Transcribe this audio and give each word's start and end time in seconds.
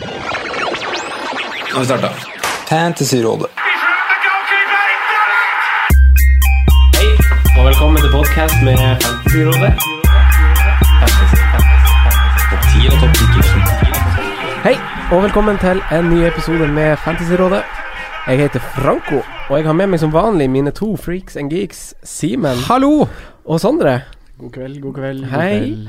Nå 0.00 0.06
har 1.74 1.80
vi 1.80 1.86
starta. 1.86 2.08
Fantasyrådet. 2.68 3.46
Hei, 6.96 7.10
og 7.58 7.66
velkommen 7.68 8.02
til 8.02 8.10
podcast 8.10 8.54
med 8.64 8.78
Fantasyrådet. 9.04 9.74
Hei, 14.64 14.74
og 15.12 15.22
velkommen 15.22 15.58
til 15.62 15.82
en 15.92 16.10
ny 16.10 16.24
episode 16.26 16.68
med 16.68 16.96
Fantasyrådet. 16.96 17.62
Jeg 18.26 18.38
heter 18.38 18.60
Franco, 18.60 19.20
og 19.48 19.58
jeg 19.58 19.66
har 19.66 19.72
med 19.78 19.86
meg 19.94 20.00
som 20.02 20.12
vanlig 20.12 20.50
mine 20.50 20.70
to 20.74 20.96
freaks 20.96 21.36
and 21.36 21.50
geeks, 21.54 21.94
Simen 22.02 22.56
Hallo! 22.66 23.06
og 23.44 23.60
Sondre. 23.60 24.00
God 24.40 24.50
kveld, 24.50 24.80
god 24.82 24.94
kveld. 24.94 25.20
god 25.20 25.30
Hei. 25.38 25.58
kveld. 25.58 25.88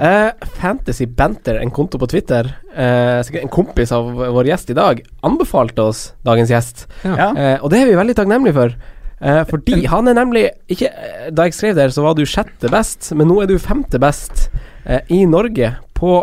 Eh, 0.00 0.30
Fantasy 0.56 1.04
Banter, 1.06 1.58
en 1.60 1.70
konto 1.70 2.00
på 2.00 2.08
Twitter, 2.08 2.54
Uh, 2.70 3.18
en 3.34 3.50
kompis 3.50 3.90
av 3.92 4.06
vår 4.14 4.46
gjest 4.46 4.68
i 4.70 4.74
dag, 4.78 5.00
anbefalte 5.26 5.82
oss 5.82 6.04
dagens 6.22 6.52
gjest. 6.52 6.84
Ja. 7.02 7.32
uh, 7.34 7.56
og 7.64 7.72
det 7.72 7.80
er 7.80 7.88
vi 7.88 7.96
veldig 7.98 8.14
takknemlige 8.14 8.54
for. 8.54 8.76
Eh, 9.20 9.40
fordi 9.50 9.82
han 9.90 10.08
er 10.08 10.14
nemlig 10.16 10.46
ikke, 10.72 10.88
Da 11.36 11.44
jeg 11.44 11.52
skrev 11.52 11.74
der, 11.76 11.90
så 11.92 12.00
var 12.06 12.14
du 12.16 12.22
sjette 12.24 12.70
best, 12.72 13.10
men 13.12 13.28
nå 13.28 13.42
er 13.42 13.50
du 13.50 13.58
femte 13.60 13.98
best 14.00 14.46
i 15.12 15.26
Norge 15.28 15.74
på 15.92 16.14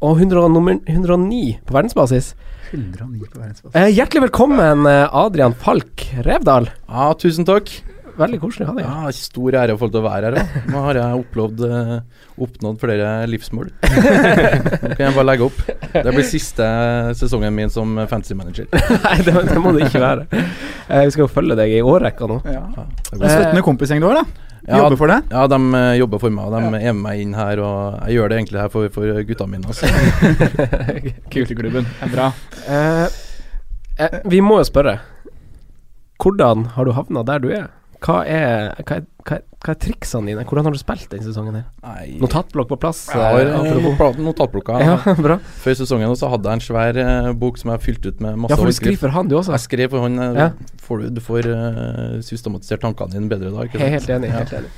og 0.00 0.14
100, 0.22 0.48
nummer 0.54 0.78
109 0.88 1.58
på 1.66 1.74
verdensbasis. 1.76 2.30
109 2.70 3.28
på 3.28 3.42
verdensbasis. 3.42 3.92
Hjertelig 3.98 4.24
velkommen, 4.30 4.86
Adrian 4.86 5.52
Falk 5.52 6.06
Revdal. 6.24 6.70
Ja, 6.88 7.10
tusen 7.20 7.44
takk. 7.44 7.68
Veldig 8.16 8.38
koselig 8.40 8.64
å 8.66 8.70
ha 8.70 8.74
deg 8.78 8.86
her. 8.86 9.02
Ja, 9.06 9.12
Stor 9.16 9.58
ære 9.60 9.74
å 9.76 9.80
få 9.80 9.88
lov 9.88 9.94
til 9.96 10.00
å 10.00 10.06
være 10.06 10.30
her. 10.30 10.36
Da. 10.38 10.62
Nå 10.72 10.84
har 10.86 11.00
jeg 11.00 11.20
oppnådd, 11.22 11.64
eh, 11.66 12.24
oppnådd 12.46 12.80
flere 12.80 13.10
livsmål. 13.28 13.68
Nå 13.84 14.94
kan 14.96 15.04
jeg 15.04 15.16
bare 15.18 15.26
legge 15.28 15.48
opp. 15.50 15.60
Det 15.92 16.06
blir 16.08 16.26
siste 16.28 16.70
sesongen 17.20 17.54
min 17.56 17.72
som 17.72 17.92
fantasy 18.08 18.38
manager. 18.38 18.70
Nei, 18.72 19.18
det, 19.26 19.36
det 19.50 19.60
må 19.62 19.74
det 19.76 19.90
ikke 19.90 20.02
være. 20.02 20.26
Eh, 20.32 21.04
vi 21.04 21.14
skal 21.14 21.26
jo 21.26 21.30
følge 21.32 21.58
deg 21.58 21.76
i 21.76 21.84
årrekka 21.84 22.28
nå. 22.30 22.40
Ja. 22.48 22.66
Støttende 23.12 23.64
kompisgjeng 23.66 24.02
du 24.04 24.10
har, 24.10 24.22
da. 24.22 24.46
Ja, 24.66 24.80
Jobber 24.82 24.96
for 24.98 25.06
det. 25.12 25.20
Ja, 25.30 25.44
de 25.46 25.58
eh, 25.78 25.92
jobber 26.00 26.18
for 26.18 26.34
meg, 26.34 26.50
de 26.50 26.58
er 26.58 26.72
med 26.74 27.02
meg 27.04 27.20
inn 27.22 27.34
her. 27.38 27.60
Og 27.62 28.00
jeg 28.08 28.16
gjør 28.16 28.32
det 28.32 28.38
egentlig 28.40 28.62
her 28.64 28.72
for, 28.72 28.88
for 28.94 29.20
gutta 29.28 29.46
mine. 29.50 29.70
Altså. 29.70 29.86
Kulturklubben. 31.32 31.86
Er 32.02 32.10
bra. 32.10 32.32
Eh, 32.66 33.04
eh, 34.02 34.16
vi 34.26 34.40
må 34.42 34.58
jo 34.62 34.66
spørre. 34.66 34.96
Hvordan 36.18 36.64
har 36.74 36.88
du 36.88 36.94
havna 36.96 37.22
der 37.28 37.44
du 37.44 37.50
er? 37.54 37.68
Hva 38.04 38.16
er, 38.28 38.74
hva 38.84 38.96
er, 38.98 39.04
hva 39.26 39.36
er, 39.38 39.42
hva 39.64 39.72
er 39.72 39.78
triksene 39.82 40.28
dine? 40.30 40.42
Hvordan 40.46 40.66
har 40.68 40.74
du 40.74 40.78
spilt 40.78 41.06
denne 41.10 41.24
sesongen? 41.24 41.54
her? 41.58 41.64
Nei, 41.82 42.18
Notatblokk 42.20 42.68
på 42.74 42.78
plass? 42.82 43.00
har 43.10 43.40
eh, 43.40 44.16
notatblokka. 44.20 44.76
Ja, 44.86 45.14
bra. 45.24 45.38
Før 45.64 45.78
sesongen 45.80 46.12
også 46.12 46.28
hadde 46.30 46.52
jeg 46.52 46.60
en 46.60 46.64
svær 46.66 47.00
eh, 47.02 47.30
bok 47.40 47.58
som 47.60 47.72
jeg 47.72 47.82
fylte 47.86 48.12
ut 48.12 48.20
med 48.22 48.36
masse 48.44 48.52
Ja, 48.54 48.60
for 48.60 48.68
du 48.70 48.76
skriver 48.76 49.00
for 49.06 49.14
han, 49.16 49.30
du 49.32 49.38
også. 49.40 49.54
Jeg 49.56 49.64
skrev 49.64 49.94
for 49.96 50.04
hånd. 50.06 50.20
eh, 50.22 50.40
Ja. 50.44 50.50
Får 50.86 51.02
du, 51.02 51.06
du 51.16 51.22
får 51.24 51.48
uh, 51.50 52.18
systematisert 52.22 52.84
tankene 52.84 53.16
dine 53.16 53.30
bedre 53.32 53.50
da. 53.50 53.64
ikke 53.66 53.80
sant? 53.80 53.96
helt 53.96 54.12
enig. 54.18 54.28
Ja. 54.30 54.42
Helt 54.44 54.52
enig. 54.60 54.74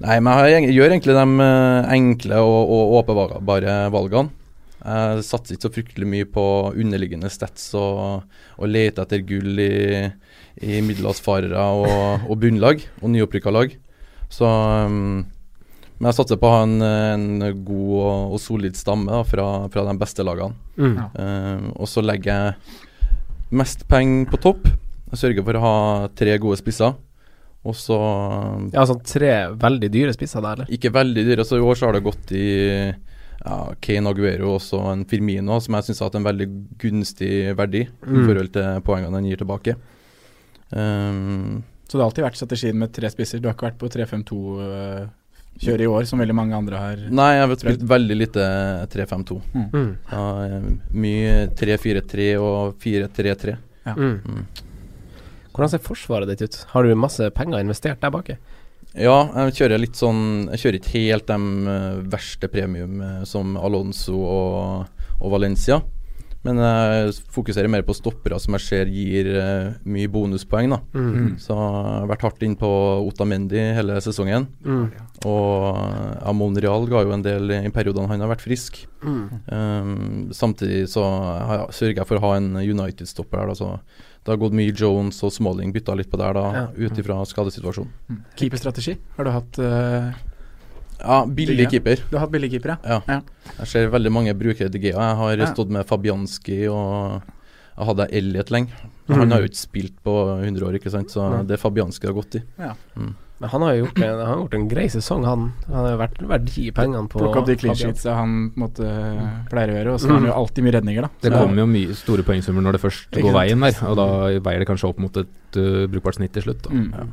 Nei, 0.00 0.18
men 0.24 0.38
jeg 0.48 0.70
gjør 0.76 0.92
egentlig 0.94 1.16
de 1.16 1.48
enkle 1.96 2.38
og, 2.44 2.70
og 2.76 2.94
åpenbare 3.02 3.74
valgene. 3.92 4.30
Jeg 4.80 5.24
satser 5.26 5.56
ikke 5.58 5.66
så 5.66 5.72
fryktelig 5.74 6.06
mye 6.08 6.28
på 6.32 6.44
underliggende 6.72 7.28
stats 7.28 7.66
og, 7.76 8.22
og 8.56 8.70
leter 8.70 9.04
etter 9.04 9.20
gull 9.28 9.58
i, 9.60 10.06
i 10.62 10.80
middelhavsfarere 10.84 11.66
og, 11.80 12.26
og 12.30 12.38
bunnlag 12.42 12.82
og 13.02 13.10
nyopprykka 13.14 13.52
lag. 13.54 13.74
Så 14.30 14.46
um, 14.46 15.24
Men 16.00 16.08
jeg 16.10 16.16
satser 16.16 16.38
på 16.40 16.48
å 16.48 16.52
ha 16.54 16.62
en, 16.64 16.76
en 16.82 17.64
god 17.64 17.90
og, 18.00 18.34
og 18.36 18.40
solid 18.40 18.76
stamme 18.78 19.10
da, 19.12 19.22
fra, 19.28 19.46
fra 19.72 19.84
de 19.88 19.96
beste 20.00 20.24
lagene. 20.24 20.54
Mm. 20.80 20.94
Eh, 20.96 21.66
og 21.76 21.88
så 21.90 22.00
legger 22.00 22.30
jeg 22.32 23.52
mest 23.60 23.86
penger 23.90 24.30
på 24.32 24.40
topp. 24.40 24.68
Jeg 25.10 25.18
sørger 25.24 25.44
for 25.44 25.58
å 25.58 25.62
ha 25.64 25.74
tre 26.16 26.38
gode 26.40 26.56
spisser. 26.60 26.94
Og 27.68 27.74
så 27.76 27.98
Ja, 28.72 28.86
sånn 28.88 29.02
tre 29.04 29.32
veldig 29.60 29.90
dyre 29.92 30.14
spisser 30.16 30.40
der, 30.40 30.62
eller? 30.62 30.70
ikke 30.72 30.92
veldig 30.94 31.24
dyre. 31.28 31.44
Så 31.44 31.58
I 31.58 31.64
år 31.68 31.76
så 31.76 31.90
har 31.90 31.98
det 31.98 32.04
gått 32.06 32.32
i 32.32 32.46
ja, 32.88 33.58
Kane 33.84 34.08
Aguero 34.14 34.54
og 34.54 34.60
også 34.62 34.80
en 34.94 35.04
Firmino, 35.10 35.58
som 35.60 35.76
jeg 35.76 35.90
syns 35.90 36.00
har 36.00 36.08
hatt 36.08 36.16
en 36.22 36.28
veldig 36.30 36.46
gunstig 36.80 37.34
verdi 37.58 37.82
i 37.84 37.90
Mm. 38.08 38.24
forhold 38.26 38.52
til 38.56 38.80
poengene 38.88 39.18
han 39.20 39.28
gir 39.28 39.36
tilbake. 39.44 39.76
Um, 40.70 41.62
Så 41.88 41.96
det 41.98 42.02
har 42.04 42.08
alltid 42.10 42.24
vært 42.24 42.38
strategien 42.38 42.78
med 42.78 42.92
tre 42.94 43.10
spisser. 43.10 43.40
Du 43.42 43.48
har 43.48 43.56
ikke 43.56 43.66
vært 43.70 43.80
på 43.80 43.88
3-5-2-kjøret 43.90 45.82
i 45.82 45.88
år, 45.90 46.04
som 46.06 46.22
veldig 46.22 46.36
mange 46.38 46.54
andre 46.56 46.78
har. 46.78 47.02
nei, 47.10 47.30
jeg 47.34 47.42
har 47.46 47.56
spilt 47.64 47.82
veldig 47.90 48.16
lite 48.16 48.44
3-5-2. 48.92 49.40
Mm. 49.54 49.90
Ja, 50.12 50.24
eh, 50.46 50.68
mye 50.94 51.34
3-4-3 51.58 52.28
og 52.38 52.78
4-3-3. 52.82 53.56
Ja. 53.88 53.96
Mm. 53.96 54.20
Mm. 54.22 54.46
Hvordan 55.50 55.72
ser 55.72 55.82
forsvaret 55.82 56.30
ditt 56.30 56.42
ut? 56.46 56.64
Har 56.70 56.86
du 56.86 56.94
masse 56.94 57.26
penger 57.34 57.58
investert 57.60 58.00
der 58.00 58.12
bak? 58.14 58.30
Ja, 58.94 59.16
jeg 59.46 59.54
kjører 59.54 59.78
litt 59.78 59.94
sånn 59.94 60.48
Jeg 60.50 60.58
kjører 60.64 60.76
ikke 60.80 60.92
helt 60.96 61.28
de 61.28 61.36
eh, 61.70 61.98
verste 62.10 62.48
premium 62.50 63.00
eh, 63.06 63.20
som 63.28 63.56
Alonso 63.58 64.14
og, 64.18 65.02
og 65.20 65.34
Valencia. 65.34 65.80
Men 66.42 66.56
jeg 66.56 67.12
fokuserer 67.34 67.68
mer 67.68 67.82
på 67.84 67.92
stoppere 67.92 68.38
som 68.40 68.54
jeg 68.56 68.64
ser 68.64 68.88
gir 68.88 69.26
eh, 69.36 69.74
mye 69.84 70.08
bonuspoeng. 70.08 70.70
da 70.72 70.78
Mm. 70.96 71.34
Så 71.38 71.52
jeg 71.52 71.58
har 71.60 72.06
vært 72.08 72.22
hardt 72.24 72.42
inn 72.46 72.54
på 72.56 72.70
Otamendi 73.04 73.60
hele 73.76 73.98
sesongen. 74.00 74.46
Mm. 74.64 74.86
Og 75.28 75.76
eh, 75.76 76.28
Amon 76.30 76.56
Real 76.56 76.86
ga 76.88 77.02
jo 77.04 77.12
en 77.12 77.22
del 77.26 77.50
i 77.58 77.68
periodene 77.74 78.08
han 78.08 78.20
har 78.24 78.32
vært 78.32 78.46
frisk. 78.46 78.86
Mm. 79.04 79.26
Um, 79.52 80.30
samtidig 80.32 80.88
så 80.88 81.04
har 81.04 81.58
jeg, 81.66 81.76
sørger 81.76 82.00
jeg 82.00 82.08
for 82.08 82.16
å 82.20 82.24
ha 82.24 82.32
en 82.40 82.54
United-stopper 82.56 83.42
her. 83.42 83.52
Da, 83.52 83.54
så 83.60 83.68
det 84.24 84.32
har 84.32 84.40
gått 84.40 84.56
mye 84.56 84.72
Jones 84.76 85.20
og 85.24 85.32
Smalling 85.36 85.72
bytta 85.76 85.94
litt 85.96 86.10
på 86.12 86.16
der, 86.20 86.32
da 86.36 86.46
Ja. 86.56 86.64
ut 86.76 86.98
ifra 87.00 87.20
skadesituasjonen. 87.28 87.92
Mm. 88.08 88.24
Keeperstrategi. 88.36 88.96
Har 89.16 89.24
du 89.28 89.30
hatt 89.36 89.58
eh, 89.60 90.10
Ja, 91.00 91.24
billig 91.26 91.68
keeper. 91.72 92.02
Du 92.10 92.16
har 92.16 92.26
hatt 92.26 92.32
billig 92.34 92.52
keeper, 92.52 92.76
Ja. 92.84 93.00
Ja. 93.08 93.20
Jeg 93.58 93.66
ser 93.66 93.90
veldig 93.90 94.12
mange 94.12 94.34
bruker 94.36 94.68
De 94.68 94.78
Gea. 94.78 94.94
Jeg 94.94 95.16
har 95.16 95.36
Ja. 95.36 95.52
stått 95.54 95.70
med 95.70 95.86
Fabianski 95.86 96.68
og 96.68 97.22
jeg 97.80 97.86
hadde 97.86 98.06
Elliot 98.12 98.50
lenge. 98.50 98.68
Mhm. 99.08 99.18
Han 99.18 99.30
har 99.30 99.40
jo 99.40 99.48
ikke 99.48 99.66
spilt 99.66 99.96
på 100.04 100.14
100 100.44 100.62
år, 100.66 100.74
ikke 100.78 100.90
sant? 100.90 101.08
så 101.08 101.24
mm. 101.24 101.46
det 101.46 101.56
er 101.56 101.62
Fabianski 101.62 102.06
har 102.06 102.14
gått 102.14 102.36
i. 102.36 102.42
Ja 102.58 102.74
Men 103.40 103.48
han 103.48 103.62
har 103.62 103.72
jo 103.72 103.86
gjort 103.86 104.02
en, 104.02 104.18
han 104.18 104.26
har 104.26 104.36
gjort 104.36 104.54
en 104.54 104.68
grei 104.68 104.84
sesong, 104.92 105.24
han. 105.24 105.52
Han 105.66 105.76
har 105.80 105.90
jo 105.94 106.00
vært 106.02 106.18
verdi 106.28 106.66
i 106.66 106.72
pengene 106.76 107.08
på 107.08 107.22
Plukka 107.22 107.40
opp 107.40 107.46
de 107.46 107.56
clean 107.56 107.74
sheetsa 107.74 108.14
han 108.18 108.52
måtte, 108.54 108.84
pleier 109.48 109.72
å 109.72 109.78
gjøre, 109.78 109.94
og 109.94 110.00
så 110.02 110.10
har 110.10 110.18
han 110.18 110.28
jo 110.28 110.34
alltid 110.36 110.66
mye 110.66 110.74
redninger, 110.76 111.06
da. 111.06 111.10
Det 111.24 111.32
kommer 111.32 111.62
jo 111.62 111.66
mye 111.72 111.96
store 111.96 112.22
poengsummer 112.22 112.66
når 112.66 112.76
det 112.76 112.82
først 112.84 113.16
går 113.16 113.32
veien 113.32 113.64
der, 113.64 113.80
og 113.88 113.96
da 113.96 114.06
veier 114.44 114.60
det 114.60 114.68
kanskje 114.68 114.92
opp 114.92 115.00
mot 115.00 115.16
et 115.16 115.56
uh, 115.56 115.86
brukbart 115.88 116.20
snitt 116.20 116.36
til 116.36 116.50
slutt. 116.50 116.60
Da. 116.68 116.74
Mm. 116.76 116.92
Ja. 116.92 117.08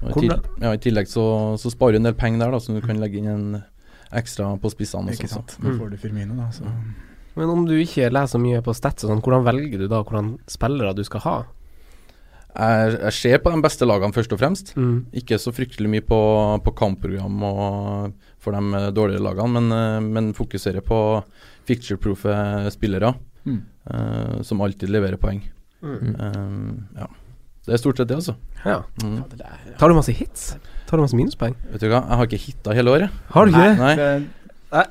I, 0.00 0.28
ja, 0.62 0.72
I 0.72 0.78
tillegg 0.80 1.08
så, 1.08 1.24
så 1.60 1.70
sparer 1.70 1.92
du 1.92 2.00
en 2.00 2.08
del 2.08 2.14
penger 2.16 2.40
der, 2.46 2.50
da, 2.54 2.58
så 2.62 2.72
du 2.74 2.80
kan 2.80 2.98
legge 3.00 3.18
inn 3.20 3.28
en 3.28 3.62
ekstra 4.16 4.50
på 4.60 4.70
spissene. 4.72 5.12
Ikke 5.12 5.28
sant. 5.28 5.50
så. 5.56 5.62
Nå 5.62 5.74
Mm. 5.74 5.78
får 5.78 5.90
du 5.90 5.96
Firmino, 6.00 6.34
da. 6.40 6.48
Så. 6.50 6.64
Men 7.36 7.48
om 7.52 7.64
du 7.68 7.74
ikke 7.78 8.08
leser 8.10 8.34
så 8.38 8.40
mye 8.42 8.62
på 8.64 8.74
stats 8.74 9.04
sånn, 9.06 9.20
hvordan 9.22 9.44
velger 9.46 9.78
du 9.78 9.88
da 9.88 10.02
hvordan 10.02 10.38
spillere 10.50 10.94
du 10.96 11.04
skal 11.04 11.20
ha? 11.26 11.34
Jeg, 12.50 12.96
jeg 12.98 13.12
ser 13.14 13.38
på 13.44 13.52
de 13.54 13.60
beste 13.62 13.86
lagene 13.86 14.12
først 14.16 14.32
og 14.34 14.40
fremst. 14.40 14.72
Mm. 14.74 15.04
Ikke 15.20 15.38
så 15.38 15.52
fryktelig 15.54 15.86
mye 15.92 16.02
på, 16.02 16.18
på 16.66 16.72
kampprogram 16.74 17.36
og 17.46 18.16
for 18.42 18.56
de 18.56 18.74
eh, 18.80 18.88
dårligere 18.96 19.22
lagene, 19.22 19.60
men, 19.60 19.70
eh, 19.76 20.00
men 20.16 20.32
fokuserer 20.34 20.82
på 20.82 20.98
ficture-proofe 21.68 22.34
spillere 22.74 23.14
Mm. 23.46 23.62
uh, 23.88 24.42
som 24.44 24.60
alltid 24.60 24.90
leverer 24.92 25.16
poeng. 25.16 25.38
Mm. 25.80 26.10
Uh, 26.20 27.00
ja. 27.00 27.06
Det 27.70 27.76
er 27.76 27.82
stort 27.84 28.00
sett 28.02 28.08
det, 28.10 28.16
altså. 28.18 28.34
Ja. 28.66 28.80
Mm. 29.04 29.16
Ja, 29.20 29.24
det 29.30 29.38
der- 29.38 29.76
Tar 29.78 29.88
du 29.88 29.94
masse 29.94 30.10
hits? 30.16 30.56
Tar 30.90 30.98
du 30.98 31.04
masse 31.04 31.14
minuspoeng? 31.14 31.54
Vet 31.70 31.80
du 31.84 31.86
hva, 31.86 32.00
jeg 32.02 32.18
har 32.18 32.26
ikke 32.26 32.40
hitta 32.48 32.74
hele 32.74 32.90
året. 32.90 33.10
Har 33.30 33.46
du 33.46 33.52
ikke 33.54 33.76
Nei. 33.78 33.92
Nei, 33.94 34.24
Nei. 34.72 34.84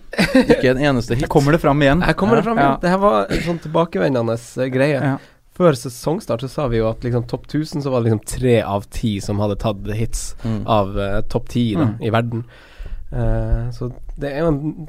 ikke 0.56 0.70
en 0.72 0.80
eneste 0.80 1.16
hit. 1.18 1.26
Her 1.26 1.32
kommer 1.34 1.52
det 1.56 1.60
fram 1.60 1.82
igjen. 1.84 2.02
Her 2.08 2.16
kommer 2.16 2.40
det 2.40 2.46
fram 2.48 2.58
Ja. 2.58 2.70
igjen. 2.70 2.80
Det 2.86 2.90
her 2.94 3.02
var 3.04 3.28
en 3.30 3.44
sånn 3.50 3.60
tilbakevendende 3.66 4.38
eh, 4.64 4.70
greie. 4.72 4.96
Ja. 5.04 5.18
Før 5.60 5.76
sesongstart 5.76 6.40
så 6.46 6.50
sa 6.50 6.68
vi 6.72 6.78
jo 6.80 6.88
at 6.90 7.02
liksom 7.04 7.28
topp 7.28 7.48
1000 7.52 7.84
så 7.84 7.92
var 7.92 8.00
det 8.02 8.14
liksom 8.14 8.24
tre 8.26 8.62
av 8.64 8.86
ti 8.96 9.18
som 9.20 9.40
hadde 9.44 9.58
tatt 9.60 9.84
hits 9.92 10.36
Mm. 10.46 10.64
av 10.66 10.96
uh, 10.96 11.22
topp 11.28 11.50
ti 11.52 11.76
Mm. 11.76 11.98
i 12.02 12.10
verden. 12.16 12.46
Uh, 13.12 13.68
så 13.76 13.92
det 14.18 14.32
er 14.32 14.40
jo 14.46 14.48
en 14.54 14.88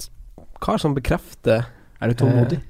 kar 0.61 0.79
som 0.79 0.95
bekrefter 0.95 1.65
Er 2.01 2.09
du 2.09 2.15
tålmodig? 2.15 2.61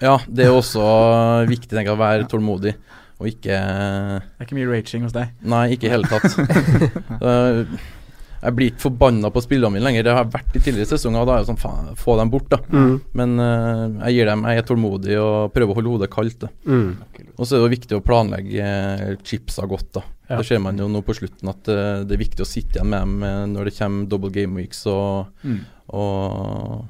Ja, 0.00 0.18
det 0.30 0.44
er 0.46 0.50
også 0.54 1.46
viktig 1.48 1.70
tenker 1.70 1.90
jeg, 1.90 1.96
å 1.96 1.98
være 1.98 2.28
tålmodig, 2.30 2.74
og 3.18 3.26
ikke 3.30 3.54
Det 3.58 4.38
er 4.38 4.46
ikke 4.46 4.58
mye 4.58 4.70
raging 4.70 5.06
hos 5.06 5.14
deg. 5.16 5.30
Nei, 5.42 5.64
ikke 5.74 5.88
i 5.88 5.94
hele 5.94 6.10
tatt. 6.10 6.34
Eh, 7.18 7.78
jeg 8.38 8.54
blir 8.54 8.68
ikke 8.70 8.84
forbanna 8.84 9.32
på 9.34 9.40
spillerne 9.42 9.74
mine 9.74 9.82
lenger. 9.82 10.04
Det 10.06 10.12
har 10.14 10.20
jeg 10.22 10.30
vært 10.36 10.52
i 10.54 10.60
tidligere 10.62 10.90
sesonger, 10.92 11.24
og 11.24 11.26
da 11.26 11.34
er 11.34 11.42
det 11.42 11.48
sånn 11.48 11.58
faen, 11.58 11.88
få 11.98 12.14
dem 12.20 12.30
bort, 12.30 12.46
da. 12.52 12.60
Mm. 12.70 12.92
Men 13.18 13.32
uh, 13.42 13.96
jeg 14.06 14.14
gir 14.14 14.30
dem, 14.30 14.44
jeg 14.46 14.60
er 14.62 14.66
tålmodig 14.68 15.16
og 15.18 15.48
prøver 15.56 15.74
å 15.74 15.78
holde 15.80 15.94
hodet 15.96 16.10
kaldt. 16.12 16.46
Mm. 16.62 16.92
Og 17.34 17.42
så 17.42 17.56
er 17.56 17.58
det 17.58 17.64
jo 17.64 17.72
viktig 17.72 17.98
å 17.98 18.04
planlegge 18.06 18.68
eh, 18.68 19.16
chipsa 19.26 19.66
godt, 19.66 19.90
da. 19.98 20.04
Ja. 20.28 20.38
Det 20.38 20.46
ser 20.52 20.62
man 20.62 20.78
jo 20.78 20.86
nå 20.92 21.02
på 21.02 21.16
slutten, 21.18 21.50
at 21.50 21.72
uh, 21.72 22.04
det 22.06 22.14
er 22.14 22.22
viktig 22.22 22.46
å 22.46 22.48
sitte 22.48 22.78
igjen 22.78 22.92
med 22.94 23.02
dem 23.02 23.56
når 23.56 23.72
det 23.72 23.74
kommer 23.80 24.06
double 24.14 24.30
game 24.38 24.62
weeks 24.62 24.84
og, 24.92 25.34
Mm. 25.42 25.58
og, 25.98 26.86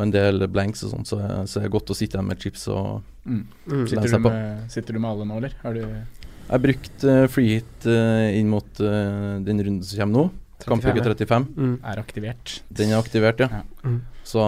og 0.00 0.06
en 0.06 0.14
del 0.14 0.46
blanks 0.48 0.80
og 0.86 0.94
sånn, 0.94 1.06
så, 1.08 1.20
så 1.44 1.60
er 1.60 1.66
det 1.68 1.74
godt 1.76 1.92
å 1.92 1.96
sitte 1.98 2.16
igjen 2.16 2.30
med 2.32 2.40
chips 2.40 2.66
og 2.72 3.02
Mm. 3.20 3.42
Lene 3.68 3.86
Sitter, 3.86 4.00
du 4.06 4.08
seg 4.08 4.22
på. 4.24 4.30
med, 4.32 4.60
sitter 4.72 4.96
du 4.96 4.98
med 4.98 5.10
alle 5.10 5.24
nå, 5.28 5.34
eller? 5.42 5.52
Har 5.60 5.74
du 5.76 5.80
Jeg 5.84 6.48
har 6.48 6.60
brukt 6.64 7.02
uh, 7.04 7.26
freehit 7.28 7.84
uh, 7.84 8.30
inn 8.32 8.48
mot 8.48 8.80
uh, 8.80 9.36
den 9.44 9.60
runden 9.60 9.84
som 9.84 10.00
kommer 10.00 10.16
nå. 10.16 10.22
35, 10.64 10.70
Kampuke 10.70 11.04
35. 11.04 11.44
Mm. 11.52 11.74
er 11.92 12.00
aktivert? 12.00 12.54
Den 12.80 12.94
er 12.94 12.98
aktivert, 12.98 13.42
ja. 13.44 13.60
Ja. 13.60 13.60
Mm. 13.84 13.98
Så 14.24 14.40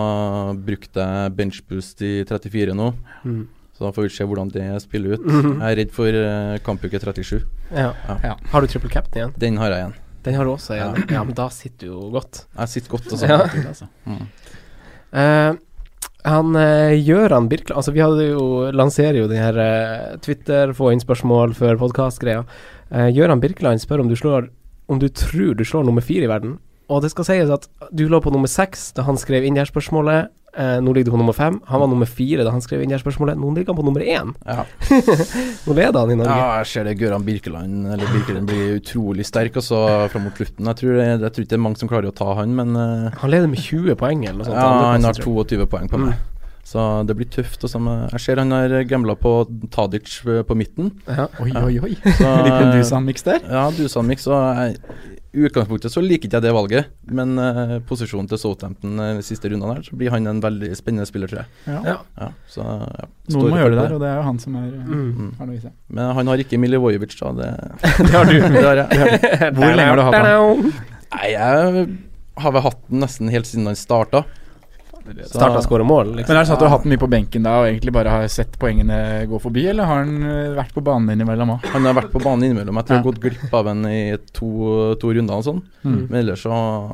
brukte 0.65 1.05
jeg 1.05 1.35
benchboost 1.37 2.01
i 2.05 2.15
34 2.29 2.75
nå. 2.81 2.89
Mm. 3.29 3.45
Så 3.77 3.85
da 3.87 3.93
får 3.93 4.09
vi 4.09 4.15
se 4.17 4.27
hvordan 4.29 4.51
det 4.57 4.67
spiller 4.87 5.19
ut. 5.19 5.29
Mhm. 5.29 5.53
Jeg 5.61 5.69
er 5.69 5.79
redd 5.83 5.93
for 5.93 6.23
uh, 6.25 6.57
kampuke 6.65 7.01
37. 7.01 7.45
Ja. 7.77 7.93
Ja. 8.09 8.19
Ja. 8.25 8.35
Har 8.53 8.65
du 8.65 8.73
triple 8.73 8.93
captain 8.93 9.21
igjen? 9.21 9.37
Den 9.45 9.61
har 9.61 9.73
jeg 9.77 9.85
igjen. 9.85 9.95
Den 10.23 10.37
har 10.39 10.47
du 10.47 10.53
også 10.57 10.77
igjen. 10.77 11.01
Ja, 11.11 11.23
men 11.27 11.35
da 11.35 11.49
sitter 11.51 11.89
du 11.89 11.93
jo 11.93 12.11
godt. 12.15 12.45
Jeg 12.57 12.73
sitter 12.77 12.97
godt, 12.97 13.09
altså. 13.13 13.27
Ja. 13.29 13.69
Altså. 13.69 13.89
Mm. 14.07 14.27
Eh, 15.13 15.53
han 16.23 16.57
uh, 16.57 16.95
Gjøran 16.95 17.49
Birkeland 17.51 17.81
Altså, 17.81 17.93
vi 17.93 18.01
hadde 18.01 18.29
jo 18.31 18.45
lanserer 18.73 19.19
jo 19.19 19.29
den 19.31 19.43
her 19.43 19.59
eh, 19.59 20.13
Twitter, 20.23 20.71
få 20.77 20.93
inn 20.93 21.03
spørsmål 21.03 21.57
før 21.59 21.81
podkast-greia. 21.81 22.45
Uh, 22.93 23.09
Gjøran 23.11 23.43
Birkeland 23.43 23.83
spør 23.83 24.05
om 24.05 24.11
du 24.11 24.17
slår 24.19 24.49
Om 24.87 25.01
du 25.03 25.09
tror 25.11 25.57
du 25.59 25.65
slår 25.67 25.89
nummer 25.89 26.05
fire 26.05 26.29
i 26.29 26.31
verden. 26.31 26.59
Og 26.93 27.01
det 27.05 27.11
skal 27.15 27.25
sies 27.31 27.51
at 27.55 27.65
du 27.91 28.05
lå 28.13 28.21
på 28.21 28.33
nummer 28.35 28.51
seks 28.53 28.91
da 28.97 29.07
han 29.09 29.17
skrev 29.21 29.47
inn 29.49 29.57
det 29.57 29.65
her 29.65 29.71
spørsmålet. 29.73 30.31
Eh, 30.53 30.75
nå 30.85 30.93
ligger 30.93 31.09
du 31.09 31.15
på 31.15 31.19
nummer 31.23 31.33
fem. 31.33 31.55
Han 31.71 31.81
var 31.81 31.89
nummer 31.89 32.05
fire 32.11 32.45
da 32.45 32.51
han 32.53 32.61
skrev 32.61 32.83
inn 32.85 32.91
det 32.93 32.99
her 32.99 33.05
spørsmålet. 33.07 33.39
Nå 33.41 33.55
ligger 33.57 33.73
han 33.73 33.79
på 33.79 33.87
nummer 33.87 34.03
én. 34.05 34.35
Ja. 34.45 34.67
Nå 35.67 35.77
leder 35.79 35.97
han 36.03 36.11
i 36.13 36.17
Norge. 36.21 36.35
ja, 36.37 36.51
jeg 36.61 36.69
ser 36.73 36.85
det 36.91 36.93
Gøran 37.01 37.25
Birkeland 37.25 37.87
Eller 37.95 38.11
Birkeland 38.13 38.51
blir 38.51 38.75
utrolig 38.77 39.25
sterk 39.25 39.57
også 39.63 39.79
fram 40.13 40.27
mot 40.29 40.37
slutten. 40.37 40.69
Jeg 40.69 40.81
tror, 40.83 40.99
jeg, 41.01 41.15
jeg 41.23 41.33
tror 41.33 41.47
ikke 41.47 41.53
det 41.55 41.59
er 41.61 41.65
mange 41.65 41.81
som 41.81 41.89
klarer 41.89 42.11
å 42.13 42.17
ta 42.21 42.29
han, 42.43 42.53
men 42.59 42.77
uh, 42.77 43.09
Han 43.23 43.33
leder 43.33 43.49
med 43.49 43.63
20 43.65 43.97
poeng 44.03 44.27
eller 44.27 44.43
noe 44.43 44.51
sånt. 44.51 44.61
ja, 44.61 44.93
han 44.93 45.09
har 45.09 45.23
22 45.25 45.65
poeng 45.73 45.89
på 45.89 46.03
Mm. 46.03 46.11
meg. 46.11 46.29
Så 46.69 46.79
det 47.09 47.17
blir 47.19 47.27
tøft. 47.33 47.65
Også, 47.67 47.81
jeg 48.13 48.21
ser 48.23 48.39
han 48.39 48.53
har 48.55 48.71
gambla 48.87 49.17
på 49.19 49.33
Tadic 49.75 50.21
eh, 50.31 50.45
på 50.47 50.55
midten. 50.55 50.93
Ja. 51.09 51.25
Oi, 51.43 51.51
oi, 51.59 51.73
oi. 51.89 51.91
Så, 52.05 52.29
Liker 52.47 52.69
du 52.69 52.77
Dusan-miks 52.79 53.25
der? 53.27 53.41
Ja, 53.51 53.65
Dusan-miks. 53.75 54.29
Og 54.31 54.61
jeg, 54.61 54.77
utgangspunktet 55.33 55.93
så 55.95 56.03
liker 56.05 56.29
ikke 56.29 56.37
jeg 56.39 56.45
det 56.45 56.53
valget, 56.53 56.89
men 57.09 57.33
uh, 57.41 57.79
posisjonen 57.89 58.29
til 58.29 58.39
Southampton 58.41 58.99
eh, 59.01 59.15
de 59.17 59.25
siste 59.25 59.49
rundene 59.49 59.75
her, 59.79 59.83
så 59.87 59.97
blir 59.97 60.13
han 60.13 60.29
en 60.29 60.43
veldig 60.45 60.69
spennende 60.77 61.07
spiller, 61.09 61.31
tror 61.31 61.41
jeg. 61.43 61.49
Ja. 61.89 61.95
Ja. 62.21 62.29
Så, 62.53 62.67
ja, 62.67 63.09
Noen 63.33 63.55
må 63.55 63.61
gjøre 63.63 63.73
det 63.73 63.79
det. 63.79 63.87
der, 63.87 63.95
og 63.97 64.03
det 64.05 64.11
er 64.11 64.19
jo 64.21 64.27
han 64.29 64.39
som 64.43 64.59
er 64.61 64.69
Mm. 64.83 65.09
Mm. 65.17 65.31
har 65.39 65.49
noe 65.49 65.57
i 65.57 65.63
seg. 65.63 65.73
Men 65.89 66.13
han 66.19 66.27
har 66.33 66.43
ikke 66.45 66.59
Milivojevic, 66.61 67.17
da. 67.21 67.33
Det, 67.39 67.51
Det 68.03 68.13
har 68.13 68.29
du. 68.29 68.35
det 68.59 68.65
har 68.67 68.83
jeg. 68.83 69.53
Hvor 69.57 69.75
lenge 69.77 69.89
har 69.89 69.97
du 69.97 70.05
hatt 70.09 70.21
han? 70.21 70.71
Nei, 71.13 71.27
jeg 71.33 71.89
har 72.43 72.55
vel 72.57 72.65
hatt 72.69 72.81
den 72.89 73.03
nesten 73.05 73.33
helt 73.33 73.49
siden 73.49 73.69
han 73.71 73.77
starta. 73.79 74.25
Starta 75.27 75.59
å 75.59 75.65
skåre 75.65 75.85
mål, 75.87 76.15
liksom. 76.17 76.29
Men 76.33 76.37
er 76.37 76.43
det 76.45 76.49
sånn 76.51 76.57
at 76.57 76.63
du 76.63 76.67
har 76.69 76.75
hatt 76.77 76.85
den 76.87 76.93
mye 76.95 77.03
på 77.03 77.09
benken 77.11 77.43
da, 77.47 77.55
og 77.63 77.67
egentlig 77.69 77.93
bare 77.97 78.11
har 78.15 78.27
sett 78.33 78.59
poengene 78.61 78.99
gå 79.31 79.41
forbi, 79.43 79.67
eller 79.73 79.85
har 79.89 80.03
han 80.05 80.23
eh, 80.23 80.55
vært 80.57 80.73
på 80.77 80.83
banen 80.87 81.11
innimellom 81.17 81.55
òg? 81.57 81.67
Han 81.75 81.89
har 81.89 81.95
vært 81.99 82.13
på 82.15 82.23
banen 82.23 82.45
innimellom. 82.49 82.79
Jeg 82.81 82.87
tror 82.89 82.97
jeg 82.97 83.03
har 83.05 83.11
gått 83.11 83.21
glipp 83.27 83.55
av 83.61 83.71
en 83.73 83.85
i 83.91 84.01
to, 84.33 84.51
to 85.03 85.13
runder 85.17 85.41
og 85.41 85.47
sånn. 85.47 85.61
Mm. 85.83 85.97
Men 86.09 86.19
ellers 86.23 86.45
så 86.47 86.53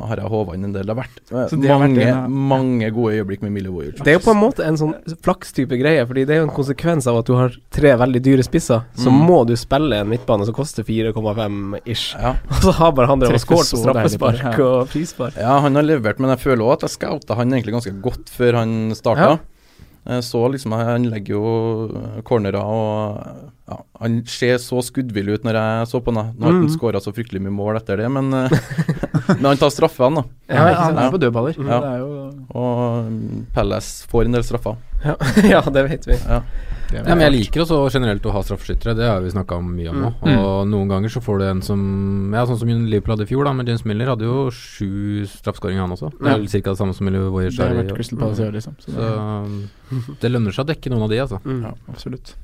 har 0.08 0.16
jeg 0.22 0.31
håva 0.32 0.55
inn 0.56 0.64
en 0.64 0.72
del. 0.72 0.87
Det 0.88 0.94
har 0.94 1.00
vært 1.02 1.50
Så 1.52 1.58
det 1.60 1.69
har 1.69 1.81
vært 1.82 1.93
mange, 1.93 2.06
en 2.08 2.38
mange 2.55 2.90
gode 2.96 3.19
øyeblikk 3.19 3.43
med 3.44 3.52
Milivojevic. 3.58 4.00
Det 4.05 4.14
er 4.14 4.19
jo 4.19 4.25
på 4.25 4.32
en 4.32 4.40
måte 4.40 4.64
en 4.64 4.78
sånn 4.81 4.94
flakstype 5.25 5.76
greie, 5.81 6.06
fordi 6.08 6.25
det 6.28 6.37
er 6.37 6.40
jo 6.43 6.49
en 6.49 6.55
konsekvens 6.56 7.06
av 7.10 7.19
at 7.20 7.28
du 7.28 7.34
har 7.37 7.52
tre 7.75 7.93
veldig 8.00 8.22
dyre 8.25 8.46
spisser. 8.46 8.87
Så 8.96 9.10
Mm. 9.12 9.20
må 9.28 9.44
du 9.46 9.55
spille 9.56 10.00
en 10.00 10.08
midtbane 10.08 10.44
som 10.49 10.55
koster 10.56 10.84
4,5 10.84 11.78
ish. 11.84 12.14
Ja. 12.16 12.34
Og 12.49 12.62
så 12.62 12.72
har 12.78 12.93
bare 12.93 13.06
han 13.10 13.20
drevet 13.20 13.40
og 13.40 13.44
skåret 13.44 13.70
på 13.72 13.81
straffespark 13.82 14.58
og 14.64 14.88
frispark. 14.93 15.37
Ja, 15.37 15.58
han 15.64 15.75
har 15.76 15.82
levert, 15.84 16.19
men 16.22 16.31
jeg 16.31 16.38
føler 16.44 16.64
òg 16.64 16.72
at 16.78 16.87
jeg 16.88 16.94
scouta 16.96 17.37
han 17.38 17.52
egentlig 17.52 17.75
ganske 17.76 17.93
godt 18.02 18.30
før 18.32 18.60
han 18.62 18.74
starta. 18.98 19.30
Ja. 19.38 20.20
Så 20.24 20.40
liksom, 20.48 20.72
Han 20.72 21.04
legger 21.10 21.34
jo 21.34 21.48
eh, 21.92 22.20
cornerer 22.24 22.64
og 22.64 23.18
ja, 23.68 23.76
Han 24.00 24.22
ser 24.24 24.54
så 24.62 24.80
skuddvillig 24.80 25.34
ut 25.36 25.44
når 25.44 25.58
jeg 25.58 25.88
så 25.90 26.00
på 26.00 26.14
ham. 26.16 26.30
Nå 26.38 26.46
har 26.46 26.54
han 26.54 26.62
Mm. 26.64 26.70
skåra 26.72 27.02
så 27.04 27.12
fryktelig 27.12 27.42
mye 27.44 27.52
mål 27.52 27.76
etter 27.76 28.00
det, 28.00 28.08
men, 28.14 28.32
eh, 28.32 28.48
men 29.36 29.44
han 29.50 29.60
tar 29.60 29.68
straffene, 29.74 30.22
da. 30.22 30.54
Ja, 30.54 30.72
han 30.86 30.96
er 31.02 31.10
på 31.12 31.20
dødballer. 31.20 31.58
Ja. 31.60 31.80
Det 31.84 31.98
jo 32.00 32.08
Og 32.56 33.44
Pelles 33.52 33.90
får 34.08 34.24
en 34.30 34.38
del 34.38 34.46
straffer. 34.48 34.78
Ja, 35.04 35.14
ja, 35.58 35.60
det 35.60 35.84
vet 35.90 36.08
vi. 36.08 36.16
Ja. 36.24 36.40
Det 36.90 37.02
Ja, 37.02 37.14
men 37.14 37.25
jeg 37.26 37.35
liker 37.35 37.62
også 37.64 37.79
generelt 37.93 38.25
å 38.26 38.32
ha 38.32 38.43
straffeskyttere, 38.44 38.94
det 38.96 39.06
har 39.08 39.20
vi 39.25 39.32
snakka 39.35 39.58
mye 39.64 39.90
om 39.93 40.00
nå. 40.02 40.11
Mm. 40.25 40.38
Og 40.38 40.69
noen 40.70 40.88
ganger 40.93 41.12
så 41.12 41.23
får 41.25 41.38
du 41.43 41.44
en 41.49 41.62
som 41.64 41.82
Ja, 42.35 42.44
sånn 42.49 42.58
som 42.61 42.69
Liverpool 42.69 43.14
hadde 43.17 43.26
i 43.26 43.31
fjor, 43.31 43.44
da, 43.49 43.52
men 43.56 43.69
James 43.69 43.85
Miller 43.88 44.12
hadde 44.14 44.29
jo 44.29 44.49
sju 44.55 45.25
straffeskåringer, 45.29 45.85
han 45.85 45.94
også. 45.96 46.12
Det 46.17 46.32
er 46.32 46.38
vel 46.38 46.49
ca. 46.49 46.64
det 46.70 46.79
samme 46.81 46.96
som 46.96 47.08
Miller 47.08 47.29
Voyage 47.35 47.56
Det 47.56 47.67
har 47.67 47.79
vært. 47.82 47.94
Crystal 47.99 48.19
Palace 48.19 48.43
i 48.43 48.49
år, 48.49 48.56
liksom. 48.58 48.76
Så 48.81 48.93
Så 48.93 48.99
det, 48.99 50.17
det 50.25 50.32
lønner 50.32 50.55
seg 50.56 50.64
å 50.67 50.70
dekke 50.73 50.93
noen 50.94 51.06
av 51.08 51.14
de, 51.14 51.23
altså. 51.26 51.40
Mm. 51.44 51.62
ja, 51.69 51.75
absolutt. 51.93 52.35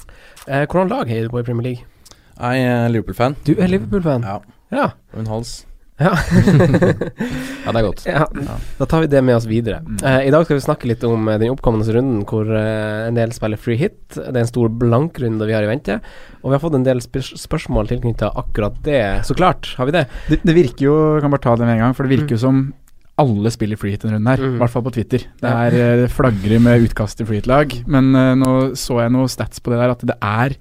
Eh, 0.46 0.64
hvordan 0.66 0.92
lag 0.92 1.08
heier 1.08 1.28
du 1.28 1.34
på 1.34 1.40
i 1.40 1.46
Premier 1.46 1.70
League? 1.70 1.86
Jeg 2.34 2.66
er 2.66 2.88
Liverpool-fan. 2.90 3.36
Du 3.46 3.54
er 3.56 3.70
Liverpool-fan? 3.70 4.26
Ja. 4.26 4.40
Ja. 4.74 4.90
Og 5.14 5.20
en 5.22 5.30
hals. 5.30 5.62
Ja. 6.00 6.10
Ja, 7.64 7.72
det 7.72 7.80
er 7.80 7.86
godt. 7.86 8.02
ja. 8.04 8.24
Da 8.76 8.86
tar 8.90 9.00
vi 9.04 9.08
det 9.08 9.20
med 9.24 9.38
oss 9.38 9.46
videre. 9.48 9.78
Mm. 9.86 9.96
Uh, 10.02 10.18
I 10.26 10.32
dag 10.34 10.44
skal 10.44 10.58
vi 10.58 10.64
snakke 10.66 10.88
litt 10.90 11.04
om 11.08 11.28
eh, 11.32 11.38
den 11.40 11.52
oppkommende 11.54 11.94
runden 11.96 12.18
hvor 12.28 12.44
uh, 12.50 13.06
en 13.08 13.16
del 13.16 13.32
spiller 13.32 13.56
free 13.60 13.78
hit. 13.80 13.96
Det 14.18 14.26
er 14.34 14.42
en 14.42 14.50
stor 14.50 14.68
blankrunde 14.68 15.46
vi 15.48 15.54
har 15.56 15.64
i 15.64 15.70
vente. 15.70 15.96
Og 16.42 16.50
vi 16.50 16.56
har 16.58 16.60
fått 16.60 16.76
en 16.76 16.84
del 16.84 17.00
spør 17.00 17.24
spørsmål 17.40 17.88
tilknytta 17.88 18.28
akkurat 18.42 18.76
det. 18.84 19.00
Så 19.24 19.36
klart 19.38 19.70
har 19.78 19.88
vi 19.88 19.94
det. 19.96 20.04
Det, 20.28 20.40
det 20.44 20.56
virker 20.58 20.84
jo 20.90 20.96
Jeg 21.14 21.24
kan 21.24 21.32
bare 21.32 21.44
ta 21.46 21.56
det 21.56 21.64
med 21.70 21.78
en 21.78 21.82
gang, 21.86 21.96
for 21.96 22.04
det 22.04 22.18
virker 22.18 22.36
jo 22.36 22.42
som 22.44 22.60
alle 23.24 23.54
spiller 23.54 23.78
free 23.80 23.94
hit 23.94 24.02
denne 24.04 24.18
runden 24.18 24.32
her, 24.34 24.42
i 24.44 24.50
Mm. 24.50 24.58
hvert 24.60 24.74
fall 24.74 24.84
på 24.84 24.94
Twitter. 24.98 25.24
Det 25.40 25.56
er 25.64 26.04
uh, 26.04 26.06
flagrer 26.12 26.60
med 26.68 26.84
utkast 26.90 27.16
til 27.22 27.30
free 27.30 27.40
hit-lag, 27.40 27.72
men 27.86 28.12
nå 28.42 28.54
så 28.76 29.00
jeg 29.06 29.14
noen 29.14 29.30
stats 29.32 29.62
på 29.62 29.72
det 29.72 29.78
der, 29.80 29.94
at 29.94 30.02
det 30.10 30.16
er 30.20 30.58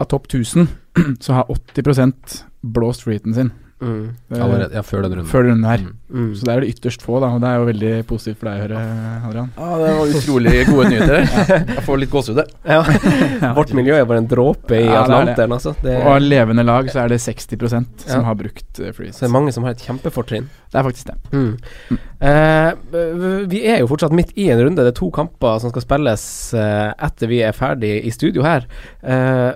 av 0.00 0.08
topp 0.10 0.26
1000 0.32 0.66
så 1.24 1.36
har 1.36 1.52
80 1.52 2.46
blåst 2.64 3.04
free 3.04 3.20
hiten 3.20 3.36
sin 3.36 3.52
Mm. 3.80 4.10
eh, 4.30 4.40
Allerede, 4.44 4.74
ja, 4.76 4.82
før 4.84 5.02
den 5.06 5.12
runden. 5.14 5.26
før 5.30 5.44
runden 5.48 5.64
her. 5.64 5.78
Mm. 5.78 5.96
Mm. 6.10 6.34
Så 6.36 6.44
det 6.44 6.52
er 6.54 6.60
det 6.60 6.68
ytterst 6.74 7.02
få, 7.06 7.20
da, 7.22 7.28
og 7.32 7.40
det 7.40 7.48
er 7.48 7.56
jo 7.60 7.66
veldig 7.70 7.92
positivt 8.10 8.38
for 8.40 8.50
deg 8.50 8.58
å 8.58 8.64
høre, 8.66 8.80
Adrian. 9.28 9.50
Ja, 9.56 9.68
det 9.80 9.92
var 9.96 10.12
utrolig 10.18 10.54
gode 10.68 10.88
nyheter. 10.90 11.20
Jeg 11.78 11.84
får 11.86 12.00
litt 12.02 12.10
gåsehud, 12.12 12.40
jeg. 12.42 12.50
Ja. 13.40 13.52
Vårt 13.56 13.72
miljø 13.78 13.94
er 13.96 14.04
bare 14.10 14.20
en 14.20 14.28
dråpe 14.28 14.76
i 14.76 14.84
Ja, 14.84 14.98
er. 15.00 15.04
Atlanteren, 15.06 15.54
altså. 15.56 15.72
Det, 15.80 15.94
Og 16.02 16.10
av 16.16 16.20
levende 16.20 16.64
lag 16.68 16.90
så 16.92 17.04
er 17.04 17.14
det 17.14 17.20
60% 17.24 18.04
som 18.04 18.20
Ja. 18.20 18.26
har 18.28 18.34
brukt 18.36 18.82
freeze. 18.96 19.16
så 19.16 19.24
det 19.24 19.30
er 19.30 19.34
mange 19.38 19.52
som 19.56 19.64
har 19.64 19.72
et 19.72 19.86
kjempefortrinn. 19.86 20.50
Det 20.70 20.78
er 20.78 20.86
faktisk 20.86 21.06
det. 21.06 21.16
Mm. 21.32 21.98
Uh, 22.20 23.46
vi 23.50 23.62
er 23.66 23.80
jo 23.80 23.88
fortsatt 23.90 24.12
midt 24.14 24.32
i 24.36 24.50
en 24.52 24.60
runde. 24.60 24.84
Det 24.84 24.92
er 24.92 24.98
to 25.00 25.08
kamper 25.14 25.58
som 25.62 25.72
skal 25.72 25.82
spilles 25.86 26.24
uh, 26.54 26.92
etter 27.00 27.30
vi 27.30 27.40
er 27.46 27.56
ferdig 27.56 27.94
i 28.04 28.12
studio 28.14 28.44
her. 28.44 28.66
Uh, 29.02 29.52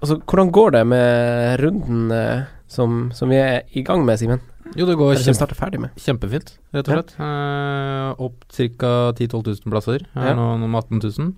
altså, 0.00 0.16
hvordan 0.24 0.50
går 0.54 0.74
det 0.78 0.84
med 0.86 1.60
runden 1.62 2.10
eh, 2.14 2.44
som, 2.68 3.10
som 3.14 3.28
vi 3.30 3.36
er 3.36 3.62
i 3.74 3.82
gang 3.86 4.04
med, 4.04 4.18
Simen? 4.18 4.40
Jo, 4.76 4.84
det 4.86 4.96
går 4.98 5.14
kjempe, 5.22 5.78
med? 5.80 5.90
kjempefint, 6.02 6.56
rett 6.74 6.88
og 6.88 6.94
Ja. 6.94 7.02
slett. 7.02 7.12
Eh, 7.22 8.24
opp 8.26 8.44
ca. 8.50 9.12
10 9.14 9.28
000-12 9.28 9.66
000 9.66 9.70
plasser. 9.72 10.06
Her 10.14 10.32
Ja. 10.32 10.34
nå 10.34 10.66
med 10.66 10.74
18 10.84 11.00
000. 11.18 11.34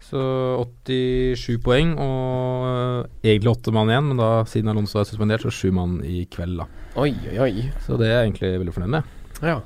Så 0.00 0.20
87 0.86 1.58
poeng, 1.60 1.90
og 1.98 2.64
eh, 2.68 3.32
egentlig 3.34 3.50
åtte 3.52 3.72
mann 3.74 3.90
igjen, 3.90 4.08
men 4.08 4.16
da 4.20 4.44
siden 4.48 4.70
Alonso 4.72 5.00
er 5.00 5.04
suspendert, 5.08 5.42
så 5.44 5.50
sju 5.52 5.72
mann 5.74 5.98
i 6.06 6.24
kveld, 6.30 6.56
da. 6.62 6.66
Oi, 6.96 7.12
oi, 7.32 7.38
oi. 7.44 7.70
Så 7.84 7.98
det 7.98 8.08
er 8.08 8.22
jeg 8.22 8.30
egentlig 8.32 8.52
veldig 8.62 8.74
fornøyd 8.78 8.94
med. 8.96 9.04
Ja. 9.42 9.60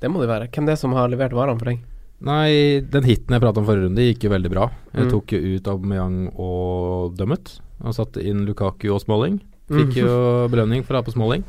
Det 0.00 0.10
må 0.10 0.20
det 0.22 0.28
være. 0.30 0.48
Hvem 0.50 0.66
det 0.66 0.72
er 0.76 0.80
som 0.80 0.92
har 0.96 1.08
levert 1.12 1.32
varene 1.36 1.58
for 1.60 1.70
deg? 1.70 1.80
Nei, 2.20 2.80
den 2.84 3.06
hiten 3.06 3.32
jeg 3.32 3.40
pratet 3.40 3.58
om 3.62 3.64
forrige 3.68 3.86
runde, 3.88 4.04
gikk 4.10 4.24
jo 4.26 4.30
veldig 4.34 4.50
bra. 4.52 4.66
Jeg 4.94 5.06
Mm. 5.06 5.10
tok 5.10 5.32
jo 5.32 5.38
ut 5.56 5.68
Aubameyang 5.72 6.32
og 6.38 7.16
Dummet, 7.16 7.60
og 7.82 7.94
satte 7.94 8.20
inn 8.24 8.44
Lukaku 8.46 8.90
og 8.92 9.00
Smalling. 9.00 9.40
Fikk 9.70 10.00
jo 10.00 10.14
belønning 10.50 10.82
for 10.86 10.96
å 10.96 11.00
ha 11.00 11.06
på 11.06 11.14
Smalling. 11.14 11.44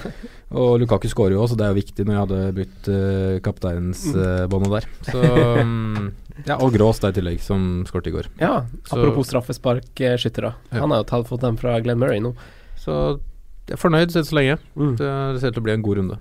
og 0.60 0.72
Lukaku 0.82 1.06
skårer 1.10 1.36
jo 1.36 1.44
også, 1.44 1.54
så 1.54 1.60
det 1.60 1.66
er 1.66 1.74
jo 1.74 1.78
viktig 1.80 2.06
når 2.06 2.16
jeg 2.16 2.22
hadde 2.24 2.40
brutt 2.56 2.90
uh, 2.90 3.36
kapteinsbåndet 3.46 4.74
der. 4.74 4.88
Så 5.10 5.22
um, 5.60 6.10
Ja, 6.48 6.56
og 6.56 6.72
Grås 6.72 7.02
der 7.02 7.12
i 7.12 7.18
tillegg, 7.18 7.42
som 7.44 7.84
skåret 7.88 8.08
i 8.08 8.14
går. 8.14 8.30
Ja, 8.40 8.64
Så- 8.88 8.96
apropos 8.96 9.28
straffesparkskyttere. 9.28 10.54
Ja. 10.72 10.80
Han 10.80 10.94
har 10.94 11.02
jo 11.02 11.10
tatt 11.12 11.28
fått 11.28 11.44
dem 11.44 11.60
fra 11.60 11.76
Glenn 11.84 12.00
Murray 12.00 12.22
nå. 12.24 12.32
Så 12.80 12.96
jeg 13.68 13.76
er 13.76 13.82
fornøyd 13.82 14.10
så 14.10 14.24
så 14.26 14.38
lenge. 14.40 14.56
Mm. 14.74 14.96
Det, 14.98 15.10
det 15.36 15.42
ser 15.42 15.52
ut 15.52 15.58
til 15.58 15.62
å 15.62 15.68
bli 15.68 15.76
en 15.76 15.84
god 15.86 16.00
runde. 16.00 16.20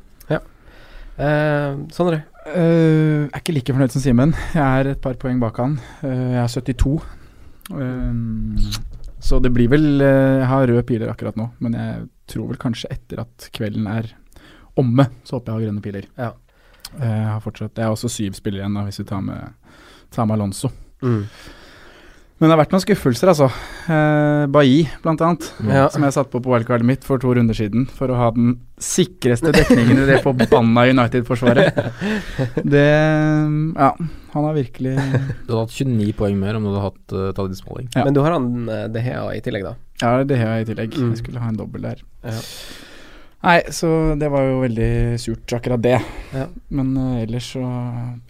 Eh, 1.20 1.75
Sondre? 1.91 2.22
Uh, 2.50 3.27
er 3.27 3.41
ikke 3.41 3.53
like 3.53 3.74
fornøyd 3.75 3.91
som 3.94 4.01
Simen. 4.01 4.32
Jeg 4.56 4.63
er 4.63 4.94
et 4.94 5.01
par 5.03 5.18
poeng 5.20 5.41
bak 5.41 5.60
han. 5.60 5.75
Uh, 6.00 6.32
jeg 6.32 6.39
er 6.41 6.53
72. 6.53 6.94
Um, 7.70 8.56
så 9.19 9.39
det 9.43 9.51
blir 9.55 9.69
vel 9.71 9.88
uh, 10.01 10.39
Jeg 10.39 10.49
har 10.51 10.67
røde 10.69 10.85
piler 10.88 11.11
akkurat 11.11 11.38
nå, 11.39 11.49
men 11.63 11.77
jeg 11.77 12.07
tror 12.31 12.49
vel 12.51 12.61
kanskje 12.61 12.91
etter 12.93 13.23
at 13.25 13.49
kvelden 13.55 13.88
er 13.91 14.11
omme, 14.79 15.09
så 15.27 15.38
håper 15.38 15.51
jeg 15.51 15.57
har 15.57 15.65
grønne 15.67 15.83
piler. 15.83 16.09
Ja. 16.19 16.33
Uh, 16.95 17.05
jeg 17.05 17.29
har 17.29 17.41
fortsatt 17.43 17.77
Jeg 17.77 17.85
har 17.85 17.95
også 17.95 18.11
syv 18.11 18.38
spillere 18.38 18.63
igjen, 18.63 18.77
da, 18.79 18.85
hvis 18.88 19.01
vi 19.01 19.07
tar 19.09 19.23
med, 19.25 19.73
tar 20.15 20.29
med 20.29 20.39
Alonso. 20.39 20.71
Mm. 21.03 21.25
Men 22.39 22.48
det 22.48 22.53
har 22.53 22.60
vært 22.62 22.72
noen 22.72 22.84
skuffelser, 22.86 23.29
altså. 23.34 23.48
Eh, 23.91 24.46
Bailly, 24.48 24.86
blant 25.03 25.19
annet. 25.27 25.48
Ja. 25.67 25.89
Som 25.91 26.05
jeg 26.08 26.15
satte 26.15 26.31
på 26.31 26.39
på 26.39 26.53
wildcardet 26.53 26.88
mitt 26.88 27.03
for 27.03 27.19
to 27.19 27.34
runder 27.36 27.58
siden 27.58 27.84
for 27.91 28.12
å 28.13 28.15
ha 28.15 28.29
den 28.31 28.53
sikreste 28.79 29.51
dekningen 29.51 30.00
i 30.00 30.05
det 30.08 30.22
forbanna 30.24 30.86
United-forsvaret. 30.88 31.81
Det 32.74 32.86
Ja, 32.86 33.89
han 34.31 34.46
har 34.46 34.55
virkelig 34.55 34.93
Du 34.96 35.51
hadde 35.51 35.65
hatt 35.65 35.75
29 35.75 36.13
poeng 36.15 36.38
mer 36.39 36.55
om 36.55 36.63
du 36.63 36.69
hadde 36.72 36.86
hatt 36.86 37.15
uh, 37.15 37.25
Tadin 37.36 37.60
Smalling. 37.60 37.89
Ja. 37.98 38.05
Men 38.08 38.15
du 38.15 38.22
har 38.24 38.38
han 38.38 38.48
De 38.93 39.03
Hea 39.03 39.25
i 39.36 39.43
tillegg, 39.43 39.67
da. 39.67 39.75
Ja, 40.00 40.13
det 40.24 40.39
har 40.39 40.63
i 40.63 40.69
tillegg. 40.69 40.96
Mm. 40.96 41.12
Jeg 41.12 41.24
skulle 41.25 41.43
ha 41.43 41.51
en 41.51 41.60
dobbel 41.60 41.89
der. 41.89 42.05
Ja. 42.24 42.39
Nei, 43.39 43.60
så 43.72 43.91
det 44.19 44.31
var 44.31 44.48
jo 44.48 44.63
veldig 44.63 45.19
surt, 45.19 45.48
akkurat 45.55 45.84
det. 45.84 46.00
Ja. 46.36 46.48
Men 46.72 46.96
uh, 46.96 47.19
ellers 47.19 47.51
så 47.58 47.67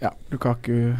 Ja, 0.01 0.15
Lukaku 0.33 0.95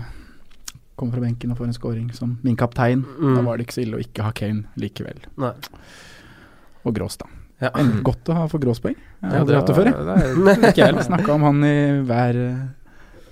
kommer 1.00 1.18
fra 1.18 1.24
benken 1.24 1.54
og 1.54 1.60
får 1.60 1.72
en 1.72 1.76
scoring 1.78 2.08
som 2.16 2.38
min 2.46 2.58
kaptein. 2.60 3.04
Mm. 3.18 3.36
Da 3.38 3.44
var 3.48 3.58
det 3.58 3.68
ikke 3.68 3.80
så 3.80 3.84
ille 3.86 4.00
å 4.00 4.04
ikke 4.04 4.26
ha 4.28 4.32
Kane 4.36 4.80
likevel. 4.80 5.22
Nei. 5.42 5.56
Og 6.88 6.96
Grås, 6.96 7.18
da. 7.20 7.28
Ja. 7.60 7.72
Godt 8.06 8.30
å 8.32 8.38
ha 8.38 8.46
for 8.48 8.62
Gråspoeng. 8.64 8.96
Jeg 8.96 9.32
har 9.34 9.42
aldri 9.42 9.58
hatt 9.58 9.68
det 9.68 9.76
før, 9.76 9.90
jeg. 9.90 10.60
ikke 10.70 10.86
jeg. 10.86 11.06
Snakka 11.10 11.34
om 11.34 11.44
han 11.50 11.66
i 11.68 11.76
hver, 12.08 12.40
eh, 12.40 12.62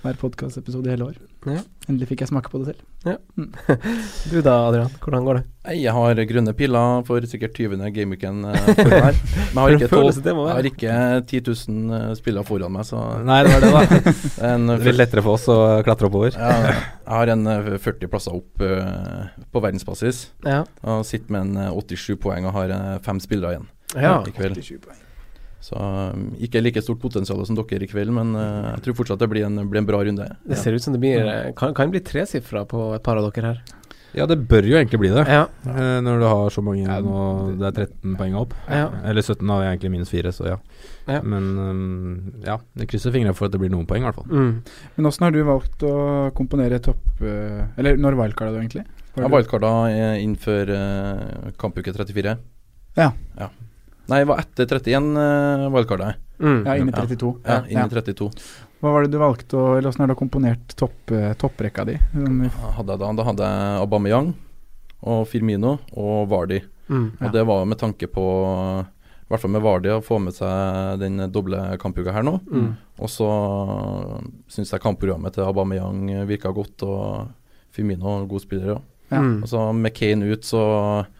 hver 0.08 0.18
podkastepisode 0.20 0.88
i 0.88 0.94
hele 0.94 1.10
år. 1.10 1.18
Ja. 1.48 1.60
Endelig 1.88 2.08
fikk 2.10 2.22
jeg 2.24 2.30
smake 2.30 2.50
på 2.52 2.60
det 2.62 2.72
selv. 2.72 2.84
Du 4.32 4.40
da, 4.44 4.54
Adrian. 4.68 4.90
Hvordan 5.00 5.24
går 5.26 5.38
det? 5.38 5.44
Jeg 5.78 5.92
har 5.94 6.20
grønne 6.30 6.52
piler 6.56 7.04
for 7.06 7.24
sikkert 7.28 7.56
20. 7.56 7.76
gameweeken 7.94 8.40
uh. 8.44 8.52
Men 8.52 8.88
jeg 8.88 9.02
har 9.04 9.14
ikke, 9.14 9.28
For 9.52 9.68
en 9.68 9.80
tolv, 9.80 9.92
følelse 9.94 10.24
det 10.24 10.34
må 10.36 10.46
jeg 10.48 10.56
har 10.56 10.68
ikke 10.70 10.94
10 11.28 11.42
000 11.48 11.96
eh, 11.98 12.12
spillere 12.18 12.48
foran 12.48 12.74
meg, 12.74 12.86
så 12.88 13.02
Nei, 13.26 13.40
det 13.46 13.54
var 13.54 13.64
det, 13.64 13.72
da. 13.74 14.14
en, 14.50 14.68
Det 14.72 14.78
blir 14.84 14.98
lettere 14.98 15.24
for 15.26 15.38
oss 15.38 15.48
å 15.52 15.58
klatre 15.86 16.10
oppover. 16.10 16.36
ja, 16.36 16.54
jeg 16.72 17.14
har 17.14 17.34
en 17.34 17.50
eh, 17.54 17.74
40 17.88 18.12
plasser 18.12 18.38
opp 18.38 18.64
uh, 18.64 19.28
på 19.52 19.64
verdensbasis. 19.64 20.28
Ja. 20.46 20.62
Og 20.84 21.04
sitter 21.08 21.34
med 21.34 21.48
en 21.48 21.68
eh, 21.68 21.96
87 21.96 22.16
poeng 22.22 22.48
og 22.48 22.56
har 22.56 22.74
eh, 22.74 22.96
fem 23.04 23.20
spillere 23.22 23.56
igjen 23.56 23.68
ja. 23.96 24.18
i 24.24 24.34
kveld. 24.34 24.60
Så 25.60 25.74
um, 25.74 26.28
ikke 26.38 26.60
like 26.62 26.82
stort 26.84 27.00
potensial 27.02 27.40
som 27.46 27.56
dere 27.58 27.82
i 27.82 27.90
kveld, 27.90 28.12
men 28.14 28.30
eh, 28.38 28.68
jeg 28.76 28.84
tror 28.84 28.94
fortsatt 29.00 29.18
det 29.18 29.26
blir 29.32 29.46
en, 29.48 29.58
blir 29.68 29.80
en 29.82 29.88
bra 29.88 29.98
runde. 30.06 30.28
Det 30.46 30.58
ser 30.60 30.76
ut 30.76 30.84
som 30.84 30.94
det 30.94 31.00
blir 31.02 31.26
eh, 31.26 31.48
Kan, 31.58 31.74
kan 31.74 31.90
bli 31.90 31.98
tresifra 32.06 32.62
på 32.70 32.92
et 32.94 33.02
par 33.02 33.18
av 33.18 33.26
dere 33.32 33.52
her. 33.54 33.64
Ja, 34.16 34.24
det 34.24 34.38
bør 34.48 34.64
jo 34.64 34.78
egentlig 34.78 35.00
bli 35.02 35.10
det. 35.12 35.24
Ja. 35.28 35.42
Eh, 35.68 35.98
Når 36.00 36.22
du 36.22 36.24
har 36.24 36.54
så 36.54 36.62
mange 36.64 36.86
Ja, 36.86 36.96
og 37.04 37.58
det 37.60 37.66
er 37.68 37.88
13 37.90 38.14
poeng 38.16 38.38
opp. 38.40 38.54
Ja. 38.70 38.86
Eller 39.04 39.20
17 39.26 39.42
har 39.52 39.64
jeg 39.66 39.74
egentlig 39.74 39.90
minus 39.98 40.14
4, 40.14 40.32
så 40.32 40.46
ja. 40.48 40.56
Ja. 41.10 41.18
Men 41.26 41.50
um, 41.58 42.32
ja, 42.46 42.56
jeg 42.80 42.88
krysser 42.94 43.12
fingrene 43.12 43.34
for 43.36 43.50
at 43.50 43.52
det 43.52 43.60
blir 43.60 43.74
noen 43.74 43.84
poeng, 43.90 44.06
i 44.06 44.08
hvert 44.08 44.16
fall. 44.22 44.30
Mm. 44.32 44.62
Men 44.96 45.10
åssen 45.10 45.26
har 45.26 45.34
du 45.34 45.42
valgt 45.44 45.84
å 45.84 45.92
komponere 46.38 46.80
topp 46.84 47.20
eh, 47.20 47.66
Eller 47.76 47.98
når 48.00 48.16
wildcarda 48.22 48.54
du 48.56 48.62
egentlig? 48.62 48.86
Var 49.12 49.24
Jeg 49.26 49.28
det- 49.28 49.36
wildcarda 49.36 49.74
innenfor 50.22 50.72
uh, 50.72 51.52
kampuke 51.60 51.92
34. 51.98 52.38
Ja. 52.96 53.10
Nei, 54.08 54.22
jeg 54.22 54.28
var 54.30 54.40
etter 54.40 54.70
31 54.78 55.08
uh, 55.20 55.68
wildcarda 55.74 56.10
jeg. 56.10 56.20
Mm. 56.38 56.58
Ja, 56.64 56.74
inn 56.78 56.88
i 56.88 56.94
32. 56.94 57.30
Ja, 57.44 57.60
inn 57.66 57.80
i 57.82 57.92
32. 57.92 58.28
Hva 58.78 58.92
var 58.94 59.04
det 59.04 59.10
du 59.10 59.18
valgte 59.18 59.58
å 59.58 59.62
Eller 59.74 59.90
åssen 59.90 60.04
har 60.04 60.10
du 60.12 60.14
komponert 60.14 60.74
topp, 60.78 61.10
eh, 61.10 61.32
topprekka 61.34 61.82
di? 61.88 61.96
Sånn 62.12 62.44
hadde 62.76 62.94
jeg 62.94 63.02
da? 63.02 63.08
Da 63.18 63.24
hadde 63.26 63.48
jeg 63.48 63.80
Aubameyang 63.82 64.28
og 65.08 65.24
Firmino 65.30 65.76
og 65.98 66.28
Vardi. 66.30 66.60
Mm. 66.86 67.08
Ja. 67.18 67.26
Og 67.26 67.34
det 67.34 67.42
var 67.50 67.66
med 67.66 67.80
tanke 67.80 68.06
på 68.10 68.26
i 68.84 69.32
hvert 69.32 69.42
fall 69.42 69.52
med 69.52 69.64
Vardi 69.66 69.90
å 69.92 70.00
få 70.00 70.20
med 70.22 70.32
seg 70.36 71.02
den 71.02 71.26
doble 71.34 71.58
kampuka 71.82 72.14
her 72.14 72.24
nå. 72.24 72.38
Mm. 72.48 72.70
Og 73.02 73.10
så 73.12 73.28
syns 74.48 74.72
jeg 74.72 74.84
kampprogrammet 74.86 75.36
til 75.36 75.44
Aubameyang 75.44 76.06
virka 76.30 76.54
godt, 76.54 76.86
og 76.86 77.34
Firmino 77.74 78.22
god 78.30 78.46
spiller 78.46 78.78
òg. 78.78 78.78
Ja. 78.78 78.97
Mm. 79.10 79.42
Og 79.42 79.48
så 79.48 79.72
med 79.74 79.94
Kane 79.96 80.26
ut, 80.34 80.42
så, 80.44 80.60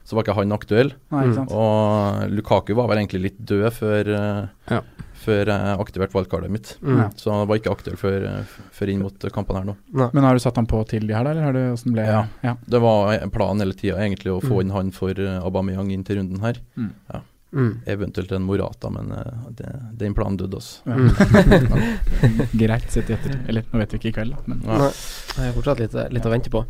så 0.05 0.15
var 0.17 0.23
ikke 0.27 0.35
han 0.37 0.53
aktuell. 0.53 0.93
Nei, 1.11 1.23
Mm. 1.25 1.31
ikke 1.31 1.39
sant. 1.41 1.53
Og 1.57 2.31
Lukaku 2.37 2.75
var 2.77 2.89
vel 2.89 2.99
egentlig 2.99 3.23
litt 3.23 3.39
død 3.49 3.73
før, 3.73 4.11
eh, 4.15 4.49
Ja. 4.75 4.81
før 5.19 5.47
jeg 5.47 5.79
aktiverte 5.81 6.13
wildcardet 6.15 6.51
mitt. 6.51 6.77
Mm. 6.83 7.01
Så 7.17 7.33
han 7.33 7.49
var 7.49 7.57
ikke 7.59 7.73
aktuell 7.73 7.97
før, 7.97 8.27
eh, 8.29 8.45
før 8.73 8.89
inn 8.93 9.01
mot 9.03 9.19
kampene 9.33 9.59
her 9.63 9.65
nå. 9.71 9.77
Nei. 9.93 10.11
Men 10.13 10.25
har 10.25 10.35
du 10.35 10.41
satt 10.41 10.57
han 10.57 10.67
på 10.67 10.83
til 10.89 11.07
de 11.09 11.15
her, 11.15 11.25
da? 11.25 11.31
Eller 11.31 11.43
har 11.49 11.53
du, 11.53 11.91
ble 11.93 12.05
Ja. 12.07 12.27
ja. 12.45 12.55
Det 12.69 12.81
var 12.81 13.19
planen 13.33 13.61
hele 13.65 13.73
tida 13.75 13.97
egentlig 13.99 14.33
å 14.37 14.41
få 14.43 14.59
Mm. 14.59 14.61
inn 14.61 14.71
han 14.77 14.91
for 14.91 15.11
eh, 15.11 15.41
Aubameyang 15.43 15.91
inn 15.93 16.05
til 16.05 16.17
runden 16.21 16.41
her. 16.41 16.55
Mm. 16.77 17.81
Eventuelt 17.87 18.31
en 18.33 18.43
Morata, 18.45 18.91
men 18.91 19.11
uh, 19.11 19.49
det, 19.57 19.71
den 19.97 20.13
planen 20.13 20.37
døde, 20.37 20.59
også. 20.61 20.83
Ja. 20.85 20.93
Mm. 20.95 22.49
Greit 22.61 22.91
sett 22.93 23.09
i 23.09 23.15
etter. 23.17 23.39
Eller 23.49 23.65
nå 23.73 23.79
vet 23.81 23.95
vi 23.95 23.99
ikke 24.03 24.11
i 24.11 24.17
kveld, 24.19 24.35
da. 24.37 24.43
Men 24.47 24.61
Ja. 24.67 24.77
Nei. 24.83 24.91
Det 25.39 25.47
er 25.47 25.55
fortsatt 25.57 25.81
litt, 25.81 25.97
litt 26.13 26.27
å 26.29 26.33
vente 26.35 26.51
på. 26.53 26.65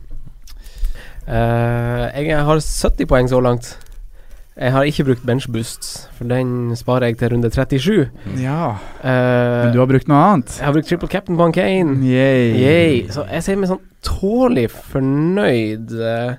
Eh, 1.29 2.25
jeg 2.25 2.41
har 2.45 2.61
70 2.65 3.07
poeng 3.11 3.29
så 3.29 3.41
langt. 3.45 3.75
Jeg 4.59 4.73
har 4.75 4.83
ikke 4.91 5.05
brukt 5.07 5.27
benchboosts, 5.27 6.09
for 6.19 6.27
den 6.27 6.73
sparer 6.77 7.07
jeg 7.13 7.19
til 7.21 7.31
runde 7.31 7.51
37. 7.51 8.09
ja. 8.43 8.71
Eh, 9.05 9.65
Men 9.65 9.73
du 9.75 9.79
har 9.79 9.87
brukt 9.87 10.09
noe 10.11 10.19
annet? 10.19 10.57
jeg 10.59 10.67
har 10.67 10.73
brukt 10.75 10.89
triple 10.89 11.09
captain 11.09 11.37
på 11.39 11.51
Kane. 11.55 11.99
Yay. 12.03 12.57
Yay. 12.59 13.09
Så 13.15 13.23
jeg 13.31 13.43
sier 13.47 13.57
meg 13.61 13.71
sånn 13.71 13.85
tålelig 14.03 14.71
fornøyd 14.71 15.95
eh, 15.95 16.35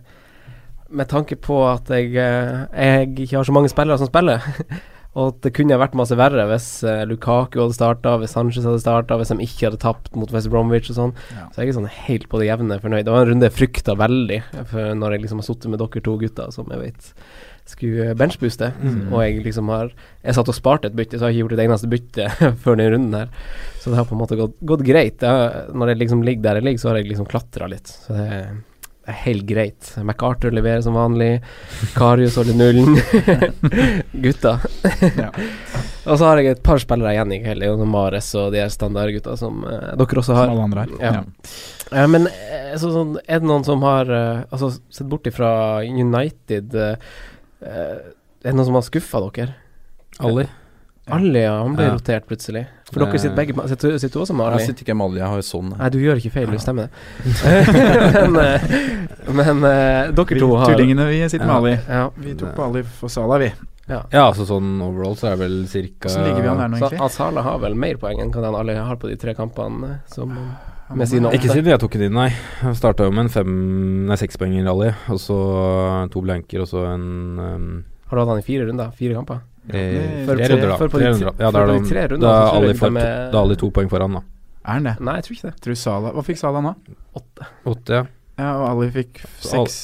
med 0.89 1.07
tanke 1.07 1.37
på 1.39 1.61
at 1.71 1.87
jeg, 1.93 2.11
jeg 2.17 3.07
ikke 3.15 3.37
har 3.37 3.43
så 3.47 3.55
mange 3.55 3.69
spillere 3.71 3.97
som 4.01 4.07
spiller. 4.11 4.43
Og 5.17 5.31
at 5.33 5.39
det 5.41 5.51
kunne 5.57 5.77
vært 5.81 5.95
masse 5.97 6.13
verre 6.15 6.43
hvis 6.51 6.67
eh, 6.85 7.01
Lukaku 7.09 7.57
hadde 7.63 7.73
starta, 7.75 8.13
hvis 8.21 8.35
Sanchez 8.37 8.63
hadde 8.67 8.79
starta, 8.83 9.17
hvis 9.17 9.31
de 9.33 9.39
ikke 9.47 9.65
hadde 9.69 9.79
tapt 9.81 10.13
mot 10.15 10.29
West 10.35 10.51
Bromwich 10.53 10.91
og 10.93 10.97
sånn. 10.99 11.13
Ja. 11.33 11.47
Så 11.55 11.63
jeg 11.63 11.71
er 11.73 11.77
sånn 11.79 11.89
helt 12.05 12.27
på 12.29 12.39
det 12.39 12.47
jevne 12.51 12.77
fornøyd. 12.83 13.07
Det 13.07 13.13
var 13.15 13.25
en 13.25 13.31
runde 13.33 13.49
jeg 13.49 13.57
frykta 13.57 13.95
veldig, 13.99 14.41
når 15.01 15.15
jeg 15.17 15.23
liksom 15.25 15.41
har 15.41 15.47
sittet 15.49 15.71
med 15.73 15.81
dere 15.81 16.03
to 16.05 16.17
gutter 16.21 16.53
som 16.53 16.69
jeg 16.69 16.83
vet 16.85 17.13
skulle 17.69 18.15
benchbooste, 18.17 18.71
Mm. 18.81 19.11
og 19.13 19.19
jeg 19.21 19.43
liksom 19.45 19.67
har 19.69 19.91
Jeg 20.23 20.33
satt 20.33 20.49
og 20.49 20.55
sparte 20.57 20.87
et 20.89 20.95
bytte, 20.97 21.19
så 21.19 21.27
jeg 21.27 21.35
har 21.35 21.35
ikke 21.35 21.43
gjort 21.43 21.53
et 21.59 21.65
eneste 21.67 21.89
bytte 21.91 22.29
før 22.63 22.77
den 22.79 22.91
runden 22.93 23.13
her. 23.13 23.29
Så 23.81 23.91
det 23.91 23.97
har 23.99 24.05
på 24.09 24.15
en 24.17 24.21
måte 24.23 24.37
gått, 24.39 24.55
gått 24.65 24.81
greit. 24.87 25.19
Det 25.21 25.73
når 25.77 25.91
jeg 25.93 25.99
liksom 26.01 26.23
ligger 26.25 26.41
der 26.47 26.55
jeg 26.61 26.65
ligger, 26.69 26.81
så 26.81 26.89
har 26.89 26.97
jeg 27.01 27.09
liksom 27.11 27.27
klatra 27.29 27.67
litt. 27.69 27.87
Så 27.87 28.13
det 28.17 28.25
er, 28.25 28.47
det 28.55 28.68
er 29.09 29.17
helt 29.25 29.45
greit. 29.49 29.89
MacArthur 30.05 30.53
leverer 30.55 30.81
som 30.85 30.95
vanlig. 30.97 31.41
Karius 31.95 32.37
holder 32.39 32.57
nullen. 32.59 32.97
Gutta. 34.25 34.55
Ja. 35.17 35.29
og 36.05 36.15
så 36.19 36.25
har 36.29 36.41
jeg 36.41 36.53
et 36.55 36.63
par 36.65 36.81
spillere 36.81 37.13
igjen 37.15 37.33
i 37.35 37.41
kveld. 37.43 37.63
Det 37.63 37.69
jo 37.71 37.77
sånn 37.81 37.91
Mares 37.93 38.29
og 38.39 38.53
de 38.55 38.61
her 38.63 38.71
standardgutta 38.73 39.35
som 39.39 39.63
uh, 39.65 39.91
dere 39.99 40.21
også 40.23 40.37
har. 40.37 40.49
Som 40.49 40.55
alle 40.55 40.67
andre 40.69 40.85
her. 40.85 40.95
Ja. 41.03 41.23
Ja, 41.89 42.05
men 42.05 42.27
eh, 42.29 42.75
så, 42.77 42.91
sånn, 42.93 43.15
er 43.25 43.41
det 43.41 43.49
noen 43.49 43.63
som 43.65 43.81
har 43.81 44.09
uh, 44.13 44.43
Altså, 44.53 44.67
sett 44.93 45.07
bort 45.09 45.25
ifra 45.25 45.49
United 45.81 46.75
Er 46.77 48.03
det 48.45 48.53
noen 48.53 48.67
som 48.67 48.77
har 48.77 48.85
skuffa 48.85 49.23
dere? 49.25 49.55
Ali. 50.21 50.45
Ali, 51.09 51.41
ja. 51.41 51.55
Han 51.63 51.73
ble 51.79 51.87
Ja. 51.89 51.95
rotert 51.97 52.27
plutselig. 52.29 52.67
For 52.89 53.03
dere 53.05 53.19
sitter 53.21 53.35
begge 53.37 53.53
Sitter, 53.69 53.97
sitter 54.01 54.15
du 54.19 54.23
også 54.23 54.33
med 54.35 54.45
Jeg 54.49 54.53
Ali? 54.59 54.65
sitter 54.69 54.85
ikke 54.87 54.95
med 54.97 55.05
Ali, 55.11 55.19
jeg 55.21 55.29
har 55.29 55.41
jo 55.41 55.45
sånn. 55.45 55.73
Nei, 55.77 55.89
du 55.93 55.97
gjør 56.01 56.21
ikke 56.21 56.31
feil, 56.35 56.49
du 56.49 56.61
stemmer 56.61 56.87
det. 56.89 56.91
men 58.29 58.39
eh, 58.43 58.69
men 59.29 59.63
eh, 59.69 60.11
dere 60.15 60.35
Vi 60.35 60.39
to 60.41 60.49
har 60.57 60.71
tullingene, 60.73 61.05
vi 61.11 61.19
sitter 61.29 61.45
med 61.45 61.55
Ali. 61.59 61.73
Ja. 61.87 62.05
Vi 62.15 62.33
tok 62.39 62.55
på 62.57 62.63
Ali 62.69 62.83
for 63.01 63.13
Sala, 63.13 63.37
vi. 63.41 63.51
ja. 63.89 63.99
Ja, 64.13 64.23
altså 64.29 64.45
sånn 64.49 64.79
overall 64.85 65.15
så 65.17 65.31
er 65.31 65.37
det 65.37 65.43
vel 65.45 65.55
cirka 65.69 66.09
Hvordan 66.09 66.27
ligger 66.27 66.43
vi 66.45 66.49
an 66.51 66.59
her 66.63 66.69
nå, 66.73 66.79
egentlig? 66.81 66.99
Asala 67.05 67.41
har 67.45 67.61
vel 67.63 67.77
mer 67.77 67.97
poeng 68.01 68.19
enn 68.21 68.33
hva 68.33 68.43
den 68.45 68.57
Ali 68.59 68.75
har 68.77 68.99
på 69.01 69.09
de 69.09 69.15
tre 69.21 69.33
kampene 69.37 69.89
eh, 69.89 70.01
som 70.13 70.33
med 70.89 71.09
sine 71.09 71.29
Ikke 71.37 71.51
siden 71.53 71.69
jeg 71.69 71.81
tok 71.81 71.93
den 71.97 72.07
inn, 72.09 72.17
nei. 72.17 72.31
Jeg 72.63 72.77
starta 72.79 73.05
jo 73.05 73.13
med 73.13 73.27
en 73.27 73.33
fem, 73.33 73.51
nei, 74.09 74.17
sekspoeng 74.17 74.55
i 74.57 74.63
rally, 74.65 74.89
og 75.13 75.19
så 75.21 75.37
to 76.13 76.21
blanker, 76.25 76.63
og 76.65 76.69
så 76.71 76.87
en 76.95 77.05
um, 77.37 77.67
Har 78.09 78.17
du 78.17 78.23
hatt 78.23 78.31
han 78.33 78.41
i 78.41 78.45
fire 78.47 78.65
runder? 78.69 78.89
Fire 78.97 79.17
kamper? 79.19 79.43
Eh, 79.73 80.25
runder, 80.27 80.67
da. 80.67 80.77
for 80.77 80.89
på 80.89 80.99
de 81.01 81.11
runder. 81.13 81.33
Ja, 81.39 81.51
da 81.51 81.63
er 81.63 81.73
de 81.73 81.79
tre 81.89 82.07
rundene 82.13 82.25
da 82.27 82.35
er 82.41 82.59
alle, 82.59 82.75
for- 82.79 82.99
da 83.33 83.55
to 83.55 83.71
poeng 83.71 83.89
foran, 83.91 84.19
da. 84.19 84.23
Er 84.65 84.73
han 84.73 84.83
det? 84.89 84.95
Nei, 84.99 85.15
jeg 85.19 85.23
tror 85.27 85.35
ikke 85.37 85.49
det. 85.49 85.61
Tror 85.65 85.77
Sala, 85.79 86.11
Hva 86.13 86.23
fikk 86.25 86.37
Salah 86.41 86.61
nå? 86.65 86.75
Åtte, 87.15 88.01
ja. 88.01 88.05
Ja, 88.39 88.51
og 88.55 88.67
Ali 88.71 88.91
fikk 88.95 89.23
seks. 89.43 89.79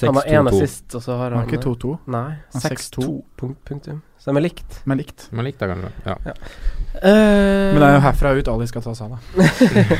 Han 0.00 0.14
har 0.14 0.22
Seks, 0.22 0.32
én 0.32 0.48
assist, 0.48 0.94
og 0.94 1.02
så 1.02 1.16
har 1.16 1.30
Han 1.32 1.38
han 1.40 1.48
har 1.48 1.56
ikke 1.56 1.64
2-2, 1.64 1.94
Nei, 2.12 2.36
Han 2.52 2.62
6-2. 2.62 3.02
6-2. 3.02 3.22
Punkt, 3.40 3.58
punktum. 3.64 4.02
Så 4.18 4.30
de 4.30 4.36
er 4.36 4.44
likt. 4.44 4.80
men 4.84 4.98
likt. 4.98 5.28
Men 5.32 5.44
likt, 5.44 5.58
da, 5.58 5.66
kanskje. 5.66 5.90
Ja. 6.04 6.16
Eh, 7.02 7.72
Men 7.72 7.80
det 7.80 7.88
er 7.88 7.94
jo 7.94 8.00
herfra 8.04 8.32
ut 8.38 8.48
Ali 8.48 8.66
skal 8.66 8.82
ta 8.82 8.94
Salah. 8.94 9.18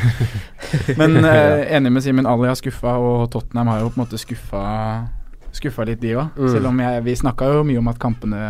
Men 1.00 1.16
uh, 1.24 1.72
enig 1.76 1.92
med 1.92 2.02
Simen, 2.04 2.26
Ali 2.26 2.48
har 2.48 2.58
skuffa, 2.58 2.96
og 2.98 3.30
Tottenham 3.32 3.72
har 3.72 3.80
jo 3.80 3.88
på 3.88 4.00
en 4.00 4.04
måte 4.06 4.20
skuffa 4.20 5.08
Skuffa 5.52 5.84
litt, 5.88 6.00
de 6.02 6.12
òg. 6.12 6.36
Mm. 6.36 6.48
Selv 6.52 6.68
om 6.68 6.80
jeg, 6.84 7.04
vi 7.06 7.14
snakka 7.16 7.46
jo 7.48 7.62
mye 7.66 7.80
om 7.80 7.88
at 7.88 7.98
kampene 7.98 8.42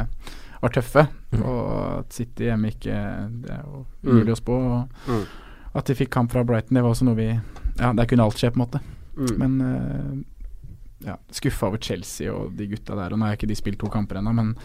var 0.63 0.71
tøffe, 0.75 1.09
Mm. 1.33 1.43
og 1.45 1.99
at 1.99 2.13
City 2.13 2.45
hjemme 2.49 2.71
ikke 2.73 2.95
Det 3.43 3.51
er 3.51 3.63
jo 3.65 3.85
Mm. 4.03 4.11
umulig 4.11 4.33
å 4.33 4.41
spå. 4.41 4.57
Og 4.73 4.89
Mm. 5.09 5.25
At 5.75 5.85
de 5.85 5.95
fikk 5.95 6.11
kamp 6.11 6.33
fra 6.33 6.43
Brighton, 6.45 6.75
det 6.75 6.83
var 6.83 6.91
også 6.91 7.05
noe 7.05 7.15
vi 7.15 7.41
Ja, 7.79 7.93
der 7.93 8.07
kunne 8.07 8.25
alt 8.25 8.35
skje, 8.37 8.51
på 8.51 8.57
en 8.61 8.67
måte. 8.67 8.81
mm. 9.17 9.39
Men 9.39 9.61
uh, 9.61 10.25
ja, 11.07 11.17
skuffa 11.31 11.67
over 11.69 11.79
Chelsea 11.79 12.33
og 12.33 12.57
de 12.57 12.67
gutta 12.67 12.97
der. 12.97 13.13
Og 13.13 13.19
nå 13.19 13.27
har 13.27 13.37
ikke 13.37 13.47
de 13.47 13.55
spilt 13.55 13.79
to 13.79 13.87
kamper 13.89 14.17
ennå, 14.19 14.35
men 14.35 14.57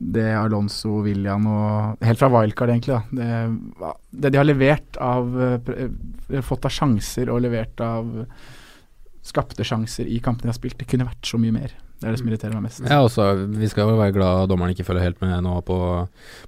det 0.00 0.34
Alonso, 0.34 1.00
William 1.02 1.46
og 1.46 1.96
Helt 2.02 2.18
fra 2.18 2.28
wildcard, 2.28 2.68
egentlig. 2.70 3.02
da 3.12 3.92
Det, 4.12 4.20
det 4.20 4.32
de 4.32 4.38
har 4.38 4.44
levert 4.44 4.96
av 5.00 5.40
eh, 5.40 6.40
Fått 6.42 6.64
av 6.64 6.70
sjanser 6.70 7.28
og 7.30 7.40
levert 7.42 7.80
av 7.80 8.26
skapte 9.22 9.62
sjanser 9.64 10.06
i 10.06 10.18
kampene 10.20 10.42
de 10.42 10.48
har 10.48 10.58
spilt. 10.58 10.78
Det 10.78 10.86
kunne 10.88 11.06
vært 11.06 11.22
så 11.22 11.38
mye 11.38 11.52
mer. 11.52 11.70
Det 11.96 12.08
er 12.08 12.12
det 12.12 12.18
som 12.20 12.28
irriterer 12.28 12.52
meg 12.58 12.66
mest. 12.66 12.82
Ja, 12.84 12.98
også, 13.06 13.24
Vi 13.56 13.68
skal 13.72 13.88
jo 13.88 13.96
være 13.96 14.12
glad 14.12 14.48
dommeren 14.50 14.74
ikke 14.74 14.84
følger 14.84 15.02
helt 15.06 15.20
med 15.24 15.38
nå 15.46 15.54
på 15.64 15.76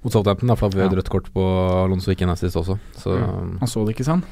mot 0.03 0.13
Southampton, 0.13 0.47
da, 0.51 0.55
for 0.59 0.69
da 0.69 0.83
Ja. 0.85 0.89
rødt 0.93 1.09
kort 1.09 1.31
på 1.33 1.45
Alonso 1.85 2.11
ikke 2.13 2.27
nest 2.29 2.45
sist 2.45 2.55
også. 2.55 2.77
Så 3.01 3.17
Han 3.17 3.67
så 3.67 3.85
det 3.87 3.95
ikke, 3.95 4.05
sa 4.05 4.11
han. 4.19 4.23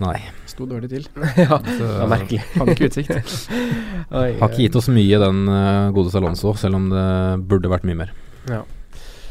nei. 0.00 0.18
Sto 0.46 0.66
dårlig 0.66 0.90
til. 0.90 1.06
ja, 1.38 1.56
Så, 1.62 1.78
det 1.78 2.00
var 2.02 2.10
merkelig. 2.18 2.42
Hadde 2.56 2.74
ikke 2.74 2.90
utsikt. 2.90 3.50
Oi, 4.10 4.32
Har 4.40 4.48
ikke 4.50 4.66
gitt 4.66 4.76
oss 4.76 4.88
mye, 4.88 5.18
den 5.22 5.46
uh, 5.48 5.92
godeste 5.94 6.18
Alonso, 6.18 6.52
selv 6.58 6.74
om 6.74 6.90
det 6.90 7.06
burde 7.48 7.70
vært 7.70 7.86
mye 7.86 8.02
mer. 8.02 8.12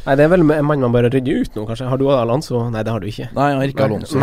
Nei, 0.05 0.13
det 0.19 0.25
er 0.25 0.29
vel 0.29 0.43
en 0.43 0.67
mann 0.67 0.83
man 0.83 0.93
bare 0.93 1.09
rydder 1.09 1.41
ut 1.41 1.55
nå, 1.57 1.63
kanskje. 1.65 1.87
Har 1.89 1.97
du 1.97 2.05
Alonso? 2.13 2.59
Nei, 2.69 2.83
det 2.85 2.93
har 2.93 3.01
du 3.01 3.07
ikke. 3.09 3.25
Nei, 3.33 3.47
jeg 3.51 3.59
har 3.59 3.71
ikke 3.73 3.87
Alonso. 3.87 4.21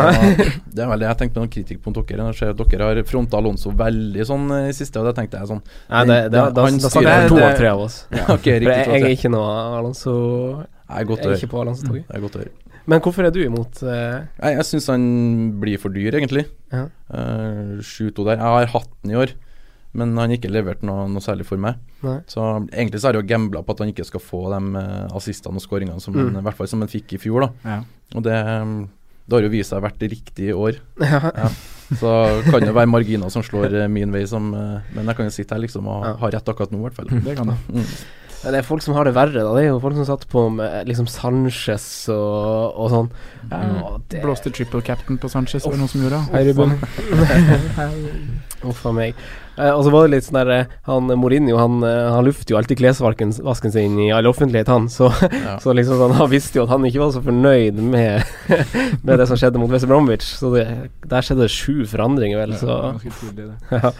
Det 0.73 0.81
er 0.81 0.89
vel 0.89 1.03
det 1.03 1.09
jeg 1.09 1.19
tenkte 1.19 1.35
med 1.35 1.43
noen 1.43 1.53
kritikk 1.53 1.81
på 1.83 1.93
dere. 1.97 2.27
Jeg 2.31 2.39
ser 2.39 2.53
at 2.53 2.61
dere 2.71 2.87
har 2.89 3.01
fronta 3.09 3.39
Alonso 3.41 3.73
veldig 3.83 4.27
sånn 4.29 4.47
eh, 4.55 4.69
i 4.71 4.75
siste, 4.77 5.01
og 5.01 5.09
det 5.09 5.15
tenkte 5.19 5.41
jeg 5.41 5.51
sånn 5.51 5.61
Nei, 5.61 6.03
det, 6.09 6.19
det, 6.33 6.43
da, 6.55 6.65
han 6.65 6.79
da 6.79 6.91
snakker 6.93 7.27
to 7.33 7.39
av 7.43 7.55
tre 7.59 7.71
av 7.73 7.83
oss. 7.83 7.97
Ja, 8.13 8.25
okay, 8.37 8.57
For 8.57 8.65
riktig. 8.65 8.79
jeg, 8.79 9.03
jeg 9.03 9.09
er 9.09 9.17
ikke 9.17 9.33
noe 9.33 9.53
Alonso 9.81 10.13
Jeg 10.63 10.95
er 11.01 11.09
godt 11.11 11.25
Jeg 11.25 11.35
er 11.35 11.41
ikke 11.41 11.53
på 11.53 11.63
Alonso-toget. 11.65 12.05
Det 12.07 12.17
er 12.17 12.23
godt 12.23 12.39
å 12.39 12.43
høre. 12.45 12.53
Men 12.89 13.03
hvorfor 13.03 13.27
er 13.27 13.31
du 13.31 13.39
imot 13.43 13.83
uh... 13.85 14.23
Nei, 14.41 14.53
jeg 14.57 14.67
syns 14.67 14.89
han 14.91 15.03
blir 15.61 15.79
for 15.79 15.95
dyr, 15.95 16.17
egentlig. 16.19 16.45
Ja. 16.73 16.87
Uh, 17.11 17.79
7-2 17.79 18.27
der. 18.27 18.39
Jeg 18.39 18.43
har 18.43 18.71
hatt 18.73 18.89
den 19.03 19.13
i 19.13 19.19
år, 19.19 19.35
men 19.93 20.15
han 20.17 20.29
har 20.29 20.37
ikke 20.37 20.49
levert 20.51 20.81
noe, 20.83 21.07
noe 21.07 21.21
særlig 21.21 21.45
for 21.45 21.57
meg. 21.61 21.75
Nei. 22.01 22.17
Så 22.27 22.41
egentlig 22.73 22.99
så 23.03 23.09
er 23.09 23.13
det 23.13 23.21
jo 23.23 23.29
gambla 23.35 23.61
på 23.63 23.75
at 23.75 23.79
han 23.83 23.91
ikke 23.93 24.05
skal 24.09 24.19
få 24.23 24.43
de 24.53 24.61
eh, 24.81 25.07
assistene 25.15 25.55
og 25.59 25.61
skåringene 25.65 26.01
som 26.01 26.13
han, 26.17 26.31
Mm. 26.33 26.39
i 26.39 26.43
hvert 26.47 26.57
fall 26.57 26.67
som 26.67 26.81
han 26.81 26.89
fikk 26.89 27.13
i 27.13 27.21
fjor. 27.21 27.41
da 27.47 27.51
Ja. 27.69 27.83
Og 28.15 28.23
det, 28.23 28.33
mm, 28.45 28.89
det 29.27 29.33
har 29.37 29.41
jo 29.45 29.49
vist 29.53 29.69
seg 29.69 29.81
vært 29.85 30.01
riktig 30.01 30.49
i 30.49 30.53
år. 30.57 30.79
ja. 30.99 31.47
Så 31.93 32.09
kan 32.49 32.61
det 32.65 32.73
være 32.73 32.89
marginer 32.89 33.29
som 33.29 33.43
slår 33.45 33.73
eh, 33.83 33.87
min 33.87 34.11
vei, 34.11 34.25
som, 34.25 34.49
eh, 34.53 34.81
men 34.95 35.05
jeg 35.05 35.15
kan 35.15 35.25
jo 35.29 35.31
sitte 35.37 35.53
her 35.55 35.61
liksom 35.61 35.87
og 35.87 36.03
Ja. 36.05 36.13
ha 36.17 36.29
rett 36.29 36.49
akkurat 36.49 36.71
nå, 36.73 36.79
i 36.81 36.89
hvert 36.89 36.95
fall. 36.97 37.07
Det 37.23 37.37
kan 37.37 37.47
det. 37.53 37.57
Mm. 37.69 37.85
Det 38.43 38.55
er 38.59 38.61
folk 38.67 38.81
som 38.83 38.93
har 38.97 39.05
det 39.07 39.13
verre, 39.15 39.39
da. 39.39 39.53
Det 39.55 39.61
er 39.63 39.69
jo 39.69 39.79
folk 39.79 39.95
som 39.95 40.03
satt 40.09 40.25
på 40.27 40.41
med 40.51 40.85
liksom 40.89 41.07
Sanchez 41.07 42.09
og, 42.11 42.73
og 42.75 42.89
sånn. 42.91 43.09
Ja, 43.49 43.61
Å, 43.87 44.01
det- 44.09 44.19
Blåste 44.25 44.51
triple 44.51 44.81
captain 44.83 45.17
på 45.17 45.29
Sanchez, 45.31 45.63
var 45.63 45.71
det 45.71 45.79
noen 45.79 45.87
som 45.93 46.01
gjorde. 46.03 46.19
Høyrebunn. 46.33 46.75
Uff 48.69 48.85
a 48.87 48.93
meg. 48.95 49.17
Eh, 49.57 49.69
og 49.69 49.83
så 49.85 49.91
var 49.93 50.07
det 50.07 50.15
litt 50.15 50.25
sånn 50.25 50.39
der 50.39 50.51
eh, 50.55 50.71
Han 50.87 51.11
Mourinho 51.21 51.59
han, 51.59 51.75
eh, 51.85 52.07
han 52.09 52.25
lufter 52.25 52.55
jo 52.55 52.57
alltid 52.57 52.79
klesvasken 52.79 53.73
sin 53.75 53.99
i 54.01 54.09
all 54.15 54.27
offentlighet, 54.29 54.71
han. 54.71 54.89
Så, 54.89 55.11
Ja. 55.43 55.59
så 55.63 55.75
liksom 55.77 55.99
sånn, 56.01 56.15
han 56.17 56.31
visste 56.31 56.59
jo 56.59 56.65
at 56.65 56.73
han 56.73 56.87
ikke 56.89 57.03
var 57.03 57.13
så 57.15 57.21
fornøyd 57.25 57.81
med, 57.83 58.23
med 59.05 59.21
det 59.21 59.27
som 59.29 59.37
skjedde 59.39 59.61
mot 59.61 59.71
West 59.73 59.89
Bromwich. 59.89 60.25
Så 60.39 60.53
det, 60.55 60.67
der 61.05 61.25
skjedde 61.25 61.45
det 61.45 61.53
sju 61.53 61.83
forandringer, 61.89 62.41
vel. 62.41 62.57
Så 62.57 62.79
tidlig, 63.03 63.51
ja. 63.77 63.93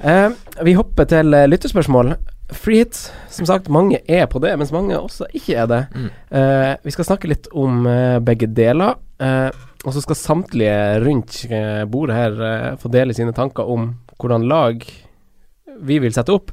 Eh, 0.00 0.28
vi 0.64 0.74
hopper 0.78 1.08
til 1.08 1.36
lyttespørsmål. 1.52 2.14
Free 2.50 2.82
hit, 2.82 2.98
som 3.30 3.46
sagt, 3.46 3.68
mange 3.70 4.00
er 4.10 4.24
på 4.26 4.40
det, 4.42 4.56
mens 4.58 4.72
mange 4.74 4.98
også 4.98 5.28
ikke 5.36 5.54
er 5.62 5.68
det. 5.70 5.80
Mm. 5.94 6.08
Eh, 6.34 6.72
vi 6.82 6.94
skal 6.94 7.06
snakke 7.12 7.30
litt 7.30 7.46
om 7.54 7.84
eh, 7.86 8.18
begge 8.26 8.48
deler. 8.50 8.96
Eh, 9.22 9.50
og 9.86 9.94
så 9.94 10.02
skal 10.04 10.18
samtlige 10.18 10.78
rundt 11.04 11.44
eh, 11.48 11.84
bordet 11.88 12.16
her 12.16 12.40
eh, 12.44 12.78
få 12.80 12.90
dele 12.92 13.16
sine 13.16 13.32
tanker 13.36 13.68
om 13.70 13.94
hvordan 14.20 14.44
lag 14.50 14.84
vi 15.80 15.96
vil 16.02 16.12
sette 16.12 16.34
opp. 16.34 16.52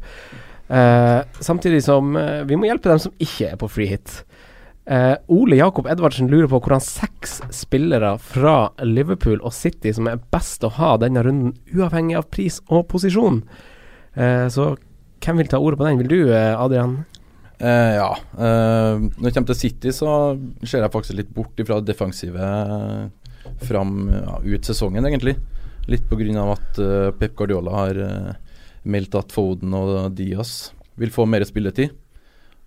Eh, 0.71 1.19
samtidig 1.43 1.81
som 1.83 2.15
eh, 2.15 2.45
vi 2.47 2.55
må 2.59 2.69
hjelpe 2.69 2.91
dem 2.91 3.01
som 3.03 3.15
ikke 3.23 3.51
er 3.51 3.59
på 3.59 3.69
free 3.71 3.91
hit. 3.91 4.21
Eh, 4.87 5.15
Ole 5.35 5.59
Jakob 5.59 5.89
Edvardsen 5.91 6.31
lurer 6.31 6.47
på 6.51 6.61
hvordan 6.63 6.83
seks 6.83 7.41
spillere 7.51 8.13
fra 8.23 8.69
Liverpool 8.87 9.41
og 9.41 9.51
City 9.55 9.91
som 9.95 10.07
er 10.07 10.23
best 10.31 10.63
å 10.63 10.71
ha 10.79 10.93
denne 11.01 11.25
runden, 11.27 11.51
uavhengig 11.75 12.15
av 12.21 12.29
pris 12.31 12.61
og 12.71 12.87
posisjon. 12.93 13.41
Eh, 14.15 14.47
så 14.53 14.77
hvem 15.19 15.43
vil 15.43 15.51
ta 15.51 15.59
ordet 15.59 15.81
på 15.81 15.89
den? 15.89 15.99
Vil 15.99 16.13
du, 16.13 16.19
Adrian? 16.31 17.01
Eh, 17.57 17.93
ja. 17.97 18.11
Uh, 18.37 19.07
når 19.17 19.29
det 19.29 19.33
kommer 19.33 19.51
til 19.53 19.61
City, 19.61 19.93
så 19.95 20.09
ser 20.63 20.83
jeg 20.83 20.93
faktisk 20.93 21.17
litt 21.17 21.31
bort 21.33 21.57
fra 21.65 21.79
det 21.81 21.91
defensive 21.91 22.49
fram 23.67 24.09
ja, 24.11 24.39
ut 24.43 24.65
sesongen, 24.65 25.05
egentlig. 25.05 25.37
Litt 25.87 26.09
pga. 26.09 26.51
at 26.51 26.79
uh, 26.79 27.11
Pep 27.11 27.35
Guardiola 27.35 27.71
har 27.71 28.01
eh, 28.03 28.33
meldt 28.83 29.15
at 29.15 29.31
Foden 29.31 29.73
og 29.73 30.11
Diaz 30.17 30.73
vil 30.99 31.13
få 31.13 31.25
mer 31.25 31.45
spilletid. 31.47 31.93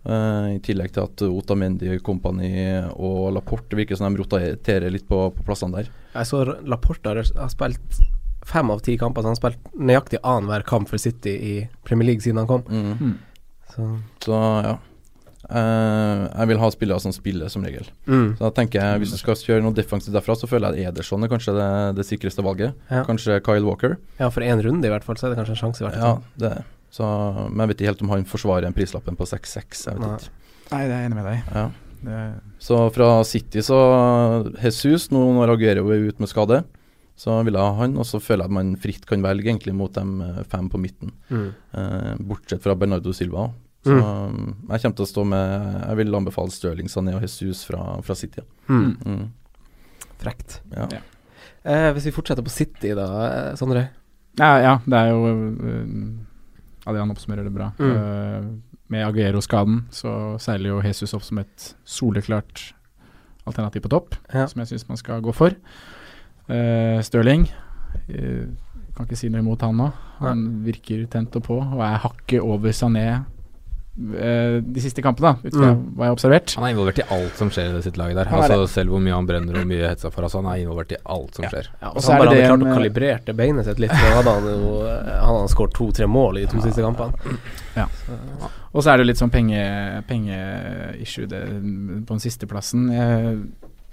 Eh, 0.09 0.47
I 0.57 0.61
tillegg 0.65 0.95
til 0.95 1.05
at 1.05 1.25
Otamendi, 1.29 1.99
Company 2.01 2.49
og 2.95 3.35
Laporte 3.37 3.77
virker 3.77 3.99
som 3.99 4.09
de 4.09 4.23
roterer 4.23 4.89
litt 4.93 5.05
på, 5.09 5.27
på 5.37 5.45
plassene 5.45 5.83
der. 5.83 5.91
Jeg 6.15 6.31
så 6.31 6.45
Laporte 6.65 7.13
har, 7.13 7.21
har 7.21 7.53
spilt 7.53 8.01
fem 8.49 8.73
av 8.73 8.81
ti 8.81 8.97
kamper, 8.99 9.21
så 9.21 9.29
han 9.29 9.37
har 9.37 9.43
spilt 9.43 9.75
nøyaktig 9.77 10.23
annenhver 10.25 10.65
kamp 10.69 10.89
for 10.89 11.03
City 11.03 11.35
i 11.37 11.55
Premier 11.85 12.13
League 12.13 12.25
siden 12.25 12.41
han 12.41 12.49
kom. 12.49 12.65
Mm. 12.65 13.19
Så, 13.75 13.89
Så 14.25 14.39
ja. 14.67 14.77
Uh, 15.51 16.29
jeg 16.31 16.47
vil 16.51 16.61
ha 16.63 16.69
spillere 16.71 17.03
som 17.03 17.13
spiller, 17.15 17.49
som 17.51 17.65
regel. 17.67 17.89
mm. 18.07 18.37
Så 18.39 18.45
da 18.45 18.51
tenker 18.55 18.79
jeg 18.85 19.01
Hvis 19.03 19.15
du 19.15 19.19
skal 19.19 19.35
kjøre 19.41 19.65
noe 19.65 19.75
defensivt 19.75 20.15
derfra, 20.15 20.37
så 20.39 20.47
føler 20.47 20.77
jeg 20.79 20.93
Ederson 20.93 21.25
er 21.27 21.31
kanskje 21.33 21.55
det, 21.57 21.71
det 21.97 22.05
sikreste 22.07 22.45
valget. 22.47 22.77
Ja. 22.91 23.03
Kanskje 23.09 23.41
Kyle 23.43 23.65
Walker. 23.67 23.97
ja, 24.21 24.29
for 24.31 24.47
én 24.47 24.63
runde 24.63 24.87
i 24.87 24.93
hvert 24.93 25.07
fall, 25.07 25.17
så 25.19 25.27
er 25.27 25.35
det 25.35 25.41
kanskje 25.41 25.57
en 25.57 25.63
sjanse 25.65 25.83
i 25.83 25.89
hvert 25.89 25.99
fall 25.99 26.21
Ja, 26.21 26.39
det 26.43 26.53
er. 26.61 26.69
Så, 26.95 27.07
men 27.51 27.65
jeg 27.65 27.71
vet 27.73 27.81
ikke 27.81 27.91
helt 27.93 28.03
om 28.03 28.13
han 28.15 28.25
forsvarer 28.27 28.67
en 28.67 28.75
prislappen 28.77 29.17
på 29.19 29.27
6-6. 29.27 29.87
Jeg 29.87 29.95
vet 29.99 30.05
Nei. 30.05 30.17
ikke. 30.19 30.31
Nei, 30.71 30.83
det 30.87 30.95
er 30.95 31.01
jeg 31.01 31.11
enig 31.11 31.19
med 31.19 31.27
deg 31.31 31.39
i. 31.39 31.43
Ja. 31.55 31.67
Det, 32.01 32.19
Så 32.63 32.79
fra 32.95 33.09
City 33.29 33.63
så 33.65 33.79
Jesus, 34.63 35.09
nå 35.13 35.21
når 35.37 35.55
Aguero 35.57 35.91
er 35.93 36.07
ute 36.11 36.23
med 36.23 36.31
skade, 36.31 36.63
så 37.21 37.35
vil 37.45 37.59
jeg 37.59 37.61
ha 37.67 37.77
han. 37.83 37.99
Og 38.01 38.07
så 38.09 38.21
føler 38.23 38.47
jeg 38.47 38.53
at 38.53 38.57
man 38.57 38.77
fritt 38.81 39.05
kan 39.09 39.25
velge 39.25 39.51
egentlig 39.51 39.75
mot 39.77 39.93
de 39.97 40.27
eh, 40.27 40.41
fem 40.49 40.71
på 40.73 40.81
midten. 40.81 41.13
Mm. 41.29 41.51
Eh, 41.77 42.15
bortsett 42.31 42.65
fra 42.65 42.77
Bernardo 42.79 43.13
Silva. 43.17 43.51
Så 43.85 43.97
mm. 43.97 44.69
jeg 44.69 44.83
kommer 44.83 44.97
til 44.99 45.05
å 45.07 45.09
stå 45.09 45.23
med 45.25 45.53
Jeg 45.87 45.97
vil 46.03 46.17
anbefale 46.19 46.53
Stirling, 46.53 46.91
Sané 46.93 47.15
og 47.17 47.23
Jesus 47.25 47.63
fra, 47.65 47.81
fra 48.05 48.17
City. 48.17 48.45
Mm. 48.69 48.91
Mm. 49.05 50.09
Frekt. 50.21 50.61
Ja. 50.75 50.89
Ja. 50.93 51.05
Eh, 51.63 51.91
hvis 51.97 52.09
vi 52.09 52.15
fortsetter 52.17 52.45
på 52.45 52.53
City, 52.53 52.93
da, 52.97 53.07
eh, 53.29 53.55
Sondre. 53.61 53.89
ja, 54.41 54.51
ja, 54.61 54.75
det 54.85 54.97
er 54.97 55.11
jo 55.11 55.25
uh, 55.29 56.89
Adrian 56.89 57.13
oppsummerer 57.13 57.45
det 57.45 57.53
bra. 57.53 57.71
Mm. 57.79 57.91
Øh, 57.91 58.45
med 58.91 59.07
Aguero-skaden 59.07 59.83
så 59.95 60.13
seiler 60.43 60.73
jo 60.73 60.83
Jesus 60.83 61.13
opp 61.15 61.25
som 61.27 61.41
et 61.43 61.73
soleklart 61.85 62.71
alternativ 63.49 63.85
på 63.85 63.93
topp, 63.93 64.17
Ja. 64.33 64.47
som 64.47 64.61
jeg 64.61 64.73
syns 64.73 64.89
man 64.89 65.01
skal 65.01 65.21
gå 65.21 65.35
for. 65.37 65.55
Uh, 66.51 67.01
Stirling 67.07 67.45
uh, 67.47 68.47
kan 68.97 69.07
ikke 69.07 69.17
si 69.17 69.29
noe 69.31 69.41
imot 69.45 69.63
han 69.63 69.77
nå. 69.79 69.93
Han 70.21 70.47
virker 70.67 71.07
tent 71.09 71.37
og 71.39 71.45
på, 71.47 71.61
og 71.63 71.81
er 71.87 72.01
hakket 72.03 72.43
over 72.43 72.75
Sané 72.77 73.05
uh, 74.01 74.57
de 74.65 74.81
siste 74.83 75.03
kampene, 75.05 75.37
ut 75.45 75.53
fra 75.55 75.71
Mm. 75.75 75.81
hva 75.95 76.05
jeg 76.07 76.11
har 76.11 76.17
observert. 76.17 76.55
Han 76.57 76.65
er 76.67 76.73
involvert 76.75 76.99
i 76.99 77.07
alt 77.15 77.37
som 77.39 77.51
skjer 77.53 77.71
i 77.71 77.73
det 77.77 77.83
sitt 77.85 77.97
laget 78.01 78.17
der. 78.19 78.27
Er 78.29 78.37
Altså 78.43 78.67
Selv 78.69 78.91
hvor 78.95 79.01
mye 79.05 79.15
han 79.15 79.27
brenner 79.29 79.61
og 79.61 79.67
mye 79.69 79.89
hetsa 79.89 80.11
for 80.13 80.25
Altså, 80.27 80.41
han 80.43 80.51
er 80.53 80.63
involvert 80.65 80.93
i 80.93 80.99
alt 81.05 81.35
som 81.37 81.45
Ja. 81.45 81.51
skjer. 81.51 81.69
Ja, 81.83 81.89
og 81.95 82.03
så 82.03 82.13
han 82.13 82.21
er 82.21 82.25
bare 82.25 82.35
hadde 82.35 82.49
klart 82.49 82.67
å 82.67 82.75
kalibrere 82.75 83.35
beinet 83.37 83.65
sitt 83.71 83.79
litt. 83.79 83.91
Da 83.91 84.15
hadde 84.21 84.35
han 84.35 84.45
jo 84.45 84.75
Han 84.87 85.35
hadde 85.37 85.53
skåret 85.55 85.75
to-tre 85.75 86.07
mål 86.07 86.39
i 86.39 86.41
de 86.45 86.47
to 86.53 86.57
Ja. 86.57 86.63
siste 86.63 86.83
kampene. 86.83 87.39
Ja. 87.77 87.87
Og 88.73 88.83
så 88.85 88.93
er 88.93 88.99
det 88.99 89.07
litt 89.07 89.17
sånn 89.19 89.31
penge- 89.31 90.05
penge-issue 90.07 91.27
det- 91.27 91.47
på 92.07 92.15
den 92.15 92.21
siste 92.21 92.47
plassen. 92.47 92.91
Jeg, 92.93 93.39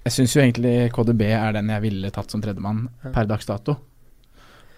jeg 0.08 0.16
syns 0.16 0.36
jo 0.36 0.44
egentlig 0.44 0.76
KDB 0.96 1.24
er 1.36 1.56
den 1.58 1.72
jeg 1.74 1.84
ville 1.84 2.12
tatt 2.16 2.32
som 2.32 2.44
tredjemann 2.44 2.88
Ja. 3.04 3.12
per 3.16 3.28
dags 3.30 3.48
dato. 3.50 3.78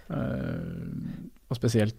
Uh, 0.10 1.30
og 1.50 1.58
spesielt 1.58 1.96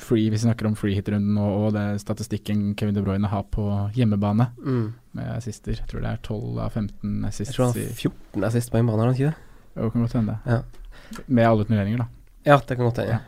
free, 0.00 0.28
hvis 0.28 0.42
vi 0.42 0.46
snakker 0.46 0.68
om 0.68 0.74
free-hit-runden 0.76 1.38
og, 1.40 1.52
og 1.66 1.70
det 1.76 1.84
statistikken 2.02 2.74
Kevin 2.76 2.96
De 2.96 3.04
Bruyne 3.04 3.28
har 3.28 3.46
på 3.48 3.64
hjemmebane 3.96 4.50
mm. 4.58 4.86
med 5.16 5.30
assister. 5.32 5.78
Jeg 5.78 5.88
tror 5.88 6.04
det 6.04 6.10
er 6.10 6.20
12 6.20 6.60
av 6.60 6.76
15 6.76 7.24
Jeg 7.30 7.48
tror 7.54 7.70
han 7.70 7.78
har 7.78 7.94
14 7.96 8.48
assists 8.50 8.72
på 8.72 8.80
hjemmebane, 8.80 9.00
har 9.00 9.12
han 9.12 9.16
ikke 9.16 9.30
det? 9.30 9.60
Jo, 9.72 9.88
kan 9.88 10.04
godt 10.04 10.18
hende. 10.18 10.36
Ja. 10.44 10.60
Med 11.26 11.48
alle 11.48 11.64
turneringer, 11.68 12.04
da. 12.04 12.08
Ja, 12.44 12.58
det 12.60 12.76
kan 12.76 12.84
godt 12.84 13.00
hende. 13.00 13.20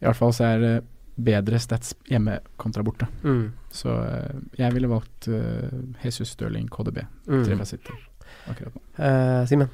I 0.00 0.08
hvert 0.08 0.18
fall 0.18 0.34
så 0.34 0.48
er 0.48 0.64
det 0.64 0.74
bedre 1.20 1.62
stats 1.62 1.94
hjemme 2.10 2.40
kontra 2.58 2.82
borte. 2.82 3.06
Mm. 3.22 3.50
Så 3.70 3.94
eh, 3.94 4.38
jeg 4.58 4.74
ville 4.74 4.90
valgt 4.90 5.28
uh, 5.30 5.70
Jesus 6.02 6.34
Stirling 6.34 6.66
KDB. 6.72 7.04
Mm. 7.28 7.44
Tre 7.44 7.58
fra 7.60 7.68
City 7.68 7.98
akkurat 8.48 8.74
nå. 8.74 8.82
Uh, 8.98 9.44
Simen, 9.50 9.70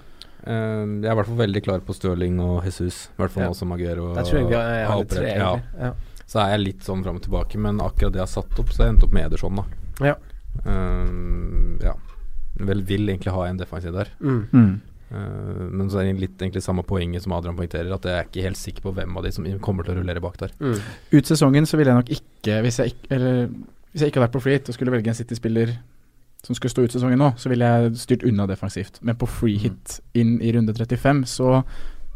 Uh, 0.46 1.02
jeg 1.02 1.08
er 1.08 1.10
i 1.10 1.18
hvert 1.18 1.26
fall 1.26 1.38
veldig 1.40 1.60
klar 1.64 1.80
på 1.82 1.94
Stirling 1.96 2.36
og 2.38 2.60
Jesus. 2.68 3.08
I 3.16 3.16
hvert 3.18 3.32
fall 3.34 3.42
Ja. 3.42 3.48
nå 3.50 3.56
som 3.58 3.72
Aguero 3.74 4.12
der 4.14 4.22
tror 4.28 4.36
jeg 4.38 4.46
vi 4.46 4.54
er 4.54 4.84
har 4.86 5.04
tre, 5.10 5.24
operert. 5.24 5.36
Ja. 5.40 5.88
Ja. 5.88 6.20
Så 6.22 6.38
er 6.38 6.52
jeg 6.52 6.60
litt 6.60 6.84
sånn 6.86 7.02
fram 7.02 7.16
og 7.18 7.22
tilbake, 7.24 7.58
men 7.58 7.80
akkurat 7.82 8.12
det 8.14 8.20
jeg 8.20 8.28
har 8.28 8.34
satt 8.44 8.60
opp, 8.60 8.70
så 8.70 8.78
har 8.84 8.86
jeg 8.86 8.94
endt 8.94 9.06
opp 9.08 9.16
med 9.16 9.26
Ederson, 9.26 9.56
da. 9.56 9.64
Ja. 10.06 10.14
Uh, 10.62 11.82
ja. 11.82 11.96
Vel, 12.62 12.84
vil 12.86 13.08
egentlig 13.08 13.34
ha 13.34 13.48
en 13.48 13.58
defensiv 13.58 13.92
der. 13.92 14.12
Mm. 14.22 14.80
Eh, 15.10 15.66
men 15.70 15.90
så 15.90 16.00
er 16.00 16.08
det 16.08 16.18
litt 16.22 16.40
egentlig 16.40 16.62
samme 16.64 16.82
poenget 16.86 17.22
som 17.22 17.34
Adrian 17.36 17.56
poengterer, 17.58 17.92
at 17.94 18.06
jeg 18.08 18.16
er 18.16 18.26
ikke 18.26 18.46
helt 18.48 18.58
sikker 18.60 18.86
på 18.88 18.94
hvem 18.96 19.18
av 19.18 19.26
de 19.26 19.32
som 19.34 19.46
kommer 19.62 19.86
til 19.86 19.94
å 19.94 20.00
rullere 20.00 20.22
bak 20.24 20.38
der. 20.40 20.54
Mm. 20.58 20.80
Ut 21.14 21.30
sesongen 21.30 21.68
så 21.68 21.78
ville 21.78 21.92
jeg 21.92 22.00
nok 22.00 22.14
ikke 22.16 22.56
Hvis 22.64 22.80
jeg 22.82 22.94
ikke, 22.94 23.10
eller, 23.14 23.50
hvis 23.92 24.02
jeg 24.02 24.10
ikke 24.10 24.20
hadde 24.20 24.26
vært 24.26 24.36
på 24.38 24.44
fleet 24.46 24.70
og 24.70 24.76
skulle 24.76 24.94
velge 24.94 25.12
en 25.12 25.18
City-spiller 25.18 25.76
som 26.46 26.54
skulle 26.54 26.70
stå 26.70 26.86
ut 26.86 26.94
sesongen 26.94 27.18
nå, 27.18 27.32
så 27.40 27.50
ville 27.50 27.66
jeg 27.66 27.96
styrt 27.98 28.26
unna 28.28 28.46
defensivt. 28.46 29.00
Men 29.02 29.18
på 29.18 29.26
free 29.26 29.58
hit 29.58 29.98
inn 30.14 30.36
i 30.38 30.52
runde 30.54 30.74
35 30.76 31.24
så 31.30 31.56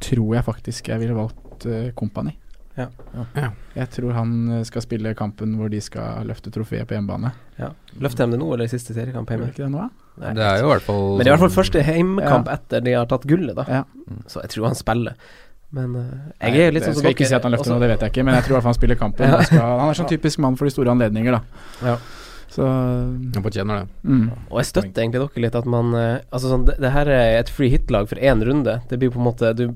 tror 0.01 0.37
jeg 0.37 0.47
faktisk 0.47 0.93
jeg 0.93 1.03
ville 1.03 1.17
valgt 1.19 1.67
uh, 1.67 1.91
Company. 1.99 2.37
Jeg 2.81 3.89
tror 3.93 4.15
han 4.17 4.31
eh, 4.55 4.63
skal 4.65 4.85
spille 4.85 5.11
kampen 5.19 5.57
hvor 5.59 5.69
de 5.73 5.81
skal 5.85 6.25
løfte 6.29 6.53
trofeet 6.55 6.89
på 6.89 6.97
hjemmebane. 6.97 7.33
Ja. 7.59 7.73
Løfter 8.01 8.25
de 8.25 8.37
det 8.37 8.41
nå, 8.41 8.49
eller 8.55 8.71
i 8.71 8.73
siste 8.73 8.95
seriekamp 8.97 9.29
hjemme? 9.29 9.51
det 9.51 9.57
ikke 9.57 9.67
det 9.67 9.73
nå, 9.75 9.83
ja? 9.83 9.91
Nei. 10.21 10.33
Det 10.37 10.47
er 10.47 10.59
jo 10.61 10.67
i 10.67 10.71
hvert 10.75 10.85
fall 10.85 11.05
Men 11.05 11.21
det 11.21 11.27
er 11.27 11.31
i 11.31 11.35
hvert 11.35 11.45
fall 11.45 11.55
første 11.55 11.83
hjemmekamp 11.87 12.49
etter 12.53 12.83
de 12.85 12.95
har 12.97 13.07
tatt 13.11 13.27
gullet, 13.29 13.57
da. 13.57 13.65
Ja. 13.69 14.17
Så 14.31 14.43
jeg 14.45 14.55
tror 14.55 14.71
han 14.71 14.79
spiller. 14.79 15.19
Men 15.77 15.93
uh, 15.95 16.07
jeg 16.41 16.55
Nei, 16.55 16.63
er 16.65 16.75
litt 16.75 16.83
det 16.83 16.89
sånn 16.89 16.97
som 16.99 17.05
skal 17.05 17.15
ikke 17.15 17.29
si 17.31 17.37
at 17.37 17.47
han 17.47 17.55
løfter 17.55 17.69
også- 17.69 17.77
noe, 17.77 17.85
det 17.85 17.93
vet 17.93 18.07
jeg 18.07 18.15
ikke, 18.15 18.25
men 18.27 18.39
jeg 18.39 18.47
tror 18.47 18.55
i 18.55 18.57
hvert 18.59 18.67
fall 18.67 18.75
han 18.75 18.81
spiller 18.81 19.01
kampen. 19.03 19.29
Ja. 19.29 19.37
Han, 19.41 19.51
skal, 19.51 19.77
han 19.83 19.93
er 19.93 20.01
sånn 20.01 20.11
typisk 20.15 20.43
mann 20.43 20.59
for 20.59 20.71
de 20.71 20.75
store 20.75 20.95
anledninger, 20.95 21.37
da. 21.37 21.43
Ja. 21.93 21.97
Så 22.51 22.67
Han 22.67 23.45
fortjener 23.45 23.83
det. 23.83 23.87
mm. 24.03 24.25
Og 24.51 24.59
jeg 24.59 24.71
støtter 24.73 25.05
egentlig 25.05 25.23
dere 25.23 25.45
litt 25.45 25.61
at 25.61 25.69
man 25.71 25.95
eh, 25.95 26.17
Altså 26.31 26.51
sånn, 26.51 26.67
det, 26.67 26.81
det 26.83 26.91
her 26.97 27.11
er 27.15 27.39
et 27.39 27.53
free 27.53 27.71
hit-lag 27.71 28.11
for 28.11 28.19
én 28.19 28.43
runde. 28.47 28.81
Det 28.91 28.99
blir 28.99 29.13
på 29.15 29.21
en 29.21 29.29
måte 29.29 29.53
du, 29.55 29.69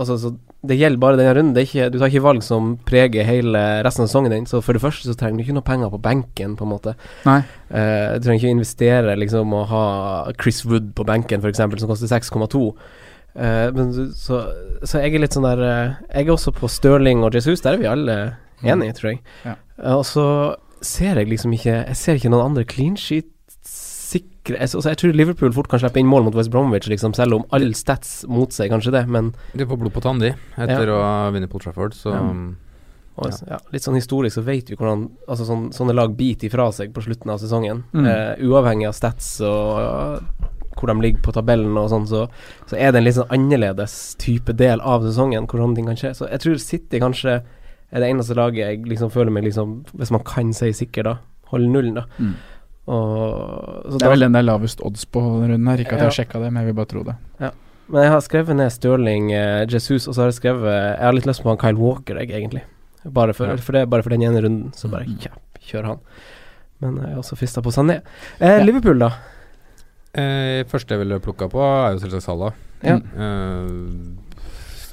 Altså 0.00 0.16
så 0.18 0.32
Det 0.64 0.78
gjelder 0.78 1.02
bare 1.02 1.18
denne 1.20 1.34
runden. 1.36 1.52
Det 1.54 1.62
er 1.62 1.68
ikke, 1.68 1.88
du 1.92 1.98
tar 2.00 2.08
ikke 2.08 2.24
valg 2.24 2.44
som 2.46 2.70
preger 2.88 3.26
hele 3.28 3.60
resten 3.84 4.06
av 4.06 4.08
sesongen 4.08 4.32
din. 4.32 4.46
Så 4.48 4.62
for 4.64 4.72
det 4.72 4.80
første 4.82 5.06
så 5.06 5.16
trenger 5.20 5.36
du 5.36 5.44
ikke 5.44 5.56
noe 5.58 5.66
penger 5.66 5.92
på 5.92 6.00
benken, 6.00 6.54
på 6.56 6.64
en 6.64 6.72
måte. 6.72 6.94
Nei. 7.28 7.42
Uh, 7.68 8.16
du 8.16 8.24
trenger 8.24 8.40
ikke 8.40 8.54
investere 8.56 9.18
liksom 9.20 9.52
og 9.52 9.66
ha 9.68 9.84
Chris 10.40 10.62
Wood 10.64 10.94
på 10.96 11.04
benken, 11.04 11.44
f.eks., 11.44 11.60
som 11.60 11.92
koster 11.92 12.08
6,2. 12.08 12.62
Uh, 13.36 13.68
men 13.76 13.92
så, 14.16 14.40
så 14.86 15.04
jeg 15.04 15.18
er 15.18 15.26
litt 15.26 15.36
sånn 15.36 15.44
der 15.44 15.60
uh, 15.60 15.94
Jeg 16.14 16.30
er 16.30 16.32
også 16.32 16.54
på 16.56 16.70
Stirling 16.72 17.26
og 17.26 17.36
Jesus. 17.36 17.60
Der 17.60 17.76
er 17.76 17.84
vi 17.84 17.92
alle 17.92 18.18
enige, 18.64 18.96
tror 18.98 19.12
jeg. 19.12 19.20
Ja. 19.44 19.54
Eh, 19.78 19.94
og 19.94 20.04
så 20.06 20.26
ser 20.86 21.20
jeg 21.20 21.30
liksom 21.30 21.54
ikke 21.56 21.74
Jeg 21.80 21.96
ser 21.96 22.18
ikke 22.18 22.32
noen 22.32 22.50
andre 22.50 22.64
clean 22.68 22.96
sheet-sikre 23.00 24.58
jeg, 24.58 24.60
altså, 24.60 24.82
jeg 24.90 24.98
tror 25.00 25.14
Liverpool 25.16 25.54
fort 25.56 25.70
kan 25.72 25.80
slippe 25.80 26.00
inn 26.00 26.10
mål 26.10 26.26
mot 26.26 26.34
West 26.36 26.52
Bromwich, 26.52 26.88
liksom, 26.90 27.14
selv 27.16 27.38
om 27.38 27.46
alle 27.56 27.72
stats 27.76 28.26
motsier 28.28 28.68
kanskje 28.68 28.92
det, 28.92 29.06
men 29.08 29.32
De 29.56 29.64
får 29.64 29.80
blod 29.80 29.94
på 29.94 30.02
tann, 30.04 30.20
de, 30.20 30.34
etter 30.60 30.92
å 30.92 30.98
ha 31.00 31.30
vunnet 31.32 31.50
Paul 31.50 31.64
Trafford, 31.64 31.96
så 31.96 32.12
Ja. 32.12 32.20
og, 33.16 33.30
ja. 33.48 33.58
litt 33.72 33.86
sånn 33.86 33.96
historisk 33.96 34.36
så 34.36 34.44
vet 34.44 34.68
vi 34.68 34.76
hvordan 34.76 35.06
altså, 35.28 35.46
sånn, 35.48 35.72
sånne 35.72 35.96
lag 35.96 36.12
biter 36.18 36.50
ifra 36.50 36.68
seg 36.76 36.92
på 36.92 37.04
slutten 37.06 37.30
av 37.32 37.40
sesongen. 37.40 37.84
Mm. 37.94 38.06
Eh, 38.10 38.44
uavhengig 38.44 38.88
av 38.90 38.96
stats 38.98 39.40
og 39.40 39.80
ja, 39.80 39.94
hvor 40.74 40.90
de 40.90 41.00
ligger 41.00 41.22
på 41.22 41.32
tabellen 41.32 41.76
og 41.78 41.88
sånn, 41.92 42.06
så, 42.10 42.26
så 42.68 42.76
er 42.76 42.92
det 42.92 43.00
en 43.00 43.06
litt 43.06 43.16
sånn 43.16 43.30
annerledes 43.32 44.16
type 44.20 44.52
del 44.58 44.82
av 44.84 45.06
sesongen 45.06 45.46
hvor 45.48 45.62
sånne 45.62 45.78
ting 45.78 45.88
kan 45.88 46.00
skje. 46.00 46.14
Så 46.18 46.28
jeg 46.28 46.42
tror 46.44 46.58
City 46.60 47.00
kanskje 47.02 47.38
er 47.94 48.00
det 48.02 48.10
eneste 48.10 48.34
laget 48.36 48.56
jeg 48.64 48.82
liksom 48.90 49.10
føler 49.14 49.30
meg 49.30 49.44
liksom 49.46 49.84
Hvis 49.94 50.10
man 50.10 50.24
kan 50.26 50.52
si 50.52 50.72
sikker, 50.72 51.04
da. 51.06 51.14
Holde 51.52 51.68
nullen, 51.70 51.94
da. 51.94 52.04
Mm. 52.18 52.34
Og, 52.86 53.84
så 53.86 53.92
Det 53.92 54.00
da- 54.00 54.06
er 54.06 54.10
vel 54.10 54.20
den 54.26 54.32
det 54.32 54.40
er 54.42 54.48
lavest 54.50 54.80
odds 54.84 55.04
på 55.06 55.20
denne 55.40 55.54
runden 55.54 55.68
her. 55.70 55.78
Ikke 55.84 55.94
at 55.94 56.00
jeg 56.02 56.08
har 56.08 56.12
Ja. 56.12 56.24
sjekka 56.24 56.40
det, 56.42 56.52
men 56.52 56.60
jeg 56.64 56.66
vil 56.74 56.74
bare 56.74 56.90
tro 56.90 57.02
det. 57.04 57.14
Men 57.88 58.02
jeg 58.02 58.10
har 58.10 58.20
skrevet 58.20 58.56
ned 58.56 58.70
Stirling, 58.72 59.30
eh, 59.32 59.66
Jesus, 59.66 60.08
og 60.08 60.14
så 60.14 60.22
har 60.22 60.30
jeg 60.32 60.40
skrevet 60.40 60.72
Jeg 60.98 61.04
har 61.04 61.12
litt 61.12 61.26
lyst 61.26 61.42
på 61.42 61.48
han 61.50 61.58
Kyle 61.58 61.76
Walker, 61.78 62.14
jeg, 62.18 62.30
egentlig. 62.30 62.62
Bare 63.06 63.32
for, 63.34 63.46
Ja. 63.46 63.56
for 63.56 63.72
det 63.72 63.88
bare 63.90 64.02
for 64.02 64.10
den 64.10 64.22
ene 64.22 64.40
runden, 64.42 64.72
så 64.74 64.88
bare 64.90 65.04
ja, 65.06 65.30
kjør 65.60 65.84
han. 65.84 65.98
Men 66.80 66.96
jeg 66.96 67.12
er 67.12 67.18
også 67.18 67.36
frista 67.36 67.60
på 67.62 67.70
Sané. 67.72 68.00
Eh, 68.40 68.58
Ja. 68.58 68.64
Liverpool, 68.64 68.98
da? 68.98 69.10
eh, 70.14 70.64
Første 70.64 70.88
jeg 70.90 70.98
ville 70.98 71.20
plukka 71.20 71.48
på, 71.50 71.60
er 71.60 71.92
jo 71.92 71.98
selvsagt 72.08 72.22
Salah. 72.22 72.52
Ja. 72.82 72.96
Eh, 72.96 73.68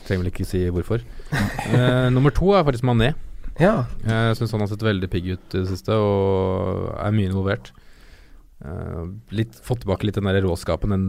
trenger 0.06 0.24
vel 0.24 0.32
ikke 0.32 0.46
si 0.46 0.70
hvorfor. 0.70 1.02
Eh, 1.72 2.08
nummer 2.12 2.34
to 2.36 2.50
er 2.52 2.66
faktisk 2.68 2.84
Mané. 2.84 3.14
Ja. 3.60 3.86
Jeg 4.04 4.36
syns 4.36 4.52
han 4.56 4.64
har 4.64 4.68
sett 4.72 4.84
veldig 4.84 5.08
pigg 5.12 5.30
ut 5.32 5.54
i 5.56 5.62
det 5.62 5.70
siste, 5.70 5.96
og 5.96 6.90
er 7.00 7.14
mye 7.16 7.30
involvert. 7.30 7.72
Uh, 8.62 9.14
litt, 9.34 9.56
fått 9.66 9.86
tilbake 9.86 10.06
litt 10.06 10.20
den 10.20 10.28
der 10.28 10.44
råskapen, 10.44 10.92
den 10.92 11.06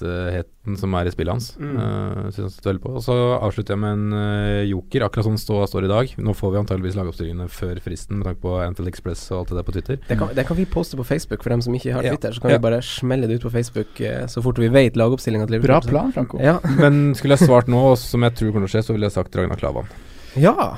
direktheten 0.00 0.76
som 0.80 0.94
er 0.98 1.06
i 1.06 1.12
spillet 1.14 1.32
hans. 1.36 1.48
Mm. 1.60 1.76
Uh, 1.78 2.30
synes 2.34 2.58
jeg 2.64 2.80
på. 2.82 2.92
Og 2.98 3.02
så 3.04 3.14
avslutter 3.38 3.74
jeg 3.76 3.82
med 3.82 3.92
en 3.94 4.16
uh, 4.16 4.62
joker, 4.66 5.04
akkurat 5.06 5.28
sånn 5.28 5.38
ståa 5.40 5.68
står 5.70 5.86
i 5.86 5.90
dag. 5.92 6.14
Nå 6.18 6.34
får 6.36 6.54
vi 6.54 6.60
antageligvis 6.62 6.98
lagoppstillingene 6.98 7.48
før 7.52 7.78
fristen, 7.84 8.18
med 8.20 8.28
tanke 8.30 8.42
på 8.42 8.56
Anfield 8.64 8.90
Express 8.90 9.26
og 9.32 9.42
alt 9.44 9.52
det 9.52 9.60
der 9.60 9.68
på 9.68 9.76
Twitter. 9.76 10.00
Det 10.08 10.18
kan, 10.20 10.32
det 10.36 10.46
kan 10.48 10.58
vi 10.58 10.66
poste 10.76 10.98
på 10.98 11.06
Facebook 11.06 11.46
for 11.46 11.54
dem 11.54 11.62
som 11.64 11.76
ikke 11.78 11.94
har 11.94 12.06
Ja. 12.06 12.14
Twitter. 12.16 12.32
Så 12.36 12.42
kan 12.42 12.50
Ja. 12.50 12.58
vi 12.58 12.66
bare 12.68 12.82
smelle 12.82 13.28
det 13.30 13.38
ut 13.40 13.46
på 13.48 13.54
Facebook 13.54 14.00
uh, 14.00 14.26
så 14.26 14.42
fort 14.42 14.58
vi 14.58 14.68
vet 14.68 14.96
lagoppstillinga 14.96 15.46
til 15.46 15.62
Bra 15.62 15.80
plan, 15.80 16.12
Franco. 16.12 16.40
Ja. 16.42 16.58
Men 16.82 17.14
skulle 17.14 17.36
jeg 17.38 17.46
svart 17.48 17.68
nå, 17.70 17.82
som 17.96 18.22
jeg 18.26 18.34
tror 18.36 18.52
kommer 18.52 18.66
til 18.68 18.74
å 18.74 18.80
skje, 18.80 18.86
så 18.90 18.96
ville 18.96 19.06
jeg 19.10 19.16
sagt 19.16 19.36
Ragnar 19.36 19.56
Klavan. 19.60 19.88
ja. 20.36 20.76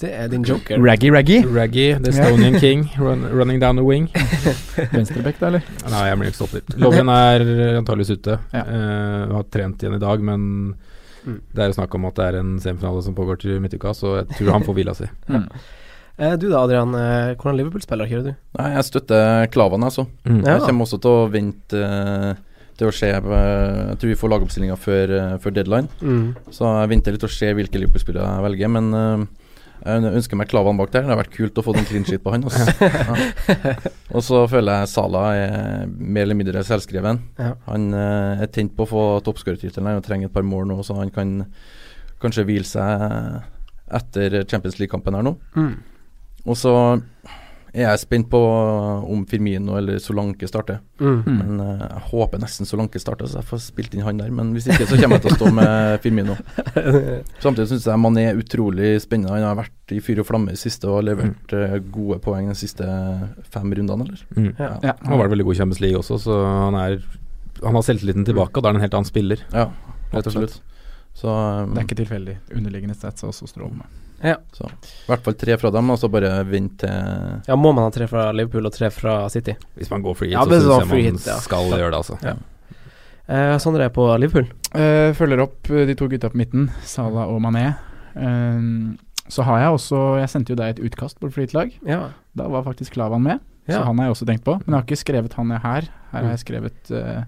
Det 0.00 0.10
er 0.16 0.28
din 0.32 0.44
joker. 0.48 0.78
Raggy 0.80 1.10
Raggy. 1.12 1.42
Raggy, 1.44 1.88
the 2.00 2.10
Estonian 2.14 2.54
king, 2.60 2.86
run, 2.98 3.26
running 3.38 3.58
down 3.60 3.76
the 3.76 3.84
wing. 3.84 4.06
Venstrebekk, 4.94 5.36
da, 5.42 5.50
eller? 5.50 5.66
Nei, 5.92 6.04
jeg 6.08 6.20
blir 6.20 6.30
ikke 6.30 6.38
stopper. 6.40 6.62
Lovren 6.80 7.10
er 7.12 7.44
antageligvis 7.82 8.14
ute. 8.16 8.38
Ja. 8.54 8.62
Uh, 8.64 9.34
har 9.36 9.44
trent 9.52 9.82
igjen 9.84 9.98
i 9.98 10.02
dag, 10.02 10.24
men 10.24 10.46
Mm. 11.20 11.34
det 11.52 11.60
er 11.60 11.66
jo 11.68 11.74
snakk 11.76 11.92
om 11.98 12.06
at 12.08 12.14
det 12.16 12.24
er 12.30 12.36
en 12.38 12.54
semifinale 12.64 13.02
som 13.04 13.12
pågår 13.12 13.36
til 13.42 13.58
midtuka, 13.60 13.90
så 13.92 14.14
jeg 14.22 14.38
tror 14.38 14.54
han 14.54 14.62
får 14.64 14.76
hvila 14.78 14.94
si. 14.96 15.04
Mm. 15.28 15.42
Uh, 16.20 16.32
du 16.40 16.46
da, 16.48 16.62
Adrian. 16.64 16.94
Uh, 16.96 17.34
hvordan 17.36 17.58
Liverpool-spiller 17.58 18.08
kjører 18.08 18.24
du? 18.30 18.32
Nei, 18.56 18.70
jeg 18.78 18.86
støtter 18.88 19.44
Klavan, 19.52 19.84
altså. 19.84 20.06
Mm. 20.24 20.38
Ja. 20.46 20.54
Jeg 20.54 20.64
kommer 20.64 20.88
også 20.88 20.96
til 21.04 21.12
å 21.12 21.28
vente 21.32 21.82
til 22.80 22.88
å 22.88 22.94
se 22.96 23.10
Jeg 23.12 23.20
tror 24.00 24.08
vi 24.08 24.16
får 24.16 24.32
lagoppstillinga 24.32 24.76
før, 24.80 25.12
før 25.44 25.52
deadline. 25.60 25.92
Mm. 26.00 26.26
Så 26.56 26.64
jeg 26.80 26.90
venter 26.94 27.12
litt 27.18 27.28
og 27.28 27.32
ser 27.36 27.52
hvilke 27.58 27.80
Liverpool-spillere 27.84 28.32
jeg 28.38 28.46
velger. 28.48 28.72
Men 28.78 29.28
jeg 29.80 30.14
ønsker 30.20 30.38
meg 30.38 30.50
Klavan 30.50 30.78
bak 30.78 30.92
der. 30.92 31.06
Det 31.06 31.14
har 31.14 31.20
vært 31.20 31.34
kult 31.34 31.58
å 31.60 31.64
få 31.64 31.74
en 31.76 31.86
clean 31.88 32.06
sheet 32.08 32.22
på 32.24 32.34
han. 32.34 32.44
også. 32.48 32.66
Ja. 32.84 33.74
Og 34.16 34.24
så 34.26 34.42
føler 34.50 34.80
jeg 34.80 34.90
Sala 34.92 35.22
er 35.38 35.86
mer 35.86 36.26
eller 36.26 36.38
mindre 36.38 36.64
selvskreven. 36.66 37.20
Ja. 37.40 37.52
Han 37.68 37.92
eh, 37.96 38.42
er 38.44 38.50
tent 38.52 38.74
på 38.76 38.86
å 38.86 38.90
få 38.90 39.04
toppskårertittelen 39.26 40.00
og 40.00 40.04
trenger 40.06 40.30
et 40.30 40.34
par 40.34 40.46
mål 40.46 40.68
nå, 40.70 40.80
så 40.86 40.98
han 40.98 41.12
kan 41.14 41.38
kanskje 42.20 42.44
hvile 42.48 42.68
seg 42.68 43.44
etter 44.00 44.42
Champions 44.50 44.78
League-kampen 44.80 45.16
her 45.16 45.24
nå. 45.26 45.36
Mm. 45.56 45.72
Og 46.46 46.58
så 46.58 46.74
er 47.72 47.96
spent 48.00 48.26
på 48.32 48.38
om 48.40 49.20
Firmino 49.30 49.76
eller 49.78 49.98
Solanke 50.02 50.48
starter. 50.50 50.80
Mm. 51.00 51.20
Mm. 51.26 51.36
Men 51.38 51.60
eh, 51.64 51.82
jeg 51.84 52.02
håper 52.10 52.40
nesten 52.42 52.66
Solanke 52.68 52.98
starter, 53.02 53.28
så 53.30 53.38
jeg 53.40 53.48
får 53.50 53.62
spilt 53.68 53.94
inn 53.94 54.02
han 54.06 54.18
der. 54.20 54.30
Men 54.34 54.52
hvis 54.56 54.66
ikke, 54.70 54.88
så 54.90 54.98
kommer 54.98 55.18
jeg 55.20 55.26
til 55.26 55.32
å 55.34 55.38
stå 55.38 55.52
med 55.54 55.98
Firmino. 56.04 56.36
Samtidig 57.42 57.68
syns 57.72 57.86
jeg 57.90 58.02
Mané 58.02 58.26
er 58.30 58.40
utrolig 58.40 58.94
spennende. 59.04 59.34
Han 59.36 59.46
har 59.48 59.58
vært 59.60 59.94
i 59.94 60.00
fyr 60.04 60.22
og 60.22 60.28
flamme 60.28 60.54
i 60.54 60.60
siste 60.60 60.88
og 60.90 61.00
har 61.00 61.06
levert 61.10 61.54
eh, 61.56 61.76
gode 61.94 62.20
poeng 62.24 62.50
de 62.50 62.56
siste 62.58 62.86
fem 63.54 63.70
rundene, 63.78 64.06
eller? 64.08 64.24
Mm. 64.36 64.50
Ja. 64.58 64.72
Ja. 64.90 64.96
Han 65.04 65.14
har 65.14 65.22
vært 65.24 65.34
veldig 65.36 65.48
god 65.50 65.56
i 65.58 65.60
Champions 65.62 65.82
League 65.84 66.02
også, 66.02 66.18
så 66.26 66.40
han 66.46 66.78
er 66.80 66.98
Han 67.62 67.74
har 67.76 67.82
selvtilliten 67.84 68.24
tilbake, 68.24 68.56
og 68.56 68.62
da 68.64 68.70
er 68.70 68.72
han 68.72 68.80
en 68.80 68.86
helt 68.86 68.94
annen 68.96 69.08
spiller. 69.10 69.40
Ja, 69.52 69.66
Rett 70.10 70.26
og 70.26 70.32
slett. 70.32 70.54
absolutt. 70.56 70.60
Så 71.20 71.28
um, 71.28 71.74
Det 71.74 71.82
er 71.82 71.86
ikke 71.88 71.98
tilfeldig. 71.98 72.36
Underliggende 72.56 72.94
stats 72.96 73.22
er 73.22 73.28
også 73.28 73.48
strålende. 73.50 73.84
Så, 74.20 74.68
i 74.68 75.08
hvert 75.08 75.22
fall 75.24 75.34
tre 75.40 75.56
fra 75.56 75.70
dem, 75.72 75.90
og 75.90 75.98
så 75.98 76.10
bare 76.12 76.30
vent 76.44 76.78
til 76.82 76.90
Ja, 77.48 77.56
må 77.56 77.70
man 77.72 77.86
ha 77.86 77.90
tre 77.94 78.06
fra 78.10 78.26
Liverpool 78.36 78.66
og 78.68 78.74
tre 78.76 78.90
fra 78.92 79.14
City? 79.32 79.54
Hvis 79.78 79.88
man 79.90 80.02
går 80.04 80.16
free 80.18 80.28
hit, 80.28 80.36
Ja, 80.36 80.44
så 80.44 80.50
syns 80.58 80.66
sånn 80.68 80.80
jeg 80.84 80.88
man 80.90 81.04
hit, 81.18 81.26
ja. 81.30 81.36
skal 81.40 81.70
gjøre 81.72 81.90
det, 81.94 82.00
altså. 82.02 82.18
Ja. 82.26 82.34
Eh, 83.30 83.54
Sondre 83.62 83.86
er 83.86 83.92
på 83.94 84.04
Liverpool. 84.20 84.48
Eh, 84.74 85.12
følger 85.16 85.40
opp 85.46 85.70
eh, 85.70 85.86
de 85.88 85.94
to 85.96 86.08
gutta 86.10 86.28
på 86.32 86.36
midten, 86.40 86.66
Salah 86.84 87.30
og 87.30 87.40
Mané. 87.44 87.68
Ehm, 88.18 88.98
så 89.30 89.44
har 89.46 89.60
jeg 89.62 89.70
også 89.76 89.98
Jeg 90.18 90.28
sendte 90.32 90.50
jo 90.52 90.56
deg 90.58 90.72
et 90.74 90.84
utkast 90.90 91.20
på 91.22 91.30
Fleet-lag. 91.32 91.70
Ja. 91.86 92.08
Da 92.36 92.48
var 92.50 92.64
faktisk 92.66 92.92
Klavan 92.98 93.22
med, 93.22 93.40
Ja. 93.70 93.78
så 93.78 93.84
han 93.86 93.98
har 93.98 94.08
jeg 94.10 94.16
også 94.16 94.26
tenkt 94.26 94.44
på. 94.44 94.56
Men 94.66 94.74
jeg 94.74 94.80
har 94.80 94.86
ikke 94.88 95.04
skrevet 95.04 95.32
han 95.38 95.52
er 95.52 95.58
her. 95.64 95.88
Her 96.12 96.22
har 96.26 96.32
jeg 96.34 96.42
skrevet 96.44 96.90
eh, 96.90 97.22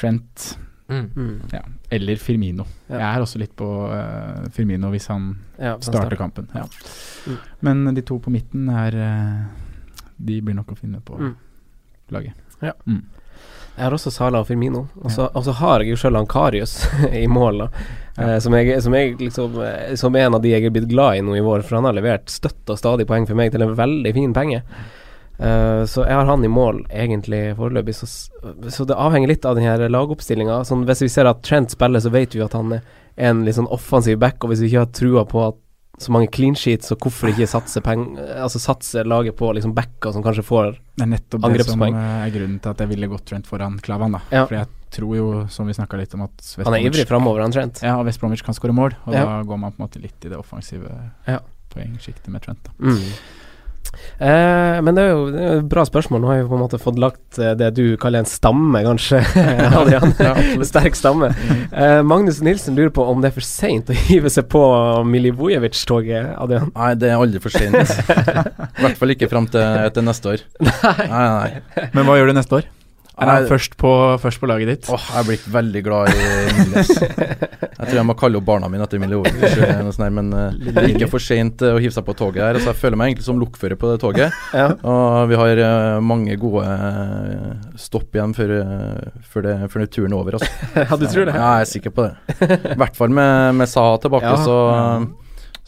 Trent 0.00 0.56
Mm. 0.92 1.06
Mm. 1.16 1.40
ja, 1.52 1.62
eller 1.96 2.20
Firmino. 2.20 2.66
Ja. 2.88 2.98
Jeg 2.98 3.08
er 3.16 3.24
også 3.24 3.40
litt 3.42 3.54
på 3.56 3.68
uh, 3.88 4.44
Firmino 4.52 4.90
hvis 4.92 5.08
han 5.12 5.30
Ja, 5.56 5.76
hvis 5.78 5.88
han 5.88 5.96
starter 5.96 6.20
kampen. 6.20 6.48
Ja. 6.54 6.66
Mm. 7.26 7.38
Men 7.68 7.94
de 7.96 8.04
to 8.04 8.18
på 8.22 8.32
midten 8.34 8.68
er 8.68 8.96
uh, 8.98 9.42
De 10.18 10.40
blir 10.44 10.54
nok 10.58 10.74
å 10.74 10.78
finne 10.78 11.00
på 11.00 11.16
Mm. 11.18 11.34
laget. 12.12 12.38
Jeg 12.62 13.86
har 13.86 13.94
også 13.96 14.10
Sala 14.12 14.42
og 14.42 14.46
Firmino. 14.46 14.84
Og 15.02 15.10
så 15.10 15.52
har 15.62 15.80
jeg 15.80 15.94
jo 15.94 15.96
selv 15.96 16.16
han 16.20 16.26
Karius 16.28 16.74
i 17.22 17.24
mål, 17.26 17.64
da. 17.64 17.68
Eh, 18.20 18.38
som, 18.44 18.52
jeg, 18.52 18.76
som, 18.84 18.92
jeg 18.92 19.14
liksom, 19.18 19.54
eh, 19.64 19.94
som 19.96 20.16
en 20.20 20.34
av 20.36 20.42
de 20.44 20.50
jeg 20.52 20.66
er 20.68 20.74
blitt 20.74 20.90
glad 20.90 21.16
i 21.16 21.22
nå 21.24 21.32
i 21.38 21.40
vår, 21.44 21.62
for 21.64 21.78
han 21.78 21.88
har 21.88 21.96
levert 21.96 22.28
støtt 22.28 22.68
og 22.68 22.76
stadig 22.78 23.06
poeng 23.08 23.24
for 23.26 23.38
meg 23.38 23.54
til 23.54 23.64
en 23.64 23.72
veldig 23.78 24.12
fin 24.12 24.34
penge. 24.36 24.60
Eh, 25.38 25.84
så 25.88 26.04
jeg 26.06 26.14
har 26.14 26.26
han 26.28 26.44
i 26.44 26.48
mål 26.48 26.84
egentlig 26.90 27.56
foreløpig, 27.56 27.94
så, 27.94 28.06
så 28.70 28.84
det 28.86 28.94
avhenger 28.94 29.28
litt 29.28 29.44
av 29.48 29.56
den 29.56 29.64
her 29.64 29.88
lagoppstillinga. 29.88 30.60
Sånn, 30.68 30.84
hvis 30.86 31.02
vi 31.02 31.08
ser 31.08 31.26
at 31.30 31.42
Trent 31.42 31.70
spiller, 31.74 32.00
så 32.04 32.10
vet 32.14 32.34
vi 32.36 32.42
at 32.44 32.52
han 32.52 32.72
er 32.72 32.82
en 33.16 33.44
litt 33.44 33.56
sånn 33.56 33.68
offensiv 33.72 34.18
back, 34.18 34.44
og 34.44 34.52
hvis 34.52 34.60
vi 34.60 34.70
ikke 34.72 34.84
har 34.84 34.92
trua 34.94 35.24
på 35.28 35.42
at 35.48 35.58
så 36.02 36.10
mange 36.10 36.30
clean 36.32 36.54
sheets, 36.56 36.88
så 36.88 36.96
hvorfor 36.96 37.28
ikke 37.30 37.46
satse, 37.46 37.78
peng, 37.84 38.16
altså 38.18 38.58
satse 38.58 39.02
laget 39.06 39.36
på 39.38 39.50
liksom 39.54 39.74
backer 39.76 40.10
som 40.14 40.22
kanskje 40.24 40.42
får 40.42 40.70
Det 40.96 41.04
er 41.04 41.10
nettopp 41.12 41.44
det 41.52 41.66
som 41.68 41.82
eh, 41.84 41.98
er 42.24 42.30
grunnen 42.32 42.56
til 42.64 42.70
at 42.72 42.80
jeg 42.80 42.88
ville 42.88 43.06
gått 43.12 43.26
Trent 43.28 43.46
foran 43.46 43.76
Klavan. 43.78 44.16
da 44.16 44.22
Ja. 44.32 44.46
For 44.46 44.56
jeg 44.56 44.66
tror 44.92 45.12
jo, 45.16 45.26
som 45.52 45.68
vi 45.68 45.76
snakka 45.76 45.96
litt 46.00 46.14
om, 46.16 46.22
at 46.22 46.32
West 46.40 46.64
Han 46.66 46.74
er 46.74 46.86
ivrig 46.88 47.06
framover, 47.06 47.42
han 47.44 47.52
Trent. 47.52 47.82
Ja, 47.84 47.98
og 48.00 48.06
West 48.08 48.20
Bromwich 48.20 48.42
kan 48.42 48.54
skåre 48.56 48.72
mål, 48.74 48.96
og 49.06 49.14
Ja. 49.14 49.24
da 49.24 49.42
går 49.42 49.58
man 49.58 49.72
på 49.72 49.80
en 49.82 49.86
måte 49.88 50.02
litt 50.02 50.24
i 50.24 50.28
det 50.32 50.38
offensive 50.40 50.90
Ja. 51.28 51.38
poengsjiktet 51.70 52.28
med 52.28 52.42
Trent. 52.42 52.64
da 52.64 52.70
Mm. 52.80 52.98
Eh, 54.22 54.78
men 54.84 54.96
det 54.96 55.04
er, 55.04 55.10
jo, 55.12 55.24
det 55.34 55.42
er 55.42 55.60
et 55.60 55.68
bra 55.70 55.84
spørsmål. 55.86 56.22
Nå 56.22 56.30
har 56.30 56.40
vi 56.40 56.48
på 56.50 56.56
en 56.58 56.62
måte 56.62 56.80
fått 56.82 57.00
lagt 57.02 57.40
eh, 57.42 57.54
det 57.58 57.72
du 57.76 57.96
kaller 58.00 58.22
en 58.22 58.30
stamme, 58.30 58.82
kanskje, 58.86 59.22
Adrian. 59.80 60.14
Sterk 60.66 60.98
stamme. 60.98 61.32
Eh, 61.70 62.00
Magnus 62.06 62.42
Nilsen 62.44 62.78
lurer 62.78 62.92
på 62.94 63.06
om 63.08 63.22
det 63.22 63.32
er 63.32 63.36
for 63.38 63.46
seint 63.46 63.90
å 63.92 63.98
hive 64.08 64.32
seg 64.32 64.48
på 64.52 64.62
Milivojevic-toget, 65.08 66.34
Adrian? 66.36 66.70
Nei, 66.76 66.92
det 67.00 67.12
er 67.12 67.18
aldri 67.22 67.42
for 67.42 67.54
sent. 67.54 67.96
I 68.78 68.86
hvert 68.86 69.00
fall 69.00 69.16
ikke 69.16 69.30
fram 69.32 69.50
til, 69.52 69.90
til 69.96 70.06
neste 70.06 70.36
år. 70.36 70.46
Nei, 70.62 71.08
nei. 71.10 71.88
Men 71.94 72.06
hva 72.08 72.20
gjør 72.20 72.32
du 72.32 72.38
neste 72.38 72.62
år? 72.62 72.70
Er 73.20 73.28
han 73.28 73.46
først 73.50 73.74
på, 73.76 73.90
først 74.22 74.40
på 74.40 74.48
laget 74.48 74.70
ditt? 74.70 74.86
Åh, 74.88 75.02
jeg 75.12 75.20
er 75.20 75.26
blitt 75.28 75.48
veldig 75.52 75.82
glad 75.84 76.08
i 76.08 76.14
Milias. 76.56 76.92
Jeg 77.82 77.88
tror 77.90 77.98
jeg 77.98 78.06
må 78.08 78.14
kalle 78.16 78.38
opp 78.38 78.46
barna 78.46 78.70
mine 78.72 78.86
etter 78.86 79.02
eller 79.02 79.20
noe 79.84 80.08
men 80.16 80.30
eh, 80.38 80.54
det 80.70 80.72
er 80.80 80.92
ikke 80.94 81.08
for 81.12 81.20
seint 81.22 81.60
å 81.66 81.74
hive 81.82 81.92
seg 81.92 82.06
på 82.06 82.14
toget 82.16 82.40
her. 82.44 82.56
Altså, 82.56 82.70
jeg 82.70 82.80
føler 82.80 82.96
meg 83.00 83.10
egentlig 83.10 83.26
som 83.26 83.40
lokfører 83.42 83.76
på 83.80 83.90
det 83.92 83.98
toget. 84.04 84.30
Ja. 84.52 84.68
Og 84.86 85.30
vi 85.30 85.36
har 85.40 85.60
eh, 85.64 85.98
mange 86.04 86.36
gode 86.40 86.64
eh, 86.68 87.52
stopp 87.80 88.14
igjen 88.14 88.34
før, 88.36 88.50
eh, 88.60 89.20
før, 89.32 89.40
det, 89.46 89.54
før 89.72 89.84
det 89.84 89.88
turen 89.94 90.12
er 90.12 90.18
over. 90.18 90.38
Altså. 90.38 90.50
ja, 90.84 90.98
du 91.00 91.06
tror 91.06 91.24
det? 91.28 91.34
Ja, 91.36 91.50
jeg 91.56 91.66
er 91.66 91.70
sikker 91.72 91.92
på 91.96 92.06
det. 92.06 92.14
I 92.72 92.78
hvert 92.80 92.96
fall 92.98 93.12
med, 93.16 93.32
med 93.58 93.70
Saha 93.70 93.96
tilbake, 94.02 94.28
Ja, 94.28 94.36
så, 94.44 94.56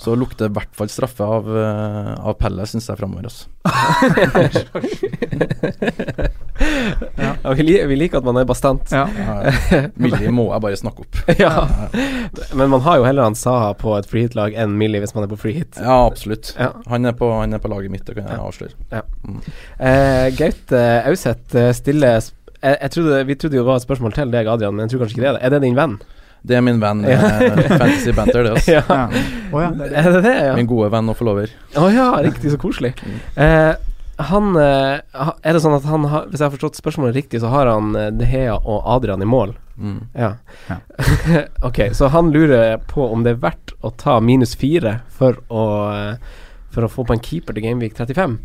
så 0.00 0.16
lukter 0.18 0.52
i 0.52 0.54
hvert 0.54 0.74
fall 0.76 0.92
straffe 0.92 1.24
av, 1.26 1.48
eh, 1.48 2.12
av 2.20 2.38
Pelle, 2.40 2.68
syns 2.70 2.88
jeg, 2.92 3.00
framover. 3.00 3.24
Altså. 3.28 3.44
Ja, 7.44 7.52
vi, 7.54 7.62
liker, 7.66 7.86
vi 7.90 7.96
liker 8.00 8.18
at 8.22 8.24
man 8.24 8.38
er 8.40 8.46
bastant. 8.48 8.88
Ja. 8.94 9.04
Ja, 9.18 9.82
Millie 10.00 10.30
må 10.32 10.46
jeg 10.54 10.62
bare 10.64 10.78
snakke 10.80 11.04
opp. 11.04 11.18
Ja. 11.44 11.66
Men 12.56 12.70
man 12.72 12.80
har 12.86 12.96
jo 13.02 13.04
heller 13.04 13.26
han 13.28 13.36
Saha 13.36 13.74
på 13.78 13.92
et 13.98 14.08
freehit-lag 14.08 14.56
enn 14.56 14.74
Millie 14.80 15.02
hvis 15.04 15.12
man 15.14 15.26
er 15.26 15.30
på 15.30 15.36
freehit. 15.42 15.76
Ja, 15.76 15.98
absolutt. 16.08 16.54
Ja. 16.58 16.70
Han, 16.90 17.04
er 17.04 17.12
på, 17.18 17.28
han 17.36 17.52
er 17.52 17.60
på 17.60 17.68
laget 17.72 17.92
mitt, 17.92 18.06
det 18.08 18.16
kan 18.16 18.26
jeg 18.30 18.38
Ja. 18.38 18.48
avsløre. 18.48 19.04
Eh, 19.78 20.30
Gaute 20.38 20.82
Auseth 21.10 21.56
eh, 21.60 21.70
stiller 21.76 22.18
sp- 22.24 22.40
jeg, 22.64 22.78
jeg 22.80 22.90
trodde, 22.96 23.22
Vi 23.28 23.34
trodde 23.36 23.56
jo 23.58 23.62
det 23.64 23.68
var 23.68 23.76
et 23.80 23.84
spørsmål 23.84 24.14
til 24.16 24.30
deg, 24.32 24.48
Adrian, 24.48 24.74
men 24.74 24.86
jeg 24.86 24.94
tror 24.94 25.04
kanskje 25.04 25.18
ikke 25.18 25.24
det 25.26 25.32
er 25.34 25.38
det. 25.38 25.42
Er 25.44 25.54
det 25.58 25.62
din 25.66 25.76
venn? 25.76 25.96
Det 26.44 26.56
er 26.58 26.60
min 26.64 26.80
venn 26.80 27.04
Ja. 27.08 27.18
eh, 27.44 27.60
Fantasy 27.76 28.12
Banter, 28.16 28.42
det. 28.44 28.54
Altså. 28.56 28.72
Ja. 28.76 28.82
Ja. 29.54 29.68
Det 29.70 29.84
er 29.84 29.90
det. 29.90 29.96
Er 30.00 30.12
det 30.16 30.22
det, 30.24 30.34
ja? 30.48 30.54
Min 30.58 30.66
gode 30.70 30.90
venn 30.92 31.08
og 31.12 31.16
forlover. 31.20 31.52
Å 31.76 31.88
ja, 31.92 32.08
riktig, 32.24 32.52
så 32.52 32.58
koselig. 32.60 32.94
Eh, 33.36 33.74
han 34.16 34.56
eh, 34.56 35.00
Er 35.42 35.52
det 35.56 35.60
sånn 35.64 35.74
at 35.76 35.86
han 35.88 36.04
har 36.10 36.28
Hvis 36.30 36.38
jeg 36.40 36.46
har 36.46 36.52
forstått 36.54 36.78
spørsmålet 36.78 37.16
riktig, 37.16 37.40
så 37.42 37.50
har 37.52 37.66
han 37.66 37.94
eh, 37.98 38.10
De 38.14 38.28
Hea 38.28 38.54
og 38.56 38.82
Adrian 38.96 39.22
i 39.22 39.28
mål? 39.28 39.54
Mm. 39.76 40.00
Ja. 40.14 40.32
Ja. 40.70 40.76
ok, 41.68 41.80
så 41.98 42.08
han 42.14 42.30
lurer 42.34 42.78
på 42.90 43.08
om 43.10 43.24
det 43.26 43.34
er 43.34 43.42
verdt 43.42 43.74
å 43.82 43.90
ta 43.98 44.20
minus 44.22 44.54
fire 44.58 45.00
for 45.10 45.40
å 45.50 45.64
eh, 45.90 46.34
For 46.74 46.86
å 46.86 46.90
få 46.90 47.04
på 47.06 47.14
en 47.16 47.22
keeper 47.22 47.54
til 47.54 47.62
Gameweek 47.66 47.94
35. 47.98 48.38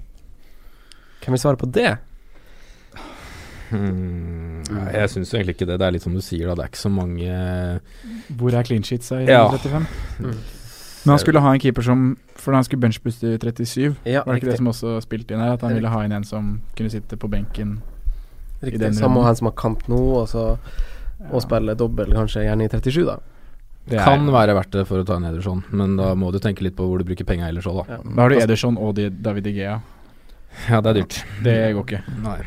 Kan 1.24 1.34
vi 1.36 1.42
svare 1.42 1.58
på 1.60 1.70
det? 1.74 1.98
Hmm, 3.70 4.64
jeg 4.94 5.10
syns 5.14 5.34
egentlig 5.34 5.56
ikke 5.60 5.68
det. 5.70 5.78
Det 5.82 5.86
er 5.88 5.94
litt 5.94 6.06
som 6.06 6.14
du 6.18 6.22
sier, 6.26 6.48
da. 6.50 6.56
Det 6.58 6.64
er 6.66 6.72
ikke 6.72 6.82
så 6.82 6.90
mange 6.94 7.34
Hvor 8.40 8.56
er 8.58 8.66
clean 8.66 8.86
sheets 8.86 9.12
i 9.14 9.26
Ja. 9.28 9.44
35? 9.54 9.86
Mm. 10.26 10.40
Men 11.06 11.14
han 11.14 11.20
skulle 11.20 11.40
ha 11.40 11.54
en 11.54 11.60
keeper 11.60 11.82
som 11.86 12.18
For 12.36 12.54
han 12.54 12.64
skulle 12.64 12.82
benchbooste 12.82 13.34
i 13.36 13.38
37. 13.38 13.96
Ja, 14.06 14.24
Var 14.26 14.34
det 14.36 14.42
ikke 14.44 14.52
det 14.52 14.58
som 14.58 14.68
også 14.68 14.98
spilte 15.06 15.32
inn 15.36 15.40
her? 15.44 15.54
At 15.54 15.62
han 15.62 15.74
ville 15.78 15.88
ha 15.92 16.04
inn 16.04 16.12
en 16.12 16.24
som 16.28 16.62
kunne 16.76 16.90
sitte 16.92 17.18
på 17.20 17.30
benken? 17.32 17.78
i 18.62 18.66
riktig. 18.66 18.92
må 19.08 19.24
han 19.24 19.36
som 19.40 19.48
har 19.48 19.54
kamp 19.56 19.86
nå, 19.88 20.00
og 20.20 20.28
så 20.28 20.58
og 21.32 21.42
spille 21.44 21.76
dobbel, 21.76 22.12
kanskje 22.16 22.44
gjerne 22.46 22.64
i 22.66 22.70
37, 22.72 23.06
da. 23.06 23.18
Det 23.88 23.98
er- 24.00 24.04
Kan 24.06 24.28
være 24.32 24.54
verdt 24.56 24.72
det 24.72 24.88
for 24.88 25.00
å 25.02 25.06
ta 25.06 25.16
en 25.16 25.24
Ederson, 25.26 25.64
men 25.72 25.96
da 25.98 26.14
må 26.16 26.32
du 26.32 26.40
tenke 26.40 26.62
litt 26.62 26.76
på 26.76 26.84
hvor 26.88 26.98
du 27.00 27.04
bruker 27.04 27.26
penga 27.26 27.48
ellers 27.48 27.66
òg, 27.66 27.86
da. 27.88 27.94
Ja. 27.96 28.16
Da 28.16 28.22
har 28.22 28.30
du 28.30 28.36
Ederson 28.36 28.78
og 28.78 28.96
David 28.96 29.48
Igea. 29.48 29.82
Ja, 30.70 30.82
det 30.82 30.90
er 30.90 31.02
dyrt. 31.02 31.24
Det 31.44 31.74
går 31.76 31.86
ikke. 31.86 32.04
Nei. 32.24 32.38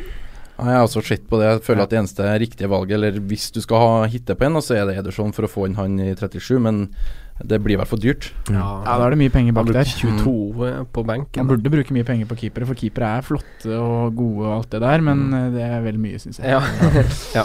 Jeg 0.62 0.76
har 0.76 0.84
også 0.86 1.02
sett 1.04 1.28
på 1.28 1.38
det. 1.40 1.48
Jeg 1.48 1.62
føler 1.62 1.82
at 1.82 1.90
det 1.90 1.98
eneste 1.98 2.38
riktige 2.38 2.68
valget, 2.68 2.92
eller 2.92 3.12
hvis 3.20 3.50
du 3.52 3.60
skal 3.60 3.78
ha 3.78 4.06
hitte 4.06 4.34
på 4.36 4.44
en, 4.46 4.60
så 4.62 4.76
er 4.76 4.86
det 4.86 4.98
Ederson 4.98 5.32
for 5.32 5.42
å 5.42 5.50
få 5.50 5.66
inn 5.66 5.74
han 5.74 5.98
i 5.98 6.14
37, 6.14 6.60
men 6.60 6.94
det 7.42 7.58
blir 7.64 7.74
i 7.74 7.78
hvert 7.80 7.88
fall 7.90 7.98
dyrt. 8.02 8.28
Ja, 8.52 8.66
da 8.84 8.96
er 9.06 9.14
det 9.14 9.18
mye 9.22 9.32
penger 9.34 9.54
bak 9.56 9.70
der. 9.74 9.88
22 9.88 10.66
eh, 10.68 10.82
på 10.94 11.02
banken 11.08 11.42
Man 11.42 11.48
burde 11.50 11.72
bruke 11.72 11.94
mye 11.96 12.04
penger 12.06 12.28
på 12.30 12.36
keepere, 12.42 12.66
for 12.68 12.78
keepere 12.78 13.08
er 13.18 13.24
flotte 13.26 13.78
og 13.80 14.14
gode 14.18 14.44
og 14.46 14.52
alt 14.58 14.70
det 14.76 14.80
der, 14.84 15.00
men 15.02 15.24
eh, 15.34 15.48
det 15.54 15.62
er 15.66 15.80
vel 15.82 15.98
mye, 15.98 16.20
syns 16.22 16.38
jeg. 16.38 16.52
Ja. 16.52 16.60
ja. 17.38 17.44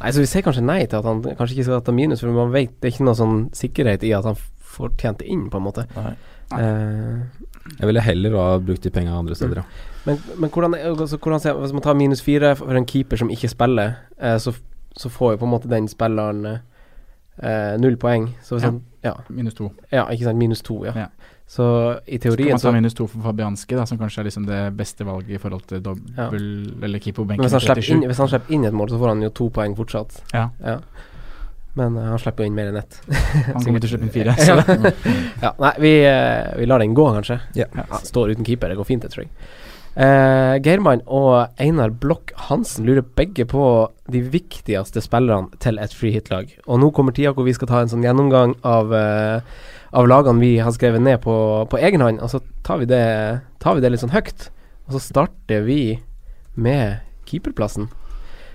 Nei, 0.00 0.12
så 0.14 0.22
vi 0.22 0.28
sier 0.30 0.44
kanskje 0.46 0.64
nei 0.64 0.80
til 0.86 1.00
at 1.02 1.08
han 1.10 1.20
kanskje 1.26 1.58
ikke 1.58 1.66
skal 1.68 1.82
ta 1.84 1.92
minus, 1.96 2.22
for 2.24 2.32
man 2.36 2.52
vet 2.54 2.72
det 2.80 2.88
er 2.88 2.94
ikke 2.94 3.08
noe 3.10 3.18
sånn 3.18 3.40
sikkerhet 3.56 4.06
i 4.08 4.14
at 4.16 4.24
han 4.30 4.38
får 4.74 4.94
tjent 5.02 5.20
det 5.20 5.28
inn, 5.30 5.48
på 5.52 5.60
en 5.60 5.66
måte. 5.66 5.84
Nei. 5.98 6.14
Eh, 6.54 7.42
Jeg 7.80 7.88
ville 7.88 8.02
heller 8.04 8.34
ha 8.38 8.46
brukt 8.60 8.82
de 8.84 8.90
pengene 8.92 9.16
andre 9.16 9.34
steder, 9.38 9.60
ja. 9.62 9.90
men, 10.04 10.18
men 10.38 10.50
hvordan, 10.52 10.74
er- 10.76 10.90
altså, 10.92 11.16
hvordan 11.18 11.40
ser, 11.40 11.54
Hvis 11.62 11.72
man 11.72 11.82
tar 11.82 11.94
minus 11.96 12.20
fire 12.22 12.54
for 12.58 12.76
en 12.76 12.84
keeper 12.86 13.16
som 13.20 13.30
ikke 13.32 13.48
spiller, 13.52 13.94
eh, 14.20 14.36
så, 14.38 14.52
så 14.96 15.08
får 15.12 15.34
jo 15.34 15.40
på 15.42 15.48
en 15.48 15.52
måte 15.54 15.70
den 15.72 15.88
spilleren 15.88 16.60
eh, 17.42 17.76
null 17.80 17.96
poeng. 17.96 18.30
Så 18.42 18.56
hvis 18.56 18.62
Ja. 18.64 18.70
han 18.70 18.82
Ja, 19.04 19.12
Minus 19.28 19.54
to. 19.54 19.70
ja, 19.92 20.06
ikke 20.08 20.24
sant. 20.24 20.38
Minus 20.38 20.62
to, 20.62 20.84
ja. 20.84 20.92
Ja. 20.96 21.06
Så 21.46 22.00
i 22.08 22.16
teorien 22.18 22.58
Så 22.58 22.70
kan 22.70 22.72
man 22.72 22.72
ta 22.72 22.72
minus 22.72 22.94
to 22.94 23.06
for 23.06 23.20
Fabianski, 23.20 23.76
da, 23.76 23.84
som 23.84 23.98
kanskje 23.98 24.20
er 24.22 24.24
liksom 24.24 24.46
det 24.46 24.76
beste 24.76 25.04
valget 25.04 25.34
i 25.36 25.38
forhold 25.38 25.66
til 25.68 25.82
dobbel 25.82 26.72
eller 26.82 26.98
på 27.12 27.24
benken. 27.26 27.44
hvis 27.44 27.52
han, 27.52 27.60
i 27.60 27.64
slipper 27.66 27.82
37. 27.82 27.92
inn, 27.94 28.06
hvis 28.08 28.16
han 28.18 28.28
slipper 28.28 28.54
inn 28.54 28.64
et 28.64 28.72
mål, 28.72 28.88
så 28.88 28.98
får 28.98 29.08
han 29.08 29.22
jo 29.22 29.28
to 29.28 29.50
poeng 29.50 29.76
fortsatt. 29.76 30.22
Ja. 30.32 30.48
Men 31.76 31.96
eh, 31.98 32.04
han 32.08 32.18
slipper 32.18 32.44
jo 32.44 32.46
inn 32.46 32.54
mer 32.56 32.70
enn 32.70 32.76
ett. 32.80 32.98
Han 33.52 33.62
kommer 33.62 33.80
til 33.82 33.90
å 33.90 33.92
slippe 33.92 34.06
inn 34.08 34.14
fire. 34.14 34.34
Ja. 34.48 34.62
Så. 34.62 34.92
ja, 35.44 35.52
nei, 35.60 35.72
vi, 35.84 35.92
eh, 36.08 36.54
vi 36.56 36.66
lar 36.66 36.78
den 36.78 36.94
gå, 36.94 37.06
kanskje. 37.12 37.40
Ja. 37.54 37.66
står 38.02 38.30
uten 38.32 38.44
keeper, 38.46 38.68
det 38.72 38.76
går 38.80 38.84
fint, 38.88 39.02
det, 39.02 39.10
tror 39.12 39.26
jeg. 39.26 39.30
Eh, 39.94 40.56
Geirmann 40.58 41.04
og 41.06 41.52
Einar 41.62 41.92
Blokk 42.02 42.32
Hansen 42.48 42.86
lurer 42.88 43.04
begge 43.14 43.46
på 43.46 43.64
de 44.10 44.24
viktigste 44.32 45.02
spillerne 45.04 45.54
til 45.62 45.78
et 45.78 45.94
freehit-lag. 45.94 46.50
Og 46.66 46.80
nå 46.82 46.90
kommer 46.96 47.14
tida 47.14 47.34
hvor 47.36 47.46
vi 47.46 47.54
skal 47.54 47.70
ta 47.70 47.82
en 47.82 47.92
sånn 47.92 48.02
gjennomgang 48.06 48.56
av, 48.66 48.90
eh, 48.94 49.38
av 49.94 50.10
lagene 50.10 50.42
vi 50.42 50.56
har 50.58 50.74
skrevet 50.74 51.04
ned 51.04 51.22
på, 51.22 51.36
på 51.70 51.78
egen 51.78 52.02
hånd, 52.02 52.18
og 52.18 52.32
så 52.32 52.42
tar 52.66 52.82
vi, 52.82 52.90
det, 52.90 53.04
tar 53.62 53.78
vi 53.78 53.84
det 53.84 53.94
litt 53.94 54.02
sånn 54.02 54.14
høyt. 54.16 54.48
Og 54.88 54.96
så 54.96 55.04
starter 55.06 55.62
vi 55.64 56.00
med 56.58 57.00
keeperplassen. 57.30 57.88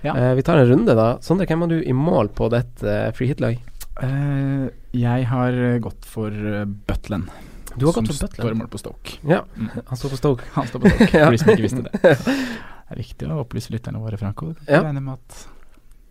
Ja. 0.04 0.14
Eh, 0.14 0.34
vi 0.36 0.44
tar 0.44 0.60
en 0.60 0.68
runde, 0.68 0.94
da. 0.96 1.14
Sondre, 1.24 1.48
hvem 1.48 1.64
har 1.64 1.72
du 1.72 1.80
i 1.80 1.96
mål 1.96 2.30
på 2.36 2.48
ditt 2.52 2.84
uh, 2.84 3.10
freehit-lag? 3.16 3.58
Eh, 4.00 4.68
jeg 4.96 5.26
har 5.28 5.56
eh, 5.56 5.78
gått 5.82 6.06
for 6.08 6.32
uh, 6.32 6.64
Butland. 6.64 7.28
Du 7.78 7.86
har 7.86 7.92
som 7.92 8.04
gått 8.04 8.12
for 8.12 8.26
står 8.26 8.28
i 8.28 8.42
Butland. 8.42 8.58
mål 8.58 8.68
på 8.68 8.78
Stoke. 8.78 9.18
Ja, 9.28 9.42
Mm. 9.56 9.70
han 9.86 9.96
står 9.96 10.10
på 10.10 10.16
Stoke. 10.16 10.44
Han 10.54 10.66
står 10.66 10.80
på 10.80 10.90
Stoke, 10.90 11.10
for 11.24 11.30
de 11.30 11.38
som 11.38 11.48
ikke 11.54 11.66
visste 11.68 11.82
det. 11.82 11.92
Det 12.90 12.96
er 12.98 13.02
viktig 13.04 13.28
å 13.30 13.36
opplyse 13.44 13.70
lytterne 13.70 14.00
våre, 14.02 14.16
Franco. 14.18 14.48
Du 14.50 14.64
kan 14.66 14.74
Ja. 14.74 14.80
regne 14.82 15.00
med 15.00 15.14
at 15.14 15.46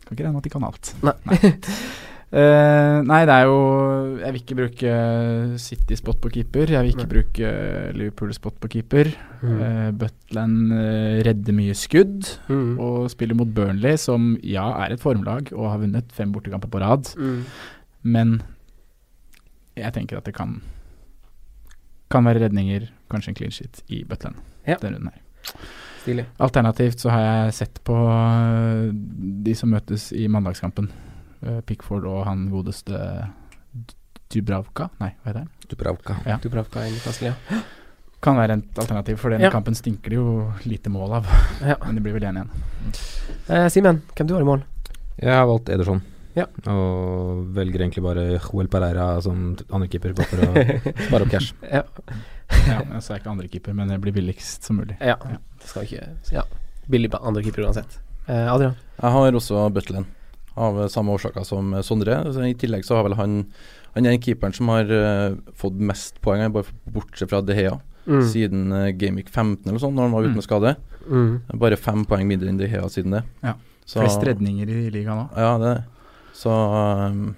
kan 0.08 0.16
ikke 0.16 0.24
regne 0.24 0.34
med 0.34 0.40
at 0.40 0.44
de 0.44 0.50
kan 0.50 0.64
alt. 0.64 0.94
Nei. 1.04 1.54
Eh, 2.30 3.02
nei, 3.10 3.24
det 3.26 3.34
er 3.34 3.46
jo 3.50 4.20
Jeg 4.22 4.34
vil 4.36 4.42
ikke 4.44 4.56
bruke 4.60 5.58
City-spot 5.58 6.20
på 6.22 6.30
keeper. 6.30 6.70
Jeg 6.70 6.84
vil 6.86 6.92
ikke 6.94 7.08
Nei. 7.08 7.14
bruke 7.16 7.48
Liverpool-spot 7.98 8.60
på 8.62 8.70
keeper. 8.70 9.10
Mm. 9.42 9.56
Uh, 9.58 9.90
Butland 9.98 10.72
uh, 10.72 11.24
redder 11.26 11.56
mye 11.58 11.74
skudd 11.74 12.28
Mm. 12.48 12.78
og 12.80 13.10
spiller 13.10 13.34
mot 13.34 13.48
Burnley, 13.50 13.98
som 13.98 14.38
ja, 14.44 14.68
er 14.86 14.94
et 14.94 15.00
formlag 15.02 15.50
og 15.58 15.72
har 15.72 15.80
vunnet 15.82 16.12
fem 16.14 16.32
bortekamper 16.32 16.70
på 16.70 16.80
rad. 16.86 17.10
Mm. 17.18 17.42
Men 18.04 18.42
jeg 19.76 19.94
tenker 19.98 20.18
at 20.22 20.26
det 20.30 20.36
kan 20.38 20.62
Kan 22.10 22.26
være 22.26 22.40
redninger, 22.48 22.88
kanskje 23.12 23.30
en 23.34 23.36
clean 23.38 23.52
sheet 23.54 23.84
i 23.90 24.04
Butland 24.04 24.36
Ja. 24.68 24.76
denne 24.82 24.98
runden 24.98 25.12
her. 25.14 25.54
Stilig. 26.02 26.26
Alternativt 26.40 27.00
så 27.04 27.10
har 27.12 27.22
jeg 27.22 27.54
sett 27.54 27.80
på 27.84 27.94
øh, 27.94 28.90
de 29.46 29.54
som 29.56 29.70
møtes 29.70 30.12
i 30.16 30.28
mandagskampen. 30.28 30.90
Øh, 31.44 31.62
Pickford 31.62 32.06
og 32.10 32.26
han 32.26 32.48
godeste 32.50 32.98
Dubravka 34.30 34.88
Nei, 35.02 35.10
hva 35.24 35.32
heter 35.32 35.40
han? 35.44 35.50
Dubravka. 35.72 36.16
Ja. 36.28 36.38
Dubravka 36.44 36.84
i 36.86 36.92
Newcastle, 36.94 37.32
ja. 37.32 37.60
Kan 38.22 38.36
være 38.38 38.58
et 38.60 38.78
alternativ, 38.84 39.18
for 39.18 39.30
denne 39.32 39.48
Ja. 39.48 39.50
kampen 39.54 39.76
stinker 39.76 40.10
det 40.12 40.18
jo 40.20 40.52
lite 40.66 40.90
mål 40.90 41.14
av. 41.22 41.26
Ja. 41.62 41.76
Men 41.86 41.96
det 41.96 42.04
blir 42.04 42.14
vel 42.14 42.24
1-1. 42.28 42.50
Eh, 43.50 43.68
Simen, 43.70 44.02
hvem 44.16 44.28
du 44.28 44.34
har 44.36 44.42
i 44.42 44.50
mål? 44.50 44.64
Jeg 45.22 45.34
har 45.34 45.46
valgt 45.48 45.70
Ederson. 45.70 46.02
Ja. 46.40 46.46
Og 46.72 47.46
velger 47.56 47.84
egentlig 47.86 48.04
bare 48.06 48.26
Joel 48.40 48.70
Pereira 48.72 49.08
som 49.26 49.56
andrekeeper, 49.70 50.14
bare 50.18 50.30
for 50.32 50.44
å 50.46 50.68
spare 51.08 51.26
opp 51.28 51.34
cash. 51.34 51.52
Ja. 51.68 51.84
Ja, 52.66 52.80
så 53.00 53.14
er 53.14 53.20
jeg 53.20 53.24
ikke 53.24 53.34
andrekeeper, 53.36 53.76
men 53.78 53.92
det 53.92 54.00
blir 54.04 54.16
billigst 54.16 54.66
som 54.66 54.80
mulig. 54.82 54.96
ja. 55.02 55.18
Ja. 55.30 55.38
Skal 55.66 55.86
ikke 55.86 56.08
Ja. 56.34 56.46
Billig 56.90 57.12
andrekeeper 57.12 57.28
andre 57.28 57.44
keeper 57.46 57.68
uansett. 57.68 58.00
Eh, 58.30 58.48
Adrian? 58.54 58.74
Jeg 59.02 59.12
har 59.14 59.36
også 59.38 59.68
Butland, 59.74 60.06
av 60.58 60.80
eh, 60.82 60.88
samme 60.90 61.14
årsaker 61.14 61.46
som 61.46 61.74
eh, 61.78 61.84
Sondre. 61.86 62.16
Så 62.34 62.42
I 62.48 62.56
tillegg 62.58 62.86
så 62.88 62.96
har 62.98 63.06
vel 63.10 63.18
han 63.20 63.44
Han 63.96 64.06
er 64.06 64.12
den 64.14 64.22
keeperen 64.22 64.54
som 64.54 64.68
har 64.70 64.86
uh, 64.86 65.34
fått 65.58 65.74
mest 65.82 66.20
poeng, 66.22 66.44
bare 66.54 66.70
bortsett 66.94 67.30
fra 67.32 67.42
De 67.42 67.56
Hea, 67.58 67.78
Mm. 68.10 68.22
siden 68.26 68.72
uh, 68.74 68.88
Gameweek 68.98 69.28
15 69.30 69.68
eller 69.68 69.78
sånn, 69.82 69.94
når 69.94 70.06
han 70.08 70.14
var 70.14 70.24
ute 70.24 70.30
Mm. 70.32 70.38
med 70.40 70.46
skade. 70.46 70.72
Mm. 71.10 71.60
Bare 71.62 71.78
fem 71.78 72.06
poeng 72.10 72.26
mindre 72.30 72.50
enn 72.50 72.58
De 72.58 72.66
Hea 72.70 72.86
siden 72.90 73.12
det. 73.18 73.24
Ja. 73.44 73.54
Så, 73.86 74.00
Flest 74.02 74.24
redninger 74.26 74.70
i 74.70 74.90
ligaen 74.94 75.26
òg. 75.28 75.36
Ja, 75.38 75.52
det 75.62 75.68
er 75.68 75.76
det. 75.76 75.84
Så 76.40 76.52
um, 76.52 77.34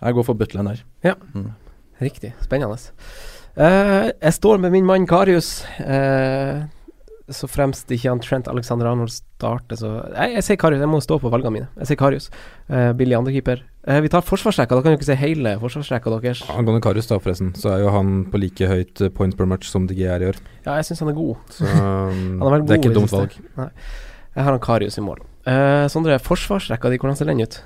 jeg 0.00 0.16
går 0.16 0.26
for 0.26 0.38
Butland 0.38 0.72
der. 0.72 0.84
Ja. 1.04 1.16
Mm. 1.34 1.52
Riktig. 2.02 2.32
Spennende. 2.42 2.78
Uh, 3.52 4.08
jeg 4.08 4.32
står 4.38 4.62
med 4.62 4.72
min 4.72 4.86
mann 4.88 5.06
Karius. 5.06 5.60
Uh, 5.78 6.64
så 7.32 7.46
fremst 7.48 7.90
ikke 7.94 8.10
han 8.10 8.20
Trent 8.20 8.48
Alexander 8.50 8.88
Arnold 8.90 9.12
starter, 9.12 9.78
så 9.78 9.90
Jeg, 10.10 10.32
jeg 10.36 10.44
sier 10.46 10.58
Karius. 10.60 10.80
Jeg 10.82 10.90
må 10.90 11.00
stå 11.04 11.18
på 11.22 11.30
valgene 11.32 11.52
mine. 11.54 11.68
Jeg 11.80 11.92
sier 11.92 12.00
Karius. 12.00 12.30
Uh, 12.70 12.90
billig 12.98 13.18
andrekeeper. 13.18 13.62
Uh, 13.86 14.00
vi 14.04 14.10
tar 14.12 14.24
forsvarsrekka. 14.26 14.78
Da 14.78 14.84
kan 14.84 14.96
dere 14.96 15.06
si 15.06 15.18
hele 15.20 15.54
forsvarsrekka 15.62 16.14
deres. 16.16 16.42
Angående 16.52 16.82
Karius, 16.84 17.10
da, 17.10 17.20
forresten, 17.22 17.52
så 17.58 17.74
er 17.74 17.84
jo 17.84 17.92
han 17.94 18.14
på 18.32 18.40
like 18.40 18.70
høyt 18.70 19.04
point 19.16 19.36
per 19.38 19.50
match 19.50 19.70
som 19.70 19.86
DG 19.90 20.06
er 20.08 20.24
i 20.24 20.30
år. 20.32 20.40
Ja, 20.64 20.78
jeg 20.80 20.88
syns 20.88 21.04
han 21.04 21.12
er 21.12 21.18
god. 21.20 21.44
Så 21.52 21.68
um, 21.68 22.24
Han 22.40 22.46
har 22.48 22.56
vært 22.56 22.66
det 22.70 22.78
er 22.78 22.82
ikke 22.82 22.94
et 22.94 22.98
dumt 23.02 23.14
valg. 23.14 23.36
Nei. 23.60 23.68
Jeg 24.32 24.48
har 24.48 24.56
han 24.56 24.64
Karius 24.64 24.96
i 24.96 25.04
mål. 25.04 25.20
Uh, 25.44 25.84
Sondre, 25.92 26.16
forsvarsrekka 26.22 26.90
di, 26.90 26.98
hvordan 27.02 27.18
ser 27.18 27.28
den 27.28 27.44
ut? 27.44 27.60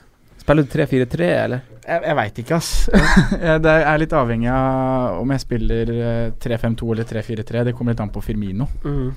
Spiller 0.46 0.62
du 0.62 0.68
3-4-3, 0.70 1.26
eller? 1.42 1.62
Jeg, 1.82 2.02
jeg 2.06 2.14
veit 2.20 2.36
ikke, 2.38 2.56
ass. 2.60 2.68
Det 3.66 3.72
er 3.72 3.98
litt 3.98 4.12
avhengig 4.14 4.46
av 4.54 5.16
om 5.18 5.32
jeg 5.34 5.42
spiller 5.42 5.90
eh, 5.90 6.26
3-5-2 6.42 6.90
eller 6.94 7.08
3-4-3. 7.10 7.64
Det 7.66 7.72
kommer 7.74 7.96
litt 7.96 8.02
an 8.04 8.12
på 8.14 8.22
Firmino. 8.22 8.68
Mm. 8.86 9.08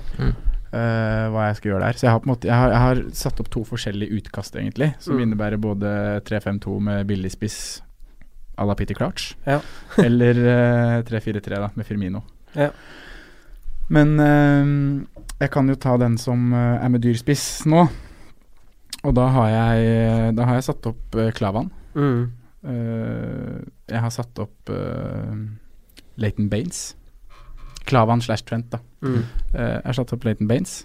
Uh, 0.70 1.26
hva 1.34 1.44
jeg 1.48 1.60
skal 1.60 1.70
gjøre 1.72 1.84
der. 1.86 1.98
Så 2.00 2.06
jeg 2.08 2.12
har, 2.16 2.20
på 2.24 2.30
måte, 2.32 2.50
jeg 2.50 2.54
har, 2.58 2.74
jeg 2.74 2.82
har 2.82 3.02
satt 3.22 3.40
opp 3.42 3.50
to 3.54 3.62
forskjellige 3.66 4.18
utkast, 4.18 4.58
egentlig. 4.58 4.90
Som 5.02 5.16
Mm. 5.20 5.22
innebærer 5.28 5.62
både 5.62 5.94
3-5-2 6.26 6.76
med 6.90 7.06
billig 7.06 7.30
spiss 7.34 7.60
à 8.58 8.66
la 8.66 8.74
Peter 8.74 8.94
Crouch, 8.98 9.36
Ja. 9.46 9.60
eller 10.02 10.34
uh, 10.34 11.02
3-4-3 11.06 11.46
da, 11.62 11.70
med 11.78 11.86
Firmino. 11.86 12.24
Ja. 12.58 12.72
Men 13.90 14.18
uh, 14.18 15.22
jeg 15.40 15.50
kan 15.54 15.70
jo 15.70 15.78
ta 15.80 15.94
den 15.96 16.18
som 16.20 16.50
eh, 16.52 16.84
er 16.84 16.90
med 16.92 17.00
dyr 17.00 17.16
spiss 17.16 17.62
nå. 17.70 17.86
Og 19.04 19.14
da 19.16 19.26
har 19.32 19.48
jeg, 19.48 20.34
da 20.36 20.44
har 20.48 20.58
jeg 20.58 20.66
satt 20.68 20.86
opp 20.90 21.16
uh, 21.16 21.30
Klavan. 21.36 21.70
Mm. 21.96 22.22
Uh, 22.60 23.58
jeg 23.88 24.02
har 24.04 24.12
satt 24.12 24.38
opp 24.42 24.72
uh, 24.72 25.32
Leighton 26.20 26.50
Baines. 26.52 26.90
Klavan 27.88 28.20
slash 28.20 28.44
Trent, 28.44 28.68
da. 28.74 28.82
Mm. 29.00 29.22
Uh, 29.54 29.78
jeg 29.80 29.86
har 29.88 29.96
satt 30.02 30.12
opp 30.12 30.24
Leighton 30.28 30.50
Baines. 30.50 30.82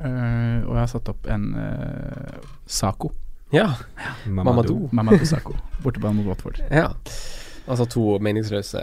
eh, 0.00 0.62
og 0.64 0.72
jeg 0.72 0.80
har 0.80 0.88
satt 0.90 1.08
opp 1.12 1.26
en 1.30 1.42
uh, 1.54 2.38
Sako. 2.66 3.10
Ja. 3.52 3.68
Mamadou. 4.26 4.88
Mamadou 4.96 5.26
Sako. 5.28 5.52
Bortebane 5.84 6.16
mot 6.16 6.26
Watford. 6.32 6.62
ja. 6.72 6.88
Altså 7.68 7.84
to 7.86 8.18
meningsløse 8.18 8.80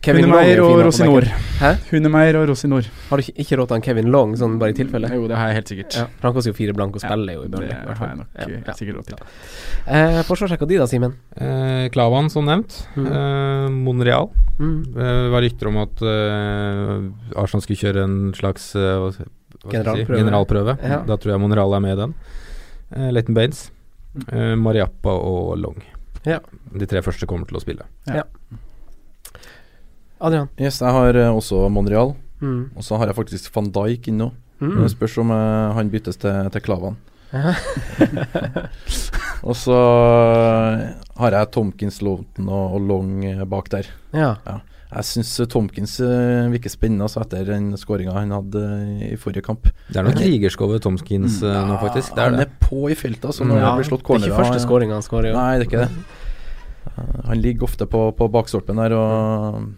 Kevin 0.00 0.24
Long 0.30 0.40
er 0.40 0.56
Hundemeyer 0.56 0.60
og 0.64 0.78
Rosinor. 0.86 1.24
Hæ? 1.60 1.70
Hundemeyer 1.90 2.36
og 2.40 2.46
Rosinor. 2.48 2.86
Har 3.10 3.20
du 3.20 3.22
ikke, 3.26 3.34
ikke 3.42 3.56
råd 3.60 3.66
til 3.68 3.76
han 3.76 3.82
Kevin 3.84 4.06
Long, 4.14 4.30
sånn 4.40 4.54
bare 4.58 4.72
i 4.72 4.76
tilfelle? 4.78 5.10
Jo, 5.12 5.26
det 5.28 5.36
har 5.36 5.50
jeg 5.50 5.58
helt 5.58 5.72
sikkert. 5.72 5.96
Ja, 5.98 6.04
for 6.14 6.28
han 6.30 6.36
koster 6.38 6.54
jo 6.54 6.56
fire 6.56 6.72
blank 6.78 6.96
og 6.96 7.02
Ja, 7.02 7.10
spiller 7.10 7.36
jo 7.36 7.42
i 7.42 7.48
det 7.48 7.52
Burnley. 7.52 7.74
i 7.74 7.96
har 7.98 8.08
jeg 8.08 8.16
nok 8.16 8.38
Ja, 8.40 8.46
eh, 8.56 8.78
sikkert 8.78 8.96
råd 8.96 9.10
til. 9.10 9.18
Eh, 9.86 10.22
Forsvarssjekka 10.24 10.68
di 10.70 10.78
da, 10.80 10.86
Simen? 10.88 11.12
Eh, 11.36 11.88
Klavan, 11.92 12.30
som 12.32 12.48
nevnt. 12.48 12.78
Mm. 12.96 13.06
Eh, 13.12 13.68
Monreal. 13.76 14.30
Mm. 14.58 14.78
Eh, 14.96 15.20
Det 15.20 15.30
var 15.36 15.42
rykter 15.44 15.68
om 15.68 15.76
at 15.84 16.02
eh, 16.02 17.36
Arsenal 17.36 17.60
skulle 17.66 17.82
kjøre 17.84 18.02
en 18.08 18.16
slags 18.32 18.74
eh, 18.76 18.80
hva 18.80 19.12
skal 19.12 19.26
jeg 19.26 19.28
si, 19.28 19.76
Generalprøve. 19.76 20.16
generalprøve. 20.16 20.78
Ja. 20.82 21.02
Da 21.04 21.16
tror 21.20 21.34
jeg 21.36 21.40
Monreal 21.44 21.74
er 21.76 21.80
med 21.84 21.92
i 21.92 22.00
den. 22.00 22.14
Eh, 22.96 23.10
Leighton 23.12 23.34
Baines, 23.36 23.66
eh, 24.32 24.54
Mariappa 24.56 25.12
og 25.12 25.58
Long. 25.60 25.82
Ja. 26.24 26.40
De 26.72 26.86
tre 26.88 27.02
første 27.04 27.26
kommer 27.28 27.44
til 27.46 27.60
å 27.60 27.60
spille. 27.60 27.84
Adrian? 30.20 30.48
Yes, 30.60 30.80
jeg 30.82 30.92
har 30.92 31.16
eh, 31.16 31.30
også 31.36 31.68
Monreal, 31.72 32.14
Mm. 32.40 32.70
og 32.74 32.82
så 32.82 32.96
har 32.96 33.06
jeg 33.10 33.16
faktisk 33.18 33.50
van 33.54 33.66
Dijk 33.70 34.06
inne 34.08 34.30
òg. 34.30 34.32
Mm. 34.64 34.78
Det 34.82 34.90
spørs 34.94 35.18
om 35.20 35.30
eh, 35.30 35.72
han 35.76 35.90
byttes 35.92 36.16
til, 36.20 36.48
til 36.54 36.60
Klavan. 36.64 36.96
Og 39.46 39.54
så 39.56 39.76
eh, 39.76 40.80
har 41.20 41.36
jeg 41.36 41.50
Tomkins, 41.54 42.00
Lowton 42.04 42.48
og, 42.50 42.74
og 42.76 42.80
Long 42.88 43.22
bak 43.48 43.70
der. 43.72 43.88
ja. 44.16 44.34
Jeg 44.90 45.06
syns 45.06 45.36
Tomkins 45.46 45.92
virker 46.50 46.72
spennende 46.72 47.04
altså, 47.06 47.20
etter 47.22 47.44
den 47.46 47.68
skåringa 47.78 48.10
han 48.16 48.32
hadde 48.34 48.62
i 49.06 49.14
forrige 49.22 49.44
kamp. 49.46 49.68
Det 49.86 50.00
er 50.00 50.02
noe 50.02 50.16
krigersk 50.18 50.64
over 50.66 50.80
Tomkins 50.82 51.36
Mm. 51.46 51.68
nå, 51.68 51.76
faktisk. 51.78 52.10
Det 52.16 52.24
er 52.24 52.30
han 52.32 52.38
det. 52.40 52.48
er 52.48 52.66
på 52.66 52.88
i 52.90 52.96
feltet, 52.98 53.28
altså, 53.30 53.46
når 53.46 53.60
Ja, 53.60 53.68
det 53.68 53.76
blir 53.84 53.86
slått 53.92 54.02
Det 54.02 54.16
er 54.16 54.32
ikke 54.32 54.40
første 54.42 54.64
skåringa 54.64 54.96
han 54.98 55.06
skårer. 55.06 55.30
Nei, 55.36 55.58
det 55.60 55.68
er 55.68 55.70
ikke 55.70 55.84
det. 55.84 55.92
Han 57.28 57.38
ligger 57.44 57.68
ofte 57.68 57.86
på, 57.86 58.00
på 58.18 58.28
bakstolpen 58.34 58.82
der 58.82 58.96
og, 58.98 59.70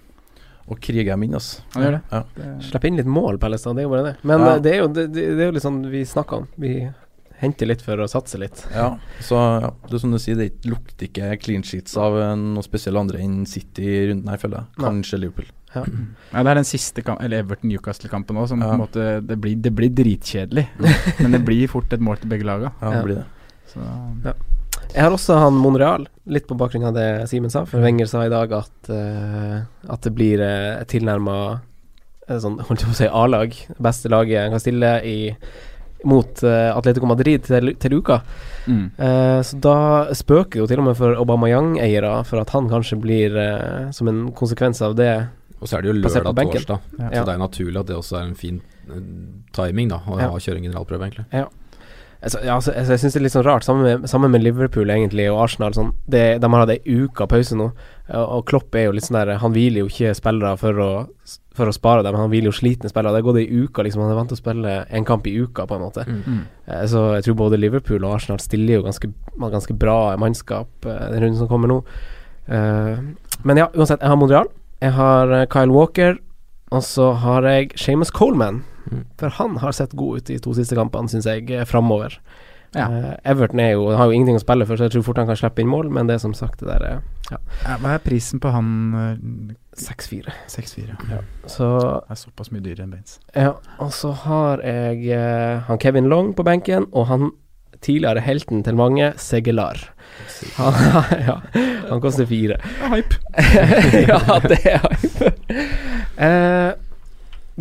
og 0.68 0.80
kriger 0.80 1.12
dem 1.12 1.22
inn, 1.26 1.34
altså. 1.34 1.60
Han 1.74 1.82
gjør 1.84 1.92
det. 1.98 2.02
Ja. 2.12 2.22
det 2.36 2.64
Slipp 2.70 2.84
inn 2.84 2.96
litt 2.96 3.06
mål, 3.10 3.38
Pellestad. 3.42 3.74
Det 3.76 3.82
er 3.82 3.88
jo 3.88 3.94
bare 3.96 4.04
det. 4.12 4.16
Men 4.22 4.40
Ja. 4.40 4.54
eh, 4.56 4.60
det, 4.60 4.72
er 4.74 4.78
jo, 4.82 4.88
det, 4.88 5.06
det 5.12 5.24
er 5.40 5.46
jo 5.50 5.54
litt 5.58 5.62
sånn 5.66 5.80
vi 5.90 6.04
snakker 6.04 6.36
om. 6.42 6.48
Vi 6.58 6.72
henter 7.42 7.66
litt 7.66 7.82
for 7.82 7.98
å 7.98 8.06
satse 8.06 8.38
litt. 8.38 8.60
Ja, 8.72 8.98
så 9.20 9.34
ja, 9.60 9.70
det 9.88 9.94
er 9.98 9.98
som 9.98 10.12
du 10.14 10.18
sier, 10.22 10.36
det 10.38 10.52
lukter 10.70 11.08
ikke 11.08 11.32
clean 11.42 11.64
sheets 11.66 11.96
av 11.98 12.14
noen 12.38 12.62
spesielle 12.62 13.00
andre 13.02 13.18
enn 13.18 13.44
City 13.50 13.82
i 13.82 14.06
runden 14.12 14.28
her, 14.30 14.38
føler 14.38 14.60
jeg. 14.60 14.66
Nei. 14.78 14.86
Kanskje 14.86 15.18
Liverpool. 15.18 15.50
Ja, 15.74 15.82
det 15.88 16.46
er 16.52 16.54
den 16.60 16.68
siste 16.68 17.02
kamp, 17.02 17.18
eller 17.24 17.42
Everton-Newcastle-kampen 17.42 18.36
òg, 18.38 18.46
som 18.48 18.60
Ja. 18.60 18.68
på 18.68 18.72
en 18.76 18.82
måte 18.84 19.26
Det 19.26 19.38
blir, 19.40 19.56
det 19.56 19.72
blir 19.74 19.88
dritkjedelig. 19.90 20.68
men 21.22 21.32
det 21.32 21.44
blir 21.44 21.66
fort 21.66 21.90
et 21.92 22.00
mål 22.00 22.18
til 22.20 22.28
begge 22.30 22.44
laga. 22.44 22.72
Ja, 22.80 22.90
Ja. 22.92 22.96
det 23.00 23.04
blir 23.04 23.14
det. 23.16 23.26
Så 23.72 23.80
Jeg 24.92 25.06
har 25.06 25.14
også 25.14 25.38
han 25.40 25.56
Monreal, 25.56 26.04
litt 26.28 26.44
på 26.48 26.56
bakgrunn 26.60 26.84
av 26.90 26.96
det 26.96 27.06
Simen 27.30 27.50
sa. 27.52 27.62
For 27.68 27.80
Wenger 27.80 28.08
sa 28.10 28.26
i 28.26 28.32
dag 28.32 28.52
at, 28.52 28.90
uh, 28.92 29.62
at 29.88 30.04
det 30.04 30.12
blir 30.16 30.42
uh, 30.44 30.82
tilnærma 30.90 31.36
sånn, 32.28 32.58
holdt 32.60 32.84
jeg 32.84 32.88
på 32.90 32.92
å 32.94 32.98
si 33.00 33.08
A-lag. 33.08 33.56
Beste 33.82 34.10
laget 34.12 34.44
han 34.44 34.52
kan 34.54 34.62
stille 34.62 34.90
i 35.08 35.16
mot 36.04 36.42
uh, 36.44 36.74
Atletico 36.76 37.08
Madrid 37.08 37.44
til, 37.46 37.72
til 37.80 37.96
uka. 38.02 38.18
mm. 38.66 38.84
Eh, 38.98 39.40
så 39.46 39.58
da 39.62 39.74
spøker 40.18 40.60
jo 40.60 40.66
til 40.70 40.82
og 40.82 40.88
med 40.88 40.96
for 40.98 41.14
Aubameyang-eiere 41.18 42.10
for 42.28 42.42
at 42.42 42.50
han 42.54 42.68
kanskje 42.70 42.98
blir, 43.02 43.36
eh, 43.38 43.90
som 43.94 44.10
en 44.10 44.24
konsekvens 44.36 44.82
av 44.82 44.96
det 44.98 45.12
Og 45.62 45.70
så 45.70 45.78
er 45.78 45.84
det 45.86 45.92
jo 45.92 45.96
lørdag-torsdag, 46.00 46.80
Ja. 46.98 47.08
Så 47.20 47.24
det 47.28 47.34
er 47.36 47.38
naturlig 47.38 47.80
at 47.80 47.86
det 47.86 47.96
også 47.96 48.18
er 48.18 48.26
en 48.26 48.34
fin 48.34 48.60
eh, 48.90 49.00
timing, 49.54 49.88
da. 49.94 50.00
Å 50.06 50.18
Ja. 50.20 50.30
ha 50.34 50.42
kjøre 50.42 50.58
en 50.58 50.66
generalprøve, 50.66 51.06
egentlig. 51.06 51.26
Altså, 52.22 52.38
ja, 52.44 52.54
altså, 52.54 52.70
altså, 52.70 52.92
jeg 52.94 53.02
syns 53.02 53.14
det 53.16 53.18
er 53.18 53.24
litt 53.24 53.34
sånn 53.34 53.44
rart, 53.48 53.64
sammen 53.66 53.82
med, 53.82 54.04
sammen 54.10 54.30
med 54.30 54.44
Liverpool 54.44 54.90
egentlig 54.94 55.24
og 55.32 55.40
Arsenal. 55.42 55.74
Sånn, 55.74 55.90
det, 56.06 56.22
de 56.42 56.50
har 56.52 56.62
hatt 56.62 56.70
ei 56.76 57.00
uke 57.02 57.26
pause 57.26 57.56
nå, 57.58 57.72
og, 57.74 58.22
og 58.22 58.44
Klopp 58.46 58.78
er 58.78 58.86
jo 58.86 58.94
litt 58.94 59.08
sånn 59.08 59.18
der 59.18 59.40
Han 59.42 59.54
hviler 59.56 59.82
jo 59.82 59.90
ikke 59.90 60.12
spillere 60.14 60.54
for 60.60 60.78
å, 60.78 60.90
for 61.58 61.66
å 61.66 61.74
spare 61.74 62.04
dem, 62.06 62.18
han 62.20 62.30
hviler 62.30 62.52
jo 62.52 62.54
slitne 62.54 62.92
spillere. 62.92 63.16
Det 63.16 63.22
har 63.24 63.26
gått 63.26 63.40
ei 63.42 63.64
uke, 63.64 63.82
liksom. 63.82 64.04
Han 64.04 64.14
er 64.14 64.20
vant 64.20 64.30
til 64.30 64.38
å 64.38 64.42
spille 64.42 64.78
en 64.86 65.08
kamp 65.08 65.26
i 65.26 65.34
uka, 65.34 65.66
på 65.66 65.78
en 65.78 65.84
måte. 65.84 66.06
Mm. 66.06 66.40
Eh, 66.70 66.84
så 66.94 67.04
jeg 67.16 67.26
tror 67.26 67.40
både 67.42 67.60
Liverpool 67.60 68.06
og 68.06 68.16
Arsenal 68.20 68.42
stiller 68.42 68.78
jo 68.78 68.86
ganske, 68.86 69.10
ganske 69.42 69.78
bra 69.82 69.98
mannskap 70.22 70.86
eh, 70.86 71.06
den 71.12 71.26
runden 71.26 71.40
som 71.42 71.50
kommer 71.50 71.74
nå. 71.74 71.82
Eh, 72.46 73.02
men 73.42 73.64
ja, 73.64 73.66
uansett. 73.74 73.98
Jeg 73.98 74.14
har 74.14 74.20
Monreal. 74.20 74.52
Jeg 74.82 74.94
har 74.94 75.40
Kyle 75.50 75.74
Walker. 75.74 76.20
Og 76.72 76.86
så 76.86 77.10
har 77.20 77.44
jeg 77.50 77.74
Shamus 77.76 78.14
Coleman. 78.14 78.62
For 79.20 79.36
han 79.38 79.58
har 79.62 79.76
sett 79.76 79.96
god 79.98 80.22
ut 80.22 80.30
de 80.30 80.38
to 80.42 80.54
siste 80.56 80.78
kampene, 80.78 81.10
syns 81.10 81.28
jeg, 81.28 81.50
eh, 81.50 81.66
framover. 81.68 82.18
Ja. 82.72 82.86
Uh, 82.88 83.16
Everton 83.28 83.60
er 83.60 83.74
jo, 83.74 83.90
har 83.92 84.08
jo 84.08 84.16
ingenting 84.16 84.38
å 84.38 84.40
spille 84.40 84.64
for, 84.64 84.80
så 84.80 84.86
jeg 84.86 84.94
tror 84.94 85.04
fort 85.04 85.18
han 85.20 85.28
kan 85.28 85.36
slippe 85.36 85.60
inn 85.60 85.68
mål, 85.68 85.90
men 85.92 86.08
det 86.08 86.16
er 86.16 86.22
som 86.22 86.32
sagt 86.32 86.62
det 86.62 86.70
der 86.70 86.86
eh, 86.88 87.02
ja, 87.28 87.40
Ja, 87.66 87.74
Hva 87.82 87.98
er 87.98 88.00
prisen 88.00 88.40
på 88.40 88.52
han 88.54 88.70
eh, 88.96 89.52
6-4. 89.76 90.32
6-4? 90.48 90.96
Så 91.52 91.68
Det 91.76 92.16
er 92.16 92.20
såpass 92.22 92.52
mye 92.52 92.64
dyrere 92.64 92.86
enn 92.86 92.94
Baines. 92.94 93.18
Ja, 93.36 93.52
og 93.76 93.92
så 93.96 94.14
har 94.24 94.64
jeg 94.64 95.04
uh, 95.12 95.60
han 95.68 95.80
Kevin 95.84 96.08
Long 96.12 96.32
på 96.36 96.46
benken, 96.48 96.88
og 96.96 97.10
han 97.12 97.30
tidligere 97.82 98.22
helten 98.24 98.62
til 98.64 98.78
mange, 98.78 99.12
Segelar. 99.20 99.80
Han, 100.56 100.76
ja, 101.28 101.36
han 101.90 102.00
koster 102.00 102.28
fire. 102.30 102.56
Hype. 102.92 103.20
ja, 104.10 104.38
det 104.48 104.60
er 104.64 104.86
hype. 104.86 105.32
Eh, 106.16 106.72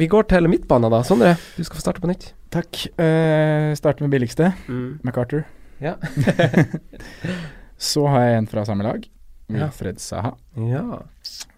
vi 0.02 0.08
går 0.10 0.26
til 0.32 0.48
midtbanen, 0.50 0.90
da. 0.94 1.00
Sondre, 1.06 1.36
du 1.56 1.64
skal 1.64 1.78
få 1.78 1.84
starte 1.86 2.02
på 2.04 2.10
nytt. 2.10 2.32
Takk. 2.52 2.82
Uh, 2.98 3.72
starter 3.78 4.04
med 4.08 4.12
billigste. 4.16 4.52
Mm. 4.68 5.00
MacArthur. 5.06 5.46
Ja. 5.82 5.96
Så 7.82 8.04
har 8.10 8.26
jeg 8.28 8.38
en 8.42 8.48
fra 8.52 8.64
samme 8.68 8.86
lag. 8.86 9.06
Ja. 9.52 9.66
Wilfred 9.68 10.00
Saha. 10.02 10.36
ja. 10.58 10.86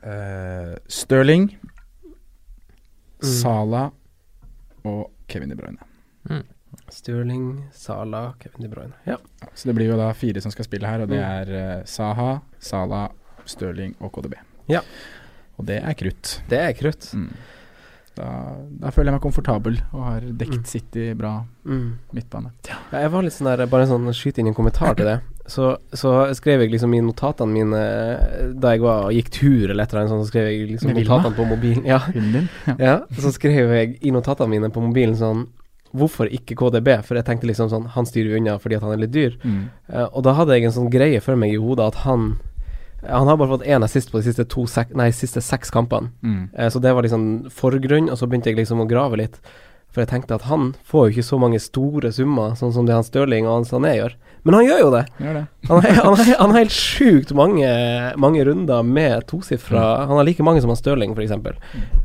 Uh, 0.04 0.76
Stirling, 0.92 1.52
Mm. 3.24 3.30
Sala 3.40 3.82
og 4.84 5.06
Kevin 5.32 5.48
De 5.48 5.56
Bruyne. 5.56 5.80
Stirling, 6.92 7.44
Sala, 7.72 8.34
Kevin 8.42 8.66
De 8.66 8.68
Bruyne. 8.68 8.98
Ja. 9.08 9.16
Ja, 9.40 9.48
så 9.56 9.70
det 9.70 9.76
blir 9.78 9.88
jo 9.94 9.96
da 9.96 10.10
fire 10.18 10.42
som 10.44 10.52
skal 10.52 10.66
spille 10.68 10.90
her, 10.92 11.06
og 11.06 11.08
det 11.08 11.22
Mm. 11.22 11.24
er 11.24 11.54
uh, 11.80 11.86
Saha, 11.88 12.42
Sala, 12.60 13.06
Stirling 13.48 13.96
og 14.04 14.12
KDB. 14.18 14.36
Ja. 14.68 14.82
Og 15.58 15.66
det 15.70 15.78
er 15.86 15.94
krutt. 15.96 16.42
Det 16.52 16.60
er 16.60 16.74
krutt. 16.76 17.08
Mm. 17.16 17.30
Da, 18.16 18.26
da 18.82 18.92
føler 18.94 19.10
jeg 19.10 19.16
meg 19.18 19.24
komfortabel 19.24 19.78
og 19.92 20.02
har 20.06 20.22
dekket 20.22 20.60
Mm. 20.64 20.68
City 20.70 21.14
bra 21.18 21.32
Mm. 21.66 21.94
midtbane. 22.14 22.52
Ja, 22.68 22.76
jeg 23.00 23.10
var 23.12 23.24
litt 23.24 23.34
sånn 23.34 23.48
der 23.58 23.66
Bare 23.72 23.88
sånn 23.88 24.06
skyte 24.14 24.40
inn 24.44 24.48
en 24.52 24.54
kommentar 24.54 24.96
til 24.96 25.06
det. 25.08 25.22
Så, 25.48 25.78
så 25.92 26.12
skrev 26.36 26.62
jeg 26.62 26.72
liksom 26.72 26.94
i 26.96 27.02
notatene 27.02 27.52
mine 27.52 27.80
eh, 27.80 28.54
da 28.54 28.72
jeg 28.76 28.82
var 28.84 29.10
gikk 29.12 29.30
tur 29.32 29.72
eller 29.72 29.84
et 29.84 29.92
eller 29.92 30.02
annet 30.04 30.14
sånt, 30.14 30.24
så 30.28 30.32
skrev 30.32 30.46
jeg 30.52 30.70
liksom 30.70 30.94
notatene 30.94 31.36
på 31.36 31.48
mobilen. 31.50 31.84
Ja, 31.86 32.00
din? 32.14 32.48
Ja. 32.68 32.76
ja, 32.80 32.96
så 33.18 33.32
skrev 33.34 33.74
jeg 33.76 33.98
i 34.02 34.12
notatene 34.12 34.50
mine 34.50 34.70
på 34.70 34.82
mobilen 34.84 35.16
sånn 35.20 35.48
Hvorfor 35.94 36.26
ikke 36.26 36.56
KDB? 36.58 36.88
For 37.06 37.14
jeg 37.20 37.26
tenkte 37.28 37.46
liksom 37.46 37.68
sånn 37.70 37.84
Han 37.94 38.06
styrer 38.10 38.40
unna 38.40 38.56
fordi 38.58 38.76
at 38.80 38.82
han 38.82 38.94
er 38.96 39.04
litt 39.04 39.12
dyr. 39.14 39.36
Mm. 39.46 39.68
Uh, 39.94 40.08
og 40.10 40.24
da 40.26 40.34
hadde 40.34 40.56
jeg 40.58 40.66
en 40.66 40.72
sånn 40.74 40.90
greie 40.90 41.20
for 41.22 41.36
meg 41.38 41.54
i 41.54 41.60
hodet 41.62 41.86
at 41.92 42.00
han 42.08 42.32
Han 43.10 43.28
har 43.28 43.38
bare 43.38 43.52
fått 43.58 43.68
én 43.68 43.84
assist 43.84 44.12
på 44.12 44.20
de 44.22 44.30
siste, 44.30 44.46
to 44.48 44.66
nei, 44.96 45.10
siste 45.12 45.42
seks 45.44 45.72
kampene. 45.74 46.14
Mm. 46.24 46.50
Eh, 46.56 46.70
så 46.70 46.80
det 46.80 46.94
var 46.96 47.04
liksom 47.04 47.50
forgrunn, 47.52 48.10
og 48.10 48.18
så 48.18 48.28
begynte 48.28 48.52
jeg 48.52 48.62
liksom 48.62 48.84
å 48.84 48.90
grave 48.90 49.20
litt. 49.20 49.40
For 49.94 50.02
jeg 50.02 50.10
tenkte 50.10 50.40
at 50.40 50.48
han 50.50 50.72
får 50.90 51.06
jo 51.06 51.14
ikke 51.14 51.26
så 51.28 51.38
mange 51.38 51.60
store 51.62 52.10
summer, 52.16 52.56
sånn 52.58 52.72
som 52.74 52.88
det 52.88 52.96
han 52.96 53.06
Stirling 53.06 53.46
og 53.46 53.60
han 53.60 53.68
Sané 53.70 53.92
gjør. 53.94 54.16
Men 54.42 54.58
han 54.58 54.66
gjør 54.66 54.80
jo 54.82 54.94
det. 54.96 55.02
Gjør 55.22 55.36
det. 55.38 55.44
Han 55.70 55.84
har, 55.84 55.98
han 56.00 56.16
har, 56.18 56.32
han 56.40 56.54
har 56.56 56.64
helt 56.64 56.76
sjukt 56.76 57.34
mange, 57.38 57.68
mange 58.20 58.46
runder 58.48 58.88
med 58.88 59.28
tosifra 59.30 59.84
Han 60.08 60.18
har 60.18 60.26
like 60.26 60.44
mange 60.44 60.64
som 60.64 60.74
han 60.74 60.80
Stirling, 60.80 61.14
f.eks., 61.14 61.36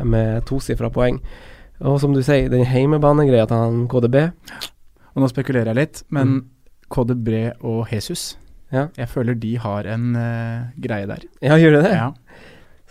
med 0.05 0.45
tosifra 0.51 0.93
poeng. 0.93 1.23
Og 1.81 1.97
som 2.03 2.13
du 2.13 2.21
sier, 2.27 2.51
den 2.53 2.67
heimebanegreia 2.69 3.47
til 3.49 3.63
han 3.63 3.81
KDB 3.89 4.17
Og 5.15 5.23
nå 5.23 5.31
spekulerer 5.31 5.73
jeg 5.73 5.79
litt, 5.79 6.05
men 6.13 6.43
KDB 6.93 7.33
og 7.63 7.89
Jesus 7.95 8.35
Ja. 8.75 8.87
Jeg 8.99 9.09
føler 9.09 9.39
de 9.41 9.55
har 9.62 9.89
en 9.89 10.11
uh, 10.16 10.66
greie 10.81 11.09
der. 11.09 11.25
Ja, 11.45 11.57
gjør 11.61 11.79
de 11.79 11.85
det? 11.87 11.93
Ja. 11.97 12.11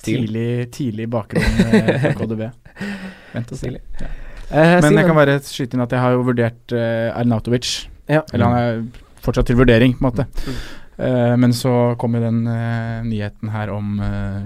Tidlig, 0.03 0.47
tidlig 0.75 1.07
bakgrunn 1.09 1.61
eh, 1.73 2.11
for 2.13 2.21
KDB. 2.21 2.43
Vent 3.33 3.53
og 3.53 3.59
se. 3.59 3.71
Ja. 3.73 4.09
Eh, 4.47 4.77
Men 4.85 4.93
jeg 4.93 5.07
kan 5.09 5.17
bare 5.17 5.39
skyte 5.43 5.77
inn 5.77 5.83
at 5.83 5.93
jeg 5.93 6.03
har 6.03 6.13
jo 6.13 6.25
vurdert 6.27 6.75
uh, 6.75 7.17
Arnautovic. 7.17 7.71
Ja. 8.07 8.21
Eller 8.31 8.45
han 8.45 8.57
er 8.57 9.07
fortsatt 9.25 9.49
til 9.49 9.57
vurdering, 9.59 9.97
på 9.97 10.05
en 10.05 10.07
måte. 10.11 10.27
Mm. 10.45 10.59
Eh, 10.97 11.33
men 11.37 11.53
så 11.53 11.73
kom 12.01 12.15
jo 12.17 12.23
den 12.23 12.45
eh, 12.49 13.01
nyheten 13.05 13.51
her 13.53 13.69
om 13.73 13.99
eh, 14.01 14.45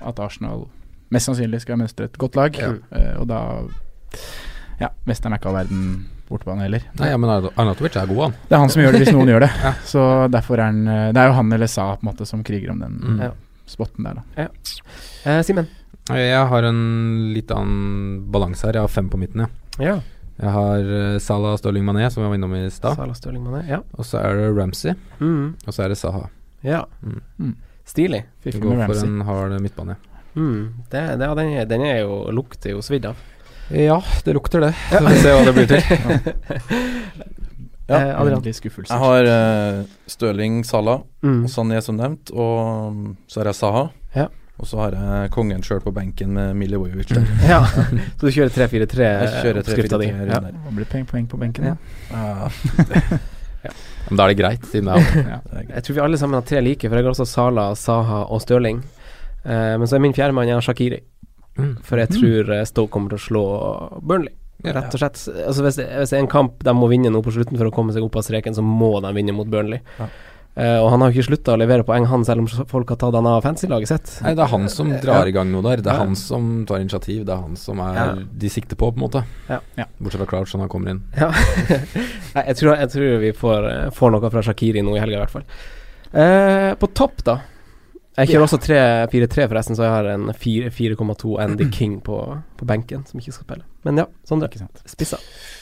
at 0.00 0.20
Arsenal 0.22 0.64
mest 1.12 1.28
sannsynlig 1.28 1.60
skal 1.64 1.80
mønstre 1.80 2.08
et 2.08 2.20
godt 2.20 2.38
lag. 2.38 2.56
Eh, 2.56 3.14
og 3.20 3.26
da 3.28 3.40
Ja, 4.80 4.88
mesteren 5.08 5.34
er 5.34 5.40
ikke 5.42 5.50
all 5.50 5.58
verden 5.60 5.84
bortebane 6.30 6.62
heller. 6.64 6.84
Nei, 7.00 7.08
ja, 7.10 7.16
men 7.20 7.30
Arnatovic 7.58 7.96
er 8.00 8.06
god, 8.08 8.20
han. 8.22 8.34
Det 8.48 8.54
er 8.56 8.60
han 8.62 8.70
som 8.72 8.82
gjør 8.82 8.92
det 8.96 9.00
hvis 9.02 9.12
noen 9.16 9.28
gjør 9.32 9.44
det. 9.44 9.50
Ja. 9.64 9.72
Så 9.92 10.04
derfor 10.30 10.60
er 10.62 10.68
han 10.70 10.80
eh, 10.88 11.08
Det 11.12 11.20
er 11.24 11.26
jo 11.32 11.34
han 11.40 11.52
eller 11.52 11.66
Sa 11.70 11.88
på 11.96 12.04
en 12.06 12.10
måte 12.12 12.26
som 12.28 12.44
kriger 12.46 12.70
om 12.72 12.80
den 12.84 12.96
Mm. 13.00 13.20
Spotten 13.70 14.02
der, 14.08 14.16
da. 14.18 14.46
eh, 15.24 15.42
Simen. 15.46 15.68
Jeg 16.10 16.46
har 16.50 16.64
en 16.66 16.80
litt 17.36 17.50
annen 17.54 18.24
balanse 18.34 18.66
her. 18.66 18.74
Jeg 18.80 18.82
har 18.82 18.90
fem 18.90 19.08
på 19.12 19.18
midten, 19.20 19.44
jeg. 19.44 19.86
Ja. 19.86 19.98
Jeg 20.40 20.50
har 20.56 20.88
uh, 20.90 21.18
Salah 21.22 21.52
Stirling 21.60 21.84
Mané, 21.86 22.08
som 22.10 22.24
jeg 22.24 22.32
var 22.32 22.38
innom 22.38 22.54
i 22.56 22.64
stad. 22.72 22.98
Ja. 23.68 23.78
Og 23.94 24.06
så 24.08 24.18
er 24.24 24.40
det 24.40 24.48
Ramsey, 24.56 24.94
Mm. 25.20 25.54
og 25.66 25.74
så 25.76 25.84
er 25.84 25.88
det 25.92 25.98
Saha. 26.00 26.24
ja. 26.66 26.84
Mm. 27.04 27.20
Mm. 27.38 27.54
Stilig. 27.86 28.24
Går 28.58 28.86
for 28.86 29.04
en 29.04 29.20
hard 29.26 29.54
midtbane. 29.60 29.96
Mm. 30.34 30.72
Det, 30.90 31.04
det, 31.20 31.28
den, 31.36 31.52
er, 31.58 31.64
den 31.66 31.82
er 31.82 31.98
jo 32.00 32.30
lukter 32.32 32.70
jo 32.74 32.80
svidd 32.82 33.04
av. 33.06 33.16
Ja, 33.70 34.00
det 34.24 34.34
lukter 34.34 34.60
det. 34.64 34.72
Så 34.90 34.98
vi 35.00 35.14
får 35.14 35.22
se 35.22 35.34
hva 35.36 35.44
det 35.46 35.54
blir 35.54 35.68
til. 35.70 35.82
Ja. 37.90 37.96
Eh, 38.06 38.20
Adrian. 38.20 38.44
Jeg 38.46 38.98
har 39.02 39.24
uh, 39.26 39.84
Støling 40.06 40.60
Salah, 40.64 41.00
Mm. 41.26 41.40
og 41.44 41.50
Sané 41.50 41.80
som 41.82 41.96
nevnt, 41.98 42.30
og 42.30 43.16
så 43.26 43.40
har 43.40 43.48
jeg 43.50 43.54
Saha. 43.58 43.82
Ja. 44.14 44.28
Og 44.60 44.66
så 44.70 44.78
har 44.78 44.94
jeg 44.94 45.30
kongen 45.34 45.62
sjøl 45.66 45.80
på 45.82 45.90
benken 45.92 46.30
med 46.36 46.54
Milivojevic. 46.54 47.10
Ja. 47.50 47.64
Så 47.66 48.28
du 48.28 48.30
kjører 48.30 48.52
3-4-3 48.54 49.08
Jeg 49.08 49.32
kjører 49.42 49.58
oppskrifta 49.64 49.98
di? 49.98 50.06
3-4-3 50.06 50.30
Ja. 50.30 50.40
Det 50.44 50.74
blir 50.78 50.86
poeng, 50.92 51.06
poeng 51.10 51.26
på 51.32 51.40
benken, 51.40 51.66
Ja. 51.72 51.74
da. 52.12 52.50
Ja, 53.66 53.70
Men 54.08 54.16
da 54.16 54.24
er 54.24 54.32
det 54.32 54.38
greit, 54.38 54.62
siden 54.70 54.86
det 54.86 54.94
er 54.94 55.26
Ja. 55.34 55.40
Jeg 55.74 55.82
tror 55.84 55.94
vi 55.98 56.00
alle 56.06 56.16
sammen 56.22 56.38
har 56.38 56.46
tre 56.48 56.60
like, 56.64 56.86
for 56.88 56.94
jeg 56.96 57.04
har 57.04 57.10
også 57.10 57.26
Sala, 57.28 57.66
Saha 57.76 58.22
og 58.30 58.40
Stirling. 58.40 58.78
Eh, 59.44 59.74
men 59.76 59.86
så 59.90 59.96
er 59.98 60.04
min 60.06 60.14
fjerdemann 60.14 60.46
jeg 60.48 60.54
har 60.56 60.62
Shakiri, 60.64 61.00
mm. 61.60 61.72
for 61.86 62.02
jeg 62.02 62.12
tror 62.16 62.52
eh, 62.56 62.66
Stoke 62.68 62.92
kommer 62.94 63.14
til 63.14 63.20
å 63.20 63.26
slå 63.28 63.44
Burnley. 64.00 64.34
Rett 64.60 64.92
og 64.92 65.00
slett. 65.00 65.20
Altså 65.46 65.64
hvis, 65.64 65.78
det, 65.80 65.86
hvis 65.88 66.10
det 66.12 66.18
er 66.18 66.24
en 66.24 66.32
kamp 66.32 66.64
de 66.66 66.74
må 66.76 66.90
vinne 66.90 67.12
nå 67.12 67.22
på 67.24 67.32
slutten 67.32 67.56
for 67.56 67.70
å 67.70 67.72
komme 67.72 67.94
seg 67.96 68.04
opp 68.04 68.18
av 68.20 68.26
streken, 68.26 68.56
så 68.56 68.64
må 68.64 68.98
de 69.00 69.12
vinne 69.16 69.32
mot 69.36 69.48
Burnley. 69.48 69.80
Ja. 70.00 70.10
Uh, 70.58 70.82
og 70.82 70.88
han 70.90 71.00
har 71.00 71.12
jo 71.12 71.14
ikke 71.14 71.28
slutta 71.28 71.54
å 71.54 71.58
levere 71.60 71.84
poeng, 71.86 72.04
han, 72.10 72.24
selv 72.26 72.42
om 72.42 72.66
folk 72.68 72.88
har 72.90 72.98
tatt 72.98 73.14
han 73.14 73.28
av 73.30 73.44
fancy-laget 73.44 73.88
sitt. 73.92 74.08
Nei, 74.26 74.32
det 74.34 74.42
er 74.44 74.50
han 74.50 74.66
som 74.72 74.90
drar 75.00 75.28
i 75.30 75.32
gang 75.32 75.48
noe 75.52 75.62
der. 75.62 75.80
Det 75.80 75.92
er 75.92 76.00
Ja. 76.00 76.04
han 76.08 76.18
som 76.18 76.66
tar 76.66 76.82
initiativ. 76.82 77.22
Det 77.24 77.32
er 77.32 77.44
han 77.46 77.54
som 77.56 77.78
er 77.80 77.94
Ja. 77.94 78.14
de 78.14 78.48
sikter 78.50 78.76
på, 78.76 78.90
på 78.90 78.98
en 78.98 79.04
måte. 79.06 79.24
Ja. 79.48 79.60
Ja. 79.78 79.86
Bortsett 80.00 80.20
fra 80.20 80.26
Crouch, 80.26 80.52
når 80.52 80.66
han 80.66 80.68
kommer 80.68 80.90
inn. 80.90 81.02
Ja. 81.16 81.30
Nei, 82.34 82.44
jeg, 82.50 82.56
tror, 82.56 82.76
jeg 82.76 82.90
tror 82.90 83.18
vi 83.22 83.32
får, 83.32 83.70
eh, 83.70 83.90
får 83.94 84.10
noe 84.10 84.30
fra 84.30 84.42
Shakiri 84.42 84.82
nå 84.82 84.96
i 84.96 85.00
helga, 85.00 85.16
i 85.16 85.24
hvert 85.24 85.36
fall. 85.38 85.46
Uh, 86.10 86.74
på 86.74 86.90
topp, 86.92 87.22
da. 87.24 87.38
Jeg 88.18 88.26
kjører 88.32 88.42
også 88.42 88.58
3-4-3, 88.64 89.44
forresten, 89.48 89.76
så 89.78 89.84
jeg 89.86 89.92
har 89.94 90.08
en 90.12 90.24
4,2 90.34 91.36
Andy 91.40 91.68
King 91.72 92.00
på, 92.04 92.16
på 92.58 92.66
benken, 92.68 93.04
som 93.06 93.20
ikke 93.20 93.32
skal 93.36 93.46
spille. 93.46 93.64
Men 93.86 94.00
ja, 94.02 94.06
sånn 94.26 94.42
det. 94.42 94.48
Sant. 94.58 94.82
Spissa. 94.90 95.20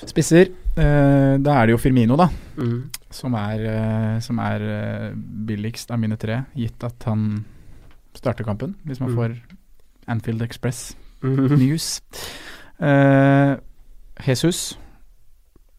Spisser. 0.09 0.49
Uh, 0.73 1.37
da 1.45 1.59
er 1.61 1.69
det 1.69 1.75
jo 1.77 1.81
Firmino, 1.83 2.17
da. 2.19 2.31
Mm. 2.57 2.79
Som 3.15 3.37
er, 3.39 3.63
uh, 3.69 4.17
som 4.25 4.41
er 4.43 4.65
eh, 4.65 5.13
billigst 5.49 5.93
av 5.95 6.01
mine 6.03 6.17
tre, 6.21 6.41
gitt 6.57 6.83
at 6.89 7.05
han 7.09 7.45
starter 8.17 8.49
kampen. 8.49 8.75
Hvis 8.89 9.01
man 9.05 9.13
Mm. 9.13 9.17
får 9.21 9.37
Anfield 10.09 10.43
Express 10.43 10.97
mm. 11.23 11.53
News. 11.61 12.01
Jesus. 14.27 14.79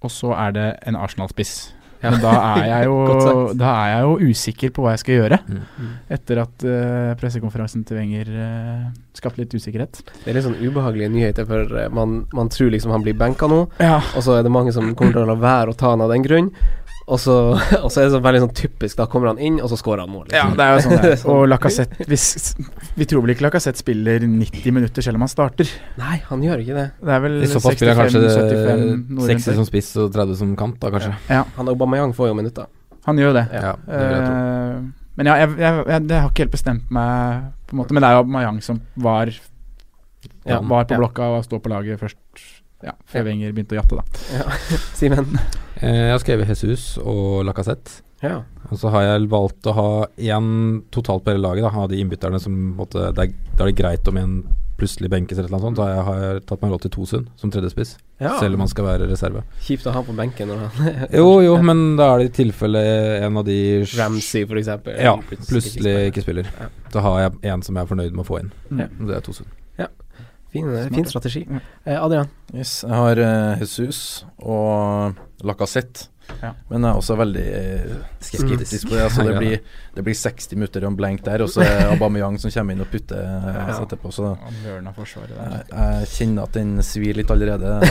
Og 0.01 0.11
så 0.11 0.31
er 0.37 0.51
det 0.55 0.67
en 0.87 0.95
Arsenal-spiss. 0.95 1.73
Ja. 1.99 2.13
Men 2.13 2.21
da 2.23 2.33
er, 2.63 2.85
jo, 2.87 2.97
da 3.59 3.71
er 3.73 3.89
jeg 3.91 4.03
jo 4.05 4.31
usikker 4.31 4.73
på 4.75 4.85
hva 4.85 4.93
jeg 4.95 5.03
skal 5.03 5.17
gjøre. 5.19 5.39
Mm. 5.49 5.89
Etter 6.15 6.43
at 6.45 6.65
uh, 6.67 7.11
pressekonferansen 7.19 7.83
til 7.87 7.99
Wenger 7.99 8.31
uh, 8.31 8.85
skapte 9.17 9.43
litt 9.43 9.55
usikkerhet. 9.55 9.99
Det 10.23 10.31
er 10.31 10.37
litt 10.37 10.47
sånn 10.47 10.59
ubehagelige 10.61 11.11
nyheter, 11.11 11.47
for 11.49 11.75
uh, 11.75 11.87
man, 11.95 12.21
man 12.35 12.51
tror 12.53 12.71
liksom 12.71 12.95
han 12.95 13.03
blir 13.03 13.17
benka 13.19 13.49
nå, 13.51 13.65
Ja, 13.83 13.99
og 14.15 14.23
så 14.25 14.37
er 14.37 14.47
det 14.47 14.53
mange 14.53 14.75
som 14.75 14.93
kommer 14.95 15.17
til 15.17 15.25
å 15.25 15.31
la 15.33 15.39
være 15.39 15.73
å 15.73 15.79
ta 15.79 15.93
han 15.93 16.05
av 16.05 16.13
den 16.13 16.23
grunn. 16.23 16.53
Og 17.09 17.17
så, 17.17 17.35
og 17.83 17.89
så 17.89 18.01
er 18.03 18.07
det 18.07 18.13
så 18.13 18.19
veldig 18.21 18.41
sånn 18.43 18.51
typisk, 18.57 18.97
da 18.99 19.07
kommer 19.09 19.31
han 19.31 19.39
inn, 19.41 19.55
og 19.63 19.71
så 19.71 19.77
scorer 19.79 20.03
han 20.03 20.11
mål. 20.13 20.27
ja 20.29 20.43
liksom. 20.45 20.57
det 20.59 20.65
er 20.65 20.75
jo 20.75 20.83
sånn 20.85 20.93
det 21.03 21.09
er. 21.09 21.15
Sånn. 21.23 21.31
Og 21.33 21.47
Lacassette 21.49 22.05
hvis, 22.09 22.25
Vi 22.99 23.07
tror 23.09 23.25
vel 23.25 23.33
ikke 23.33 23.47
Lacassette 23.47 23.81
spiller 23.81 24.21
90 24.27 24.75
minutter 24.75 25.05
selv 25.05 25.17
om 25.17 25.25
han 25.25 25.31
starter. 25.33 25.71
Nei, 25.97 26.19
han 26.29 26.45
gjør 26.45 26.61
ikke 26.65 26.77
det. 26.77 26.85
Det 27.01 27.15
er 27.15 27.23
vel 27.25 27.39
I 27.41 27.49
så 27.49 27.63
fall 27.63 27.77
spiller 27.79 27.97
han 27.97 28.13
65-75 28.13 28.69
kanskje 28.69 28.77
noe 29.17 29.31
rundt 29.31 29.43
60 29.45 29.59
som 29.61 29.67
spiss 29.71 29.91
og 30.03 30.13
30 30.13 30.39
som 30.43 30.53
kant, 30.59 30.77
da 30.83 30.93
kanskje. 30.93 31.15
Ja, 31.33 31.41
Han 31.57 31.73
Aubameyang 31.73 32.13
får 32.17 32.29
jo 32.31 32.37
minutter. 32.37 32.69
han 33.09 33.17
gjør 33.17 33.33
det. 33.39 33.45
Ja, 33.57 33.73
det 33.89 33.99
vil 34.05 34.15
jeg 34.19 34.23
tro. 34.29 34.37
Eh, 34.37 34.79
men 35.19 35.27
ja, 35.27 35.35
jeg, 35.41 35.49
jeg, 35.59 35.83
jeg, 35.89 36.03
det 36.07 36.19
har 36.21 36.29
ikke 36.31 36.45
helt 36.45 36.53
bestemt 36.53 36.91
meg, 36.95 37.49
på 37.67 37.75
en 37.75 37.81
måte. 37.81 37.95
Men 37.95 38.05
det 38.05 38.11
er 38.11 38.19
jo 38.21 38.27
Mayang 38.31 38.61
som 38.63 38.77
var, 38.95 39.31
Ja, 40.47 40.61
var 40.61 40.85
på 40.87 40.95
blokka 40.99 41.27
og 41.35 41.43
står 41.47 41.59
på 41.65 41.71
laget 41.73 41.99
først. 41.99 42.19
Ja, 42.85 42.93
før 43.09 43.23
Ja. 43.23 43.25
Wenger 43.27 43.55
begynte 43.55 43.75
å 43.75 43.81
jatte, 43.81 43.99
da. 43.99 44.45
Simen. 44.99 45.33
Eh, 45.81 46.05
Jeg 46.07 46.13
har 46.13 46.21
skrevet 46.23 46.47
Jesus 46.53 46.93
og 47.01 47.43
Lacassette. 47.47 48.01
Ja. 48.23 48.41
Og 48.69 48.79
så 48.79 48.91
har 48.91 49.05
jeg 49.05 49.29
valgt 49.31 49.67
å 49.69 49.73
ha 49.75 49.89
én 50.19 50.49
totalt 50.91 51.23
på 51.23 51.31
hele 51.33 51.43
laget. 51.43 51.63
Da. 51.63 51.73
Ha 51.75 51.85
de 51.87 51.99
innbytterne 52.01 52.39
som 52.43 52.55
måtte, 52.75 53.11
det 53.15 53.29
er, 53.29 53.37
Da 53.55 53.63
er 53.63 53.71
det 53.71 53.77
greit 53.79 54.07
om 54.11 54.17
en 54.19 54.33
plutselig 54.79 55.09
benkes 55.11 55.39
eller 55.39 55.51
noe 55.51 55.63
sånt. 55.63 55.79
Da 55.79 55.85
har 55.87 55.93
jeg, 55.93 56.03
har 56.07 56.19
jeg 56.23 56.43
tatt 56.47 56.61
meg 56.63 56.71
råd 56.73 56.85
til 56.85 56.93
Tosund 56.95 57.27
som 57.39 57.51
tredjespiss, 57.51 57.97
ja. 58.23 58.31
selv 58.39 58.55
om 58.55 58.63
han 58.63 58.71
skal 58.71 58.87
være 58.87 59.09
reserve. 59.11 59.43
Kjipt 59.65 59.87
å 59.91 59.93
ha 59.95 60.03
på 60.07 60.15
benken 60.15 60.51
når 60.51 60.61
han 60.63 60.89
Jo, 61.19 61.27
jo, 61.43 61.57
men 61.63 61.97
da 61.99 62.13
er 62.13 62.23
det 62.23 62.29
i 62.29 62.35
tilfelle 62.41 62.83
en 63.25 63.41
av 63.41 63.47
de 63.47 63.59
Ramsey, 63.99 64.45
for 64.47 64.59
eksempel. 64.61 64.95
Ja, 65.03 65.17
Plutselig 65.49 65.95
ikke 65.97 66.13
ikke 66.13 66.25
spiller. 66.27 66.51
Ja. 66.59 66.69
Da 66.95 67.03
har 67.05 67.19
jeg 67.25 67.53
en 67.53 67.65
som 67.65 67.75
jeg 67.75 67.83
er 67.87 67.91
fornøyd 67.91 68.15
med 68.15 68.23
å 68.23 68.29
få 68.29 68.39
inn. 68.43 68.53
Mm. 68.71 68.85
Ja. 68.85 68.89
Det 69.11 69.17
er 69.19 69.25
Tosund. 69.27 69.58
Fin, 70.51 70.89
fin 70.93 71.05
strategi. 71.05 71.45
Eh, 71.85 72.03
Adrian. 72.03 72.27
Yes, 72.55 72.81
jeg 72.83 72.95
har 72.95 73.19
eh, 73.21 73.59
Jesus 73.61 74.25
og 74.41 75.13
Lacassette. 75.45 76.07
Ja. 76.43 76.51
Men 76.69 76.83
jeg 76.85 76.91
er 76.93 76.97
også 76.99 77.15
veldig 77.17 77.43
eh, 77.57 77.93
skeptisk 78.21 78.89
på 78.89 78.95
det. 78.95 79.01
Altså, 79.05 79.23
det, 79.25 79.35
blir, 79.41 79.61
det 79.95 80.03
blir 80.05 80.17
60 80.17 80.53
minutter 80.57 80.85
og 80.85 80.91
en 80.91 80.97
blank 80.99 81.23
der, 81.25 81.43
og 81.45 81.49
så 81.53 81.63
er 81.65 81.89
Aubameyang 81.93 82.37
som 82.41 82.51
kommer 82.53 82.75
inn 82.77 82.83
og 82.85 82.89
putter 82.91 83.21
ja, 83.21 83.53
Ja. 83.69 83.77
etterpå. 83.83 84.11
Så 84.13 84.31
jeg, 84.65 85.63
jeg 85.73 86.11
kjenner 86.15 86.49
at 86.49 86.57
den 86.57 86.77
svir 86.85 87.17
litt 87.17 87.31
allerede. 87.33 87.77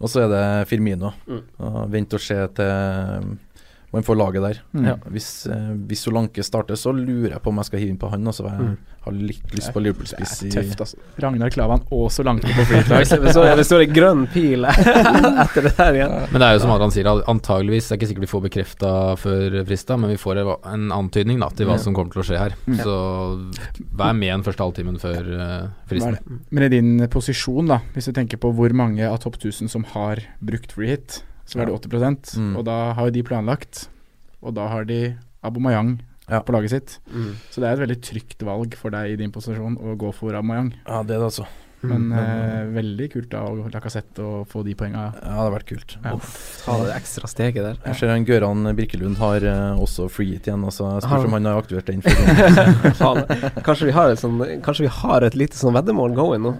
Og 0.00 0.08
så 0.08 0.22
er 0.24 0.30
det 0.32 0.44
Firmino. 0.70 1.10
Mm. 1.28 1.40
Og 1.66 1.80
Vent 1.92 2.14
og 2.16 2.22
se 2.24 2.36
til 2.56 3.26
man 3.92 4.02
får 4.06 4.16
laget 4.16 4.42
der. 4.44 4.58
Mm. 4.72 4.84
Ja. 4.86 4.94
Hvis, 5.10 5.46
eh, 5.50 5.70
hvis 5.90 6.04
Solanke 6.06 6.44
starter, 6.46 6.76
så 6.78 6.92
lurer 6.94 7.32
jeg 7.34 7.42
på 7.42 7.48
om 7.50 7.56
jeg 7.58 7.64
skal 7.66 7.80
hive 7.80 7.90
inn 7.90 7.98
på 7.98 8.10
han. 8.12 8.22
Altså, 8.30 8.44
jeg 8.46 8.60
Mm. 8.60 8.76
har 9.04 9.12
litt 9.12 9.50
lyst 9.56 9.72
på 9.72 9.80
Det 9.80 9.82
Liverpool-spiss. 9.88 10.34
er 10.44 10.50
tøft, 10.54 10.80
altså. 10.84 10.96
Ragnar 11.18 11.50
Klavan 11.50 11.82
og 11.90 12.10
Solanke 12.12 12.46
på 12.46 12.62
Hvis 12.68 13.08
så 13.34 13.42
er 13.48 13.56
det 13.56 13.64
står 13.66 13.82
en 13.88 13.94
grønn 13.96 14.26
pil 14.30 14.64
etter 14.68 15.62
det 15.66 15.72
der 15.76 15.92
igjen. 15.98 16.14
Men 16.30 16.38
det 16.40 16.46
er 16.48 16.52
jo 16.54 16.60
som 16.62 16.70
Adrian 16.74 16.90
sier, 16.94 17.08
antageligvis 17.26 17.88
Det 17.88 17.94
er 17.96 17.98
ikke 18.00 18.10
sikkert 18.12 18.26
vi 18.26 18.30
får 18.30 18.44
bekrefta 18.48 18.92
før 19.18 19.58
frista, 19.66 19.96
men 19.98 20.10
vi 20.10 20.16
får 20.20 20.42
en- 20.70 20.90
antydning 20.92 21.40
da 21.40 21.48
til 21.48 21.66
hva 21.66 21.78
som 21.80 21.94
kommer 21.96 22.12
til 22.12 22.22
å 22.22 22.26
skje 22.30 22.38
her. 22.38 22.54
Mm. 22.68 22.78
Så 22.84 22.94
vær 23.96 24.14
med 24.14 24.30
den 24.30 24.42
første 24.46 24.62
halvtimen 24.64 25.00
før 25.00 25.32
uh, 25.34 25.68
fristen. 25.88 26.14
Er? 26.14 26.38
Men 26.50 26.62
i 26.64 26.68
din 26.68 26.92
posisjon, 27.10 27.66
da, 27.66 27.80
hvis 27.94 28.06
du 28.06 28.12
tenker 28.12 28.38
på 28.38 28.52
hvor 28.54 28.72
mange 28.76 29.02
av 29.08 29.18
topp 29.22 29.38
1000 29.40 29.68
som 29.72 29.84
har 29.94 30.22
brukt 30.44 30.72
free 30.76 30.94
hit, 30.94 31.22
så 31.50 31.60
er 31.60 31.66
det 31.70 31.74
80 31.82 32.36
Mm. 32.38 32.52
Og 32.60 32.64
da 32.68 32.78
har 32.94 33.08
jo 33.10 33.16
de 33.18 33.22
planlagt, 33.26 33.88
og 34.40 34.54
da 34.54 34.68
har 34.70 34.84
de 34.86 35.16
Abomayang 35.42 35.96
Ja. 36.30 36.40
på 36.46 36.52
laget 36.54 36.70
sitt. 36.70 36.98
Mm. 37.10 37.32
Så 37.50 37.58
det 37.60 37.66
er 37.66 37.72
et 37.74 37.82
veldig 37.88 38.00
trygt 38.06 38.44
valg 38.46 38.76
for 38.78 38.90
deg 38.94 39.16
i 39.16 39.16
din 39.18 39.32
posisjon 39.34 39.74
å 39.82 39.96
gå 39.98 40.12
for 40.14 40.30
Abomayang. 40.38 40.72
Ja, 40.86 41.02
det 41.02 41.16
er 41.16 41.24
det, 41.24 41.32
altså. 41.32 41.46
Men 41.82 42.10
eh, 42.12 42.66
veldig 42.76 43.06
kult 43.10 43.30
da 43.32 43.38
av 43.48 43.70
Lacassette 43.72 44.20
og 44.20 44.42
få 44.52 44.60
de 44.66 44.74
poenga. 44.76 45.06
Ja, 45.16 45.20
det 45.24 45.36
har 45.38 45.50
vært 45.54 45.66
kult. 45.70 45.94
Ja. 46.04 46.12
Ta 46.66 46.74
det 46.84 46.90
ekstra 46.92 47.26
steget 47.32 47.64
der. 47.64 47.78
Jeg 47.86 47.96
ser 47.96 48.12
han 48.12 48.26
Gøran 48.28 48.68
Birkelund 48.76 49.16
har 49.16 49.40
eh, 49.48 49.80
også 49.80 50.10
free 50.12 50.36
it 50.36 50.44
igjen. 50.46 50.60
Altså, 50.68 50.84
jeg 51.00 51.08
Har 51.08 51.22
spør 51.22 51.24
han? 51.24 51.26
om 51.30 51.36
han 51.38 51.48
har 51.48 51.62
aktivert 51.62 51.88
den. 51.88 52.02
Kanskje 53.64 53.88
vi 53.88 53.94
har 53.96 54.12
et 54.12 54.20
sånn 54.20 54.36
Kanskje 54.60 54.84
vi 54.86 54.92
har 55.00 55.24
et 55.24 55.38
lite 55.40 55.56
sånn 55.56 55.72
veddemål 55.76 56.14
going 56.18 56.44
nå. 56.44 56.54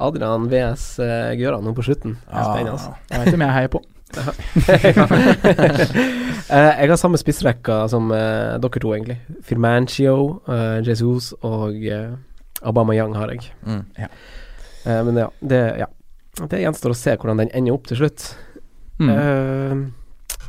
Adrian 0.00 0.48
VS 0.50 0.86
uh, 0.98 1.34
Gøran 1.38 1.62
nå 1.68 1.74
på 1.76 1.84
slutten. 1.86 2.16
Det 2.24 2.32
er 2.40 2.48
spennende. 2.48 2.72
altså. 2.78 2.96
Jeg 3.12 3.20
vet 3.20 3.36
om 3.36 3.44
jeg 3.46 3.56
heier 3.60 3.70
på. 3.76 3.84
Eh, 6.44 6.82
jeg 6.84 6.90
har 6.90 6.98
samme 7.00 7.16
spissrekka 7.16 7.86
som 7.88 8.10
uh, 8.12 8.60
dere 8.60 8.80
to, 8.82 8.90
egentlig. 8.92 9.14
Firmancio, 9.48 10.42
uh, 10.44 10.76
Jesus 10.84 11.30
og 11.40 11.78
uh, 11.88 12.18
Obama 12.68 12.92
Young 12.92 13.14
har 13.16 13.32
jeg. 13.32 13.48
mm. 13.64 13.80
Eh, 14.84 15.00
men 15.06 15.16
ja 15.16 15.30
det, 15.40 15.60
ja, 15.80 15.86
det 16.50 16.58
gjenstår 16.60 16.92
å 16.92 16.98
se 16.98 17.14
hvordan 17.16 17.40
den 17.40 17.52
ender 17.56 17.72
opp 17.72 17.86
til 17.88 18.02
slutt. 18.02 18.26
Mm. 19.00 19.86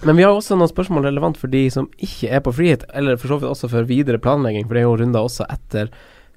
Men 0.04 0.20
vi 0.20 0.26
har 0.26 0.36
også 0.36 0.58
noen 0.60 0.68
spørsmål 0.68 1.08
relevant 1.08 1.40
for 1.40 1.48
de 1.48 1.64
som 1.72 1.88
ikke 1.96 2.34
er 2.36 2.44
på 2.44 2.52
frihet, 2.58 2.84
eller 2.92 3.16
for 3.16 3.32
så 3.32 3.40
vidt 3.40 3.54
også 3.54 3.72
for 3.72 3.88
videre 3.88 4.20
planlegging, 4.20 4.68
for 4.68 4.76
det 4.76 4.84
er 4.84 4.90
jo 4.90 4.98
runder 5.00 5.30
også 5.30 5.48
etter 5.56 5.94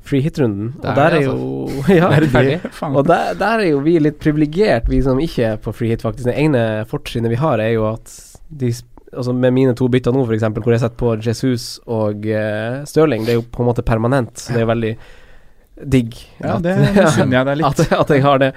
freehit-runden. 0.06 0.72
Og 0.80 0.86
er 0.90 0.94
der 0.98 1.16
er 1.16 1.24
jo 1.24 1.34
ja? 1.88 2.08
Og 2.98 3.02
der, 3.08 3.34
der 3.38 3.64
er 3.64 3.70
jo 3.70 3.80
vi 3.84 3.98
litt 4.02 4.20
privilegert, 4.22 4.88
vi 4.90 5.00
som 5.04 5.20
ikke 5.22 5.54
er 5.54 5.58
på 5.62 5.74
freehit, 5.76 6.04
faktisk. 6.04 6.28
Det 6.30 6.36
ene 6.38 6.62
fortrinnet 6.90 7.32
vi 7.34 7.40
har, 7.40 7.62
er 7.62 7.74
jo 7.76 7.88
at 7.94 8.14
de 8.48 8.72
Altså 9.08 9.32
med 9.32 9.54
mine 9.56 9.72
to 9.72 9.86
bytter 9.88 10.12
nå, 10.12 10.20
f.eks., 10.28 10.42
hvor 10.52 10.74
jeg 10.74 10.80
setter 10.82 10.98
på 11.00 11.14
Jesus 11.24 11.78
og 11.88 12.26
uh, 12.28 12.82
Stirling, 12.84 13.22
det 13.24 13.32
er 13.32 13.38
jo 13.38 13.44
på 13.48 13.62
en 13.64 13.68
måte 13.70 13.80
permanent, 13.80 14.34
så 14.36 14.52
det 14.52 14.58
er 14.60 14.66
jo 14.66 14.68
veldig 14.68 14.90
digg. 15.94 16.18
Ja, 16.42 16.58
at- 16.58 16.66
det 16.66 16.74
misunner 16.98 17.38
jeg 17.38 17.48
deg 17.48 17.56
litt. 17.62 17.80
at, 17.86 17.94
at 18.02 18.12
jeg 18.12 18.26
har 18.26 18.42
det. 18.42 18.50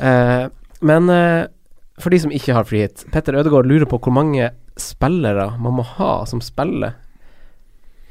Uh, 0.00 0.46
men 0.88 1.12
uh, 1.12 1.44
for 2.00 2.16
de 2.16 2.22
som 2.24 2.32
ikke 2.34 2.56
har 2.56 2.64
frihet 2.66 3.04
Petter 3.12 3.36
Ødegaard 3.38 3.68
lurer 3.68 3.86
på 3.86 4.00
hvor 4.02 4.14
mange 4.16 4.48
spillere 4.80 5.50
man 5.62 5.76
må 5.76 5.84
ha 6.00 6.14
som 6.26 6.40
spiller 6.42 6.96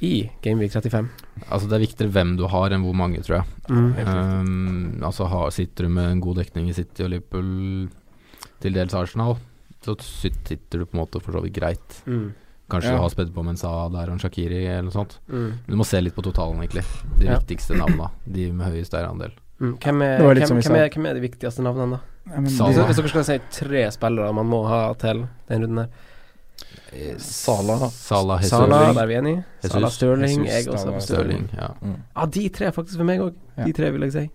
i 0.03 0.11
Gameweek 0.43 0.73
35. 0.75 1.07
Altså 1.47 1.69
Det 1.69 1.77
er 1.77 1.83
viktigere 1.85 2.11
hvem 2.11 2.35
du 2.39 2.45
har, 2.51 2.73
enn 2.75 2.83
hvor 2.83 2.95
mange, 2.97 3.21
tror 3.23 3.39
jeg. 3.39 3.45
Mm. 3.69 3.89
Um, 4.03 5.03
altså 5.07 5.27
har, 5.31 5.49
Sitter 5.55 5.87
du 5.87 5.93
med 5.95 6.09
en 6.11 6.21
god 6.23 6.41
dekning 6.41 6.69
i 6.69 6.75
City 6.77 7.05
og 7.05 7.13
Liverpool, 7.13 7.89
til 8.63 8.75
dels 8.75 8.93
Arsenal, 8.95 9.37
så 9.83 9.95
sitter 9.99 10.79
du 10.79 10.85
på 10.85 10.95
en 10.97 11.01
måte 11.03 11.19
for 11.23 11.35
så 11.35 11.41
vidt 11.43 11.55
greit. 11.57 12.01
Mm. 12.07 12.31
Kanskje 12.71 12.91
Ja. 12.93 12.95
du 12.97 13.01
har 13.03 13.09
spedd 13.11 13.33
på 13.35 13.43
Mensa 13.43 13.67
der 13.91 14.07
og 14.07 14.13
en 14.15 14.19
Shakiri 14.23 14.61
eller 14.65 14.87
noe 14.87 14.95
sånt. 14.95 15.17
Mm. 15.27 15.49
Men 15.65 15.75
du 15.75 15.75
må 15.75 15.85
se 15.85 15.99
litt 16.01 16.15
på 16.15 16.23
totalen, 16.23 16.61
egentlig. 16.63 16.83
De 17.19 17.25
Ja. 17.25 17.37
viktigste 17.39 17.75
navnene. 17.75 18.09
De 18.25 18.51
med 18.51 18.71
høyest 18.71 18.93
eierandel. 18.95 19.31
Mm. 19.59 19.77
Hvem, 19.79 20.01
er, 20.01 20.17
hvem, 20.17 20.61
hvem, 20.61 20.75
er, 20.75 20.89
hvem 20.89 21.05
er 21.05 21.13
de 21.13 21.27
viktigste 21.27 21.61
navnene, 21.63 21.99
da? 21.99 21.99
Ja. 22.31 22.39
Hvis, 22.39 22.57
hvis 22.87 22.95
dere 22.97 23.11
skal 23.11 23.23
si 23.27 23.37
tre 23.51 23.91
spillere 23.91 24.33
man 24.33 24.47
må 24.47 24.63
ha 24.67 24.93
til 24.93 25.27
den 25.49 25.61
runden 25.67 25.77
her. 25.83 25.89
Sala, 27.23 27.77
Sala 27.91 28.37
Salah, 28.45 28.93
der 28.93 29.01
er 29.03 29.07
vi 29.09 29.15
enige. 29.19 29.43
Jesus. 29.63 29.71
Salah 29.73 29.91
Stirling. 29.91 30.45
Jesus, 30.45 30.53
Jeg 30.53 30.73
også 30.73 30.93
på 30.93 30.99
Stirling. 31.05 31.47
Ja. 31.57 31.69
Mm. 31.81 31.95
Ah, 32.15 32.27
de 32.27 32.43
tre 32.53 32.67
er 32.69 32.75
faktisk 32.75 32.97
for 32.99 33.07
meg 33.09 33.23
òg. 33.23 33.33
De 33.63 33.73
tre, 33.73 33.91
vil 33.95 34.05
jeg 34.07 34.13
si. 34.17 34.25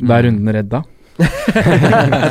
Da 0.00 0.18
er 0.18 0.28
runden 0.28 0.50
redda. 0.56 0.82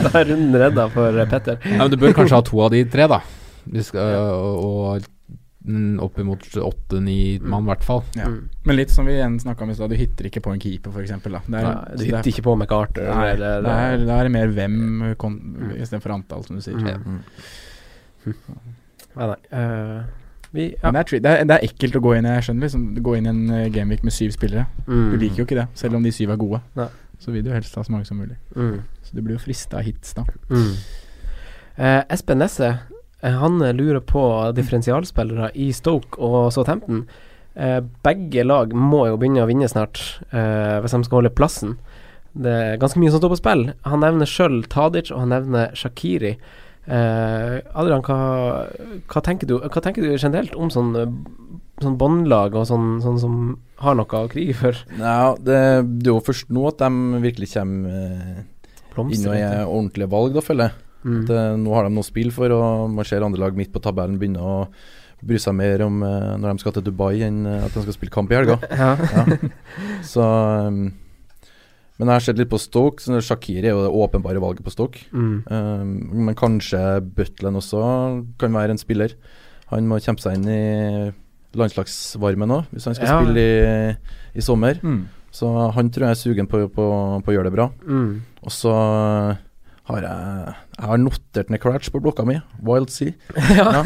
da 0.03 0.11
er 0.19 0.27
runden 0.33 0.55
redda 0.59 0.89
for 0.91 1.19
eh, 1.23 1.29
Petter. 1.31 1.57
Ja, 1.63 1.79
men 1.85 1.91
du 1.93 1.97
bør 2.01 2.15
kanskje 2.17 2.39
ha 2.39 2.45
to 2.45 2.59
av 2.65 2.73
de 2.73 2.83
tre, 2.91 3.07
da. 3.11 3.21
De 3.63 3.83
skal, 3.85 4.17
og, 4.19 4.65
og 4.67 5.05
mm, 5.63 6.01
oppimot 6.03 6.43
åtte-ni 6.59 7.17
mann, 7.39 7.63
i 7.63 7.71
hvert 7.71 7.85
fall. 7.87 8.03
Ja. 8.19 8.27
Mm. 8.27 8.49
Men 8.67 8.79
litt 8.81 8.91
som 8.91 9.07
vi 9.07 9.15
igjen 9.15 9.39
snakka 9.39 9.63
om 9.63 9.71
i 9.71 9.77
stad, 9.77 9.93
du 9.93 9.99
hitter 9.99 10.27
ikke 10.27 10.43
på 10.43 10.51
en 10.55 10.59
keeper, 10.63 10.91
f.eks. 10.91 11.15
Er, 11.15 11.39
Nei, 11.47 11.63
du 11.63 12.03
er- 12.03 12.07
hytter 12.09 12.31
ikke 12.33 12.45
på 12.49 12.57
MacArthur. 12.59 13.07
Nei, 13.07 13.29
eller, 13.37 13.63
det 13.63 13.77
er, 13.87 13.97
det, 14.03 14.13
er 14.19 14.29
det 14.29 14.35
mer 14.35 14.55
hvem 14.59 14.79
istedenfor 15.79 16.17
antall, 16.19 16.43
som 16.49 16.59
du 16.59 16.65
sier. 16.65 16.79
Mm. 16.83 16.91
Ja. 16.91 16.99
Mm. 17.07 18.33
Nei, 19.18 19.30
nei. 19.30 19.39
Uh, 19.53 20.03
vi 20.53 20.66
ja. 20.70 20.91
Det, 20.91 20.99
er, 20.99 21.20
det, 21.20 21.32
er, 21.32 21.45
det 21.49 21.55
er 21.55 21.66
ekkelt 21.66 21.95
å 21.97 22.01
gå 22.03 22.11
inn 22.14 22.28
i 22.30 22.34
Jeg 22.36 22.45
skjønner 22.45 22.68
liksom 22.68 22.82
Gå 23.01 23.16
inn 23.18 23.26
i 23.26 23.32
en 23.32 23.43
uh, 23.49 23.61
gameweek 23.74 24.03
med 24.05 24.14
syv 24.14 24.36
spillere. 24.36 24.68
Mm. 24.86 25.07
Du 25.14 25.18
liker 25.22 25.41
jo 25.41 25.47
ikke 25.47 25.59
det, 25.61 25.68
selv 25.80 25.97
om 25.97 26.05
de 26.05 26.14
syv 26.14 26.36
er 26.36 26.41
gode. 26.41 26.61
Nei. 26.78 26.89
Så 27.24 27.34
vil 27.34 27.45
du 27.45 27.53
helst 27.53 27.76
ha 27.80 27.84
så 27.86 27.93
mange 27.93 28.05
som 28.09 28.20
mulig. 28.20 28.38
Mm. 28.55 28.82
Så 29.05 29.16
du 29.16 29.22
blir 29.22 29.38
jo 29.38 29.43
frista 29.43 29.80
av 29.80 29.88
hits, 29.88 30.14
da. 30.18 30.26
Mm. 30.51 30.74
Uh, 31.74 32.01
Espen 32.14 32.38
Nesse 32.38 32.68
eh, 32.70 33.38
Han 33.39 33.61
eh, 33.66 33.72
lurer 33.74 34.03
på 34.05 34.22
differensialspillere 34.53 35.49
i 35.57 35.72
Stoke 35.74 36.20
og 36.22 36.51
Southampton. 36.53 37.05
Eh, 37.55 37.80
begge 38.05 38.43
lag 38.45 38.74
må 38.74 39.05
jo 39.07 39.18
begynne 39.22 39.43
å 39.45 39.49
vinne 39.49 39.70
snart, 39.70 40.01
eh, 40.34 40.80
hvis 40.82 40.95
de 40.95 41.03
skal 41.05 41.22
holde 41.22 41.34
plassen. 41.38 41.78
Det 42.34 42.49
er 42.49 42.80
ganske 42.82 42.97
mye 43.01 43.14
som 43.14 43.22
står 43.22 43.34
på 43.36 43.39
spill. 43.41 43.64
Han 43.86 44.01
nevner 44.01 44.30
sjøl 44.30 44.64
Tadic, 44.66 45.11
og 45.14 45.24
han 45.24 45.34
nevner 45.36 45.74
Shakiri. 45.78 46.36
Eh, 46.84 47.57
Adrian, 47.79 48.03
hva, 48.03 48.17
hva, 49.07 49.21
tenker 49.23 49.47
du, 49.47 49.55
hva 49.61 49.84
tenker 49.84 50.03
du 50.03 50.15
generelt 50.17 50.55
om 50.59 50.71
sånn, 50.73 50.89
eh, 50.99 51.11
sånn 51.84 51.95
båndlag 51.99 52.57
og 52.59 52.65
sånn, 52.67 52.97
sånn 53.03 53.19
som 53.21 53.38
har 53.84 53.95
noe 53.95 54.23
å 54.23 54.31
krige 54.31 54.57
for? 54.59 54.81
Ja, 54.99 55.34
det, 55.39 55.59
det 56.03 56.09
er 56.09 56.11
jo 56.11 56.23
først 56.25 56.51
nå 56.53 56.65
at 56.71 56.84
de 56.84 57.21
virkelig 57.23 57.53
kommer 57.53 57.93
eh, 58.01 58.41
inn 59.05 59.29
og 59.29 59.38
er 59.38 59.61
ordentlige 59.63 60.11
valg, 60.11 60.36
da, 60.36 60.43
føler 60.43 60.69
jeg. 60.69 60.84
mm. 61.03 61.21
At, 61.23 61.31
nå 61.63 61.77
har 61.77 61.88
de 61.88 61.95
noe 61.95 62.09
spill 62.09 62.34
for, 62.36 62.51
og 62.55 62.91
man 62.97 63.07
ser 63.07 63.23
andre 63.23 63.45
lag 63.45 63.55
midt 63.57 63.71
på 63.73 63.84
tabellen 63.84 64.19
begynne 64.19 64.43
å 64.43 64.57
bry 65.23 65.39
seg 65.39 65.55
mer 65.55 65.86
om 65.86 66.01
når 66.03 66.49
de 66.49 66.59
skal 66.59 66.73
til 66.75 66.84
Dubai, 66.84 67.21
enn 67.23 67.45
at 67.47 67.71
de 67.71 67.86
skal 67.86 67.95
spille 67.95 68.11
kamp 68.11 68.34
i 68.34 68.36
helga. 68.36 68.57
ja. 68.84 68.91
Ja. 68.99 69.23
Så 70.03 70.25
Men 71.99 72.09
jeg 72.09 72.15
har 72.17 72.23
sett 72.25 72.39
litt 72.41 72.49
på 72.49 72.59
Stoke. 72.61 73.03
Så 73.03 73.19
Shakiri 73.21 73.69
er 73.69 73.75
jo 73.75 73.83
det 73.85 73.91
åpenbare 73.93 74.41
valget 74.41 74.65
på 74.65 74.73
Stoke. 74.73 75.03
Mm. 75.13 75.43
Um, 75.47 75.91
men 76.25 76.35
kanskje 76.39 76.79
Butland 77.15 77.59
også 77.59 77.81
kan 78.41 78.53
være 78.55 78.73
en 78.73 78.81
spiller. 78.81 79.13
Han 79.69 79.87
må 79.89 79.99
kjempe 80.01 80.21
seg 80.25 80.39
inn 80.39 80.49
i 80.49 81.11
landslagsvarmen 81.57 82.49
òg, 82.55 82.63
hvis 82.73 82.87
han 82.89 82.95
skal 82.97 83.07
Ja. 83.11 83.19
spille 83.21 83.43
i, 83.43 83.95
i 84.37 84.41
sommer. 84.41 84.79
Mm. 84.81 85.03
Så 85.33 85.49
han 85.73 85.89
tror 85.89 86.07
jeg 86.07 86.11
er 86.17 86.21
sugen 86.21 86.47
på, 86.49 86.63
på, 86.69 86.85
på 87.25 87.31
å 87.31 87.35
gjøre 87.35 87.49
det 87.49 87.55
bra. 87.55 87.69
Mm. 87.85 88.21
Og 88.43 88.51
så 88.53 88.73
har 89.89 90.01
jeg 90.05 90.53
Jeg 90.77 90.87
har 90.89 90.97
notert 90.97 91.49
ned 91.49 91.61
Cratch 91.61 91.91
på 91.93 92.01
blokka 92.01 92.25
mi. 92.25 92.39
Wild 92.61 92.89
Sea. 92.89 93.13
ja. 93.59 93.83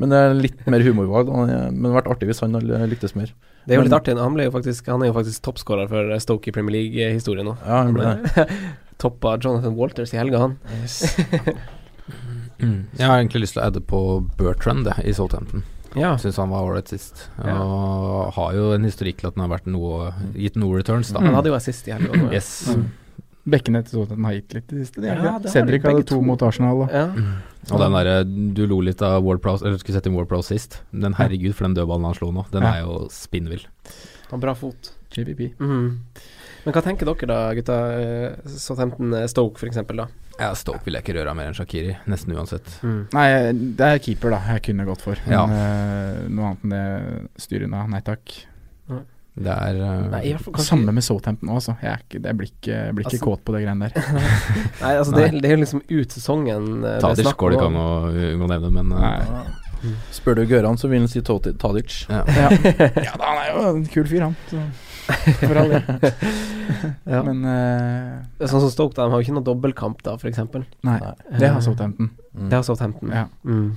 Men 0.00 0.08
det 0.12 0.16
er 0.18 0.34
litt 0.38 0.66
mer 0.70 0.80
humorvalg. 0.80 1.28
Men 1.28 1.48
det 1.76 1.90
hadde 1.90 1.96
vært 1.98 2.10
artig 2.14 2.28
hvis 2.30 2.40
han 2.40 2.56
lyktes 2.88 3.16
mer. 3.18 3.32
Det 3.70 3.76
er 3.76 3.78
jo 3.78 3.86
litt 3.86 3.94
artig. 3.94 4.16
Han, 4.18 4.34
ble 4.34 4.48
jo 4.48 4.50
faktisk, 4.50 4.88
han 4.90 5.04
er 5.04 5.12
jo 5.12 5.14
faktisk 5.14 5.44
toppskårer 5.46 5.86
for 5.92 6.08
Stoke 6.18 6.50
i 6.50 6.54
Premier 6.54 6.74
League-historien 6.74 7.46
nå. 7.46 7.52
Ja, 7.62 7.84
han 7.84 7.94
ble 7.94 8.08
det. 8.18 8.46
Toppa 9.00 9.36
Jonathan 9.38 9.76
Walters 9.78 10.10
i 10.10 10.18
helga, 10.18 10.40
han. 10.42 10.56
Mm. 12.58 12.80
Jeg 12.98 13.06
har 13.06 13.20
egentlig 13.20 13.44
lyst 13.46 13.54
til 13.54 13.62
å 13.62 13.68
adde 13.70 13.80
på 13.86 14.00
Bertrand 14.40 14.82
det, 14.90 14.96
i 15.06 15.14
Southampton. 15.14 15.62
Ja. 15.94 16.16
Syns 16.18 16.40
han 16.42 16.50
var 16.50 16.66
ålreit 16.66 16.90
sist. 16.90 17.28
Ja. 17.38 17.54
Og 17.62 18.34
har 18.34 18.58
jo 18.58 18.72
en 18.74 18.90
historikk 18.90 19.22
til 19.22 19.30
at 19.30 19.38
han 19.38 19.46
har 19.46 19.54
vært 19.54 19.70
noe, 19.70 20.10
gitt 20.34 20.58
noe 20.58 20.82
returns, 20.82 21.14
da. 21.14 21.22
Han 21.22 21.38
hadde 21.38 21.54
jo 21.54 21.58
assist 21.60 21.86
i 21.86 21.94
helga. 21.94 22.26
Yes. 22.34 22.50
Mm. 22.74 22.88
Bekkene 23.50 23.82
til 23.84 23.98
Tottenham 24.00 24.24
har 24.28 24.34
gitt 24.38 24.54
litt 24.54 24.72
i 24.72 24.76
det 24.76 24.86
siste. 24.86 25.00
de 25.02 25.08
Ja, 25.10 25.38
det 25.42 25.50
Cedric 25.52 25.82
hadde 25.82 26.04
to 26.06 26.16
to. 26.16 26.20
mot 26.22 26.42
Arsenal. 26.46 26.84
Ja. 26.92 27.06
Og 27.70 27.78
den 27.82 27.92
der, 27.92 28.24
Du 28.54 28.66
lo 28.66 28.80
litt 28.80 29.02
av 29.02 29.22
Ward 29.24 29.42
Prowse, 29.42 29.64
eller 29.66 29.78
skulle 29.78 29.98
sette 29.98 30.06
inn 30.10 30.16
Ward 30.16 30.28
Prowse 30.28 30.48
sist. 30.54 30.80
Men 30.92 31.14
herregud, 31.14 31.54
for 31.54 31.64
den 31.68 31.74
dødballen 31.74 32.04
han 32.04 32.14
slo 32.14 32.30
nå, 32.32 32.46
den 32.50 32.62
Ja. 32.62 32.74
er 32.74 32.80
jo 32.86 33.08
spinnvill. 33.10 33.66
Han 34.30 34.38
har 34.40 34.46
bra 34.46 34.54
fot. 34.54 34.92
JPP. 35.10 35.54
Mhm. 35.58 35.98
Men 36.64 36.74
hva 36.74 36.82
tenker 36.84 37.06
dere 37.06 37.26
da, 37.26 37.54
gutta? 37.54 37.76
Eh, 37.98 38.36
Southampton 38.46 39.12
eh, 39.14 39.26
Stoke, 39.26 39.58
eksempel, 39.66 39.96
da. 39.96 40.06
Ja, 40.38 40.52
Stoke 40.54 40.84
vil 40.84 40.94
jeg 40.94 41.02
ikke 41.04 41.16
røre 41.18 41.34
mer 41.34 41.46
enn 41.48 41.54
Shakiri, 41.54 41.96
nesten 42.06 42.32
uansett. 42.36 42.68
Nei, 43.12 43.52
det 43.52 43.80
er 43.80 43.98
keeper, 43.98 44.30
da. 44.30 44.38
Jeg 44.54 44.62
kunne 44.62 44.84
gått 44.86 45.00
for. 45.02 45.16
Men 45.26 45.32
Ja. 45.32 45.44
eh, 45.46 46.28
noe 46.28 46.44
annet 46.54 46.62
enn 46.64 46.70
det 46.70 47.30
styrer 47.42 47.64
unna. 47.64 47.86
Nei 47.88 48.00
takk. 48.00 48.46
Det 49.40 49.52
er 49.54 49.76
uh, 49.78 50.08
Nei, 50.10 50.22
kanskje 50.42 50.64
Samme 50.66 50.92
med 50.96 51.04
Southampton 51.06 51.52
òg, 51.52 51.60
altså. 51.60 51.76
Jeg, 51.84 52.02
ikke, 52.04 52.20
jeg 52.26 52.36
blir 52.40 52.50
ikke, 52.50 52.72
jeg 52.74 52.94
blir 52.96 53.06
ikke 53.06 53.14
Altså- 53.14 53.28
kåt 53.28 53.44
på 53.46 53.54
det 53.54 53.62
greiene 53.64 53.88
der. 53.88 54.10
Nei, 54.82 54.92
altså, 54.96 55.14
det, 55.16 55.28
det 55.44 55.52
er 55.52 55.62
liksom 55.62 55.82
ut 55.86 56.16
sesongen 56.16 56.68
eh, 56.84 56.96
er 56.98 57.04
Tadic 57.04 57.30
går 57.38 57.54
det 57.54 57.60
ikke 57.60 57.70
an 57.70 57.80
å 57.80 57.88
unngå 58.10 58.50
nevne, 58.50 58.70
men 58.80 58.92
uh, 58.92 59.00
Nei. 59.06 59.96
Spør 60.12 60.36
du 60.36 60.42
Gøran, 60.50 60.76
så 60.76 60.90
vil 60.92 61.00
han 61.00 61.08
si 61.08 61.22
Tadic. 61.24 62.02
ja. 62.10 62.24
Ja. 62.28 62.50
ja 63.06 63.14
da, 63.16 63.24
han 63.24 63.38
er 63.40 63.50
jo 63.54 63.66
en 63.70 63.84
kul 63.88 64.08
fyr, 64.10 64.26
han. 64.26 64.36
Så. 64.50 64.66
For 65.40 65.56
all 65.62 65.76
del. 65.76 65.84
Ja. 67.10 67.20
Men 67.26 67.40
uh, 67.42 68.46
Sånn 68.46 68.62
som 68.62 68.70
Stoke, 68.70 68.94
da, 68.94 69.06
de 69.06 69.14
har 69.14 69.22
jo 69.22 69.26
ikke 69.26 69.34
noe 69.38 69.46
dobbeltkamp, 69.46 70.02
da, 70.06 70.14
eksempel. 70.28 70.62
Nei, 70.86 70.98
Nei. 71.02 71.14
det 71.40 71.48
har 71.50 71.62
Southampton. 71.64 72.10
Mm. 72.36 72.48
Det 72.50 72.58
har 72.58 72.66
Southampton. 72.66 73.14
Ja. 73.14 73.24
Mm. 73.42 73.70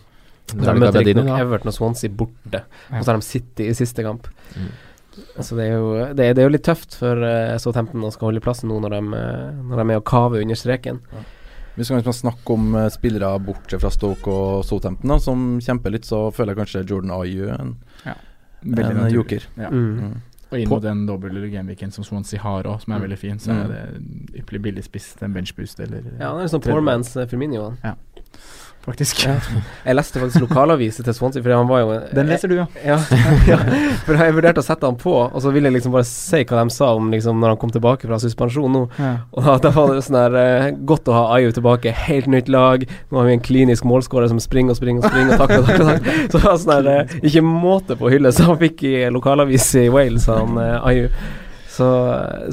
Det 0.52 0.60
De 0.60 0.68
er 0.70 0.80
møter 0.82 1.00
riktignok. 1.02 1.40
Everton 1.40 1.72
og 1.72 1.76
Swansea 1.78 2.12
borte, 2.14 2.62
Ja. 2.92 3.00
og 3.00 3.06
så 3.06 3.14
har 3.14 3.18
de 3.22 3.26
City 3.26 3.70
i 3.72 3.74
siste 3.78 4.06
kamp. 4.06 4.28
Mm. 4.54 4.68
Så 5.40 5.56
det 5.56 5.68
er 5.70 5.74
jo, 5.78 5.94
det, 6.16 6.26
er- 6.26 6.34
det 6.34 6.42
er 6.44 6.48
jo 6.50 6.54
litt 6.56 6.64
tøft 6.66 6.96
for 6.98 7.20
uh, 7.22 7.58
Southampton 7.62 8.02
å 8.04 8.12
skal 8.12 8.32
holde 8.32 8.42
plassen 8.42 8.70
nå 8.72 8.80
når 8.82 8.96
de, 8.96 9.02
eh, 9.20 9.52
når 9.62 9.76
de 9.78 9.80
er 9.84 9.90
med 9.92 10.02
å 10.02 10.06
kave 10.10 10.42
under 10.42 10.56
streken. 10.58 11.00
Hvis 11.76 11.90
vi 11.90 12.00
skal 12.02 12.14
snakke 12.14 12.54
om 12.54 12.76
uh, 12.76 12.88
spillere 12.94 13.32
bortsett 13.46 13.82
fra 13.82 13.90
Stoke 13.94 14.30
og 14.30 14.66
Southampton 14.66 15.10
da, 15.10 15.18
som 15.22 15.60
kjemper 15.62 15.92
litt, 15.96 16.06
så 16.06 16.28
føler 16.34 16.54
jeg 16.54 16.62
kanskje 16.64 16.84
Jordan 16.90 17.12
Ayew 17.20 17.50
er 17.50 17.62
en, 17.62 17.76
ja. 18.06 18.14
en 18.66 19.10
joker. 19.14 19.46
Ja. 19.58 19.70
Mm. 19.70 19.90
Mm. 20.00 20.22
Og 20.54 20.60
inn 20.62 20.70
mot 20.70 20.84
den 20.86 21.06
doble 21.10 21.48
gameweeken 21.50 21.90
som 21.92 22.06
Swansea 22.06 22.40
har 22.44 22.68
òg, 22.70 22.82
som 22.84 22.94
er 22.94 23.00
Mm. 23.00 23.06
veldig 23.08 23.18
fin, 23.18 23.40
så 23.42 23.50
Mm. 23.54 23.62
er 23.64 23.68
det 23.68 23.82
en 23.96 24.28
ypperlig 24.42 24.62
billigspiss 24.68 25.16
til 25.18 25.26
en 25.26 25.34
benchboost, 25.34 25.80
eller 25.80 26.04
Ja, 26.20 26.30
det 26.38 26.44
er 26.46 26.52
sånn 26.58 26.62
poor 26.62 26.82
man's 26.82 27.14
Firminio. 27.30 27.72
Firmino. 27.82 27.96
Faktisk. 28.84 29.22
Ja. 29.24 29.38
Jeg 29.86 29.96
leste 29.96 30.20
faktisk 30.20 30.44
lokalaviser 30.44 31.06
til 31.08 31.16
Swansea, 31.16 31.40
for 31.40 31.56
han 31.56 31.70
var 31.70 31.80
jo 31.80 31.94
Den 32.12 32.28
leser 32.28 32.52
du, 32.52 32.58
ja. 32.58 32.66
Ja, 32.84 32.98
ja, 33.48 33.60
for 34.04 34.20
jeg 34.20 34.36
vurderte 34.36 34.60
å 34.60 34.66
sette 34.66 34.90
han 34.90 34.98
på, 35.00 35.14
og 35.24 35.40
så 35.40 35.54
ville 35.56 35.70
jeg 35.70 35.78
liksom 35.78 35.94
bare 35.96 36.08
si 36.08 36.42
hva 36.44 36.66
de 36.66 36.74
sa 36.76 36.90
om 36.98 37.08
liksom 37.14 37.40
når 37.40 37.54
han 37.54 37.62
kom 37.62 37.72
tilbake 37.72 38.10
fra 38.10 38.20
suspensjon 38.20 38.76
nå. 38.76 38.82
Og 39.32 39.48
da, 39.64 39.72
var 39.72 39.94
det 39.94 40.04
sånn 40.04 40.20
her 40.20 40.36
eh, 40.40 40.66
Godt 40.84 41.08
å 41.08 41.16
ha 41.16 41.24
Ayu 41.38 41.54
tilbake. 41.56 41.94
Helt 41.96 42.28
nytt 42.32 42.52
lag. 42.52 42.84
Nå 43.10 43.22
har 43.22 43.30
vi 43.30 43.38
en 43.38 43.46
klinisk 43.46 43.88
målskårer 43.88 44.28
som 44.32 44.42
springer 44.44 44.76
og 44.76 44.82
springer 44.82 45.06
og 45.06 45.14
springer 45.14 45.38
og 45.38 45.46
takler 45.46 45.64
og 45.64 45.72
takler. 45.72 46.20
Så 46.28 46.36
det 46.36 46.44
var 46.44 46.60
sånn 46.66 46.76
her 46.76 46.92
eh, 46.92 47.16
Ikke 47.24 47.46
måte 47.48 47.98
på 48.00 48.12
hylle, 48.12 48.34
så 48.36 48.50
han 48.52 48.60
fikk 48.60 48.84
i 48.90 48.96
lokalavis 49.14 49.70
i 49.80 49.88
Wales, 49.94 50.28
han 50.32 50.60
eh, 50.60 50.90
Ayu. 50.92 51.08
Så, 51.74 51.86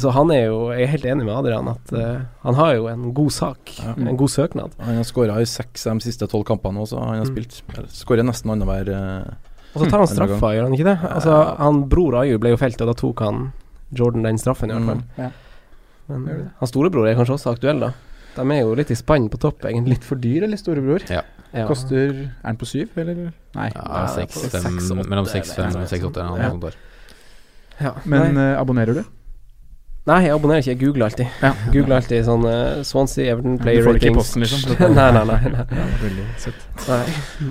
så 0.00 0.10
han 0.16 0.30
er 0.32 0.46
jo 0.46 0.70
Jeg 0.72 0.86
er 0.86 0.92
helt 0.94 1.04
enig 1.10 1.26
med 1.26 1.34
Adrian 1.36 1.66
at 1.68 1.90
uh, 1.92 2.22
han 2.46 2.56
har 2.56 2.70
jo 2.78 2.86
en 2.88 3.10
god 3.16 3.30
sak. 3.36 3.72
Ja. 3.76 3.92
En 4.00 4.16
god 4.16 4.32
søknad. 4.32 4.72
Han 4.80 4.96
har 4.96 5.04
skåra 5.04 5.36
i 5.42 5.48
seks 5.50 5.84
av 5.90 5.98
de 6.00 6.06
siste 6.06 6.24
tolv 6.30 6.46
kampene 6.48 6.80
også. 6.80 6.96
Han 7.02 7.18
har 7.20 7.26
Mm. 7.28 7.34
spilt 7.34 7.58
Skårer 7.92 8.24
nesten 8.24 8.50
annenhver 8.54 8.88
uh, 8.88 9.28
Og 9.74 9.84
så 9.84 9.90
tar 9.90 9.98
han 10.02 10.08
straffa, 10.08 10.54
gjør 10.56 10.64
han 10.70 10.74
ikke 10.78 10.88
det? 10.88 10.96
Altså, 11.10 11.30
Ja. 11.36 11.54
han 11.60 11.82
bror 11.92 12.16
Aju 12.22 12.38
ble 12.40 12.54
jo 12.54 12.60
felt, 12.62 12.80
og 12.80 12.88
da 12.88 12.94
tok 12.96 13.20
han 13.26 13.52
Jordan 13.92 14.22
den 14.24 14.38
straffen, 14.38 14.70
i 14.70 14.74
hvert 14.74 14.88
fall. 14.88 15.02
Mm. 15.04 15.18
Ja. 15.18 15.30
Men 16.08 16.24
eh, 16.28 16.40
hans 16.58 16.70
storebror 16.72 17.06
er 17.10 17.14
kanskje 17.18 17.36
også 17.36 17.52
aktuell, 17.54 17.78
da. 17.84 17.92
De 18.36 18.42
er 18.56 18.60
jo 18.64 18.74
litt 18.78 18.90
i 18.90 18.96
spann 18.98 19.28
på 19.30 19.38
topp, 19.42 19.62
egentlig. 19.68 19.96
Litt 19.98 20.04
for 20.06 20.16
dyr, 20.18 20.44
eller 20.46 20.56
storebror? 20.58 21.04
Ja. 21.10 21.22
Koster 21.68 22.10
Er 22.10 22.28
den 22.46 22.56
på 22.58 22.66
syv, 22.66 22.88
eller? 22.96 23.32
Nei. 23.54 23.68
Ja, 23.74 23.82
Ja, 23.84 24.06
seks, 24.14 24.40
det 24.42 24.54
er 24.54 24.62
fem, 24.62 24.78
seks, 24.78 24.90
åtte, 24.90 25.08
mellom 25.10 25.26
eller 25.26 25.42
6-5 25.44 25.66
og 25.66 25.80
noe 25.80 25.90
6-8 25.90 26.24
eller 26.24 26.76
Ja. 27.80 27.94
Men 28.04 28.34
nei. 28.36 28.44
eh, 28.52 28.58
abonnerer 28.60 28.94
du? 29.00 29.02
nei, 30.10 30.18
jeg 30.24 30.32
abonnerer 30.34 30.62
ikke. 30.64 30.72
Jeg 30.74 30.80
googler 30.80 31.06
alltid. 31.06 31.26
Ja. 31.44 31.50
Googler 31.70 31.96
alltid 32.00 32.24
sånn 32.26 32.44
uh, 32.48 32.80
Swansea, 32.86 33.30
Everton, 33.34 33.58
player 33.60 33.84
du 33.84 33.86
får 33.86 33.96
det 33.98 34.00
ikke 34.02 34.10
i 34.10 34.16
posten, 34.16 34.42
liksom? 34.42 34.72
nei, 34.98 35.10
nei, 35.14 35.24
nei. 35.28 35.36
nei. 35.54 35.64
Ja, 35.78 35.84
veldig 36.02 36.24
søtt. 36.42 36.64
Nei. 36.88 37.50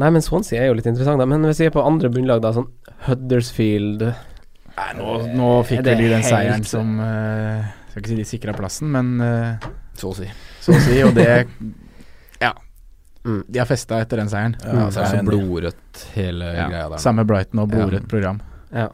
Nei, 0.00 0.10
men 0.16 0.22
Swansea 0.24 0.62
er 0.62 0.70
jo 0.70 0.76
litt 0.78 0.86
interessant, 0.88 1.20
da. 1.20 1.26
Men 1.28 1.44
hvis 1.44 1.60
vi 1.60 1.66
er 1.68 1.74
på 1.74 1.82
andre 1.84 2.08
bunnlag, 2.14 2.40
da, 2.44 2.54
sånn 2.56 2.70
Huddersfield 3.08 4.06
Nei, 4.74 4.86
nå, 4.98 5.18
nå 5.38 5.48
fikk 5.68 5.82
vi 5.84 5.90
vel 5.90 6.00
de 6.00 6.06
den 6.14 6.22
helt- 6.24 6.30
seieren 6.32 6.64
som 6.66 6.96
uh, 6.98 7.66
Skal 7.92 8.00
ikke 8.00 8.10
si 8.14 8.16
de 8.22 8.24
sikra 8.26 8.54
plassen, 8.56 8.88
men 8.94 9.12
uh, 9.20 9.68
Så 10.00 10.10
å 10.10 10.16
si. 10.18 10.30
så 10.64 10.72
å 10.74 10.80
si. 10.86 10.96
Og 11.06 11.12
det 11.18 11.28
Ja. 12.42 12.54
Mm. 13.24 13.42
De 13.46 13.60
har 13.60 13.68
festa 13.70 14.00
etter 14.02 14.18
den 14.24 14.32
seieren. 14.32 14.56
Ja, 14.64 14.88
Så 14.90 15.04
er 15.04 15.12
det 15.12 15.20
så 15.20 15.28
blodrødt 15.28 16.02
hele 16.16 16.48
Ja, 16.56 16.66
greia 16.72 16.88
der. 16.94 17.02
Samme 17.04 17.22
Brighton 17.28 17.62
og 17.62 17.70
blodrødt 17.74 18.02
Ja. 18.08 18.10
program. 18.16 18.40
Ja. 18.74 18.88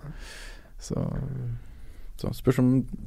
Så 0.80 0.96
Så 2.20 2.28
Spørs 2.36 2.58
om 2.60 2.66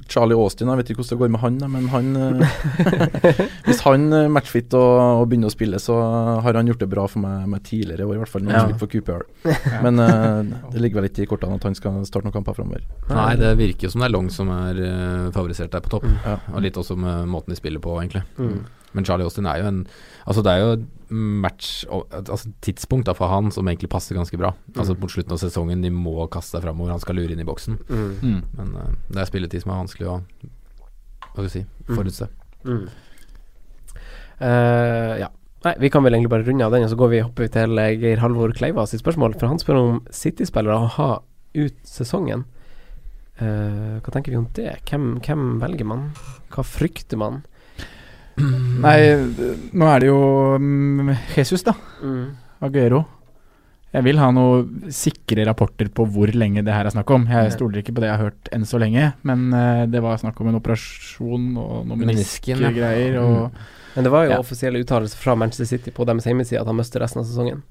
Charlie 0.10 0.34
Austin 0.34 0.70
Jeg 0.72 0.80
vet 0.80 0.90
ikke 0.90 1.04
hvordan 1.04 1.12
det 1.14 1.22
går 1.22 1.32
med 1.36 1.42
han, 1.44 1.58
men 1.70 1.88
han 1.94 2.08
eh, 2.18 3.44
Hvis 3.68 3.82
han 3.86 4.08
matcher 4.10 4.32
matchfit 4.34 4.74
og, 4.74 4.94
og 5.22 5.28
begynner 5.30 5.52
å 5.52 5.54
spille, 5.54 5.78
så 5.82 5.98
har 6.42 6.58
han 6.58 6.70
gjort 6.72 6.82
det 6.82 6.90
bra 6.90 7.06
for 7.08 7.22
meg, 7.22 7.46
med 7.52 7.64
tidligere 7.68 8.02
i 8.02 8.08
år, 8.10 8.16
i 8.18 8.22
hvert 8.24 8.32
fall 8.34 8.46
når 8.46 8.52
han 8.56 8.60
Ja. 8.60 8.66
spilte 8.66 8.82
for 8.82 8.94
QPR. 8.94 9.24
Men 9.86 10.02
uh, 10.02 10.42
det 10.74 10.82
ligger 10.82 11.02
vel 11.02 11.10
ikke 11.12 11.26
i 11.28 11.30
kortene 11.30 11.60
at 11.60 11.68
han 11.70 11.78
skal 11.78 12.02
starte 12.10 12.26
noen 12.26 12.34
kamper 12.40 12.58
framover. 12.58 12.86
Nei, 13.12 13.32
det 13.42 13.54
virker 13.62 13.88
jo 13.88 13.94
som 13.94 14.02
det 14.02 14.10
er 14.10 14.16
Long 14.18 14.30
som 14.34 14.50
er 14.54 14.82
eh, 14.82 15.28
favorisert 15.36 15.74
der 15.76 15.84
på 15.86 15.94
topp. 15.94 16.10
Mm. 16.10 16.18
Ja. 16.26 16.38
Og 16.56 16.66
litt 16.66 16.80
også 16.82 16.98
med 16.98 17.30
måten 17.30 17.54
de 17.54 17.60
spiller 17.62 17.84
på, 17.84 17.94
egentlig. 18.02 18.26
Mm. 18.42 18.64
Men 18.94 19.06
Charlie 19.06 19.26
Austin 19.26 19.46
er 19.50 19.60
jo 19.62 19.68
en 19.70 19.88
Altså 20.28 20.44
det 20.46 20.52
er 20.54 20.60
jo 20.62 20.72
et 20.78 20.84
match 21.14 21.86
Altså 21.90 22.52
tidspunkt 22.62 23.06
da 23.10 23.14
for 23.18 23.28
han 23.30 23.52
som 23.52 23.68
egentlig 23.68 23.90
passer 23.90 24.16
ganske 24.18 24.38
bra. 24.38 24.54
Altså 24.76 24.94
Mm. 24.96 25.00
mot 25.02 25.12
slutten 25.12 25.32
av 25.36 25.40
sesongen, 25.42 25.82
de 25.82 25.90
må 25.90 26.28
kaste 26.30 26.56
seg 26.58 26.64
framover, 26.66 26.92
han 26.92 27.00
skal 27.04 27.16
lure 27.16 27.32
inn 27.34 27.40
i 27.44 27.48
boksen. 27.48 27.78
Mm. 27.90 28.20
mm. 28.22 28.42
Men 28.58 28.76
uh, 28.76 28.92
det 29.10 29.22
er 29.22 29.30
spilletid 29.30 29.62
som 29.66 29.72
er 29.74 29.82
vanskelig 29.84 30.08
å 30.10 30.22
Hva 31.34 31.34
skal 31.34 31.44
vi 31.44 31.50
si 31.50 31.66
Mm. 31.90 31.96
forutse. 31.98 32.28
Mm. 32.64 32.88
Uh, 34.42 35.14
ja. 35.20 35.30
Nei, 35.64 35.76
vi 35.80 35.90
kan 35.90 36.04
vel 36.04 36.14
egentlig 36.18 36.32
bare 36.34 36.44
runde 36.48 36.66
av 36.66 36.74
den, 36.76 36.84
og 36.84 36.92
så 36.92 36.98
går 37.00 37.10
vi 37.14 37.22
hopper 37.24 37.46
vi 37.46 37.52
til 37.56 37.78
eh, 37.80 37.94
Geir 37.96 38.20
Halvor 38.20 38.52
Kleiva 38.56 38.84
sitt 38.90 39.00
spørsmål. 39.00 39.38
For 39.40 39.48
han 39.48 39.62
spør 39.62 39.80
om 39.80 40.02
City-spillere 40.12 40.76
å 40.76 40.90
ha 40.98 41.10
ut 41.56 41.78
sesongen. 41.88 42.44
Uh, 43.40 44.00
hva 44.04 44.12
tenker 44.14 44.34
vi 44.34 44.38
om 44.42 44.50
det? 44.58 44.74
Hvem, 44.90 45.06
hvem 45.24 45.46
velger 45.64 45.88
man? 45.88 46.10
Hva 46.54 46.66
frykter 46.68 47.18
man? 47.22 47.42
Nei, 48.38 49.00
nå 49.78 49.90
er 49.94 50.00
det 50.04 50.08
jo 50.10 50.20
mm, 50.60 51.12
Jesus, 51.38 51.64
da. 51.66 51.76
Aguero. 52.64 53.04
Jeg 53.94 54.08
vil 54.08 54.18
ha 54.18 54.32
noen 54.34 54.88
sikre 54.90 55.44
rapporter 55.46 55.92
på 55.94 56.08
hvor 56.10 56.32
lenge 56.34 56.64
det 56.66 56.74
her 56.74 56.88
er 56.90 56.96
snakk 56.96 57.12
om. 57.14 57.28
Jeg 57.30 57.52
stoler 57.54 57.84
ikke 57.84 57.94
på 57.94 58.02
det 58.02 58.10
jeg 58.10 58.18
har 58.18 58.24
hørt 58.32 58.50
enn 58.56 58.66
så 58.66 58.80
lenge, 58.82 59.12
men 59.22 59.44
eh, 59.54 59.84
det 59.94 60.02
var 60.02 60.18
snakk 60.18 60.40
om 60.42 60.50
en 60.50 60.58
operasjon 60.58 61.52
og 61.62 61.76
noen 61.92 62.02
meniskgreier. 62.02 63.20
Og 63.22 63.52
Men 63.94 64.08
det 64.08 64.12
var 64.16 64.26
jo 64.26 64.32
Ja. 64.34 64.40
offisielle 64.42 64.82
uttalelser 64.82 65.22
fra 65.22 65.36
Manchester 65.38 65.70
City 65.70 65.92
på 65.94 66.08
deres 66.10 66.26
hjemmeside 66.26 66.60
at 66.62 66.66
han 66.66 66.76
mister 66.80 67.00
resten 67.06 67.22
av 67.22 67.28
sesongen. 67.30 67.62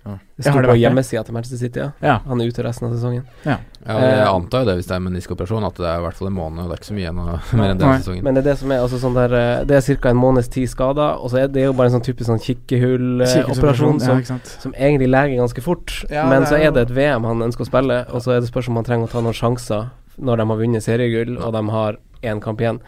Ja. 0.00 0.14
Det 0.36 0.44
sto 0.46 0.52
har 0.54 0.64
det 0.64 0.70
på 0.72 0.78
hjemmesida 0.80 1.22
til 1.26 1.34
Manchester 1.36 1.58
City, 1.60 1.80
ja. 1.82 1.90
ja. 2.00 2.14
Han 2.24 2.40
er 2.40 2.48
ute 2.48 2.62
resten 2.64 2.86
av 2.88 2.94
sesongen. 2.94 3.26
Ja, 3.44 3.58
jeg 3.84 4.06
Eh, 4.10 4.28
antar 4.28 4.62
jo 4.62 4.68
det 4.70 4.76
hvis 4.78 4.88
det 4.88 4.94
er 4.96 5.02
meniskoperasjon, 5.04 5.66
at 5.68 5.76
det 5.76 5.86
er 5.88 6.00
i 6.00 6.04
hvert 6.06 6.16
fall 6.16 6.28
en 6.30 6.36
måned. 6.36 6.62
Og 6.64 6.70
det 6.70 6.76
er 6.76 6.80
ikke 6.80 6.88
så 6.88 6.96
mye 6.96 7.04
igjen 7.04 7.20
mer 7.60 7.74
enn 7.74 7.82
den 7.82 8.00
sesongen. 8.00 8.24
Men 8.24 8.36
det 8.38 8.42
er 8.42 8.48
det 8.50 8.56
som 8.62 8.72
er 8.72 8.80
altså 8.84 9.00
sånn 9.02 9.18
der 9.18 9.36
eh, 9.36 9.64
Det 9.68 9.76
er 9.76 10.00
ca. 10.00 10.12
en 10.14 10.20
måneds 10.20 10.48
tid 10.52 10.72
skader, 10.72 11.20
og 11.20 11.32
så 11.32 11.42
er 11.42 11.52
det 11.52 11.66
jo 11.66 11.76
bare 11.76 11.92
en 11.92 11.98
sånn 11.98 12.06
typisk 12.08 12.30
sånn 12.30 12.42
kikkehull-operasjon 12.46 14.00
ja, 14.00 14.18
som, 14.24 14.40
som 14.64 14.74
egentlig 14.76 15.10
leger 15.12 15.36
ganske 15.40 15.64
fort. 15.64 15.94
Ja, 16.08 16.24
men 16.30 16.48
så 16.48 16.56
er 16.56 16.70
er 16.70 16.76
det 16.76 16.88
et 16.88 16.96
VM 16.96 17.24
han 17.26 17.42
ønsker 17.42 17.66
å 17.66 17.70
spille, 17.70 18.02
og 18.10 18.22
så 18.24 18.36
er 18.36 18.40
det 18.42 18.50
spørsmål 18.50 18.74
om 18.76 18.80
han 18.82 18.88
trenger 18.88 19.08
å 19.08 19.12
ta 19.14 19.22
noen 19.24 19.36
sjanser 19.36 19.88
når 20.20 20.40
de 20.40 20.48
har 20.52 20.60
vunnet 20.60 20.84
seriegull, 20.84 21.36
og 21.40 21.54
de 21.56 21.62
har 21.72 21.96
én 22.22 22.40
kamp 22.44 22.60
igjen. 22.60 22.80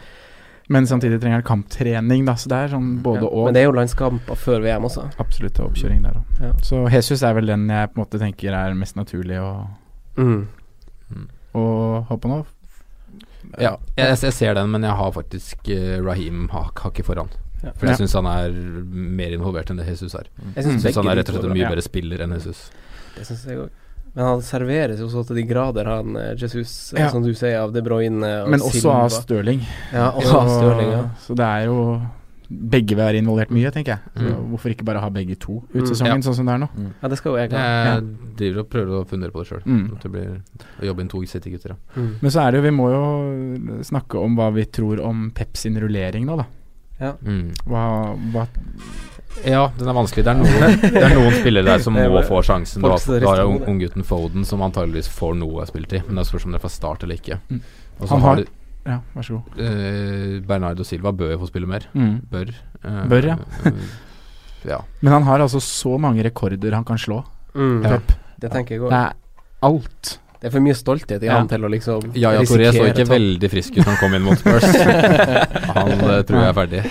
Men 0.69 0.87
samtidig 0.87 1.21
trenger 1.21 1.41
han 1.41 1.43
kamptrening, 1.43 2.25
da, 2.25 2.35
så 2.39 2.49
det 2.49 2.57
er 2.59 2.69
sånn 2.77 3.03
både 3.03 3.23
Ja, 3.23 3.29
og. 3.29 3.45
Men 3.47 3.55
det 3.55 3.61
er 3.63 3.67
jo 3.67 3.73
landskamper 3.77 4.37
før 4.39 4.61
VM 4.63 4.85
også. 4.87 5.09
Absolutt 5.19 5.59
oppkjøring 5.61 6.03
der 6.03 6.13
òg. 6.21 6.41
Ja. 6.41 6.53
Så 6.63 6.85
Jesus 6.93 7.23
er 7.23 7.35
vel 7.35 7.47
den 7.47 7.69
jeg 7.69 7.91
på 7.93 7.99
en 7.99 8.05
måte 8.05 8.19
tenker 8.23 8.55
er 8.55 8.75
mest 8.75 8.95
naturlig 8.97 9.41
å, 9.43 9.67
Mm. 10.17 10.47
på 11.53 11.63
hoppe 12.09 12.29
nå. 12.31 12.45
Ja, 13.61 13.77
jeg, 13.99 14.17
jeg 14.23 14.33
ser 14.33 14.55
den, 14.55 14.71
men 14.71 14.83
jeg 14.87 14.95
har 14.97 15.11
faktisk 15.13 15.69
uh, 15.69 15.99
Rahim 16.07 16.47
hakket 16.55 17.05
foran. 17.05 17.29
Ja. 17.63 17.73
For 17.77 17.87
jeg 17.87 17.99
Ja. 17.99 18.07
syns 18.07 18.15
han 18.15 18.27
er 18.27 18.51
mer 18.93 19.31
involvert 19.37 19.71
enn 19.71 19.77
det 19.79 19.87
Jesus 19.87 20.15
er. 20.15 20.25
Jeg 20.39 20.47
Mm. 20.47 20.55
syns 20.55 20.85
Jeg 20.85 20.95
synes 20.95 20.97
han 20.97 21.09
er 21.13 21.17
rett 21.21 21.29
og 21.29 21.35
slett 21.37 21.45
en 21.51 21.53
mye 21.59 21.67
er 21.67 21.71
bedre 21.75 21.83
spiller 21.83 22.23
enn 22.25 22.33
Jesus. 22.33 22.71
Det 23.17 23.27
synes 23.27 23.45
jeg 23.47 23.59
òg. 23.59 23.71
Men 24.15 24.25
han 24.27 24.41
serveres 24.45 24.99
jo 25.01 25.07
så 25.09 25.23
til 25.27 25.37
de 25.37 25.43
grader, 25.49 25.87
han 25.89 26.17
eh, 26.17 26.35
Jesus, 26.37 26.93
eh, 26.93 27.01
Ja. 27.01 27.09
som 27.11 27.23
du 27.23 27.33
sier, 27.33 27.59
av 27.63 27.73
De 27.73 27.81
Bruyne 27.81 28.23
og 28.45 28.51
Men 28.51 28.61
også 28.61 28.81
Silva. 28.83 29.05
av 29.05 29.11
Stirling. 29.11 29.63
Ja, 29.93 30.11
også 30.13 30.35
av 30.43 30.49
Stirling, 30.49 30.91
ja. 30.93 31.05
Så 31.27 31.35
det 31.35 31.45
er 31.47 31.65
jo 31.67 32.01
Begge 32.53 32.89
vil 32.93 32.99
være 32.99 33.17
involvert 33.23 33.49
mye, 33.49 33.71
tenker 33.73 33.95
jeg. 33.95 34.01
Mm. 34.15 34.51
Hvorfor 34.51 34.69
ikke 34.75 34.85
bare 34.85 35.01
ha 35.01 35.09
begge 35.09 35.39
to 35.41 35.63
ut 35.73 35.81
Mm. 35.81 35.87
sesongen, 35.89 36.21
Ja. 36.21 36.31
sånn 36.31 36.35
som 36.35 36.45
det 36.45 36.53
er 36.53 36.59
nå? 36.59 36.69
Ja, 37.03 37.09
det 37.09 37.17
skal 37.17 37.33
jo 37.33 37.39
jeg 37.39 37.51
Jeg 37.51 37.59
ha. 37.59 38.01
driver 38.37 38.61
og 38.61 38.69
prøver 38.69 38.93
å 39.01 39.07
fundere 39.09 39.31
på 39.33 39.39
det 39.41 39.49
sjøl. 39.49 39.63
Mm. 39.65 39.93
At 39.97 40.03
det 40.03 40.13
blir 40.13 40.43
å 40.83 40.85
jobbe 40.85 41.01
inn 41.01 41.09
to 41.09 41.23
City-gutter. 41.25 41.69
ja. 41.71 41.77
Mm. 41.97 42.15
Men 42.21 42.31
så 42.31 42.47
er 42.47 42.51
det 42.51 42.59
jo 42.61 42.63
Vi 42.71 42.77
må 42.77 42.91
jo 42.93 43.81
snakke 43.83 44.23
om 44.23 44.37
hva 44.37 44.53
vi 44.53 44.65
tror 44.67 45.01
om 45.01 45.31
Pep 45.35 45.57
sin 45.57 45.75
rullering 45.81 46.27
nå, 46.27 46.37
da. 46.37 47.13
Mm. 47.25 47.55
Hva, 47.67 48.19
hva 48.33 48.47
Ja, 49.45 49.63
den 49.79 49.89
er 49.91 49.97
vanskelig. 49.97 50.23
Det 50.27 50.31
er 50.33 50.39
noen, 50.39 50.79
det 50.83 51.03
er 51.03 51.15
noen 51.17 51.35
spillere 51.41 51.65
der 51.67 51.83
som 51.83 51.97
er 52.01 52.09
må 52.13 52.21
få 52.29 52.43
sjansen. 52.47 52.83
Da, 52.85 52.95
har, 52.95 53.41
jo 53.43 53.53
hodet. 53.57 53.69
unggutten 53.73 54.05
Foden 54.07 54.45
som 54.47 54.63
antageligvis 54.63 55.09
får 55.11 55.35
noe 55.41 55.65
spilletid, 55.67 56.05
men 56.09 56.21
det 56.21 56.27
spørs 56.29 56.47
om 56.47 56.53
det 56.55 56.61
er 56.61 56.65
fra 56.67 56.73
start 56.77 57.03
eller 57.07 57.19
ikke. 57.19 57.41
Mm. 57.51 57.63
Og 57.99 58.07
så 58.07 58.13
Han 58.15 58.23
har 58.29 58.37
du 58.43 58.45
Ja, 58.85 58.97
vær 59.15 59.23
så 59.27 59.37
god. 59.39 59.59
eh, 59.63 60.41
Bernardo 60.47 60.83
Silva 60.87 61.13
bør 61.15 61.33
jo 61.37 61.39
få 61.45 61.49
spille 61.53 61.67
mer. 61.71 61.85
Mm. 61.95 62.17
Bør. 62.31 62.49
eh, 62.85 63.03
Bør, 63.11 63.29
ja. 63.33 63.37
eh, 63.65 63.73
ja. 64.73 64.79
Men 65.01 65.13
han 65.13 65.23
har 65.29 65.41
altså 65.45 65.61
så 65.63 65.97
mange 65.99 66.23
rekorder 66.27 66.75
han 66.75 66.85
kan 66.85 66.99
slå. 66.99 67.23
Mm. 67.55 67.83
Ja. 67.87 67.99
Det 68.43 68.51
tenker 68.51 68.75
jeg 68.77 68.81
Det 68.83 68.91
òg. 68.91 68.93
er 68.99 69.15
alt. 69.63 70.19
Det 70.43 70.49
er 70.49 70.55
for 70.57 70.65
mye 70.65 70.75
stolthet 70.75 71.23
i 71.23 71.27
Ja. 71.29 71.37
han 71.39 71.47
til 71.47 71.63
å 71.63 71.69
liksom 71.71 72.11
Ja, 72.19 72.33
ja, 72.35 72.41
Toré 72.43 72.73
så 72.75 72.83
ikke 72.91 73.07
veldig 73.07 73.51
frisk 73.53 73.77
ut 73.79 73.85
da 73.85 73.91
han 73.93 74.01
kom 74.01 74.15
inn 74.19 74.23
mot 74.27 74.39
Spurs. 74.39 74.65
han 75.77 75.93
eh, 75.93 76.23
tror 76.27 76.41
jeg 76.41 76.49
er 76.49 76.57
ferdig. 76.59 76.83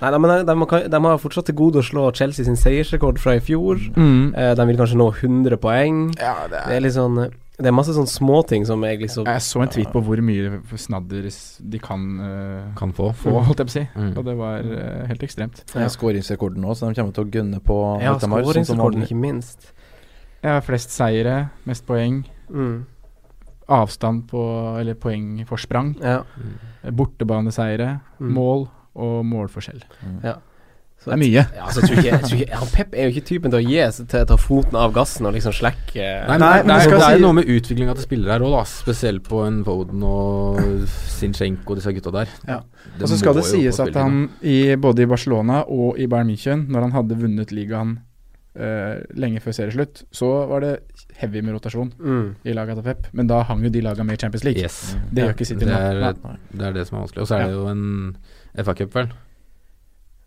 Nei, 0.00 0.10
nei, 0.14 0.18
men 0.22 0.30
de, 0.30 0.44
de, 0.46 0.66
kan- 0.70 0.86
de 0.90 0.98
har 1.04 1.18
fortsatt 1.18 1.46
til 1.50 1.56
gode 1.58 1.80
å 1.80 1.82
slå 1.82 2.04
Chelsea 2.14 2.44
sin 2.46 2.54
seiersrekord 2.56 3.18
fra 3.18 3.34
i 3.34 3.40
fjor. 3.42 3.80
Mm. 3.96 4.34
Eh, 4.36 4.52
de 4.54 4.66
vil 4.68 4.76
kanskje 4.78 4.98
nå 5.00 5.08
100 5.16 5.56
poeng. 5.58 6.04
Ja, 6.20 6.36
det 6.46 6.60
Det 6.68 6.76
er 6.76 6.84
litt 6.84 6.94
sånn 6.94 7.18
eh, 7.24 7.32
Det 7.58 7.66
er 7.66 7.74
masse 7.74 7.90
sånne 7.96 8.06
småting 8.06 8.64
som 8.68 8.84
jeg 8.86 9.00
liksom 9.00 9.26
Jeg 9.26 9.42
så 9.42 9.62
en 9.64 9.68
tweet 9.74 9.90
på 9.90 9.98
hvor 10.06 10.20
mye 10.22 10.60
snadder 10.78 11.24
de 11.72 11.78
kan 11.82 12.04
uh, 12.22 12.68
Kan 12.78 12.92
få. 12.94 13.08
få, 13.18 13.32
holdt 13.42 13.58
jeg 13.58 13.66
på 13.66 13.72
å 13.72 13.74
si. 13.74 13.82
Mm. 13.98 14.12
Og 14.16 14.24
det 14.28 14.36
var 14.38 14.60
uh, 14.62 15.06
helt 15.10 15.24
ekstremt. 15.26 15.64
Ja. 15.74 15.80
er 15.82 15.90
skåringsrekorden 15.90 16.62
nå, 16.62 16.76
så 16.78 16.86
de 16.86 16.94
kommer 17.00 17.12
til 17.16 17.24
å 17.26 17.32
gunne 17.34 17.58
på 17.58 17.80
Ja, 18.00 18.14
sånn 18.22 18.30
skåringsrekorden, 18.38 19.02
ikke 19.08 19.18
minst. 19.18 19.72
Har 20.44 20.62
flest 20.62 20.94
seire, 20.94 21.48
mest 21.66 21.82
poeng. 21.88 22.20
Mm. 22.48 22.84
Avstand 23.68 24.28
på 24.30 24.78
Eller 24.78 24.94
poengforsprang. 24.94 25.96
Ja. 26.00 26.22
Bortebaneseire, 26.94 28.00
Mm. 28.20 28.32
mål 28.34 28.68
og 28.98 29.24
målforskjell. 29.28 29.82
Mm. 30.02 30.20
Ja. 30.26 30.36
Så 30.98 31.12
Det 31.12 31.14
er 31.14 31.20
mye. 31.20 31.42
Ja, 31.54 31.62
altså, 31.62 31.80
jeg 31.80 31.88
tror 31.88 31.98
ikke, 32.00 32.08
jeg 32.10 32.22
tror 32.24 32.38
ikke, 32.40 32.46
ja, 32.50 32.60
Pep 32.74 32.94
er 32.98 33.04
jo 33.06 33.12
ikke 33.12 33.26
typen 33.28 33.52
til 33.52 33.60
å 33.60 33.68
gi 33.70 33.82
seg 33.94 34.08
til 34.10 34.24
å 34.24 34.26
ta 34.32 34.36
foten 34.42 34.78
av 34.80 34.90
gassen 34.96 35.28
og 35.28 35.36
liksom 35.36 35.54
slekke 35.54 36.06
Nei, 36.26 36.38
Nei, 36.42 36.48
men 36.64 36.72
det, 36.72 36.78
skal 36.88 36.96
er, 36.96 36.98
det 36.98 37.10
er 37.12 37.20
si- 37.20 37.22
noe 37.22 37.36
med 37.38 37.52
utviklinga 37.54 37.94
til 37.94 38.06
spillere 38.08 38.34
her 38.34 38.44
òg. 38.48 38.56
Spesielt 38.66 39.22
på 39.28 39.44
en 39.46 39.60
Foden 39.68 40.02
og 40.02 40.58
Sinchenko 40.90 41.76
og 41.76 41.78
disse 41.78 41.92
gutta 41.94 42.10
der. 42.16 42.32
Ja. 42.48 42.58
Og 42.98 43.06
så 43.12 43.20
skal 43.20 43.38
det 43.38 43.46
sies 43.46 43.78
at 43.84 43.94
han 43.94 44.24
i, 44.42 44.74
både 44.74 45.06
i 45.06 45.08
Barcelona 45.14 45.60
og 45.70 46.00
i 46.02 46.10
Bayern 46.10 46.32
München, 46.32 46.66
når 46.66 46.88
han 46.88 46.96
hadde 46.98 47.18
vunnet 47.22 47.54
ligaen 47.54 47.94
uh, 48.58 48.98
lenge 49.14 49.38
før 49.44 49.54
serieslutt, 49.54 50.02
så 50.10 50.32
var 50.50 50.66
det 50.66 50.72
heavy 51.22 51.44
med 51.46 51.54
rotasjon 51.54 51.92
mm. 51.94 52.26
i 52.42 52.58
laget 52.58 52.80
til 52.80 52.88
Pep. 52.90 53.06
Men 53.14 53.30
da 53.30 53.44
hang 53.46 53.62
jo 53.62 53.70
de 53.70 53.84
laga 53.86 54.02
med 54.02 54.18
i 54.18 54.22
Champions 54.24 54.42
League. 54.46 54.66
Yes. 54.66 54.96
Det 55.12 55.22
Ja. 55.22 55.28
gjør 55.28 55.38
ikke 55.38 55.48
City 55.52 55.64
Det 55.64 55.78
nå. 55.78 56.34
det 56.58 56.66
er 56.72 56.74
det 56.74 56.88
som 56.90 56.98
er 56.98 57.06
vanskelig. 57.06 57.22
Og 57.22 57.30
så 57.30 57.38
er 57.38 57.46
det 57.46 57.54
jo 57.54 57.68
en 57.70 57.86
FA-cup, 58.64 58.94
vel? 58.94 59.08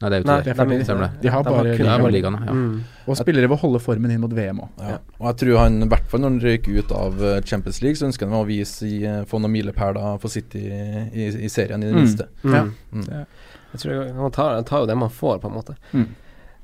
Nei, 0.01 0.09
det 0.09 0.15
er 0.17 0.23
jo 0.23 0.25
Nei, 0.31 0.35
ikke 0.41 0.53
det. 0.57 0.89
er. 0.89 0.89
De 0.89 0.95
har 0.97 1.11
De 1.21 1.29
har 1.29 1.43
bare 1.45 1.73
de 1.77 1.83
bare 1.85 2.11
ligaene, 2.11 2.39
ja. 2.47 2.53
Mm. 2.57 2.77
Og 3.05 3.17
spillere 3.19 3.49
vil 3.51 3.59
holde 3.61 3.79
formen 3.83 4.09
inn 4.15 4.21
mot 4.23 4.31
VM 4.33 4.63
òg. 4.63 4.69
Ja. 4.81 4.95
Og 5.19 5.27
jeg 5.29 5.35
tror 5.43 5.59
han, 5.61 5.75
i 5.85 5.89
hvert 5.91 6.07
fall 6.09 6.23
når 6.23 6.31
han 6.31 6.39
røyker 6.41 6.79
ut 6.79 6.91
av 6.97 7.21
eh, 7.21 7.41
Champions 7.45 7.81
League, 7.83 7.99
så 7.99 8.07
ønsker 8.09 8.25
han 8.25 8.39
å 8.39 8.47
vise 8.47 8.87
i, 8.89 9.03
eh, 9.05 9.19
få 9.29 9.37
noen 9.43 9.53
milepæler 9.53 10.17
for 10.23 10.33
City 10.33 10.63
i, 10.73 11.27
i 11.45 11.49
serien, 11.53 11.83
i 11.85 11.91
det 11.91 11.93
Mm. 11.93 11.99
minste. 12.01 12.27
Ja. 12.43 12.63
Mm. 12.63 12.73
Mm. 13.03 13.25
Jeg 13.75 13.79
tror 13.83 14.01
han 14.23 14.31
tar, 14.31 14.55
han 14.55 14.63
tar 14.71 14.79
jo 14.79 14.89
det 14.89 14.97
man 14.97 15.13
får, 15.13 15.37
på 15.43 15.51
en 15.51 15.53
måte. 15.59 15.77
Mm. 15.93 16.07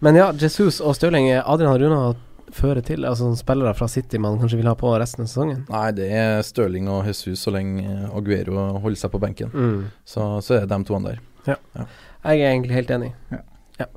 Men 0.02 0.16
ja, 0.16 0.32
Jesus 0.34 0.82
og 0.82 0.96
Støling, 0.98 1.30
Adrian 1.46 1.78
Runa 1.78 2.16
fører 2.58 2.82
til 2.82 3.06
altså 3.06 3.30
spillere 3.38 3.74
fra 3.76 3.88
City 3.92 4.18
man 4.18 4.40
kanskje 4.40 4.58
vil 4.58 4.68
ha 4.72 4.74
på 4.80 4.98
resten 4.98 5.22
av 5.26 5.28
sesongen. 5.30 5.66
Nei, 5.70 5.92
det 5.92 6.10
er 6.10 6.42
Støling 6.48 6.88
og 6.90 7.06
Jesus 7.06 7.44
så 7.46 7.52
lenge 7.54 7.86
Aguero 8.16 8.80
holder 8.82 8.98
seg 8.98 9.12
på 9.14 9.20
benken. 9.22 9.50
Mm. 9.54 9.82
Så, 10.08 10.26
så 10.42 10.56
er 10.58 10.66
det 10.66 10.70
de 10.74 10.84
to 10.88 11.00
der. 11.06 11.20
Jeg 11.48 12.42
er 12.42 12.52
egentlig 12.52 12.76
helt 12.78 12.92
enig. 12.92 13.12
Ja. 13.32 13.88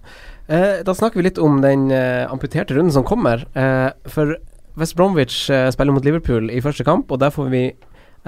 Eh, 0.51 0.81
da 0.87 0.95
snakker 0.97 1.21
vi 1.21 1.29
litt 1.29 1.39
om 1.39 1.61
den 1.63 1.91
eh, 1.95 2.25
amputerte 2.31 2.75
runden 2.77 2.95
som 2.95 3.07
kommer. 3.07 3.47
Eh, 3.59 3.91
for 4.11 4.37
West 4.81 4.97
Bromwich 4.99 5.45
eh, 5.51 5.69
spiller 5.75 5.95
mot 5.95 6.05
Liverpool 6.07 6.51
i 6.51 6.63
første 6.65 6.87
kamp, 6.87 7.11
og 7.11 7.23
der 7.23 7.33
får 7.35 7.51
vi 7.53 7.65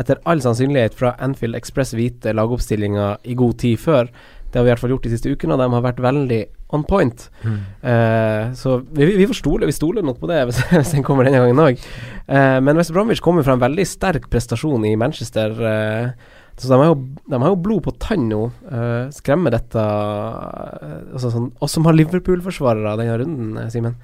etter 0.00 0.20
all 0.24 0.40
sannsynlighet 0.40 0.94
fra 0.96 1.16
Anfield 1.20 1.58
Express 1.58 1.92
vite 1.96 2.32
lagoppstillinga 2.32 3.16
i 3.28 3.36
god 3.38 3.58
tid 3.60 3.80
før. 3.82 4.08
Det 4.52 4.60
har 4.60 4.66
vi 4.66 4.68
i 4.68 4.72
hvert 4.74 4.82
fall 4.82 4.92
gjort 4.92 5.06
de 5.08 5.12
siste 5.14 5.32
ukene, 5.32 5.56
og 5.56 5.62
de 5.62 5.68
har 5.74 5.84
vært 5.84 6.02
veldig 6.04 6.40
on 6.76 6.84
point. 6.88 7.24
Eh, 7.44 8.52
så 8.56 8.78
vi, 8.92 9.08
vi 9.16 9.26
får 9.28 9.38
stole 9.38 9.68
Vi 9.68 9.74
stoler 9.76 10.04
nok 10.04 10.20
på 10.20 10.28
det 10.30 10.42
hvis, 10.48 10.60
hvis 10.72 10.94
den 10.96 11.04
kommer 11.06 11.28
denne 11.28 11.40
gangen 11.40 11.60
òg. 11.60 11.80
Eh, 12.28 12.58
men 12.64 12.80
West 12.80 12.92
Bromwich 12.92 13.22
kommer 13.24 13.44
fra 13.46 13.56
en 13.56 13.64
veldig 13.64 13.86
sterk 13.88 14.28
prestasjon 14.32 14.84
i 14.88 14.94
Manchester. 15.00 15.56
Eh, 15.72 16.30
så 16.56 16.68
de 16.68 16.76
har, 16.78 16.90
jo, 16.92 16.96
de 17.32 17.38
har 17.42 17.48
jo 17.52 17.60
blod 17.64 17.82
på 17.86 17.94
tann 17.98 18.28
nå. 18.28 18.40
Uh, 18.68 19.08
skremmer 19.14 19.54
dette 19.54 19.80
uh, 19.82 21.14
altså 21.14 21.30
sånn, 21.32 21.48
Oss 21.64 21.72
som 21.78 21.86
har 21.88 21.96
Liverpool-forsvarere 21.96 22.96
denne 23.00 23.16
runden, 23.22 23.54
eh, 23.62 23.70
Simen. 23.72 23.96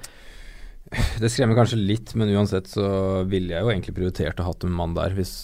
Det 1.21 1.29
skremmer 1.29 1.59
kanskje 1.59 1.77
litt, 1.83 2.15
men 2.17 2.31
uansett 2.33 2.71
så 2.73 2.87
ville 3.29 3.53
jeg 3.53 3.61
jo 3.61 3.69
egentlig 3.75 3.95
prioritert 3.99 4.41
å 4.41 4.47
ha 4.47 4.55
hatt 4.55 4.65
en 4.65 4.73
mann 4.73 4.95
der, 4.97 5.13
hvis, 5.19 5.35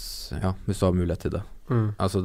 ja, 0.41 0.55
hvis 0.65 0.81
du 0.81 0.87
har 0.87 0.97
mulighet 0.97 1.27
til 1.27 1.35
det. 1.37 1.43
Altså, 2.01 2.23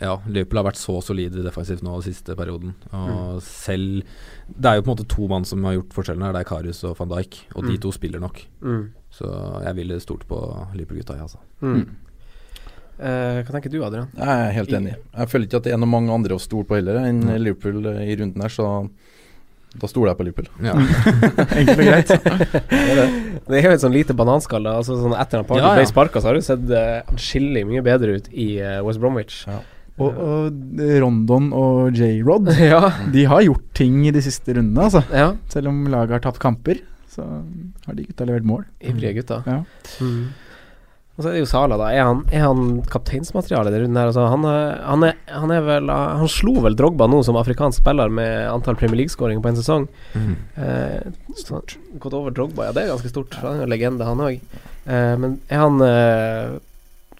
ja, 0.00 0.18
Liverpool 0.28 0.60
har 0.60 0.66
vært 0.68 0.80
så 0.80 0.98
solide 1.04 1.42
defensivt 1.44 1.80
nå 1.84 1.94
den 1.96 2.04
siste 2.06 2.36
perioden. 2.36 2.74
Og 2.96 3.40
selv 3.44 4.04
Det 4.48 4.68
er 4.70 4.76
jo 4.78 4.84
på 4.84 4.90
en 4.90 4.94
måte 4.96 5.08
to 5.12 5.26
mann 5.32 5.44
som 5.48 5.64
har 5.64 5.78
gjort 5.78 5.96
forskjellen 5.96 6.24
her. 6.24 6.32
Det 6.36 6.40
er 6.44 6.48
Karius 6.52 6.84
og 6.88 6.94
van 7.00 7.10
Dijk, 7.16 7.40
og 7.54 7.64
de 7.64 7.74
Mm. 7.76 7.80
to 7.80 7.92
spiller 7.96 8.20
nok. 8.20 8.44
Mm. 8.60 8.90
Så 9.16 9.26
jeg 9.64 9.74
ville 9.76 10.00
stort 10.00 10.28
på 10.28 10.38
Liverpool-gutta, 10.76 11.16
jeg, 11.16 11.24
altså. 11.24 11.40
Mm. 13.00 13.06
Eh, 13.10 13.38
hva 13.44 13.54
tenker 13.56 13.72
du, 13.72 13.78
Adrian? 13.86 14.10
Jeg 14.16 14.48
er 14.48 14.52
helt 14.58 14.74
enig. 14.76 14.96
Jeg 15.16 15.32
føler 15.32 15.48
ikke 15.48 15.60
at 15.62 15.68
det 15.68 15.72
er 15.74 15.80
noen 15.80 15.94
mange 15.94 16.12
andre 16.14 16.36
å 16.36 16.42
stole 16.42 16.68
på 16.68 16.76
heller 16.76 17.00
enn 17.00 17.24
Nei. 17.24 17.38
Liverpool 17.40 17.86
eh, 17.94 18.04
i 18.12 18.18
runden 18.20 18.44
her, 18.44 18.52
så 18.52 18.68
da 19.80 19.86
stoler 19.86 20.10
jeg 20.10 20.18
på 20.18 20.26
Liverpool. 20.26 20.48
Ja. 20.66 20.74
Enkelt 21.60 21.78
og 21.78 21.86
greit. 21.86 22.10
Det 23.50 23.58
er 23.58 23.68
jo 23.68 23.74
et 23.76 23.82
sånn 23.82 23.94
lite 23.94 24.14
bananskall. 24.18 24.66
da. 24.66 24.76
Altså, 24.80 24.96
sånn 24.98 25.14
etter 25.14 25.42
at 25.42 25.48
Party 25.48 25.62
Ja, 25.62 25.72
ja. 25.72 25.78
ble 25.78 25.90
sparka, 25.90 26.22
så 26.22 26.30
har 26.30 26.38
det 26.38 26.42
sett 26.46 26.64
sett 26.66 27.44
uh, 27.46 27.68
mye 27.68 27.82
bedre 27.86 28.18
ut 28.18 28.28
i 28.34 28.48
uh, 28.58 28.80
West 28.86 29.02
Bromwich. 29.02 29.44
Ja. 29.46 29.60
Og, 30.00 30.16
og 30.16 30.82
Rondon 31.02 31.50
og 31.56 31.96
J-Rod, 31.98 32.50
ja. 32.72 32.82
de 33.14 33.24
har 33.30 33.44
gjort 33.46 33.66
ting 33.76 34.02
i 34.08 34.14
de 34.14 34.22
siste 34.24 34.56
rundene, 34.56 34.86
altså. 34.88 35.04
ja. 35.14 35.32
Selv 35.52 35.70
om 35.70 35.82
laget 35.92 36.18
har 36.18 36.24
tapt 36.26 36.42
kamper, 36.42 36.82
så 37.10 37.26
har 37.86 37.98
de 37.98 38.06
gutta 38.06 38.26
levert 38.26 38.46
mål. 38.48 38.64
Ivrige 38.82 39.20
gutta. 39.20 39.42
Ja. 39.46 39.62
Mm. 40.02 40.30
Og 41.18 41.24
så 41.24 41.28
er 41.28 41.34
det 41.36 41.40
jo 41.42 41.48
Sala, 41.50 41.76
da. 41.76 41.90
Er 41.92 42.06
han, 42.06 42.22
er 42.32 42.46
han 42.46 42.60
kapteinsmateriale 42.88 43.68
i 43.68 43.74
den 43.74 43.82
runden 43.84 43.98
her? 44.00 44.08
Altså, 44.08 44.24
han, 44.32 44.46
han, 44.46 45.04
er, 45.04 45.18
han 45.28 45.52
er 45.52 45.66
vel 45.66 45.90
Han 45.92 46.30
slo 46.32 46.54
vel 46.64 46.78
Drogba 46.78 47.10
nå 47.10 47.20
som 47.26 47.36
afrikansk 47.36 47.82
spiller 47.82 48.08
med 48.08 48.46
antall 48.48 48.78
Premier 48.80 49.02
League-skåringer 49.02 49.44
på 49.44 49.50
en 49.52 49.60
sesong. 49.60 49.84
Mm. 50.14 50.32
Eh, 50.64 51.68
gått 52.00 52.16
over 52.16 52.32
Drogba, 52.32 52.70
ja 52.70 52.76
det 52.76 52.86
er 52.86 52.94
ganske 52.94 53.12
stort. 53.12 53.36
Han 53.42 53.58
er 53.58 53.66
jo 53.66 53.70
legende, 53.74 54.08
han 54.08 54.24
òg. 54.24 54.40
Eh, 54.86 55.14
men 55.20 55.36
er 55.52 55.64
han 55.66 55.84
eh, 55.84 56.56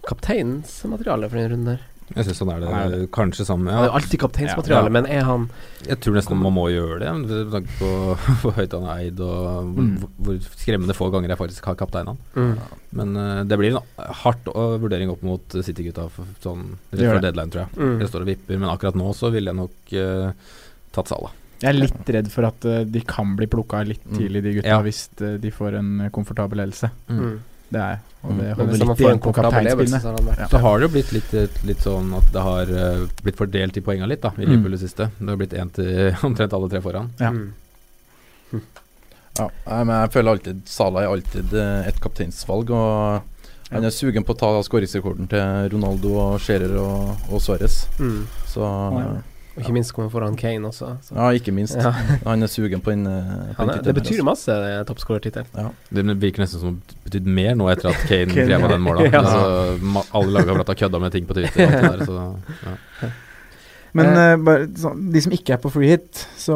kapteinsmateriale 0.09 1.29
for 1.29 1.37
den 1.37 1.53
runden 1.53 1.73
her? 1.75 1.87
Jeg 2.15 2.25
syns 2.27 2.39
sånn 2.41 2.49
er 2.53 2.59
det, 2.59 2.67
Han 2.71 2.93
er 2.97 3.05
kanskje 3.07 3.45
sammen 3.47 3.63
med 3.67 3.73
Han 3.73 3.83
er 3.83 3.89
jo 3.89 3.95
alltid 3.99 4.19
kapteinsmateriale, 4.23 4.89
Ja. 4.89 4.93
men 4.97 5.05
er 5.07 5.23
han 5.23 5.49
Jeg 5.87 5.99
tror 6.03 6.13
nesten 6.17 6.37
man 6.41 6.53
må 6.53 6.65
gjøre 6.71 6.99
det, 6.99 7.11
med 7.21 7.51
tanke 7.55 7.75
på 7.79 7.89
hvor 8.41 8.55
høyt 8.57 8.71
han 8.77 8.87
er 8.91 9.03
eid, 9.05 9.19
og 9.19 9.73
hvor, 9.73 9.81
Mm. 9.81 10.07
hvor, 10.19 10.39
skremmende 10.59 10.93
få 10.97 11.09
ganger 11.11 11.29
jeg 11.29 11.37
faktisk 11.39 11.65
har 11.71 11.75
kaptein 11.79 12.07
han. 12.11 12.17
mm. 12.35 12.55
Men 12.93 13.15
uh, 13.17 13.43
det 13.47 13.57
blir 13.57 13.75
en 13.77 13.83
hardt 14.23 14.47
uh, 14.51 14.77
vurdering 14.81 15.09
opp 15.13 15.21
mot 15.23 15.55
uh, 15.55 15.61
City-gutta 15.63 16.09
sånn 16.43 16.65
rett 16.91 16.99
før 17.07 17.21
deadline, 17.23 17.49
tror 17.53 17.65
jeg. 17.67 17.77
Mm. 17.79 17.99
Jeg 18.03 18.09
står 18.11 18.21
og 18.25 18.31
vipper, 18.33 18.59
men 18.59 18.69
akkurat 18.69 18.95
nå 18.99 19.13
så 19.15 19.31
ville 19.31 19.51
jeg 19.53 19.55
nok 19.61 19.93
uh, 19.95 20.33
tatt 20.91 21.07
Salah. 21.07 21.31
Jeg 21.61 21.69
er 21.75 21.77
litt 21.77 22.07
redd 22.09 22.27
for 22.33 22.47
at 22.47 22.65
eh, 22.65 22.83
de 22.89 23.01
kan 23.05 23.35
bli 23.37 23.45
plukka 23.45 23.83
litt 23.85 24.01
Mm. 24.09 24.15
tidlig, 24.17 24.39
de 24.43 24.53
gutta, 24.55 24.67
Ja. 24.71 24.79
hvis 24.81 25.03
eh, 25.21 25.35
de 25.37 25.51
får 25.53 25.75
en 25.77 26.09
komfortabel 26.09 26.57
ledelse. 26.57 26.89
Mm. 27.07 27.35
Det 27.71 27.79
er 27.79 27.89
jeg. 27.93 27.99
Og 28.21 28.31
Mm. 28.31 28.37
det 28.41 28.55
holder 28.57 28.73
litt 28.85 28.99
igjen 29.01 29.19
på 29.23 29.31
kapteinspinnet. 29.33 30.01
så 30.03 30.11
har 30.11 30.39
Ja. 30.41 30.47
Så 30.51 30.59
har 30.59 30.79
det 30.79 30.87
jo 30.89 30.93
blitt 30.93 31.11
litt, 31.15 31.63
litt 31.65 31.79
sånn 31.81 32.11
at 32.17 32.27
det 32.33 32.41
har 32.43 32.63
uh, 32.69 33.07
blitt 33.23 33.37
fordelt 33.39 33.77
i 33.77 33.81
poenga 33.81 34.07
litt, 34.07 34.21
da, 34.21 34.29
i 34.37 34.41
Mm. 34.45 34.49
Liverpool 34.49 34.71
det 34.71 34.79
siste. 34.81 35.07
Det 35.17 35.29
har 35.29 35.37
blitt 35.37 35.53
én 35.57 35.71
til 35.73 36.11
omtrent 36.27 36.53
alle 36.53 36.69
tre 36.69 36.81
foran. 36.81 37.09
Ja. 37.19 37.31
Mm. 37.31 37.53
Ja, 39.39 39.49
men 39.65 39.93
jeg 39.95 40.11
føler 40.11 40.31
alltid 40.35 40.61
Salah 40.67 41.03
er 41.05 41.07
alltid 41.15 41.53
eh, 41.55 41.87
et 41.87 41.99
kapteinsvalg. 42.03 42.69
Og 42.75 43.23
han 43.71 43.85
er 43.87 43.93
sugen 43.95 44.25
på 44.27 44.35
å 44.35 44.39
ta 44.41 44.49
skåringsrekorden 44.67 45.29
til 45.31 45.69
Ronaldo 45.71 46.11
og 46.19 46.39
Scherer 46.43 46.75
og, 46.77 47.15
og 47.31 47.39
Suárez. 47.41 47.85
Mm. 47.99 48.25
Så 48.51 48.61
Ja. 48.67 49.11
Og 49.51 49.63
ikke 49.65 49.73
minst 49.75 49.91
kommer 49.91 50.09
foran 50.13 50.35
Kane 50.39 50.67
også. 50.69 50.93
Så. 51.03 51.15
ja, 51.17 51.29
ikke 51.35 51.51
minst. 51.51 51.75
Ja. 51.75 51.91
Han 52.29 52.43
er 52.43 52.47
sugen 52.51 52.79
på 52.81 52.93
den. 52.93 53.05
eh, 53.05 53.31
på 53.51 53.57
Han 53.57 53.69
er, 53.73 53.81
det 53.83 53.95
betyr 53.97 54.21
masse, 54.23 54.55
toppskårertittel. 54.87 55.43
Ja. 55.57 55.67
Det 55.91 56.05
virker 56.21 56.45
nesten 56.45 56.61
som 56.63 56.77
det 56.87 56.95
betydde 57.09 57.33
mer 57.35 57.57
nå 57.59 57.67
etter 57.73 57.91
at 57.91 58.05
Kane 58.09 58.31
drev 58.47 58.63
av 58.63 58.71
den 58.77 58.85
måla. 58.85 59.07
Ja. 59.11 59.19
Altså, 59.25 60.05
alle 60.15 60.31
lag 60.39 60.55
har 60.55 60.79
kødda 60.85 60.99
med 61.03 61.11
ting 61.11 61.27
på 61.27 61.35
Twitter. 61.35 61.67
Og 61.67 61.83
alt 61.91 61.99
det 61.99 61.99
der, 61.99 62.05
så, 62.07 62.69
ja. 63.03 63.11
Men 63.91 64.07
Eh. 64.07 64.19
eh, 64.31 64.37
bare, 64.39 64.67
så, 64.79 64.93
de 64.95 65.21
som 65.25 65.33
ikke 65.35 65.51
er 65.51 65.59
på 65.59 65.69
free 65.73 65.89
hit, 65.91 66.21
så, 66.39 66.55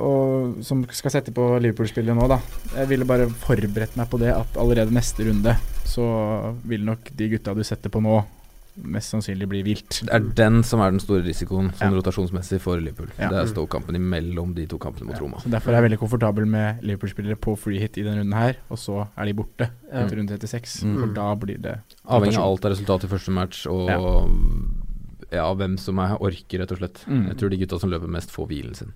og 0.00 0.62
som 0.64 0.80
skal 0.96 1.12
sette 1.12 1.34
på 1.36 1.44
Liverpool-spillet 1.60 2.16
nå, 2.16 2.24
da 2.30 2.38
Jeg 2.78 2.88
ville 2.88 3.04
bare 3.04 3.26
forberedt 3.42 3.98
meg 4.00 4.08
på 4.08 4.16
det 4.22 4.30
at 4.32 4.56
allerede 4.56 4.94
neste 4.96 5.26
runde 5.28 5.52
så 5.84 6.06
vil 6.64 6.86
nok 6.88 7.10
de 7.20 7.28
gutta 7.34 7.52
du 7.54 7.60
setter 7.68 7.92
på 7.92 8.00
nå, 8.00 8.16
mest 8.76 9.12
sannsynlig 9.14 9.46
bli 9.48 9.62
vilt. 9.62 10.00
Det 10.04 10.10
er 10.12 10.24
den 10.34 10.62
som 10.66 10.80
er 10.82 10.90
den 10.90 11.00
store 11.00 11.22
risikoen 11.22 11.70
sånn 11.78 11.92
Ja. 11.92 12.00
rotasjonsmessig 12.00 12.60
for 12.60 12.80
Liverpool. 12.80 13.08
Ja. 13.18 13.28
Det 13.30 13.38
er 13.38 13.46
ståkampen 13.52 13.94
imellom 13.94 14.54
de 14.54 14.66
to 14.66 14.78
kampene 14.78 15.06
mot 15.06 15.14
Ja, 15.14 15.20
Roma. 15.22 15.36
så 15.38 15.50
Derfor 15.50 15.70
er 15.70 15.80
jeg 15.82 15.90
veldig 15.90 15.98
komfortabel 16.00 16.46
med 16.46 16.82
Liverpool-spillere 16.82 17.36
på 17.36 17.56
free 17.58 17.78
hit 17.78 17.96
i 17.98 18.02
denne 18.02 18.22
runden 18.24 18.34
her, 18.34 18.56
og 18.70 18.78
så 18.78 19.06
er 19.16 19.24
de 19.26 19.32
borte 19.34 19.70
Ja. 19.92 20.04
etter 20.04 20.16
runde 20.16 20.28
36. 20.38 20.82
Mm. 20.84 20.98
For 21.00 21.06
da 21.14 21.34
blir 21.36 21.60
det 21.62 21.80
Avhengig 22.08 22.36
av 22.36 22.50
alt 22.50 22.64
av 22.64 22.72
resultat 22.72 23.04
i 23.04 23.08
første 23.08 23.30
match 23.32 23.66
og 23.66 23.88
ja. 25.30 25.54
hvem 25.54 25.78
som 25.78 25.98
er 25.98 26.16
orker, 26.18 26.58
rett 26.60 26.72
og 26.72 26.78
slett. 26.78 27.04
Mm. 27.06 27.26
Jeg 27.28 27.36
tror 27.38 27.50
de 27.50 27.56
gutta 27.58 27.80
som 27.80 27.90
løper 27.90 28.08
mest, 28.08 28.30
får 28.30 28.48
hvilen 28.48 28.74
sin. 28.74 28.92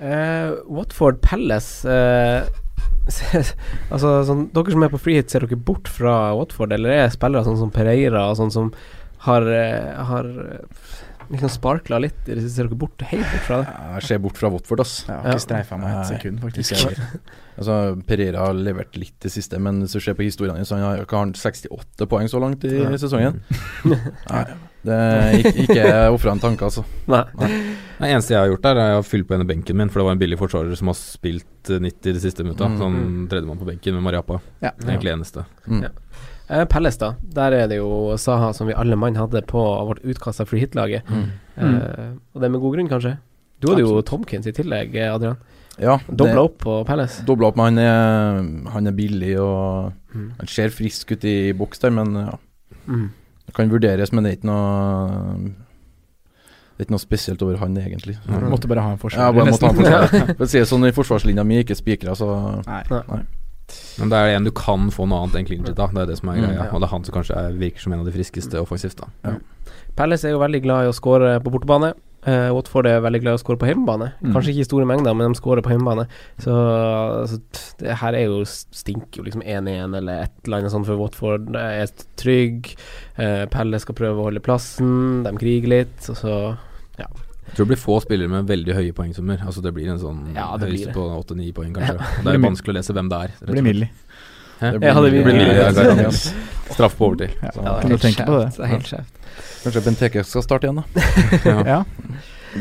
Eh, 0.00 0.52
Watford 0.68 1.20
Palace 1.20 1.84
eh, 1.84 2.44
Altså 3.92 4.12
sånn, 4.28 4.46
Dere 4.52 4.74
som 4.74 4.82
er 4.86 4.92
på 4.92 5.00
free 5.00 5.18
hit, 5.20 5.30
ser 5.32 5.46
dere 5.46 5.56
bort 5.56 5.88
fra 5.88 6.34
Watford, 6.36 6.72
eller 6.76 6.90
er 7.04 7.12
spillere 7.14 7.46
sånn 7.46 7.58
som 7.60 7.70
Pereira 7.74 8.26
og 8.30 8.36
sånn 8.40 8.52
som 8.54 8.72
har, 9.26 9.42
eh, 9.50 9.94
har 10.08 10.28
eh, 10.28 10.94
liksom 11.32 11.50
sparkla 11.50 11.98
litt? 12.04 12.20
Ser 12.28 12.68
dere 12.68 12.78
bort, 12.78 13.00
helt 13.10 13.26
bort 13.32 13.46
fra 13.48 13.58
det? 13.62 13.72
Jeg 13.98 14.06
ser 14.10 14.18
bort 14.24 14.38
fra 14.40 14.50
Watford, 14.54 14.80
ass. 14.84 14.94
Jeg 15.08 15.16
har 15.16 15.24
Ja. 15.24 15.34
ikke 15.38 15.46
streifa 15.48 15.78
meg 15.80 15.96
et 15.96 16.12
sekund, 16.12 16.40
faktisk. 16.44 17.00
Altså, 17.58 17.78
Pereira 18.06 18.44
har 18.46 18.54
levert 18.54 18.94
litt 18.96 19.16
det 19.24 19.32
siste, 19.34 19.58
men 19.58 19.80
hvis 19.82 19.96
du 19.96 20.00
ser 20.00 20.14
på 20.14 20.22
historien 20.28 20.60
så 20.64 20.76
han 20.78 20.84
har 20.86 21.04
har 21.08 21.18
han 21.24 21.32
68 21.34 22.06
poeng 22.06 22.28
så 22.30 22.38
langt 22.40 22.62
i 22.64 22.76
Ja. 22.84 22.90
sesongen. 22.96 23.40
Nei, 24.30 24.44
det 24.88 24.96
er 24.98 25.48
ikke, 25.64 25.84
ofra 26.14 26.32
en 26.34 26.40
tanke, 26.42 26.64
altså. 26.68 26.84
Nei. 27.12 27.22
Det 27.98 28.08
eneste 28.12 28.34
jeg 28.34 28.40
har 28.40 28.50
gjort 28.52 28.64
der, 28.68 28.80
er 28.82 28.96
å 29.00 29.04
fylle 29.06 29.26
på 29.26 29.34
en 29.36 29.46
benken 29.48 29.78
min, 29.78 29.90
for 29.90 30.00
det 30.00 30.06
var 30.08 30.16
en 30.16 30.20
billig 30.22 30.38
forsvarer 30.40 30.78
som 30.78 30.90
har 30.92 30.96
spilt 30.98 31.70
eh, 31.74 31.80
90 31.82 32.14
de 32.16 32.22
siste 32.22 32.44
minutta. 32.46 32.68
Mm. 32.70 32.76
Sånn 32.80 32.98
tredjemann 33.30 33.60
på 33.60 33.66
benken 33.68 33.96
med 33.98 34.06
Mariappa. 34.06 34.38
Ja. 34.62 34.70
Det 34.78 34.86
er 34.86 34.94
egentlig 34.96 35.14
eneste. 35.16 35.44
Mm. 35.66 35.82
Ja. 35.88 35.92
Uh, 36.48 36.62
Palace, 36.70 36.96
da. 37.02 37.10
Der 37.36 37.52
er 37.58 37.66
det 37.68 37.76
jo 37.80 37.90
Saha 38.16 38.52
som 38.56 38.70
vi 38.70 38.76
alle 38.78 38.96
mann 38.96 39.18
hadde 39.20 39.42
på 39.50 39.60
vårt 39.90 40.00
utkast 40.08 40.40
av 40.40 40.48
free 40.48 40.62
hit-laget. 40.62 41.04
Mm. 41.10 41.26
Uh, 41.58 42.06
og 42.32 42.40
det 42.44 42.52
med 42.54 42.62
god 42.62 42.78
grunn, 42.78 42.88
kanskje? 42.88 43.16
Du 43.60 43.68
hadde 43.72 43.82
jo. 43.84 43.98
Tomkins 44.06 44.46
i 44.48 44.54
tillegg, 44.54 44.94
eh, 44.96 45.10
Adrian. 45.12 45.36
Ja, 45.78 45.98
Dobla 46.08 46.42
opp 46.46 46.56
på 46.62 46.76
Palace. 46.86 47.22
Dobla 47.26 47.50
opp, 47.50 47.58
men 47.58 47.76
han 47.76 47.82
er, 47.82 48.70
han 48.74 48.90
er 48.90 48.96
billig 48.98 49.34
og 49.42 49.94
Mm. 50.08 50.30
han 50.38 50.48
ser 50.48 50.70
frisk 50.72 51.10
ut 51.12 51.24
i 51.28 51.52
boks 51.52 51.82
der, 51.82 51.90
men 51.92 52.14
ja, 52.16 52.38
Mm. 52.88 53.10
Det 53.48 53.54
kan 53.56 53.70
vurderes, 53.72 54.12
men 54.12 54.24
det 54.24 54.30
er 54.30 54.36
ikke 54.38 54.50
noe 54.50 55.48
Det 56.78 56.84
er 56.84 56.86
ikke 56.86 56.94
noe 56.94 57.02
spesielt 57.02 57.40
over 57.42 57.56
han, 57.58 57.72
egentlig. 57.80 58.14
Mm. 58.28 58.44
Måtte 58.52 58.68
bare 58.70 58.84
ha 58.84 58.92
en 58.92 58.98
Ja, 58.98 59.02
forsvarer. 59.02 59.34
bare 59.34 59.50
måtte 59.50 59.66
ha 59.66 59.72
en 59.72 59.78
forsvarer. 59.80 60.36
For 60.36 60.44
å 60.44 60.48
si 60.52 60.58
det 60.60 60.68
sånn, 60.70 60.84
i 60.86 60.92
forsvarslinja 60.94 61.44
mi 61.48 61.56
ikke 61.64 61.74
spikra, 61.74 62.14
så 62.14 62.28
Nei. 62.68 63.24
Men 63.98 64.08
det 64.12 64.16
er 64.20 64.36
en 64.36 64.44
du 64.46 64.52
kan 64.54 64.86
få 64.94 65.04
noe 65.10 65.24
annet 65.26 65.34
enn 65.40 65.48
clean 65.48 65.64
da. 65.66 65.72
Det 65.90 66.04
er 66.04 66.06
det 66.06 66.18
som 66.20 66.28
er 66.30 66.36
Mm, 66.38 66.44
greia. 66.46 66.54
ja. 66.62 66.68
Og 66.72 66.80
det 66.80 66.86
er 66.86 66.92
han 66.94 67.04
som 67.04 67.14
kanskje 67.18 67.36
er, 67.36 67.52
virker 67.58 67.80
som 67.82 67.92
en 67.92 68.00
av 68.00 68.06
de 68.06 68.12
friskeste 68.14 68.54
offensivt, 68.62 68.96
da. 69.02 69.34
Palace 69.96 70.24
er 70.24 70.30
jo 70.36 70.38
veldig 70.38 70.62
glad 70.62 70.86
i 70.86 70.88
å 70.88 70.94
skåre 70.94 71.34
på 71.42 71.50
bortebane. 71.50 71.92
Eh, 72.28 72.48
Watford 72.52 72.88
er 72.90 73.00
veldig 73.04 73.20
glad 73.22 73.36
i 73.36 73.38
å 73.38 73.40
skåre 73.40 73.60
på 73.62 73.68
hjemmebane. 73.70 74.10
Mm. 74.20 74.32
Kanskje 74.34 74.52
ikke 74.52 74.64
i 74.64 74.68
store 74.68 74.88
mengder, 74.90 75.14
men 75.16 75.32
de 75.32 75.38
skårer 75.38 75.64
på 75.64 75.72
hjemmebane. 75.72 76.04
Så 76.42 76.54
altså, 76.54 77.38
det 77.80 77.96
her 78.02 78.18
er 78.18 78.26
jo 78.28 78.42
stinker 78.48 79.22
jo 79.22 79.26
liksom 79.28 79.44
1-1 79.46 79.96
eller 80.00 80.26
et 80.26 80.34
eller 80.44 80.60
annet 80.60 80.74
sånt 80.74 80.88
for 80.88 81.00
Watford. 81.00 81.48
Det 81.54 81.62
er 81.84 81.94
trygg. 82.20 82.72
Uh, 83.18 83.46
Pelle 83.52 83.80
skal 83.82 83.96
prøve 83.98 84.20
å 84.20 84.28
holde 84.28 84.44
plassen. 84.44 85.22
De 85.26 85.32
kriger 85.40 85.72
litt, 85.78 85.98
og 86.12 86.18
så 86.20 86.34
Jeg 86.98 87.54
tror 87.56 87.64
det 87.64 87.70
blir 87.70 87.80
få 87.80 87.94
spillere 88.04 88.28
med 88.28 88.50
veldig 88.50 88.74
høye 88.76 88.92
poengsummer. 88.92 89.40
Altså 89.46 89.62
Det 89.64 89.72
blir 89.72 89.88
en 89.88 90.02
sånn 90.02 90.18
Ja, 90.36 90.50
det 90.60 90.68
blir 90.68 90.82
høyest 90.82 90.90
det. 90.90 90.96
på 90.98 91.06
8-9 91.22 91.54
poeng, 91.56 91.72
kanskje. 91.78 91.96
Det 92.26 92.34
er 92.34 92.42
vanskelig 92.44 92.74
å 92.74 92.78
lese 92.82 92.92
hvem 92.98 93.08
det 93.08 93.22
er. 93.24 93.36
Det 93.40 93.54
blir. 93.54 93.64
Millie. 93.70 93.90
Det 94.58 94.74
blir, 94.82 94.90
det 94.90 95.10
blir- 95.12 95.14
Det 95.14 95.24
blir 95.24 95.38
Ja, 95.38 95.70
ja, 95.70 95.70
ja, 95.70 95.94
ja, 95.94 96.10
ja. 96.10 96.57
Straff 96.70 96.96
på 96.98 97.06
overtid. 97.08 97.30
Ja, 97.42 97.52
Så, 97.54 97.62
kan 97.80 97.90
du 97.90 97.98
tenke 98.02 98.26
på 98.28 98.38
det? 98.42 98.48
Det 98.56 98.64
er 98.66 98.72
helt 98.74 98.86
skjevt. 98.90 99.14
kanskje 99.64 99.82
Benteke 99.88 100.24
skal 100.26 100.44
starte 100.46 100.68
igjen, 100.68 100.80
da. 100.82 101.02
ja. 101.50 101.58
Ja, 101.66 101.78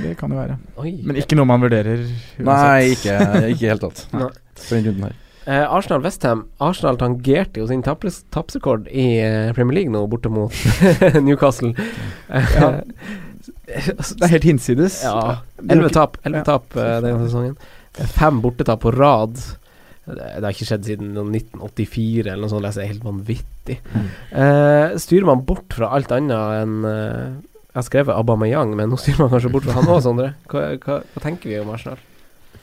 det 0.01 0.15
kan 0.19 0.31
det 0.33 0.37
være. 0.39 0.57
Oi. 0.83 0.91
Men 1.07 1.19
ikke 1.21 1.37
noe 1.39 1.47
man 1.49 1.63
vurderer 1.63 2.01
uansett. 2.03 2.43
Nei, 2.47 2.91
ikke, 2.95 3.15
i 3.47 3.53
det 3.53 3.61
hele 3.61 3.79
tatt. 3.83 4.03
For 4.11 4.75
den 4.77 4.89
runden 4.91 5.07
her. 5.09 5.15
Eh, 5.47 5.63
Arsenal-Westham. 5.71 6.41
Arsenal 6.59 6.97
tangerte 6.99 7.61
jo 7.61 7.67
sin 7.69 7.79
tapsrekord 7.85 8.89
i 8.91 9.05
eh, 9.23 9.53
Premier 9.55 9.77
League 9.79 9.93
nå, 9.93 10.01
borte 10.11 10.27
mot 10.33 10.51
Newcastle. 11.27 11.71
Ja. 12.27 12.73
Det 13.67 14.23
er 14.27 14.33
helt 14.33 14.43
hinsides. 14.47 15.01
Ja. 15.07 15.37
Det 15.55 15.69
er 15.69 15.77
Elleve 15.77 15.93
tap, 15.95 16.17
11 16.27 16.41
Ja. 16.41 16.43
tap 16.47 16.75
eh, 16.75 16.97
denne 17.05 17.23
sesongen. 17.27 17.55
Fem 18.17 18.41
bortetap 18.43 18.83
på 18.83 18.91
rad. 18.91 19.39
Det, 20.07 20.15
det 20.17 20.45
har 20.45 20.55
ikke 20.55 20.69
skjedd 20.69 20.87
siden 20.87 21.13
1984 21.19 22.25
eller 22.31 22.43
noe 22.45 22.51
sånt. 22.51 22.67
Det 22.67 22.83
er 22.83 22.91
helt 22.93 23.07
vanvittig. 23.07 23.77
Mm. 23.91 24.09
Eh, 24.43 24.97
styrer 25.03 25.27
man 25.27 25.45
bort 25.47 25.75
fra 25.75 25.91
alt 25.97 26.13
annet 26.15 26.61
enn 26.63 26.77
eh, 26.87 27.23
Jeg 27.67 27.81
har 27.81 27.87
skrevet 27.89 28.15
Aubameyang, 28.15 28.71
men 28.79 28.93
nå 28.93 28.99
styrer 29.01 29.25
man 29.25 29.33
kanskje 29.35 29.51
bort 29.53 29.67
fra 29.67 29.75
han 29.77 29.91
òg, 29.91 29.99
Sondre. 30.05 30.31
Hva, 30.51 30.69
hva, 30.83 31.01
hva 31.13 31.23
tenker 31.23 31.51
vi 31.51 31.59
om 31.61 31.73
Arsenal? 31.75 31.99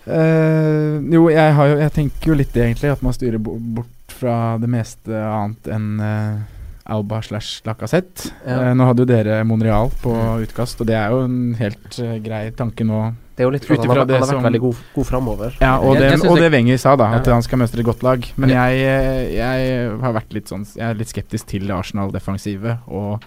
Eh, 0.04 0.96
jo, 1.12 1.28
jeg, 1.32 1.52
har 1.56 1.70
jo, 1.70 1.76
jeg 1.80 1.94
tenker 1.96 2.32
jo 2.32 2.38
litt 2.40 2.56
egentlig 2.56 2.90
at 2.92 3.04
man 3.04 3.16
styrer 3.16 3.40
bort 3.40 4.14
fra 4.14 4.56
det 4.60 4.68
meste 4.70 5.16
annet 5.16 5.70
enn 5.72 6.02
eh, 6.04 6.42
Alba 6.86 7.22
slash 7.24 7.62
Lacassette. 7.64 8.30
Ja. 8.46 8.58
Eh, 8.70 8.74
nå 8.76 8.84
hadde 8.84 9.04
jo 9.04 9.08
dere 9.08 9.38
Monreal 9.48 9.88
på 10.02 10.12
utkast, 10.44 10.80
og 10.84 10.86
det 10.90 10.96
er 11.00 11.10
jo 11.14 11.22
en 11.24 11.54
helt 11.56 11.98
eh, 12.02 12.18
grei 12.24 12.50
tanke 12.56 12.84
nå. 12.84 13.14
Det 13.34 13.42
er 13.42 13.48
jo 13.48 13.54
litt 13.54 13.64
for 13.66 13.74
han, 13.80 13.88
har, 13.90 14.04
det 14.06 14.14
han 14.20 14.22
har 14.28 14.36
vært 14.36 14.44
veldig 14.46 14.60
god, 14.62 14.82
god 14.94 15.06
framover. 15.08 15.56
Ja, 15.60 15.72
og 15.80 15.96
det, 15.98 16.10
jeg 16.12 16.20
og 16.28 16.36
det- 16.36 16.44
det 16.44 16.52
Wenger 16.52 16.76
sa, 16.78 16.92
da, 16.96 17.08
at 17.16 17.26
Ja. 17.26 17.32
han 17.32 17.42
skal 17.42 17.58
mønstre 17.58 17.80
et 17.80 17.86
godt 17.88 18.02
lag. 18.06 18.28
Men 18.36 18.50
jeg, 18.50 18.84
eh, 18.84 19.34
jeg 19.34 20.00
har 20.04 20.12
vært 20.12 20.32
litt 20.36 20.46
sånn 20.52 20.62
Jeg 20.76 20.84
er 20.90 20.94
litt 20.94 21.08
skeptisk 21.08 21.46
til 21.46 21.66
Arsenal-defensivet. 21.72 22.78
Og 22.86 23.20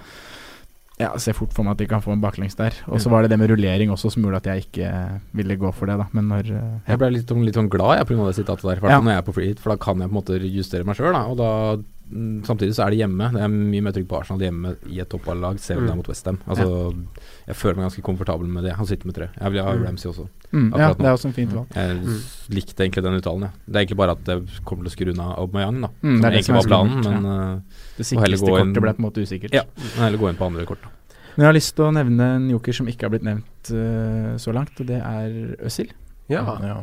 ja, 1.00 1.12
ser 1.22 1.34
fort 1.38 1.54
for 1.54 1.64
meg 1.64 1.72
at 1.76 1.78
de 1.78 1.86
kan 1.88 2.02
få 2.02 2.12
en 2.14 2.22
baklengs 2.22 2.56
der. 2.58 2.74
Og 2.88 3.00
så 3.00 3.10
var 3.10 3.22
det 3.22 3.30
det 3.30 3.38
med 3.40 3.50
rullering 3.52 3.92
også 3.94 4.12
som 4.12 4.24
gjorde 4.24 4.38
at 4.38 4.48
jeg 4.50 4.66
ikke 4.66 4.88
eh, 4.90 5.20
ville 5.38 5.56
gå 5.62 5.72
for 5.74 5.86
det, 5.86 5.98
da. 6.00 6.08
Men 6.12 6.28
når 6.30 6.48
ja. 6.50 6.64
Jeg 6.88 6.98
ble 7.00 7.12
litt, 7.14 7.28
sånn- 7.30 7.46
litt 7.46 7.56
sånn 7.56 7.70
glad 7.70 8.00
jeg 8.00 8.08
pga. 8.08 8.26
det 8.26 8.36
sitatet 8.40 8.64
der, 8.66 8.80
for, 8.82 8.90
Ja. 8.90 9.00
når 9.00 9.12
jeg 9.14 9.18
er 9.18 9.28
på 9.30 9.34
free 9.36 9.48
hit, 9.48 9.60
for 9.60 9.70
da 9.70 9.78
kan 9.78 10.00
jeg 10.00 10.10
på 10.10 10.16
en 10.18 10.22
måte 10.24 10.40
justere 10.42 10.84
meg 10.86 10.96
sjøl. 10.98 11.14
Og 11.14 11.38
da 11.38 11.78
mm, 12.10 12.46
Samtidig 12.48 12.72
så 12.74 12.86
er 12.88 12.92
det 12.92 13.00
hjemme. 13.04 13.30
Jeg 13.36 13.44
er 13.44 13.48
mye 13.52 13.82
mer 13.84 13.92
trygg 13.92 14.08
på 14.08 14.16
Arsenal 14.18 14.40
hjemme 14.40 14.76
i 14.90 15.00
et 15.04 15.10
toppallag, 15.12 15.60
selv 15.60 15.80
om 15.82 15.86
det 15.86 15.92
Mm. 15.92 15.94
er 15.94 15.98
mot 16.00 16.08
Westham. 16.08 16.38
Altså, 16.48 16.96
Jeg 17.48 17.56
føler 17.56 17.76
meg 17.76 17.86
ganske 17.92 18.02
komfortabel 18.02 18.48
med 18.48 18.64
det. 18.64 18.74
Han 18.78 18.86
sitter 18.88 19.06
med 19.06 19.16
tre. 19.16 19.28
Jeg 19.40 19.52
vil 19.52 19.62
ha 19.64 19.74
Mm. 19.76 19.84
Ramsey 19.86 20.10
også. 20.10 20.28
mm, 20.54 20.72
Ja, 20.78 20.94
det 20.94 21.06
er 21.06 21.14
også 21.14 21.26
en 21.28 21.34
fint 21.34 21.52
valg. 21.52 21.68
Jeg 21.76 21.98
Mm. 22.02 22.22
likte 22.50 22.80
egentlig 22.84 23.04
den 23.04 23.20
uttalen, 23.22 23.42
jeg. 23.42 23.52
Det 23.70 23.76
er 23.76 23.80
egentlig 23.86 23.98
bare 23.98 24.12
at 24.12 24.24
jeg 24.26 24.64
kommer 24.66 24.84
til 24.88 24.92
å 24.92 24.96
skru 24.96 25.12
unna 25.14 25.36
Aubameyang, 25.38 25.82
da. 25.82 25.88
Mm, 26.02 26.16
som 26.16 26.22
det 26.22 26.26
er 26.26 26.32
det 26.38 26.46
som 26.46 26.56
egentlig 26.56 26.66
er 26.66 26.70
var 26.70 26.88
planen, 26.88 27.04
men 27.04 27.26
uh, 27.26 27.60
Det 27.98 28.06
sikreste 28.06 28.46
kortet 28.46 28.82
ble 28.84 28.94
på 28.94 29.02
en 29.02 29.08
måte 29.08 29.26
usikkert. 29.26 29.56
Ja. 29.58 29.66
heller 29.98 30.22
gå 30.22 30.30
inn 30.30 30.40
på 30.40 30.48
andre 30.48 30.66
kort. 30.70 30.84
Da. 30.86 30.94
Men 31.36 31.46
jeg 31.46 31.50
har 31.52 31.58
lyst 31.58 31.76
til 31.78 31.86
å 31.86 31.94
nevne 31.94 32.28
en 32.36 32.46
joker 32.50 32.74
som 32.74 32.88
ikke 32.90 33.06
har 33.06 33.14
blitt 33.14 33.26
nevnt 33.26 33.72
uh, 33.74 34.36
så 34.42 34.54
langt, 34.56 34.78
og 34.82 34.88
det 34.90 34.98
er 35.02 35.34
Øzil. 35.66 35.92
Ja. 36.34 36.44
Ja. 36.66 36.78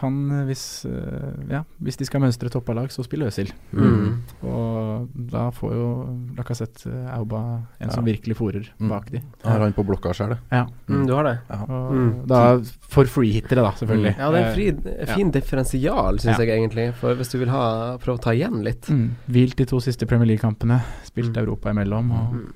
Han, 0.00 0.30
eh, 0.32 0.44
hvis, 0.48 0.84
eh, 0.88 1.34
ja, 1.50 1.62
hvis 1.82 1.96
de 2.00 2.04
skal 2.08 2.20
mønstre 2.20 2.48
toppalag, 2.48 2.88
så 2.90 3.04
spiller 3.04 3.26
Øzil. 3.28 3.50
Mm. 3.72 4.22
Og 4.48 5.08
da 5.30 5.50
får 5.52 5.74
jo 5.76 5.88
Lacassette 6.38 6.86
uh, 6.88 7.18
Auba 7.18 7.40
en 7.80 7.90
som 7.90 8.04
virkelig 8.04 8.36
fòrer 8.38 8.68
Mm. 8.80 8.88
bak 8.88 9.10
de. 9.12 9.20
Har 9.44 9.60
han 9.60 9.72
på 9.76 9.84
blokka 9.84 10.14
sjøl, 10.16 10.30
det. 10.30 10.38
Ja. 10.50 10.64
Mm, 10.88 11.06
du 11.06 11.12
har 11.14 11.24
det? 11.24 11.38
Mm. 11.68 12.26
da 12.26 12.40
for 12.88 13.04
freehittere, 13.04 13.60
da, 13.62 13.72
selvfølgelig. 13.76 14.16
Ja, 14.18 14.30
det 14.30 14.40
er 14.40 14.46
en 14.46 14.50
Eh, 14.54 14.54
fri, 15.06 15.14
fin 15.14 15.30
differensial, 15.30 16.18
syns 16.18 16.38
Ja. 16.38 16.44
jeg 16.44 16.58
egentlig. 16.58 16.94
For 16.94 17.14
hvis 17.14 17.30
du 17.32 17.38
vil 17.38 17.48
ha, 17.50 17.96
prøve 17.98 18.18
å 18.18 18.22
ta 18.22 18.30
igjen 18.30 18.62
litt. 18.64 18.88
Mm. 18.88 19.10
Hvilt 19.28 19.56
de 19.56 19.64
to 19.66 19.80
siste 19.80 20.06
Premier 20.08 20.26
League-kampene. 20.26 20.80
Spilt 21.04 21.32
Mm. 21.34 21.42
Europa 21.44 21.70
imellom. 21.70 22.10
Og, 22.12 22.32
Mm. 22.34 22.52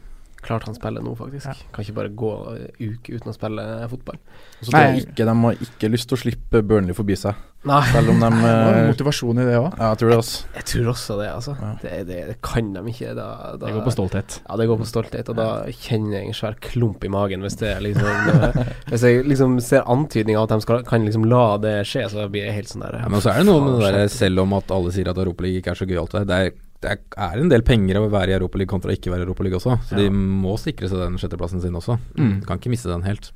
Klart 0.49 0.65
han 0.65 0.77
spiller 0.77 1.05
nå, 1.05 1.13
faktisk. 1.19 1.45
Ja. 1.45 1.69
Kan 1.75 1.85
ikke 1.85 1.97
bare 1.99 2.13
gå 2.17 2.33
en 2.55 2.95
uke 2.95 3.19
uten 3.19 3.29
å 3.29 3.37
spille 3.37 3.65
fotball. 3.91 4.17
Så 4.63 4.71
det 4.71 4.79
Nei. 4.79 4.85
er 4.87 5.01
ikke, 5.03 5.27
de 5.29 5.35
har 5.43 5.63
ikke 5.69 5.91
lyst 5.93 6.09
til 6.09 6.17
å 6.17 6.21
slippe 6.23 6.63
Burnley 6.65 6.97
forbi 6.97 7.19
seg, 7.21 7.37
Nei, 7.67 7.81
selv 7.91 8.13
om 8.13 8.21
de 8.23 8.29
det 8.39 8.53
var 8.55 8.77
eh, 8.79 8.89
motivasjon 8.93 9.41
i 9.43 9.45
det 9.49 9.57
òg. 9.59 9.67
Ja, 9.75 9.89
jeg 9.91 9.99
tror 10.01 10.13
det, 10.13 10.19
også. 10.23 10.43
jeg 10.55 10.67
tror 10.71 10.91
også 10.93 11.17
det, 11.19 11.29
altså. 11.35 11.55
Ja. 11.59 11.71
Det, 11.83 11.95
det, 12.09 12.19
det 12.31 12.37
kan 12.47 12.71
de 12.77 12.83
ikke. 12.93 13.13
Da, 13.19 13.27
da, 13.51 13.59
Det 13.65 13.75
går 13.75 13.85
på 13.89 13.95
stolthet. 13.97 14.37
Ja, 14.45 14.59
det 14.61 14.69
går 14.71 14.79
på 14.81 14.89
stolthet, 14.89 15.33
og 15.33 15.41
da 15.41 15.49
kjenner 15.75 16.21
jeg 16.21 16.31
en 16.31 16.39
svær 16.39 16.59
klump 16.69 17.05
i 17.05 17.11
magen 17.13 17.43
hvis 17.45 17.59
det 17.61 17.75
liksom 17.85 18.09
eh, 18.47 18.73
Hvis 18.93 19.07
jeg 19.09 19.27
liksom 19.27 19.59
ser 19.65 19.91
antydning 19.91 20.39
av 20.39 20.47
at 20.47 20.55
de 20.55 20.65
skal, 20.65 20.87
kan 20.87 21.05
liksom 21.05 21.27
la 21.29 21.45
det 21.61 21.75
skje, 21.91 22.07
så 22.15 22.29
blir 22.31 22.47
jeg 22.47 22.61
helt 22.61 22.73
sånn 22.73 22.87
der 22.87 23.03
Ja, 23.03 23.11
men 23.11 23.25
så 23.25 23.35
er 23.35 23.43
det 23.43 23.51
noe 23.51 23.67
med 23.67 23.83
det 23.83 23.93
der, 23.99 24.09
selv 24.17 24.47
om 24.47 24.57
at 24.57 24.73
alle 24.79 24.95
sier 24.95 25.11
at 25.11 25.19
Europaligaen 25.19 25.61
ikke 25.61 25.75
er 25.75 25.83
så 25.83 25.89
gøyalt, 25.89 26.17
det 26.31 26.39
er, 26.39 26.55
det 26.85 26.93
er, 26.95 27.39
en 27.41 27.49
del 27.51 27.65
penger 27.67 27.99
å 27.99 28.09
være 28.13 28.31
i 28.35 28.37
Europaligaen 28.39 28.71
kontra 28.77 28.93
ikke 28.95 29.11
være 29.11 29.25
i 29.25 29.29
Europaligaen 29.29 29.59
også. 29.59 29.79
Så 29.89 29.97
Ja. 29.97 30.05
de 30.05 30.11
må 30.11 30.55
sikre 30.59 30.89
seg 30.89 30.99
den 31.03 31.19
sjetteplassen 31.19 31.61
sin 31.63 31.75
også. 31.75 31.99
Mm. 32.17 32.41
Du 32.41 32.47
kan 32.47 32.59
ikke 32.61 32.71
miste 32.71 32.91
den 32.93 33.03
helt. 33.03 33.33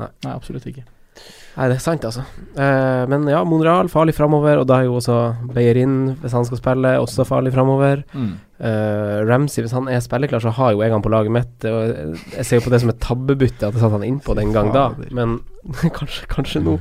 Nei, 0.00 0.08
absolutt 0.24 0.64
ikke. 0.64 0.86
Nei, 1.56 1.66
det 1.68 1.74
er 1.76 1.82
sant, 1.82 2.04
altså. 2.06 2.22
Eh, 2.56 3.06
men 3.10 3.26
ja, 3.28 3.42
Monreal 3.44 3.88
farlig 3.92 4.14
framover, 4.16 4.60
og 4.62 4.66
da 4.70 4.78
er 4.80 4.86
jo 4.86 4.94
også 4.96 5.16
Beyerin, 5.52 6.16
hvis 6.22 6.32
han 6.32 6.46
skal 6.46 6.60
spille, 6.60 6.92
også 7.02 7.26
farlig 7.28 7.52
framover. 7.52 8.04
Mm. 8.14 8.30
Eh, 8.60 9.16
Ramsey, 9.28 9.64
hvis 9.66 9.74
han 9.76 9.88
er 9.90 10.00
spilleklar, 10.00 10.40
så 10.40 10.52
har 10.56 10.72
jo 10.72 10.80
jeg 10.80 10.92
han 10.94 11.02
på 11.02 11.10
laget 11.12 11.34
mitt. 11.34 11.66
Og 11.68 12.16
jeg 12.36 12.46
ser 12.46 12.60
jo 12.60 12.64
på 12.68 12.72
det 12.72 12.80
som 12.80 12.92
et 12.94 13.00
tabbebytte 13.02 13.66
at 13.66 13.74
jeg 13.74 13.82
satte 13.82 13.98
han 13.98 14.06
innpå 14.08 14.36
den 14.38 14.54
gang 14.56 14.70
da, 14.72 14.86
men 15.10 15.40
kanskje, 15.98 16.28
kanskje 16.30 16.62
nå. 16.64 16.78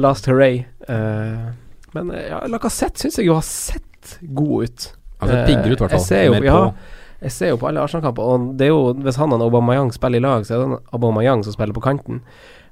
Last 0.00 0.26
hurray. 0.26 0.64
Eh, 0.88 1.52
men 1.94 2.10
eh, 2.10 2.30
ja, 2.32 2.40
Lacassette 2.50 2.98
syns 3.04 3.20
jeg 3.20 3.28
jo 3.28 3.36
har 3.38 3.46
sett 3.46 4.16
god 4.34 4.64
ut. 4.64 4.88
Altså 5.20 5.36
Eh, 5.36 5.46
pigger 5.46 5.72
ut, 5.72 5.80
i 5.80 5.84
hvert 5.84 5.90
jeg 5.90 6.00
fall. 6.00 6.06
ser 6.06 6.24
jo- 6.24 6.32
Mer 6.32 6.42
ja. 6.44 6.52
på. 6.70 6.74
Jeg 7.22 7.32
ser 7.32 7.48
jo 7.50 7.56
på 7.60 7.68
alle 7.68 7.80
Arsenal-kamper, 7.84 8.22
og 8.22 8.56
det 8.56 8.64
er 8.64 8.68
jo 8.70 8.94
hvis 8.94 9.16
han 9.16 9.32
og 9.32 9.42
Aubameyang 9.42 9.92
spiller 9.92 10.16
i 10.16 10.22
lag, 10.24 10.42
så 10.46 10.54
er 10.56 10.62
det 10.76 10.78
Aubameyang 10.94 11.44
som 11.44 11.52
spiller 11.52 11.74
på 11.76 11.82
kanten. 11.84 12.22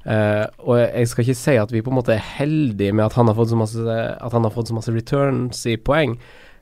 Uh, 0.07 0.47
og 0.65 0.79
jeg 0.79 1.09
skal 1.09 1.25
ikke 1.25 1.37
si 1.37 1.57
at 1.61 1.71
vi 1.71 1.83
på 1.83 1.91
en 1.91 1.97
måte 1.99 2.15
er 2.15 2.23
heldige 2.39 2.95
med 2.95 3.05
at 3.05 3.13
han 3.19 3.27
har 3.27 3.35
fått 3.35 3.51
så 3.51 3.57
masse, 3.59 3.77
han 4.23 4.51
fått 4.55 4.69
så 4.71 4.73
masse 4.73 4.89
returns 4.95 5.67
i 5.67 5.77
poeng, 5.77 6.17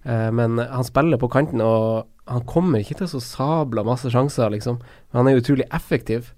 uh, 0.04 0.30
men 0.32 0.58
han 0.58 0.82
spiller 0.82 1.16
på 1.16 1.30
kanten, 1.30 1.60
og 1.62 2.06
han 2.26 2.42
kommer 2.42 2.80
ikke 2.82 2.96
til 2.98 3.06
så 3.06 3.20
sabla 3.22 3.84
masse 3.84 4.10
sjanser, 4.10 4.50
liksom. 4.50 4.80
Men 5.12 5.20
han 5.22 5.28
er 5.28 5.38
utrolig 5.40 5.68
effektiv. 5.70 6.32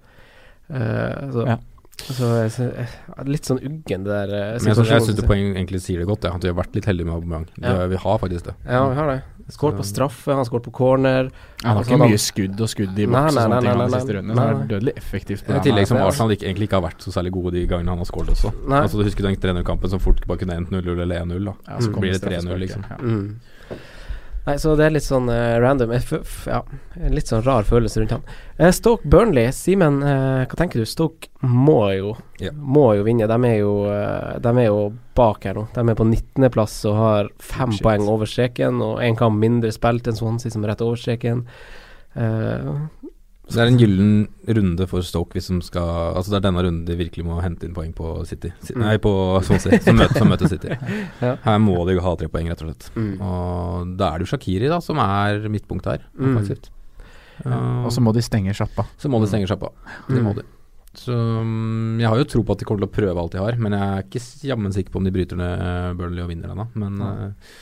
Uh, 0.71 1.33
så, 1.33 1.47
Ja. 1.47 1.57
Så 1.99 2.29
jeg, 2.45 2.51
sy- 2.55 3.25
litt 3.29 3.45
sånn 3.49 3.59
uggen, 3.61 4.05
det 4.07 4.13
der 4.13 4.31
eh, 4.33 4.59
Men 4.63 4.71
jeg, 4.75 4.87
jeg 4.87 5.03
syns 5.03 5.17
du 5.19 5.23
poeng 5.27 5.57
egentlig 5.59 5.81
sier 5.85 5.99
det 5.99 6.07
godt, 6.09 6.25
ja, 6.25 6.31
at 6.39 6.43
vi 6.45 6.49
har 6.49 6.57
vært 6.57 6.75
litt 6.79 6.87
heldige 6.89 7.07
med 7.09 7.15
Aubameyang. 7.19 7.47
Ja. 7.61 7.87
Vi 7.91 7.97
har 8.05 8.19
faktisk 8.23 8.45
det. 8.49 8.55
Ja, 8.69 8.85
vi 8.89 8.95
har 9.01 9.11
det. 9.13 9.19
Skåret 9.49 9.79
på 9.81 9.85
straffe, 9.89 10.35
han 10.37 10.45
skåret 10.45 10.65
på 10.69 10.73
corner. 10.77 11.31
Han 11.65 11.71
har 11.73 11.79
Altså, 11.83 11.95
ikke 11.97 12.09
mye 12.11 12.21
skudd 12.21 12.61
og 12.61 12.69
skudd 12.69 12.99
i 13.01 13.07
boks 13.09 13.33
og 13.33 13.39
sånne 13.41 13.61
ting 13.65 13.79
de 13.81 13.91
siste 13.97 14.17
rundene. 14.19 14.35
Så 14.37 14.45
han 14.45 14.61
er 14.63 14.67
dødelig 14.73 14.95
effektivt. 15.01 15.45
på 15.47 15.57
I 15.57 15.61
tillegg 15.65 15.89
som 15.89 15.97
Arsenal 16.05 16.35
ikke, 16.37 16.45
egentlig 16.51 16.69
ikke 16.69 16.77
har 16.81 16.85
vært 16.85 17.01
så 17.07 17.13
særlig 17.17 17.33
gode 17.33 17.53
de 17.57 17.63
gangene 17.67 17.89
han 17.95 17.99
har 18.05 18.09
skåret 18.11 18.29
også. 18.35 18.53
Nei. 18.69 18.83
Altså 18.85 19.01
Du 19.01 19.05
husker 19.09 19.25
den 19.25 19.37
trenerkampen 19.41 19.89
som 19.89 20.01
fort 20.05 20.21
bare 20.29 20.39
kunne 20.45 20.55
endt 20.61 20.69
0-0 20.71 21.01
eller 21.01 21.25
1-0. 21.25 21.45
da 21.49 21.55
Ja, 21.67 21.79
så 21.81 21.89
Mm. 21.89 21.95
kommer 21.95 22.01
blir 22.09 22.13
det 22.13 22.23
3-0 22.29 22.59
liksom. 22.61 22.85
Ja. 22.91 22.97
Mm. 23.01 23.41
Nei, 24.49 24.55
så 24.57 24.73
det 24.79 24.87
er 24.87 24.95
litt 24.95 25.05
sånn 25.05 25.27
uh, 25.29 25.59
random. 25.61 25.91
F 25.99 26.47
ja, 26.49 26.63
litt 27.13 27.29
sånn 27.29 27.43
rar 27.45 27.67
følelse 27.69 28.01
rundt 28.01 28.15
han. 28.17 28.23
Uh, 28.57 28.71
Stoke 28.73 29.05
Burnley, 29.05 29.51
Simen, 29.53 29.99
uh, 30.01 30.47
hva 30.49 30.57
tenker 30.57 30.81
du? 30.81 30.87
Stoke 30.89 31.29
må 31.45 31.83
jo 31.93 32.15
Ja. 32.41 32.55
Må 32.57 32.87
jo 32.97 33.05
vinne. 33.05 33.29
De 33.29 33.37
er 33.51 33.59
jo, 33.59 33.73
eh, 33.91 34.39
de 34.41 34.53
er 34.63 34.69
jo 34.71 34.93
bak 35.19 35.45
her 35.45 35.59
nå. 35.59 35.67
De 35.75 35.83
er 35.83 35.99
på 35.99 36.07
19.-plass 36.07 36.77
og 36.89 36.97
har 36.97 37.29
fem 37.43 37.73
Shit. 37.75 37.83
poeng 37.85 38.07
over 38.09 38.31
streken, 38.31 38.81
og 38.83 39.01
én 39.03 39.19
kamp 39.19 39.37
mindre 39.43 39.73
spilt 39.75 40.07
enn 40.09 40.17
Swansea, 40.17 40.51
som 40.55 40.65
er 40.65 40.73
rett 40.73 40.85
over 40.87 40.97
streken. 40.97 41.45
Eh, 42.17 42.69
Så 42.69 42.79
det 43.57 43.61
er 43.63 43.71
en 43.71 43.79
gyllen 43.81 44.11
runde 44.59 44.87
for 44.91 45.05
Stoke 45.07 45.37
hvis 45.39 45.47
de 45.49 45.57
skal 45.65 46.17
Altså 46.19 46.33
det 46.35 46.39
er 46.41 46.45
denne 46.49 46.65
runden 46.67 46.83
de 46.89 46.97
virkelig 46.99 47.25
må 47.25 47.39
hente 47.41 47.65
inn 47.65 47.73
poeng 47.77 47.95
på 47.97 48.11
City. 48.29 48.51
Mm. 48.75 48.83
Nei, 48.83 48.97
på 49.01 49.13
Swansea, 49.47 49.79
som 49.85 49.97
møter, 49.97 50.19
som 50.21 50.29
møter 50.29 50.51
City. 50.53 50.77
Her 51.47 51.63
må 51.65 51.79
de 51.89 51.97
ha 52.05 52.13
tre 52.21 52.29
poeng, 52.33 52.51
rett 52.53 52.65
og 52.65 52.69
slett. 52.69 52.91
Mm. 52.99 53.15
Og 53.25 53.95
da 54.01 54.11
er 54.13 54.21
det 54.21 54.29
jo 54.29 54.33
Shakiri 54.35 54.69
da 54.69 54.83
som 54.85 55.01
er 55.05 55.49
midtpunkt 55.49 55.89
her, 55.89 56.05
Mm. 56.19 56.43
Uh, 57.47 57.85
Og 57.87 57.93
så 57.95 58.03
må 58.03 58.11
de 58.11 58.19
stenge 58.25 58.51
sjappa. 58.51 58.83
så 58.99 59.07
må 59.07 59.21
de 59.23 59.29
stenge 59.31 59.47
sjappa. 59.47 59.69
Det 60.11 60.19
må 60.25 60.33
de. 60.35 60.43
Så 60.99 61.15
jeg 61.15 62.09
har 62.11 62.19
jo 62.19 62.27
tro 62.27 62.43
på 62.43 62.57
at 62.57 62.59
de 62.59 62.67
kommer 62.67 62.83
til 62.83 62.89
å 62.89 62.97
prøve 62.97 63.23
alt 63.23 63.37
de 63.37 63.39
har, 63.39 63.55
men 63.63 63.77
jeg 63.77 63.87
er 63.95 64.07
ikke 64.09 64.23
jammen 64.51 64.75
sikker 64.75 64.91
på 64.91 64.99
om 64.99 65.07
de 65.07 65.13
bryter 65.15 65.39
ned 65.39 65.95
Burnley 66.01 66.25
og 66.25 66.33
vinner 66.33 66.51
ennå. 66.51 66.67
Men 66.75 66.99
uh, 66.99 67.53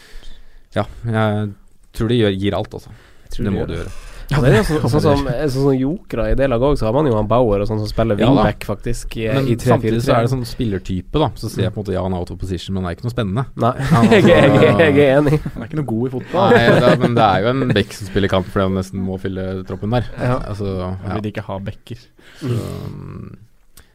ja, 0.78 0.87
jeg 1.05 1.51
tror 1.93 2.09
de 2.09 2.22
gir 2.24 2.57
alt, 2.57 2.72
altså. 2.80 2.95
Det 3.28 3.45
de 3.45 3.53
må 3.53 3.66
de 3.68 3.82
gjøre. 3.82 3.93
Ja, 4.27 4.41
det 4.43 4.51
er 4.51 4.57
jo 4.59 4.62
så, 4.66 4.79
sånn 4.91 5.03
som 5.05 5.20
sånn 5.22 5.51
sånn, 5.55 5.77
jokere 5.79 6.31
i 6.33 6.37
det 6.39 6.49
laget 6.51 6.66
òg, 6.66 6.79
så 6.81 6.89
har 6.89 6.97
man 6.97 7.07
jo 7.07 7.14
han 7.14 7.29
Bauer 7.31 7.62
og 7.62 7.68
sånn 7.68 7.79
som 7.79 7.91
spiller 7.91 8.18
Ja 8.18 8.33
faktisk, 8.66 9.14
i, 9.20 9.29
Men 9.31 9.47
i 9.47 9.55
3-4-3. 9.55 9.68
samtidig 9.70 10.01
så 10.03 10.16
er 10.16 10.27
det 10.27 10.33
sånn 10.33 10.45
spillertype, 10.49 11.22
da. 11.22 11.31
Så 11.39 11.51
sier 11.53 11.68
jeg 11.68 11.74
på 11.77 11.81
en 11.81 11.85
måte 11.85 11.95
ja, 11.95 12.03
han 12.03 12.16
er 12.16 12.24
out 12.24 12.33
of 12.35 12.41
position, 12.41 12.74
men 12.74 12.83
han 12.83 12.91
er 12.91 12.99
ikke 12.99 13.07
noe 13.07 13.14
spennende. 13.14 13.47
Nei, 13.62 13.72
jeg, 14.11 14.27
jeg, 14.27 14.53
jeg, 14.57 14.77
jeg 14.83 15.07
er 15.07 15.20
enig. 15.20 15.41
Han 15.47 15.62
er 15.62 15.70
ikke 15.70 15.81
noe 15.81 15.91
god 15.93 16.09
i 16.09 16.12
fotball. 16.16 16.57
Nei, 16.57 16.66
da, 16.83 16.93
men 17.05 17.18
det 17.18 17.27
er 17.27 17.45
jo 17.45 17.53
en 17.55 17.74
bekk 17.79 17.99
som 17.99 18.11
spiller 18.11 18.33
kamp 18.33 18.51
fordi 18.51 18.66
han 18.66 18.79
nesten 18.81 19.07
må 19.07 19.18
fylle 19.22 19.49
troppen 19.68 19.95
der. 19.95 20.11
Ja. 20.18 20.39
Altså, 20.43 20.72
ja. 20.83 20.95
vil 21.14 21.27
de 21.27 21.35
ikke 21.35 21.47
ha 21.47 21.59
bekker. 21.70 22.07
Så, 22.41 22.51
mm, 22.51 23.35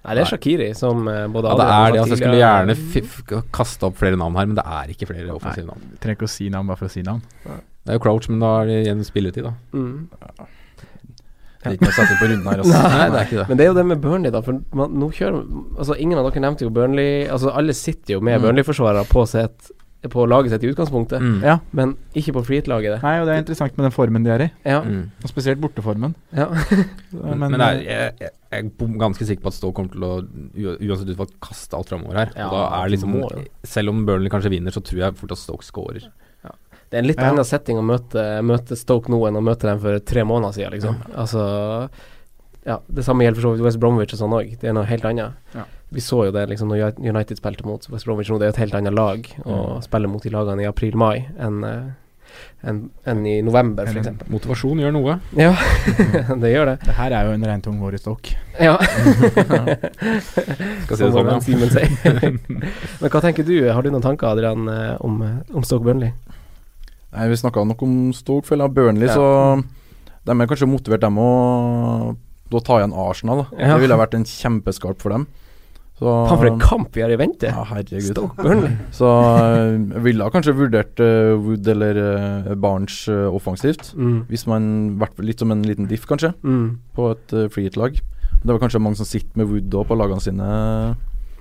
Nei, 0.01 0.15
det 0.17 0.23
er 0.23 0.29
Shakiri 0.31 0.67
som 0.73 1.03
eh, 1.11 1.27
både 1.29 1.51
ja, 1.51 1.57
det 1.59 1.65
er 1.65 1.91
det. 1.93 1.99
Altså, 2.01 2.15
jeg 2.15 2.21
skulle 2.23 2.39
gjerne 2.39 2.75
f 2.79 3.51
kaste 3.53 3.85
opp 3.85 3.99
flere 3.99 4.17
navn 4.17 4.39
her, 4.39 4.47
men 4.49 4.57
det 4.57 4.63
er 4.65 4.95
ikke 4.95 5.11
flere 5.11 5.35
offensive 5.35 5.67
navn. 5.67 5.91
Trenger 6.01 6.17
ikke 6.17 6.29
å 6.29 6.33
si 6.39 6.47
navn 6.53 6.71
bare 6.71 6.81
for 6.81 6.89
å 6.89 6.93
si 6.95 7.03
navn. 7.05 7.21
Det 7.85 7.89
er 7.93 7.97
jo 7.97 8.03
Crouch, 8.03 8.29
men 8.29 8.39
da 8.43 8.49
er 8.61 8.65
det 8.69 8.79
igjen 8.85 9.03
spilletid, 9.07 9.43
da. 9.47 9.53
Mm. 9.73 10.07
Det 11.61 11.69
er 11.69 11.75
ikke 11.77 11.91
sette 11.93 12.15
på 12.17 12.25
runden 12.29 12.47
her, 12.49 12.59
også. 12.63 12.73
Nei, 12.73 13.09
det 13.13 13.19
er 13.19 13.27
ikke 13.27 13.37
det. 13.41 13.47
Men 13.51 13.57
det 13.59 13.65
er 13.65 13.69
jo 13.69 13.75
det 13.77 13.83
med 13.91 13.99
Burnley, 14.01 14.31
da. 14.33 14.39
For 14.45 14.57
man, 14.77 14.95
nå 14.97 15.11
kjører 15.13 15.43
Altså 15.77 15.97
Ingen 16.01 16.17
av 16.17 16.25
dere 16.31 16.41
nevnte 16.41 16.65
jo 16.65 16.71
Burnley 16.73 17.27
Altså 17.29 17.51
Alle 17.53 17.75
sitter 17.77 18.15
jo 18.15 18.21
med 18.25 18.39
Mm. 18.39 18.47
Burnley-forsvarere 18.47 19.03
på, 19.09 19.25
sitt- 19.29 19.69
på 20.09 20.23
laget 20.25 20.49
sitt 20.55 20.63
i 20.65 20.71
utgangspunktet, 20.71 21.21
Mm. 21.21 21.43
Ja. 21.45 21.59
men 21.77 21.91
ikke 22.17 22.33
på 22.33 22.41
freehit-laget. 22.47 22.95
det. 22.95 23.03
Nei, 23.03 23.19
og 23.21 23.27
det 23.27 23.35
er 23.35 23.41
interessant 23.43 23.77
med 23.77 23.85
den 23.85 23.93
formen 23.93 24.23
de 24.25 24.31
er 24.33 24.41
i. 24.47 24.51
Ja. 24.65 24.79
Mm. 24.81 25.11
Og 25.23 25.29
spesielt 25.29 25.61
borteformen. 25.61 26.15
ja. 26.33 26.47
Men, 27.13 27.37
Men, 27.39 27.51
det 27.59 27.61
er, 27.61 27.81
jeg, 27.85 28.13
jeg 28.19 28.29
jeg 28.51 28.65
er 28.65 28.97
ganske 28.97 29.25
sikker 29.29 29.43
på 29.43 29.47
at 29.53 29.53
Stoke 29.53 29.75
kommer 29.77 29.91
til 29.93 30.01
å 30.01 30.15
uansett 30.89 31.13
utfall 31.13 31.29
kaste 31.45 31.77
alt 31.77 31.87
framover 31.93 32.17
her. 32.17 32.31
Ja, 32.35 32.47
og 32.49 32.57
da 32.57 32.63
er 32.81 32.89
det 32.89 32.97
liksom. 32.97 33.13
Selv 33.63 33.89
om 33.93 34.01
Burnley 34.07 34.29
kanskje 34.33 34.49
vinner, 34.49 34.71
så 34.73 34.81
tror 34.81 34.97
jeg 35.05 35.15
fort 35.21 35.31
at 35.31 35.37
Stoke 35.37 35.63
scorer. 35.63 36.09
Det 36.91 36.97
er 36.99 37.03
en 37.05 37.07
litt 37.07 37.19
Ja. 37.23 37.29
annen 37.31 37.45
setting 37.47 37.77
å 37.79 37.83
møte, 37.87 38.23
møte 38.43 38.75
Stoke 38.75 39.07
nå 39.09 39.21
enn 39.29 39.37
å 39.39 39.41
møte 39.43 39.63
dem 39.69 39.79
for 39.79 39.97
tre 40.03 40.23
måneder 40.27 40.53
siden, 40.57 40.73
liksom. 40.75 40.97
Altså 41.15 41.89
Ja, 42.65 42.75
det 42.93 43.03
samme 43.07 43.23
gjelder 43.25 43.39
for 43.41 43.47
så 43.47 43.51
vidt 43.55 43.63
West 43.65 43.79
Bromwich 43.81 44.13
og 44.13 44.19
sånn 44.19 44.35
òg. 44.37 44.51
Det 44.59 44.67
er 44.69 44.73
noe 44.77 44.85
helt 44.85 45.05
annet. 45.07 45.33
Ja. 45.55 45.63
Vi 45.91 45.99
så 46.03 46.25
jo 46.27 46.31
det 46.35 46.43
liksom 46.51 46.69
når 46.69 46.99
United 46.99 47.37
spilte 47.39 47.65
mot 47.65 47.87
West 47.89 48.05
Bromwich 48.05 48.29
nå. 48.29 48.37
Det 48.37 48.45
er 48.45 48.51
jo 48.51 48.55
et 48.57 48.61
helt 48.69 48.75
annet 48.77 48.93
lag 48.93 49.25
å 49.47 49.81
spille 49.81 50.07
mot 50.11 50.21
de 50.21 50.29
lagene 50.29 50.61
i 50.61 50.67
april-mai 50.69 51.25
enn 51.39 51.63
eh, 51.63 51.89
enn- 52.69 52.89
enn 53.07 53.25
i 53.27 53.41
november, 53.41 53.85
f.eks. 53.89 54.11
Motivasjon 54.29 54.77
gjør 54.79 54.93
noe. 54.93 55.17
Ja, 55.35 55.55
det 56.43 56.51
gjør 56.53 56.65
det. 56.69 56.77
det 56.85 56.93
her 56.99 57.11
er 57.17 57.25
jo 57.25 57.31
en 57.39 57.43
regntung 57.49 57.79
vår 57.81 57.97
i 57.97 57.97
Stoke. 58.03 58.35
Ja. 58.61 58.77
Skal 60.85 60.97
si 60.97 61.03
det 61.03 61.11
sånn, 61.15 61.31
ja. 61.31 62.29
Men 63.01 63.09
hva 63.09 63.21
tenker 63.23 63.43
du? 63.47 63.55
Har 63.73 63.81
du 63.81 63.89
noen 63.91 64.03
tanker, 64.05 64.27
Adrian, 64.35 64.67
eh, 64.69 64.95
om, 65.01 65.17
eh, 65.25 65.39
om 65.55 65.63
Stoke 65.65 65.83
Burnley? 65.87 66.13
Nei, 67.11 67.27
Vi 67.29 67.35
snakka 67.41 67.65
nok 67.67 67.81
om 67.83 67.95
Stoke, 68.15 68.47
føler 68.47 68.67
jeg. 68.69 68.73
Burnley, 68.77 69.07
Ja. 69.07 69.15
så 69.15 69.63
de 70.25 70.31
er 70.31 70.47
kanskje 70.47 70.67
motivert, 70.69 71.01
dem 71.01 71.17
å 71.17 72.15
da 72.51 72.59
ta 72.59 72.79
igjen 72.79 72.93
Arsenal. 72.93 73.45
Da. 73.45 73.57
Ja. 73.57 73.73
Det 73.75 73.81
ville 73.87 73.97
vært 73.97 74.13
en 74.13 74.23
kjempeskarp 74.27 74.99
for 74.99 75.09
dem. 75.11 75.27
Så, 76.01 76.09
Faen, 76.27 76.37
for 76.39 76.47
en 76.49 76.59
kamp 76.59 76.95
vi 76.95 77.01
har 77.03 77.11
i 77.13 77.15
vente! 77.15 77.45
Ja, 77.45 77.63
herregud. 77.63 78.01
Stoke 78.15 78.35
Burnley. 78.41 78.71
Så 78.91 79.05
eh, 79.05 79.77
jeg 79.93 80.01
ville 80.03 80.29
kanskje 80.33 80.55
vurdert 80.57 80.99
uh, 80.99 81.37
Wood 81.37 81.67
eller 81.67 81.99
uh, 82.49 82.55
Barnes 82.55 83.07
uh, 83.07 83.27
offensivt. 83.29 83.93
Mm. 83.95 84.25
Hvis 84.31 84.47
man 84.49 84.97
vært 84.99 85.19
litt 85.21 85.39
som 85.43 85.51
en 85.53 85.61
liten 85.63 85.87
diff, 85.87 86.07
kanskje, 86.09 86.33
Mm. 86.41 86.79
på 86.95 87.11
et 87.11 87.33
uh, 87.37 87.47
freehit-lag. 87.53 87.99
Det 88.41 88.49
var 88.49 88.57
kanskje 88.63 88.81
mange 88.81 88.97
som 88.97 89.05
sitter 89.05 89.37
med 89.37 89.47
Wood 89.51 89.69
på 89.87 89.95
lagene 89.99 90.21
sine, 90.21 90.47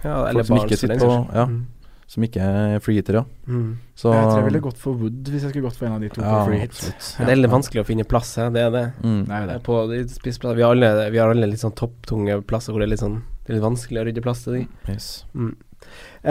Ja, 0.05 0.27
eller 0.29 0.43
ikke 0.43 0.47
for 0.53 0.67
den 0.69 0.69
saks 0.69 0.81
skyld. 0.85 1.35
Ja, 1.35 1.47
Mm. 1.47 1.67
Som 2.11 2.25
ikke 2.27 2.43
er 2.43 2.81
freehitere. 2.83 3.23
Mm. 3.47 3.77
Så 3.95 4.11
jeg 4.11 4.25
tror 4.27 4.41
jeg 4.41 4.47
ville 4.49 4.63
gått 4.65 4.79
for 4.83 4.99
Wood 4.99 5.29
hvis 5.31 5.45
jeg 5.45 5.53
skulle 5.53 5.69
gått 5.69 5.79
for 5.79 5.87
en 5.87 5.95
av 5.95 6.03
de 6.03 6.09
to 6.11 6.23
ja, 6.25 6.33
på 6.33 6.49
free 6.49 6.63
hit. 6.65 6.73
absolutt. 6.75 7.11
Det 7.21 7.35
er 7.35 7.39
litt 7.39 7.53
vanskelig 7.53 7.83
å 7.85 7.87
finne 7.87 8.07
plass, 8.11 8.33
det 8.57 8.65
er 8.65 8.73
det. 8.75 8.85
Mm. 9.05 9.21
Det 9.29 9.37
er 9.37 9.47
det. 9.53 9.59
På 9.69 9.77
Vi 9.87 10.65
har 10.65 10.73
alle, 10.73 10.91
vi 11.15 11.21
har 11.23 11.31
alle 11.31 11.51
litt 11.53 11.63
sånn 11.63 11.77
topptunge 11.79 12.41
plasser 12.51 12.75
hvor 12.75 12.83
det 12.83 12.89
er 12.89 12.95
litt 12.97 13.05
sånn 13.05 13.21
Det 13.45 13.53
er 13.53 13.59
litt 13.61 13.67
vanskelig 13.69 14.03
å 14.03 14.07
rydde 14.09 14.25
plass 14.27 14.43
til 14.43 14.59
de. 14.59 14.65
Yes. 14.91 15.09
Mm. 15.39 15.55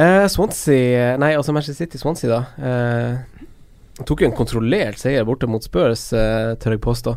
Eh, 0.04 0.26
Swansea 0.30 1.16
Nei, 1.22 1.32
altså 1.40 1.56
Manchester 1.56 1.86
City 1.86 2.02
Swansea, 2.02 2.30
da. 2.36 2.42
Eh, 2.60 4.04
tok 4.04 4.26
jo 4.26 4.28
en 4.28 4.36
kontrollert 4.36 5.00
seier 5.00 5.24
borte 5.28 5.48
mot 5.48 5.64
Spurs, 5.64 6.10
eh, 6.12 6.58
tør 6.60 6.76
jeg 6.76 6.84
påstå. 6.84 7.16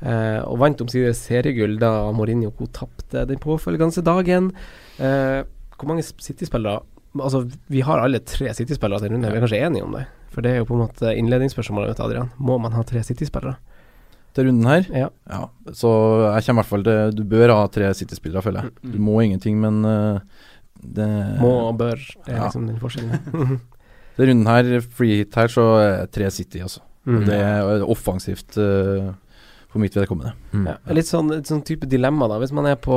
Eh, 0.00 0.40
og 0.50 0.58
vant 0.58 0.82
omsider 0.82 1.14
seriegull 1.14 1.78
da 1.78 2.10
Mourinho 2.16 2.50
tapte 2.74 3.22
den 3.28 3.38
påfølgende 3.38 4.02
dagen. 4.02 4.50
Eh, 4.98 5.42
hvor 5.78 5.88
mange 5.88 6.02
City-spillere 6.02 6.82
Altså, 7.18 7.40
vi 7.66 7.80
har 7.82 7.98
alle 7.98 8.20
tre 8.22 8.52
City-spillere 8.54 9.00
til 9.02 9.10
runde, 9.14 9.30
vi 9.32 9.38
er 9.40 9.42
kanskje 9.42 9.62
enige 9.66 9.82
om 9.82 9.96
det? 9.96 10.04
For 10.30 10.44
det 10.46 10.52
er 10.52 10.60
jo 10.60 10.68
på 10.68 10.76
en 10.76 10.84
måte 10.84 11.10
innledningsspørsmålet, 11.18 11.90
mitt, 11.90 12.02
Adrian. 12.04 12.28
Må 12.38 12.58
man 12.62 12.72
ha 12.76 12.84
tre 12.86 13.02
City-spillere? 13.02 13.56
Til 14.36 14.46
runden 14.46 14.68
her 14.70 14.84
Ja. 14.94 15.08
Ja, 15.26 15.40
så 15.74 15.90
jeg 16.36 16.44
kommer 16.46 16.60
i 16.60 16.62
hvert 16.62 16.68
fall 16.70 16.84
til 16.86 17.16
Du 17.18 17.24
bør 17.26 17.50
ha 17.50 17.64
tre 17.66 17.88
City-spillere, 17.98 18.42
føler 18.44 18.62
jeg. 18.62 18.92
Du 18.92 18.98
må 19.02 19.16
ingenting, 19.24 19.58
men 19.58 19.80
eh, 19.84 20.20
det 20.80 21.08
Må 21.40 21.50
og 21.68 21.78
bør, 21.80 21.96
det 21.98 22.30
er 22.30 22.36
Ja. 22.36 22.44
liksom 22.46 22.68
den 22.68 22.78
forskjellen. 22.78 23.58
Til 24.16 24.28
runden 24.28 24.46
her, 24.46 24.80
free 24.94 25.16
hit 25.24 25.34
her, 25.34 25.48
så 25.48 25.64
er 25.80 26.06
tre 26.12 26.30
City, 26.30 26.60
altså. 26.62 26.80
Mm. 27.08 27.24
Det 27.26 27.36
er 27.40 27.82
offensivt 27.88 28.56
uh, 28.60 29.10
for 29.72 29.80
mitt 29.80 29.94
vedkommende. 29.96 30.34
Mm. 30.52 30.66
Ja, 30.68 30.74
litt 30.92 31.08
sånn, 31.08 31.30
et 31.32 31.48
sånn 31.48 31.62
type 31.64 31.88
dilemma, 31.88 32.28
da. 32.28 32.36
Hvis 32.42 32.52
man 32.52 32.66
er 32.68 32.76
på 32.76 32.94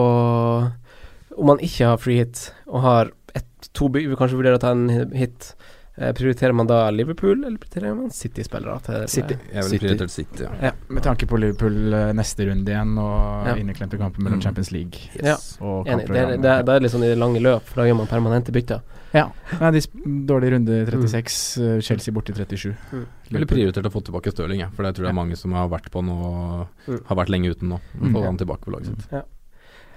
Om 1.33 1.47
man 1.47 1.61
ikke 1.63 1.87
har 1.93 1.97
free 2.01 2.19
hit, 2.21 2.51
og 2.67 2.81
har 2.83 3.11
ett, 3.35 3.69
to 3.73 3.89
by, 3.89 4.05
vi 4.07 4.15
kanskje 4.19 4.37
vurderer 4.39 4.55
å 4.59 4.61
ta 4.61 4.71
en 4.71 5.11
hit, 5.13 5.55
eh, 5.97 6.11
prioriterer 6.13 6.53
man 6.53 6.67
da 6.67 6.89
Liverpool, 6.91 7.43
eller 7.45 7.57
prioriterer 7.57 7.95
man 7.95 8.09
City-spillere? 8.11 9.07
City. 9.09 9.37
Jeg 9.51 9.53
ville 9.53 9.69
City. 9.69 9.79
prioritert 9.85 10.09
City, 10.11 10.43
ja. 10.61 10.71
Med 10.89 11.03
tanke 11.03 11.25
på 11.29 11.37
Liverpool 11.39 11.93
eh, 11.93 12.11
neste 12.13 12.45
runde 12.49 12.69
igjen 12.71 12.97
og 12.97 13.47
Ja. 13.47 13.55
inneklemte 13.55 13.97
kamper 13.97 14.21
mellom 14.21 14.39
Mm. 14.39 14.43
Champions 14.43 14.71
League 14.71 14.99
Ja. 15.23 15.35
og 15.61 15.85
Enig. 15.87 16.07
Det, 16.07 16.17
er- 16.17 16.37
det, 16.37 16.45
er- 16.45 16.63
det 16.63 16.83
er 16.83 16.89
sånn 16.89 17.03
i 17.03 17.09
det 17.13 17.17
lange 17.17 17.39
løp, 17.41 17.61
for 17.63 17.81
da 17.81 17.87
gjør 17.89 17.97
man 17.97 18.07
permanente 18.07 18.51
bytter. 18.51 18.81
Ja. 19.13 19.27
Nei, 19.59 19.69
de 19.71 19.79
dårlig 20.25 20.51
runde 20.53 20.69
i 20.81 20.85
36, 20.89 21.57
mm. 21.61 21.81
Chelsea 21.83 22.11
borte 22.13 22.31
i 22.31 22.33
37. 22.33 22.75
Mm. 22.91 23.05
Ville 23.29 23.45
prioritert 23.45 23.85
å 23.85 23.91
få 23.93 24.01
tilbake 24.03 24.31
Stirling, 24.33 24.59
ja, 24.61 24.69
for 24.73 24.81
det 24.83 24.95
tror 24.95 25.05
jeg 25.05 25.13
Ja. 25.15 25.21
mange 25.21 25.37
som 25.37 25.51
har 25.53 25.69
vært 25.69 25.91
på 25.91 26.01
nå, 26.03 26.67
Mm. 26.87 27.05
har 27.05 27.15
vært 27.15 27.29
lenge 27.29 27.49
uten 27.53 27.69
nå. 27.69 27.79
Mm. 28.01 28.11
Få 28.13 28.23
han 28.25 28.37
tilbake 28.37 28.61
på 28.65 28.71
laget 28.73 28.87
sitt. 28.87 29.23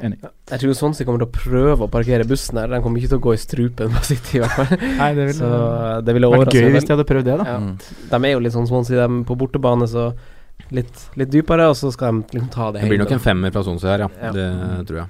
Enig. 0.05 0.19
Jeg 0.51 0.61
tror 0.61 0.75
Swansea 0.77 1.07
kommer 1.09 1.23
til 1.23 1.29
å 1.29 1.33
prøve 1.33 1.87
å 1.87 1.91
parkere 1.91 2.27
bussen 2.29 2.59
her. 2.61 2.69
Den 2.69 2.83
kommer 2.85 3.01
ikke 3.01 3.09
til 3.15 3.19
å 3.19 3.25
gå 3.25 3.33
i 3.33 3.41
strupen 3.41 3.89
på 3.95 4.03
City, 4.05 4.37
i 4.37 4.41
hvert 4.43 4.53
fall. 4.53 4.79
Nei, 4.99 5.11
det 5.17 5.29
Så 5.39 5.49
ville 5.49 6.01
det 6.05 6.15
ville 6.19 6.31
vært 6.35 6.53
gøy 6.53 6.71
hvis 6.75 6.85
de 6.89 6.93
hadde 6.97 7.07
prøvd 7.09 7.25
det, 7.31 7.37
da. 7.41 7.47
Ja. 7.49 7.59
Mm. 7.59 7.77
De 8.13 8.21
er 8.29 8.35
jo 8.35 8.43
litt 8.45 8.53
sånn 8.57 8.69
Swansea, 8.69 9.07
de 9.09 9.21
på 9.25 9.37
bortebane, 9.41 9.89
så 9.89 10.11
litt, 10.77 11.07
litt 11.17 11.31
dypere, 11.33 11.69
og 11.71 11.77
så 11.81 11.93
skal 11.95 12.21
de 12.21 12.37
liksom 12.37 12.51
ta 12.53 12.71
det 12.73 12.83
Det 12.85 12.91
blir 12.93 13.01
nok 13.05 13.15
en 13.17 13.25
femmer 13.25 13.55
fra 13.55 13.63
Swansea 13.65 13.95
her, 13.95 14.05
ja. 14.05 14.11
Ja. 14.29 14.33
Det 14.37 14.87
tror 14.91 15.01
jeg. 15.01 15.09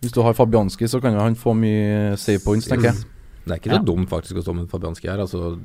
Hvis 0.00 0.12
du 0.16 0.22
har 0.22 0.32
Fabianski, 0.36 0.88
så 0.88 1.00
kan 1.02 1.12
jo 1.16 1.20
han 1.20 1.34
få 1.36 1.52
mye 1.56 2.16
save 2.20 2.40
points, 2.44 2.68
tenker 2.68 2.92
jeg. 2.92 3.04
Det 3.46 3.52
er 3.54 3.60
ikke 3.60 3.70
så 3.70 3.78
Ja. 3.78 3.84
dumt 3.86 4.08
faktisk 4.10 4.40
å 4.40 4.42
stå 4.42 4.54
med 4.56 4.66
Fabianski 4.68 5.06
her. 5.08 5.20
Altså, 5.22 5.58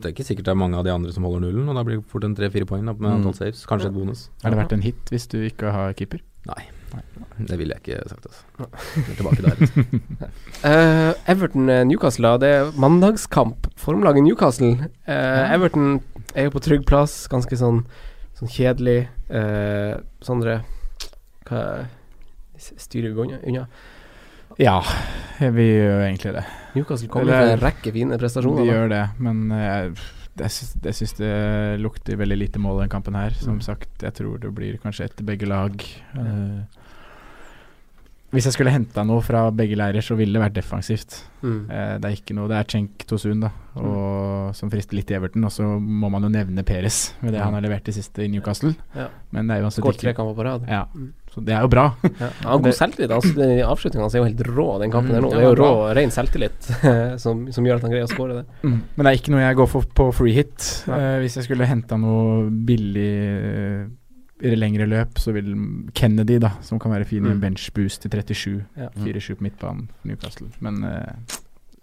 det 0.00 0.08
er 0.08 0.12
ikke 0.16 0.26
sikkert 0.26 0.48
det 0.48 0.54
er 0.56 0.58
mange 0.58 0.74
av 0.80 0.84
de 0.84 0.90
andre 0.90 1.12
som 1.12 1.22
holder 1.28 1.44
nullen, 1.46 1.68
og 1.68 1.76
da 1.76 1.84
blir 1.84 2.00
det 2.00 2.08
fort 2.10 2.24
en 2.24 2.34
tre-fire 2.34 2.66
poeng 2.66 2.84
da, 2.88 2.92
med 2.96 3.04
Mm. 3.12 3.14
antall 3.20 3.34
saves. 3.36 3.64
Kanskje 3.66 3.86
et 3.92 3.94
bonus. 3.94 4.28
Er 4.44 4.50
det 4.50 4.58
verdt 4.58 4.72
en 4.72 4.82
hit 4.82 5.04
hvis 5.12 5.28
du 5.28 5.38
ikke 5.46 5.70
har 5.72 5.92
keeper? 5.94 6.20
Det 7.38 7.58
ville 7.58 7.76
jeg 7.76 7.82
ikke 7.84 8.08
sagt, 8.10 8.26
altså. 8.26 8.68
Er 8.98 9.14
Tilbake 9.18 9.44
der. 9.44 9.56
uh, 10.68 11.12
Everton-Newcastle, 11.30 12.32
da. 12.32 12.40
Det 12.42 12.50
er 12.56 12.72
mandagskamp. 12.80 13.68
Formlaget 13.78 14.24
Newcastle. 14.26 14.72
Uh, 15.06 15.44
Everton 15.54 16.00
er 16.34 16.48
jo 16.48 16.54
på 16.56 16.64
trygg 16.64 16.86
plass, 16.88 17.20
ganske 17.30 17.58
sånn, 17.60 17.84
sånn 18.38 18.50
kjedelig. 18.52 19.04
Uh, 19.30 20.00
Sondre, 20.24 20.62
hva 21.48 21.62
styrer 22.58 23.14
vi 23.14 23.38
unna? 23.38 23.68
Ja, 24.58 24.80
vi 25.38 25.68
gjør 25.68 26.00
egentlig 26.02 26.32
det. 26.34 26.44
Newcastle 26.74 27.08
kommer 27.12 27.30
med 27.30 27.52
en 27.54 27.60
rekke 27.62 27.92
fine 27.94 28.16
Vi 28.16 28.22
prestasjoner. 28.24 28.64
da. 28.64 28.72
gjør 28.72 28.88
det, 28.90 29.02
men 29.22 29.52
eh, 29.54 30.06
jeg 30.38 30.50
syns, 30.54 30.74
jeg 30.84 30.94
syns 30.94 31.14
det 31.18 31.80
lukter 31.82 32.16
veldig 32.20 32.38
lite 32.38 32.58
mål 32.62 32.80
den 32.84 32.88
kampen 32.92 33.14
her. 33.18 33.30
Som 33.38 33.56
Mm. 33.58 33.62
sagt, 33.62 33.88
jeg 34.02 34.14
tror 34.14 34.38
det 34.40 34.54
blir 34.54 34.78
kanskje 34.78 35.04
etter 35.10 35.24
begge 35.24 35.46
lag. 35.48 35.72
Eh, 36.16 36.62
Hvis 38.30 38.44
jeg 38.44 38.52
skulle 38.58 38.70
henta 38.74 39.00
noe 39.08 39.22
fra 39.24 39.46
begge 39.50 39.72
leirer, 39.74 40.04
så 40.04 40.14
ville 40.14 40.36
det 40.36 40.42
vært 40.42 40.56
defensivt. 40.58 41.22
Mm. 41.40 41.70
Eh, 41.72 41.94
det 41.98 42.04
er 42.10 42.16
ikke 42.18 42.34
noe 42.36 42.46
Det 42.50 42.58
er 42.58 42.64
Cenk 42.68 43.06
Tosun, 43.08 43.40
da, 43.40 43.48
og, 43.80 44.54
som 44.54 44.68
frister 44.68 44.98
litt 44.98 45.08
i 45.10 45.14
Everton. 45.16 45.46
Og 45.48 45.50
så 45.54 45.62
må 45.80 46.10
man 46.12 46.22
jo 46.22 46.28
nevne 46.28 46.62
Peres 46.62 47.14
med 47.22 47.32
det 47.32 47.40
han 47.40 47.54
har 47.54 47.62
levert 47.64 47.88
i 47.88 47.92
siste 47.96 48.26
i 48.26 48.28
Newcastle. 48.28 48.74
Ja. 48.94 49.06
Men 49.32 49.48
det 49.48 49.56
er 49.56 49.62
uansett 49.64 49.80
Skåret 49.82 49.98
tre 50.02 50.12
kamper 50.12 50.36
på 50.36 50.44
rad. 50.44 50.68
Ja, 50.68 50.84
Mm. 50.94 51.12
Så 51.38 51.44
det 51.46 51.54
er 51.54 51.62
jo 51.64 51.70
bra. 51.72 51.84
Ja. 52.18 52.28
God 52.58 52.68
selvtillit. 52.74 53.14
Altså, 53.14 53.30
Avslutninga 53.30 53.68
Avslutningen 53.70 54.04
hans 54.04 54.16
er 54.18 54.24
jo 54.24 54.26
helt 54.28 54.42
rå, 54.50 54.66
den 54.82 54.90
kampen 54.92 55.14
der 55.14 55.22
nå. 55.22 55.30
Det 55.32 55.38
er 55.38 55.46
jo 55.48 55.54
rå, 55.62 55.70
ren 55.96 56.10
selvtillit 56.14 56.68
som, 57.24 57.46
som 57.54 57.68
gjør 57.70 57.78
at 57.78 57.86
han 57.86 57.94
greier 57.94 58.08
å 58.08 58.10
skåre 58.10 58.40
det. 58.40 58.44
Mm. 58.66 58.74
Men 58.96 59.06
det 59.06 59.12
er 59.14 59.20
ikke 59.22 59.32
noe 59.36 59.44
jeg 59.46 59.58
går 59.62 59.70
for 59.72 59.88
på 60.02 60.08
free 60.18 60.34
hit. 60.36 60.66
Eh, 60.90 61.14
hvis 61.22 61.38
jeg 61.38 61.46
skulle 61.48 61.68
henta 61.70 61.96
noe 62.00 62.48
billig 62.50 63.08
uh, 63.38 63.86
i 64.38 64.52
det 64.52 64.58
lengre 64.60 64.84
løp, 64.86 65.16
så 65.18 65.32
vil 65.34 65.48
Kennedy, 65.98 66.36
da, 66.42 66.52
som 66.62 66.78
kan 66.78 66.92
være 66.94 67.08
fin 67.10 67.24
i 67.24 67.30
en 67.32 67.38
Mm. 67.40 67.42
bench 67.42 67.68
boost 67.74 68.02
til 68.04 68.10
37. 68.14 68.60
Ja. 68.78 68.88
4-7 68.94 69.34
på 69.40 69.46
midtbanen 69.48 69.88
for 69.90 70.10
Newcastle. 70.12 70.46
Men 70.62 70.82
uh, 70.84 71.38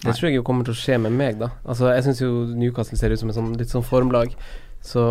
Det 0.06 0.14
tror 0.16 0.30
jeg 0.30 0.38
jo 0.38 0.44
kommer 0.48 0.64
til 0.68 0.76
å 0.76 0.80
skje 0.80 1.00
med 1.04 1.12
meg, 1.18 1.40
da. 1.42 1.50
Altså, 1.66 1.90
jeg 1.96 2.06
syns 2.08 2.22
jo 2.24 2.32
Newcastle 2.56 2.98
ser 3.00 3.12
ut 3.16 3.20
som 3.20 3.32
et 3.32 3.36
sånn, 3.40 3.54
litt 3.60 3.72
sånn 3.74 3.84
formlag. 3.84 4.36
Så 4.86 5.02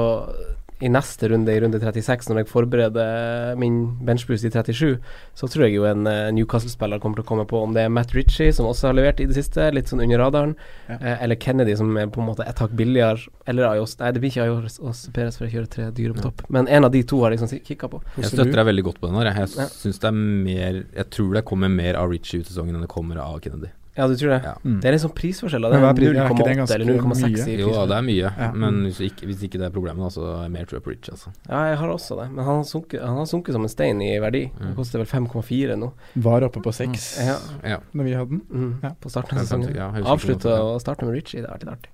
i 0.83 0.89
neste 0.91 1.29
runde, 1.31 1.53
i 1.55 1.61
runde 1.63 1.79
36, 1.81 2.29
når 2.29 2.41
jeg 2.43 2.49
forbereder 2.51 3.57
min 3.57 3.77
benchboost 4.05 4.45
i 4.45 4.51
37, 4.51 4.99
så 5.39 5.47
tror 5.49 5.65
jeg 5.69 5.77
jo 5.77 5.85
en 5.89 6.07
eh, 6.11 6.31
Newcastle-spiller 6.35 6.99
kommer 7.01 7.17
til 7.21 7.25
å 7.25 7.29
komme 7.29 7.45
på 7.49 7.61
om 7.63 7.73
det 7.77 7.85
er 7.87 7.93
Matt 7.95 8.13
Ritchie, 8.13 8.53
som 8.53 8.67
også 8.67 8.89
har 8.91 8.97
levert 8.99 9.21
i 9.23 9.27
det 9.31 9.37
siste, 9.39 9.69
litt 9.73 9.87
sånn 9.89 10.03
under 10.03 10.19
radaren, 10.19 10.57
Ja. 10.89 10.97
eh, 11.01 11.23
eller 11.25 11.37
Kennedy, 11.37 11.77
som 11.77 11.95
er 11.97 12.07
på 12.13 12.21
en 12.21 12.27
måte 12.29 12.47
et 12.49 12.59
hakk 12.59 12.75
billigere, 12.77 13.23
eller 13.47 13.69
Ayos 13.71 13.97
Nei, 14.01 14.11
det 14.13 14.21
blir 14.21 14.31
ikke 14.35 14.43
Ayos 14.49 14.81
og 14.83 15.15
Perez, 15.15 15.37
for 15.39 15.47
jeg 15.47 15.55
kjører 15.55 15.71
tre 15.71 15.91
dyre 15.95 16.15
på 16.19 16.23
topp, 16.27 16.43
men 16.51 16.67
en 16.69 16.85
av 16.85 16.91
de 16.93 17.03
to 17.05 17.23
har 17.23 17.31
liksom 17.31 17.49
kikka 17.65 17.89
på. 17.89 18.03
Jeg 18.19 18.33
støtter 18.35 18.53
deg 18.59 18.67
veldig 18.67 18.85
godt 18.91 19.01
på 19.01 19.07
den 19.09 19.15
her. 19.23 19.31
Jeg 19.31 19.49
Ja. 19.57 19.67
synes 19.71 19.99
det 20.01 20.09
er 20.09 20.13
mer 20.13 20.85
Jeg 20.95 21.11
tror 21.11 21.33
det 21.35 21.45
kommer 21.45 21.69
mer 21.71 21.95
av 21.95 22.11
Ritchie 22.11 22.41
ut 22.41 22.47
sesongen 22.47 22.75
enn 22.75 22.81
det 22.83 22.89
kommer 22.89 23.17
av 23.19 23.41
Kennedy. 23.41 23.71
Ja, 23.97 24.09
du 24.11 24.17
tror 24.19 24.31
det? 24.35 24.41
Ja. 24.43 24.53
mm. 24.65 24.81
Det 24.83 24.89
er 24.89 24.93
litt 24.97 25.03
sånn 25.05 25.13
prisforskjell. 25.15 25.63
Det 25.63 25.69
er 25.71 25.85
ja, 25.85 25.87
er 25.87 25.95
ikke 25.95 26.45
det 26.45 26.57
0,8 26.59 26.75
eller 26.75 26.89
0,6 26.99 27.25
i 27.25 27.29
mye? 27.31 27.59
Jo, 27.61 27.87
det 27.87 27.95
er 27.97 28.03
mye, 28.03 28.31
Ja. 28.39 28.49
men 28.53 28.81
hvis 28.89 28.99
ikke, 29.07 29.27
hvis 29.31 29.43
ikke 29.47 29.61
det 29.63 29.67
er 29.69 29.71
problemet, 29.71 30.11
så 30.13 30.25
er 30.45 30.49
mer 30.51 30.65
på 30.67 30.83
Rich, 30.91 31.11
altså. 31.13 31.31
Ja, 31.49 31.61
jeg 31.71 31.79
har 31.79 31.89
også 31.95 32.17
det, 32.19 32.27
men 32.33 32.45
han 32.45 32.57
har 32.57 32.65
sunket, 32.65 33.01
han 33.05 33.17
har 33.17 33.25
sunket 33.31 33.53
som 33.55 33.63
en 33.63 33.69
stein 33.71 34.03
i 34.03 34.19
verdi. 34.19 34.51
Mm. 34.51 34.67
Det 34.67 34.77
koster 34.77 34.99
vel 34.99 35.07
5,4 35.07 35.79
nå. 35.79 35.93
Var 36.17 36.43
oppe 36.49 36.61
på 36.61 36.73
seks 36.75 37.19
Ja, 37.23 37.39
Ja. 37.63 37.79
når 37.95 38.05
vi 38.05 38.13
hadde 38.19 38.31
den. 38.31 38.43
mm, 38.51 38.83
Ja. 38.83 38.91
på 39.01 39.09
starten 39.11 39.39
av 39.39 39.45
sesongen. 39.47 39.75
ja, 39.77 39.93
ikke 39.93 40.59
og 40.61 40.81
starte 40.81 41.05
med 41.07 41.15
Ritchie, 41.15 41.41
det 41.43 41.49
er 41.49 41.55
alltid 41.55 41.69
artig. 41.69 41.91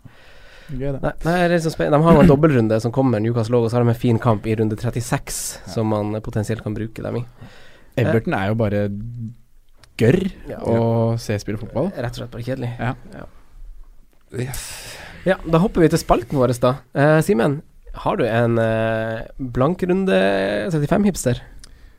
Gøy. 0.71 0.93
Nei, 1.03 1.13
nei, 1.25 1.49
det 1.49 1.57
er 1.59 1.59
så 1.69 1.75
spenn- 1.75 1.91
De 1.91 2.01
har 2.01 2.15
jo 2.15 2.21
en 2.21 2.29
dobbeltrunde 2.29 2.81
som 2.81 2.93
kommer, 2.93 3.19
Newcastle 3.21 3.57
også, 3.59 3.65
og 3.65 3.71
så 3.71 3.75
har 3.77 3.83
de 3.85 3.89
en 3.91 3.95
fin 3.95 4.19
kamp 4.19 4.47
i 4.47 4.55
runde 4.55 4.77
36 4.79 5.59
som 5.67 5.87
man 5.89 6.15
potensielt 6.23 6.63
kan 6.63 6.73
bruke 6.75 7.03
dem 7.03 7.17
i. 7.17 7.25
Everton 7.99 8.33
er 8.35 8.49
jo 8.49 8.55
bare 8.55 8.89
gørr 10.01 10.25
Ja, 10.49 10.59
å 10.65 11.19
se 11.21 11.37
spille 11.43 11.61
fotball. 11.61 11.91
Rett 11.95 12.17
og 12.17 12.23
slett 12.23 12.33
bare 12.35 12.47
kjedelig. 12.47 12.73
Ja. 12.81 12.95
Ja, 15.27 15.37
da 15.45 15.61
hopper 15.61 15.83
vi 15.85 15.91
til 15.93 16.01
spalten 16.01 16.39
vår, 16.41 16.55
da. 16.63 16.75
Eh, 16.97 17.19
Simen, 17.27 17.61
har 18.05 18.17
du 18.17 18.25
en 18.25 18.59
eh, 18.63 19.27
blankrunde 19.39 20.17
35-hipster? 20.73 21.41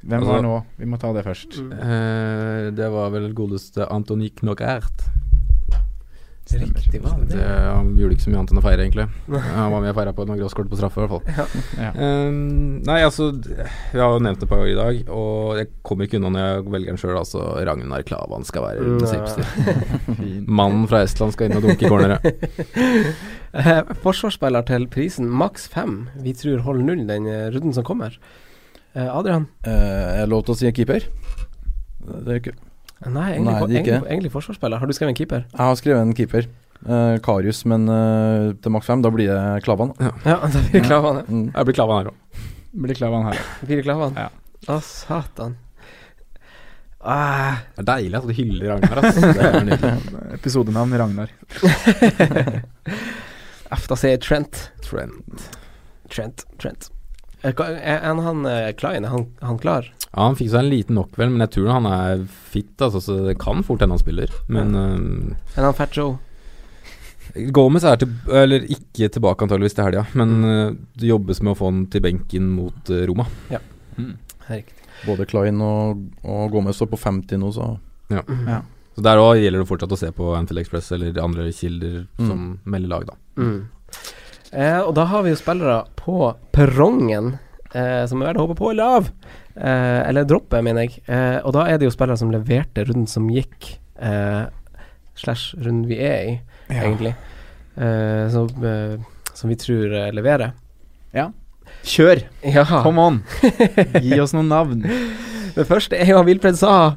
Hvem 0.02 0.24
Altså- 0.24 0.32
var 0.34 0.42
nå? 0.42 0.56
Vi 0.80 0.86
må 0.90 0.98
ta 1.00 1.12
det 1.14 1.24
først. 1.28 1.60
Eh, 1.62 2.72
det 2.74 2.88
var 2.92 3.12
vel 3.14 3.32
godeste 3.38 3.86
Antonique 3.92 4.42
Knockaert. 6.52 6.78
Riktig, 6.82 7.02
er 7.02 7.24
Det, 7.32 7.46
han 7.48 7.92
gjorde 8.00 8.16
ikke 8.16 8.26
så 8.26 8.32
mye 8.32 8.40
annet 8.42 8.54
enn 8.54 8.62
å 8.62 8.64
feire, 8.66 8.86
egentlig. 8.86 9.06
Han 9.58 9.74
var 9.74 9.84
med 9.84 9.92
og 9.94 9.98
feira 9.98 10.14
på 10.18 10.26
noen 10.28 10.40
gråskort 10.42 10.72
på 10.72 10.80
straffe, 10.80 11.02
i 11.02 11.06
hvert 11.06 11.14
fall. 11.16 11.56
Ja. 11.78 11.92
Um, 11.96 12.82
nei, 12.88 13.00
altså 13.06 13.30
Vi 13.36 14.00
har 14.00 14.16
jo 14.16 14.22
nevnt 14.24 14.42
det 14.42 14.48
et 14.48 14.52
par 14.52 14.62
ganger 14.62 14.74
i 14.74 14.80
dag, 14.80 15.12
og 15.16 15.60
jeg 15.60 15.70
kommer 15.88 16.08
ikke 16.08 16.20
unna 16.20 16.34
når 16.36 16.48
jeg 16.48 16.66
velger 16.76 16.94
den 16.94 17.02
sjøl. 17.02 17.20
Altså, 17.22 17.44
Ragnar 17.68 18.06
Klavan 18.08 18.48
skal 18.48 18.68
være. 18.68 18.98
Fin. 20.22 20.46
Mannen 20.48 20.88
fra 20.92 21.04
Estland 21.06 21.36
skal 21.36 21.50
inn 21.50 21.60
og 21.60 21.68
dunke 21.68 21.88
i 21.88 21.92
corneret. 21.92 22.28
Eh, 23.52 23.82
forsvarsspiller 24.00 24.64
til 24.64 24.86
prisen 24.88 25.28
maks 25.28 25.66
fem. 25.68 26.06
Vi 26.24 26.32
tror 26.40 26.62
holder 26.64 26.86
null 26.88 27.02
den 27.10 27.26
eh, 27.28 27.50
runden 27.52 27.76
som 27.76 27.84
kommer. 27.84 28.16
Uh, 28.96 29.10
Adrian? 29.12 29.50
Eh, 29.68 29.74
er 29.74 30.22
det 30.22 30.32
lov 30.32 30.46
til 30.48 30.56
å 30.56 30.60
si 30.62 30.70
en 30.70 30.76
keeper? 30.78 31.04
Det 32.00 32.32
er 32.32 32.40
ikke 32.40 32.56
Nei, 33.02 33.32
egentlig, 33.34 33.46
Nei, 33.50 33.62
egentlig, 33.80 34.12
egentlig 34.14 34.32
forsvarsspiller. 34.34 34.78
Har 34.78 34.90
du 34.90 34.94
skrevet 34.94 35.14
en 35.16 35.18
keeper? 35.18 35.46
Jeg 35.50 35.62
har 35.66 35.80
skrevet 35.80 36.04
en 36.06 36.14
keeper. 36.18 36.48
Uh, 36.82 37.18
Karius, 37.22 37.64
men 37.70 37.86
uh, 37.90 38.52
til 38.62 38.74
maks 38.74 38.88
fem, 38.90 39.02
da 39.06 39.10
blir 39.14 39.30
det 39.30 39.64
Klavan. 39.66 39.94
Ja, 40.26 40.38
da 40.42 40.62
blir 40.62 40.76
det 40.80 40.86
Klavan. 40.86 41.22
ja. 41.22 41.26
Mm. 41.30 41.48
Jeg 41.56 41.70
blir 41.70 41.78
Klavan 41.78 42.00
her 42.02 42.12
òg. 42.12 42.46
Blir 42.86 42.98
Klavan 42.98 43.28
her. 43.30 43.42
Blir 43.66 43.82
det 43.82 43.86
Klavan? 43.86 44.18
Ja. 44.18 44.30
Å, 44.70 44.78
satan. 44.86 45.58
Ah, 47.02 47.64
Det 47.76 47.82
er 47.82 47.88
deilig 47.90 48.18
at 48.20 48.28
du 48.30 48.34
hyller 48.38 48.76
Ragnar. 48.76 49.00
ass. 49.02 49.18
Er. 49.18 50.34
Episodenavn 50.38 50.94
Ragnar. 51.02 51.34
F, 53.72 53.88
da 53.90 53.98
sier 53.98 54.14
jeg 54.14 54.22
Trent. 54.26 54.68
Trent. 54.86 55.48
Trent. 56.14 56.46
Trent. 56.62 56.92
Er 57.42 57.58
er- 57.58 58.22
han 58.22 58.46
eh, 58.46 58.70
Klein, 58.78 59.06
er 59.06 59.10
han, 59.16 59.26
han 59.42 59.58
klar? 59.58 59.88
Ja, 60.12 60.26
han 60.28 60.36
fikk 60.36 60.50
seg 60.52 60.60
en 60.66 60.70
liten 60.72 60.96
knock, 60.98 61.14
vel, 61.18 61.30
men 61.32 61.40
jeg 61.46 61.54
tror 61.56 61.70
han 61.72 61.86
er 61.88 62.26
fit, 62.28 62.74
altså, 62.84 63.00
så 63.00 63.16
det 63.30 63.38
kan 63.40 63.64
fort 63.64 63.80
hende 63.84 63.96
han 63.96 64.02
spiller. 64.04 64.34
Men 64.52 64.76
Er 65.56 65.64
han 65.64 65.74
Fat 65.78 65.96
Joe? 65.96 66.18
Gomez 67.56 67.86
er 67.88 67.96
til, 68.02 68.12
eller 68.28 68.66
ikke 68.68 69.08
tilbake 69.16 69.46
antageligvis 69.46 69.78
til 69.78 69.86
helga, 69.88 70.04
men 70.20 70.34
uh, 70.44 70.74
det 71.00 71.08
jobbes 71.14 71.40
med 71.46 71.54
å 71.54 71.58
få 71.62 71.70
han 71.70 71.86
til 71.94 72.04
benken 72.04 72.50
mot 72.58 72.92
uh, 72.92 73.06
Roma. 73.08 73.24
Mm. 73.96 74.18
Riktig. 74.50 74.76
Både 75.08 75.26
Klein 75.30 75.62
og, 75.64 76.02
og 76.28 76.52
Gomez 76.54 76.76
står 76.78 76.90
på 76.92 77.00
50 77.00 77.40
nå, 77.42 77.54
så 77.56 77.70
Ja. 78.12 78.60
Så 78.92 79.02
Der 79.06 79.22
òg 79.24 79.38
gjelder 79.40 79.64
det 79.64 79.70
fortsatt 79.70 79.94
å 79.96 79.98
se 80.02 80.10
på 80.12 80.34
Anfield 80.36 80.60
Express 80.66 80.92
eller 80.92 81.16
andre 81.24 81.46
kilder 81.56 82.02
Mm. 82.20 82.28
som 82.28 82.42
melder 82.68 82.90
lag, 82.92 83.06
da. 83.08 83.16
Mm. 83.40 83.70
Eh, 84.52 84.80
og 84.84 84.92
da 84.98 85.06
har 85.08 85.24
vi 85.24 85.32
jo 85.32 85.40
spillere 85.40 85.78
på 85.96 86.34
perrongen 86.52 87.38
eh, 87.76 88.06
som 88.10 88.22
er 88.22 88.32
verdt 88.32 88.42
å 88.42 88.48
håpe 88.48 88.58
på 88.60 88.72
er 88.72 88.80
lav. 88.80 89.10
Eh, 89.56 90.00
eller 90.10 90.26
droppe, 90.30 90.62
mener 90.64 90.88
jeg. 90.88 91.02
Eh, 91.08 91.40
og 91.46 91.54
da 91.58 91.66
er 91.70 91.78
det 91.82 91.88
jo 91.90 91.94
spillere 91.96 92.18
som 92.20 92.32
leverte 92.34 92.86
runden 92.88 93.08
som 93.10 93.28
gikk, 93.32 93.78
eh, 94.00 94.46
slash 95.20 95.56
runden 95.60 95.86
vi 95.90 96.00
er 96.00 96.24
i, 96.30 96.40
Ja. 96.72 96.82
egentlig. 96.86 97.16
Eh, 97.78 98.30
som, 98.32 98.48
eh, 98.64 98.98
som 99.34 99.50
vi 99.50 99.56
tror 99.56 99.94
eh, 99.94 100.12
leverer. 100.12 100.54
Kjør! 101.88 102.20
Ja. 102.46 102.64
Come 102.84 103.02
on! 103.02 103.16
Gi 104.04 104.20
oss 104.22 104.34
noen 104.36 104.50
navn. 104.52 104.82
Det 105.56 105.64
første 105.66 105.98
er 105.98 106.12
jo 106.12 106.20
Wilfred 106.28 106.58
Saha. 106.60 106.92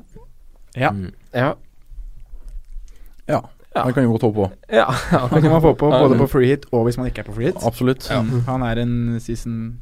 Ja. 0.77 0.91
Mm. 0.93 1.12
Ja. 1.33 1.55
ja. 3.29 3.41
Ja. 3.75 3.81
Han 3.83 3.95
kan 3.97 4.05
jo 4.05 4.12
godt 4.12 4.22
håpe 4.29 4.37
på. 4.43 4.51
ja. 4.77 4.85
Han 5.14 5.41
kan 5.41 5.51
man 5.51 5.62
få 5.64 5.72
på 5.79 5.89
både 6.03 6.18
på 6.20 6.27
free 6.31 6.47
hit 6.53 6.66
og 6.70 6.85
hvis 6.87 6.99
man 7.01 7.09
ikke 7.09 7.25
er 7.25 7.29
på 7.31 7.35
free 7.39 7.49
hit. 7.49 7.62
Absolutt. 7.66 8.07
Ja. 8.11 8.20
Han 8.51 8.62
er 8.66 8.83
en 8.83 8.95
season 9.25 9.79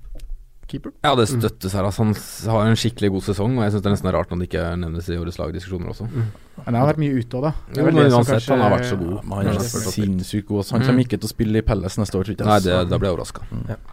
keeper. 0.72 0.92
Ja, 1.04 1.12
det 1.18 1.28
støttes 1.30 1.72
her. 1.76 1.84
Altså, 1.88 2.02
han 2.08 2.14
har 2.56 2.70
en 2.72 2.78
skikkelig 2.80 3.10
god 3.14 3.22
sesong, 3.28 3.54
og 3.58 3.62
jeg 3.66 3.72
syns 3.74 3.82
det 3.84 3.90
er 3.90 3.94
nesten 3.94 4.12
rart 4.16 4.32
når 4.32 4.40
det 4.42 4.48
ikke 4.48 4.64
nevnes 4.82 5.08
i 5.12 5.18
årets 5.20 5.38
lagdiskusjoner 5.40 5.92
også. 5.92 6.08
Men 6.10 6.72
jeg 6.74 6.80
har 6.82 6.88
vært 6.90 7.00
mye 7.04 7.18
ute 7.20 7.38
òg, 7.38 7.42
da. 7.46 7.52
Det 7.68 7.78
er 7.78 7.80
Jo, 7.80 7.86
men 7.92 8.00
uansett, 8.12 8.32
kanskje- 8.34 8.52
han 8.56 8.64
har 8.64 8.72
vært 8.78 8.88
så 8.90 8.98
god. 9.02 9.18
Men 9.24 9.36
han 9.38 9.46
er 9.46 9.52
Ja, 9.52 9.92
sinnssykt 9.96 10.46
god. 10.48 10.60
ass. 10.64 10.70
Han 10.72 10.80
Mm. 10.82 10.86
kommer 10.88 11.04
ikke 11.06 11.20
til 11.20 11.28
å 11.28 11.32
spille 11.32 11.56
i 11.58 11.62
Pelles 11.62 11.98
neste 11.98 12.14
år, 12.18 12.24
tror 12.24 12.36
jeg. 12.36 12.46
Nei, 12.46 12.58
det, 12.60 12.88
da 12.90 12.98
blir 12.98 13.08
jeg 13.08 13.18
overraska. 13.18 13.42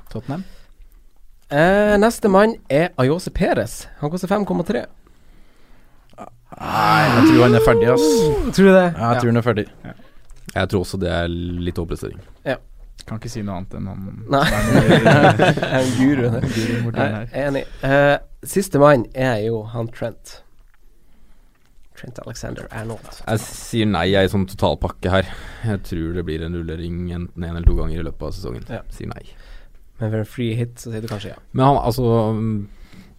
Tottenham. 0.10 0.44
Eh, 1.52 1.98
neste 1.98 2.30
mann 2.30 2.56
er 2.70 2.90
Ayose 2.98 3.30
Perez. 3.32 3.88
Han 4.02 4.10
koster 4.12 4.28
5,3. 4.28 4.86
Nei, 6.60 7.04
jeg 7.16 7.26
tror 7.30 7.44
han 7.46 7.56
er 7.56 7.64
ferdig, 7.66 7.88
ass. 7.94 8.08
Tror 8.58 8.66
du 8.68 8.74
det? 8.74 8.88
Jeg 8.98 9.22
tror 9.22 9.30
han 9.30 9.38
er 9.38 9.46
ferdig. 9.46 9.66
Jeg 10.56 10.70
tror 10.72 10.82
også 10.82 11.00
det 11.00 11.10
er 11.14 11.28
litt 11.30 11.78
overprestering. 11.78 12.20
Kan 13.08 13.18
ikke 13.22 13.30
si 13.32 13.42
noe 13.46 13.56
annet 13.62 13.74
enn 13.80 13.88
han 13.88 14.24
Nei. 14.30 14.44
er 14.52 15.80
En 15.80 15.90
guru. 15.98 16.26
En 16.28 16.46
guru 16.52 16.92
Nei, 16.92 17.08
her. 17.16 17.32
enig. 17.48 17.64
Uh, 17.84 18.18
siste 18.46 18.82
mann 18.82 19.06
er 19.16 19.40
jo 19.48 19.64
han 19.74 19.88
Trent. 19.96 20.40
Trent 22.00 22.20
Alexander 22.24 22.68
Arnold. 22.72 23.08
Jeg 23.26 23.42
sier 23.44 23.88
nei, 23.90 24.06
jeg 24.14 24.22
er 24.24 24.30
i 24.30 24.32
sånn 24.32 24.46
totalpakke 24.48 25.12
her. 25.12 25.28
Jeg 25.68 25.82
tror 25.90 26.14
det 26.16 26.24
blir 26.28 26.44
en 26.46 26.56
rullering 26.56 27.00
enten 27.12 27.44
en 27.44 27.56
eller 27.58 27.68
to 27.68 27.76
ganger 27.76 28.00
i 28.00 28.06
løpet 28.08 28.24
av 28.30 28.36
sesongen. 28.38 28.64
Ja. 28.72 28.84
Sier 28.96 29.10
nei. 29.12 29.26
Men 30.00 30.14
for 30.14 30.22
en 30.22 30.30
free 30.32 30.54
hit 30.56 30.78
så 30.80 30.94
sier 30.94 31.04
du 31.04 31.10
kanskje 31.12 31.34
ja. 31.34 31.40
Men 31.52 31.66
han, 31.66 31.80
altså 31.84 32.06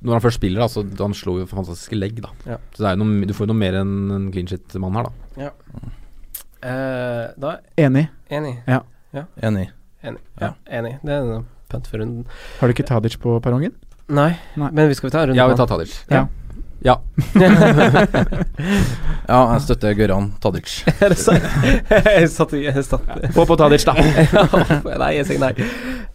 Når 0.01 0.15
han 0.17 0.23
først 0.25 0.39
spiller, 0.41 0.63
altså, 0.65 0.81
han 0.97 1.13
slår 1.13 1.43
jo 1.43 1.49
fantastiske 1.51 1.99
legg, 1.99 2.23
da. 2.25 2.31
Ja. 2.49 2.57
Så 2.73 2.87
det 2.87 2.93
er 2.95 3.01
noe, 3.03 3.27
du 3.29 3.35
får 3.37 3.45
jo 3.45 3.51
noe 3.53 3.61
mer 3.61 3.77
enn 3.83 3.93
en 4.17 4.31
clean 4.33 4.49
shit-mann 4.49 4.97
her, 4.97 5.11
da. 5.11 5.51
Eh, 6.61 7.27
da 7.41 7.53
Enig. 7.81 8.07
enig. 8.33 8.55
Enig. 9.13 9.71
Enig. 10.07 10.21
Ja, 10.41 10.53
enig. 10.71 10.99
Det 11.03 11.13
er 11.13 11.25
en 11.39 11.47
pønt 11.71 11.87
for 11.91 11.99
runden. 12.03 12.27
Har 12.61 12.69
du 12.71 12.75
ikke 12.75 12.87
Tadic 12.89 13.17
på 13.21 13.37
perrongen? 13.43 13.75
Nei, 14.11 14.33
Nei. 14.59 14.71
men 14.75 14.89
vi 14.91 14.95
skal 14.99 15.11
vi 15.11 15.15
ta 15.15 15.25
runden? 15.27 15.39
Ja, 15.39 15.47
vi 15.51 15.57
tar 15.59 15.67
Tadic. 15.71 15.93
Ja. 16.11 16.27
Ja. 16.81 16.95
Ja, 19.29 19.41
jeg 19.53 19.61
støtter 19.67 19.93
Gøran 19.99 20.31
Tadic. 20.41 20.79
Er 21.05 21.13
det 21.13 21.19
sant? 21.21 21.45
jeg 21.91 22.31
satt 22.33 22.55
jeg 22.57 22.85
satt. 22.87 23.11
Få 23.37 23.45
på 23.51 23.57
Tadic, 23.61 23.85
da. 23.87 23.95
Nei, 25.03 25.11
jeg 25.19 25.29
sier 25.29 25.43
nei. 25.43 25.53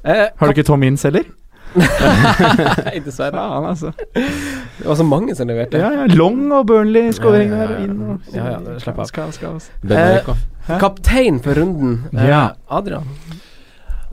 Eh, 0.05 0.25
Har 0.31 0.49
du 0.49 0.55
ikke 0.55 0.65
Tom 0.67 0.83
Inns 0.87 1.05
heller? 1.07 1.27
Nei, 2.85 2.99
dessverre. 3.05 3.35
Faen, 3.35 3.65
altså. 3.69 3.91
Det 4.15 4.85
var 4.87 4.95
så 4.99 5.05
mange 5.07 5.35
som 5.35 5.49
leverte. 5.49 5.79
Ja, 5.81 5.91
ja. 6.01 6.05
Long 6.15 6.45
og 6.55 6.65
Burnley-skåring 6.69 7.51
Ja, 7.51 7.55
ja, 7.55 7.63
ja, 7.63 7.71
der, 7.71 7.83
inn 7.85 8.01
og 8.05 8.35
Ja, 8.35 8.45
ja, 8.53 8.59
det 8.65 8.77
slipper 8.83 9.03
av. 9.05 9.09
Skal, 9.11 9.31
skal, 9.35 9.59
skal. 9.61 9.91
Eh, 9.91 10.79
Kaptein 10.81 11.39
for 11.43 11.57
runden, 11.59 11.97
eh, 12.15 12.27
Ja. 12.29 12.43
Adrian. 12.69 13.07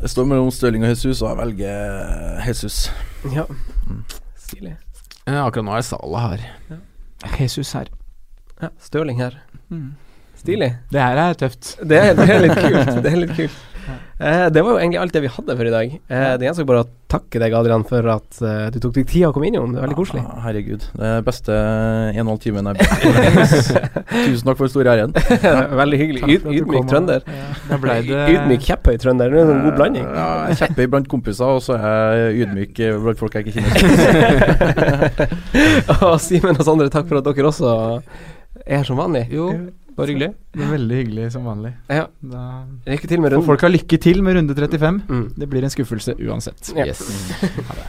Det 0.03 0.11
står 0.11 0.27
mellom 0.27 0.51
Stirling 0.51 0.83
og 0.83 0.91
Jesus, 0.91 1.23
og 1.23 1.29
jeg 1.31 1.39
velger 1.45 2.47
Jesus. 2.49 2.79
Ja. 3.35 3.45
Stilig. 4.49 4.75
Ja, 5.29 5.45
akkurat 5.47 5.65
nå 5.69 5.77
er 5.79 5.85
Sala 5.87 6.25
her. 6.33 6.47
Jesus 7.39 7.71
her. 7.79 7.87
Ja, 8.63 8.73
Stirling 8.83 9.21
her. 9.23 9.37
Mm. 9.71 9.93
Stilig. 10.43 10.73
Det 10.91 10.99
her 11.01 11.21
er 11.23 11.37
tøft. 11.39 11.77
Det 11.87 11.99
er, 12.03 12.17
det 12.19 12.27
er 12.27 12.43
litt 12.43 12.59
kult. 12.65 12.97
Det 13.05 13.13
er 13.13 13.21
litt 13.23 13.37
kult. 13.39 13.61
Eh, 14.23 14.47
det 14.55 14.63
var 14.63 14.77
jo 14.77 14.79
egentlig 14.79 15.01
alt 15.03 15.15
det 15.17 15.23
vi 15.25 15.31
hadde 15.35 15.55
for 15.59 15.67
i 15.67 15.73
dag. 15.73 15.95
Eh, 15.99 16.33
det 16.39 16.47
gjenstår 16.47 16.67
bare 16.69 16.83
å 16.85 16.89
takke 17.13 17.41
deg, 17.43 17.55
Adrian, 17.59 17.85
for 17.89 18.07
at 18.13 18.39
eh, 18.47 18.69
du 18.73 18.79
tok 18.81 18.95
deg 18.95 19.09
tida 19.11 19.31
å 19.31 19.35
komme 19.35 19.49
innom. 19.51 19.73
Det 19.75 19.81
er 19.81 19.87
veldig 19.87 19.99
koselig. 19.99 20.23
Ja, 20.23 20.37
herregud. 20.45 20.87
Det 20.95 21.09
er 21.09 21.25
beste 21.27 21.57
en 21.57 22.15
og 22.15 22.21
en 22.23 22.31
halv 22.33 22.43
timen 22.45 22.71
jeg 22.71 22.73
har 22.73 22.79
brukt. 22.79 24.13
Tusen 24.13 24.47
takk 24.49 24.61
for 24.61 24.67
den 24.69 24.75
store 24.77 24.95
æren. 24.95 25.17
veldig 25.83 26.01
hyggelig. 26.05 26.23
Yd, 26.29 26.49
ydmyk 26.61 26.89
trønder. 26.93 27.27
Da 27.69 27.81
ble 27.83 27.99
det 28.07 28.23
Ydmyk, 28.37 28.67
kjepphøy 28.69 29.01
trønder. 29.03 29.35
Det 29.35 29.43
er 29.43 29.55
en 29.57 29.65
god 29.67 29.79
blanding. 29.81 30.07
Ja, 30.07 30.29
jeg 30.53 30.61
kjepper 30.63 30.93
blant 30.95 31.11
kompiser, 31.11 31.59
og 31.59 31.65
så 31.67 31.79
er 31.81 32.19
jeg 32.21 32.47
ydmyk 32.47 32.83
blant 33.03 33.23
folk 33.23 33.39
jeg 33.39 33.49
ikke 33.49 33.59
kjenner. 33.59 33.81
og 35.99 36.17
Simen 36.23 36.57
og 36.57 36.67
Sondre, 36.69 36.93
takk 36.93 37.11
for 37.11 37.19
at 37.19 37.27
dere 37.27 37.51
også 37.51 37.75
er 38.63 38.79
her 38.79 38.87
som 38.87 39.01
vanlig. 39.01 39.27
Jo, 39.33 39.51
bare 39.97 40.07
hyggelig. 40.13 40.29
Det 40.55 40.63
er 40.65 40.71
veldig 40.73 40.97
hyggelig 41.03 41.27
som 41.35 41.45
vanlig. 41.49 41.73
Ja. 41.91 42.07
Da 42.33 42.43
Lykke 42.87 43.09
til 43.11 43.21
med 43.21 43.33
runden. 43.33 43.47
folk 43.47 43.61
har 43.67 43.73
lykke 43.73 43.99
til 44.01 44.23
med 44.23 44.37
runde 44.37 44.55
35. 44.55 45.03
Mm. 45.09 45.25
Det 45.39 45.49
blir 45.53 45.65
en 45.65 45.71
skuffelse 45.75 46.15
uansett. 46.29 46.73
Ja. 46.77 46.87
Yes. 46.87 47.03
Ha 47.41 47.75
det. 47.81 47.89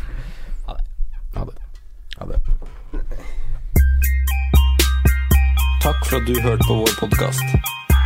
Ha 1.35 1.45
det. 1.45 1.57
Ha 2.19 2.25
det. 2.31 2.39
Takk 5.83 6.05
for 6.07 6.15
at 6.21 6.27
du 6.27 6.33
hørte 6.41 6.63
på 6.67 6.75
vår 6.79 6.93
podkast. 6.99 7.43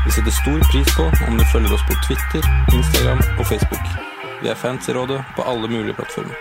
Vi 0.06 0.12
setter 0.16 0.32
stor 0.34 0.60
pris 0.72 0.90
på 0.98 1.04
om 1.28 1.38
du 1.38 1.44
følger 1.52 1.74
oss 1.76 1.84
på 1.90 1.98
Twitter, 2.08 2.46
Instagram 2.74 3.20
og 3.40 3.46
Facebook. 3.46 3.86
Vi 4.42 4.50
er 4.50 4.56
fans 4.56 4.88
i 4.90 4.94
rådet 4.96 5.20
på 5.36 5.42
alle 5.46 5.68
mulige 5.70 5.94
plattformer. 5.98 6.34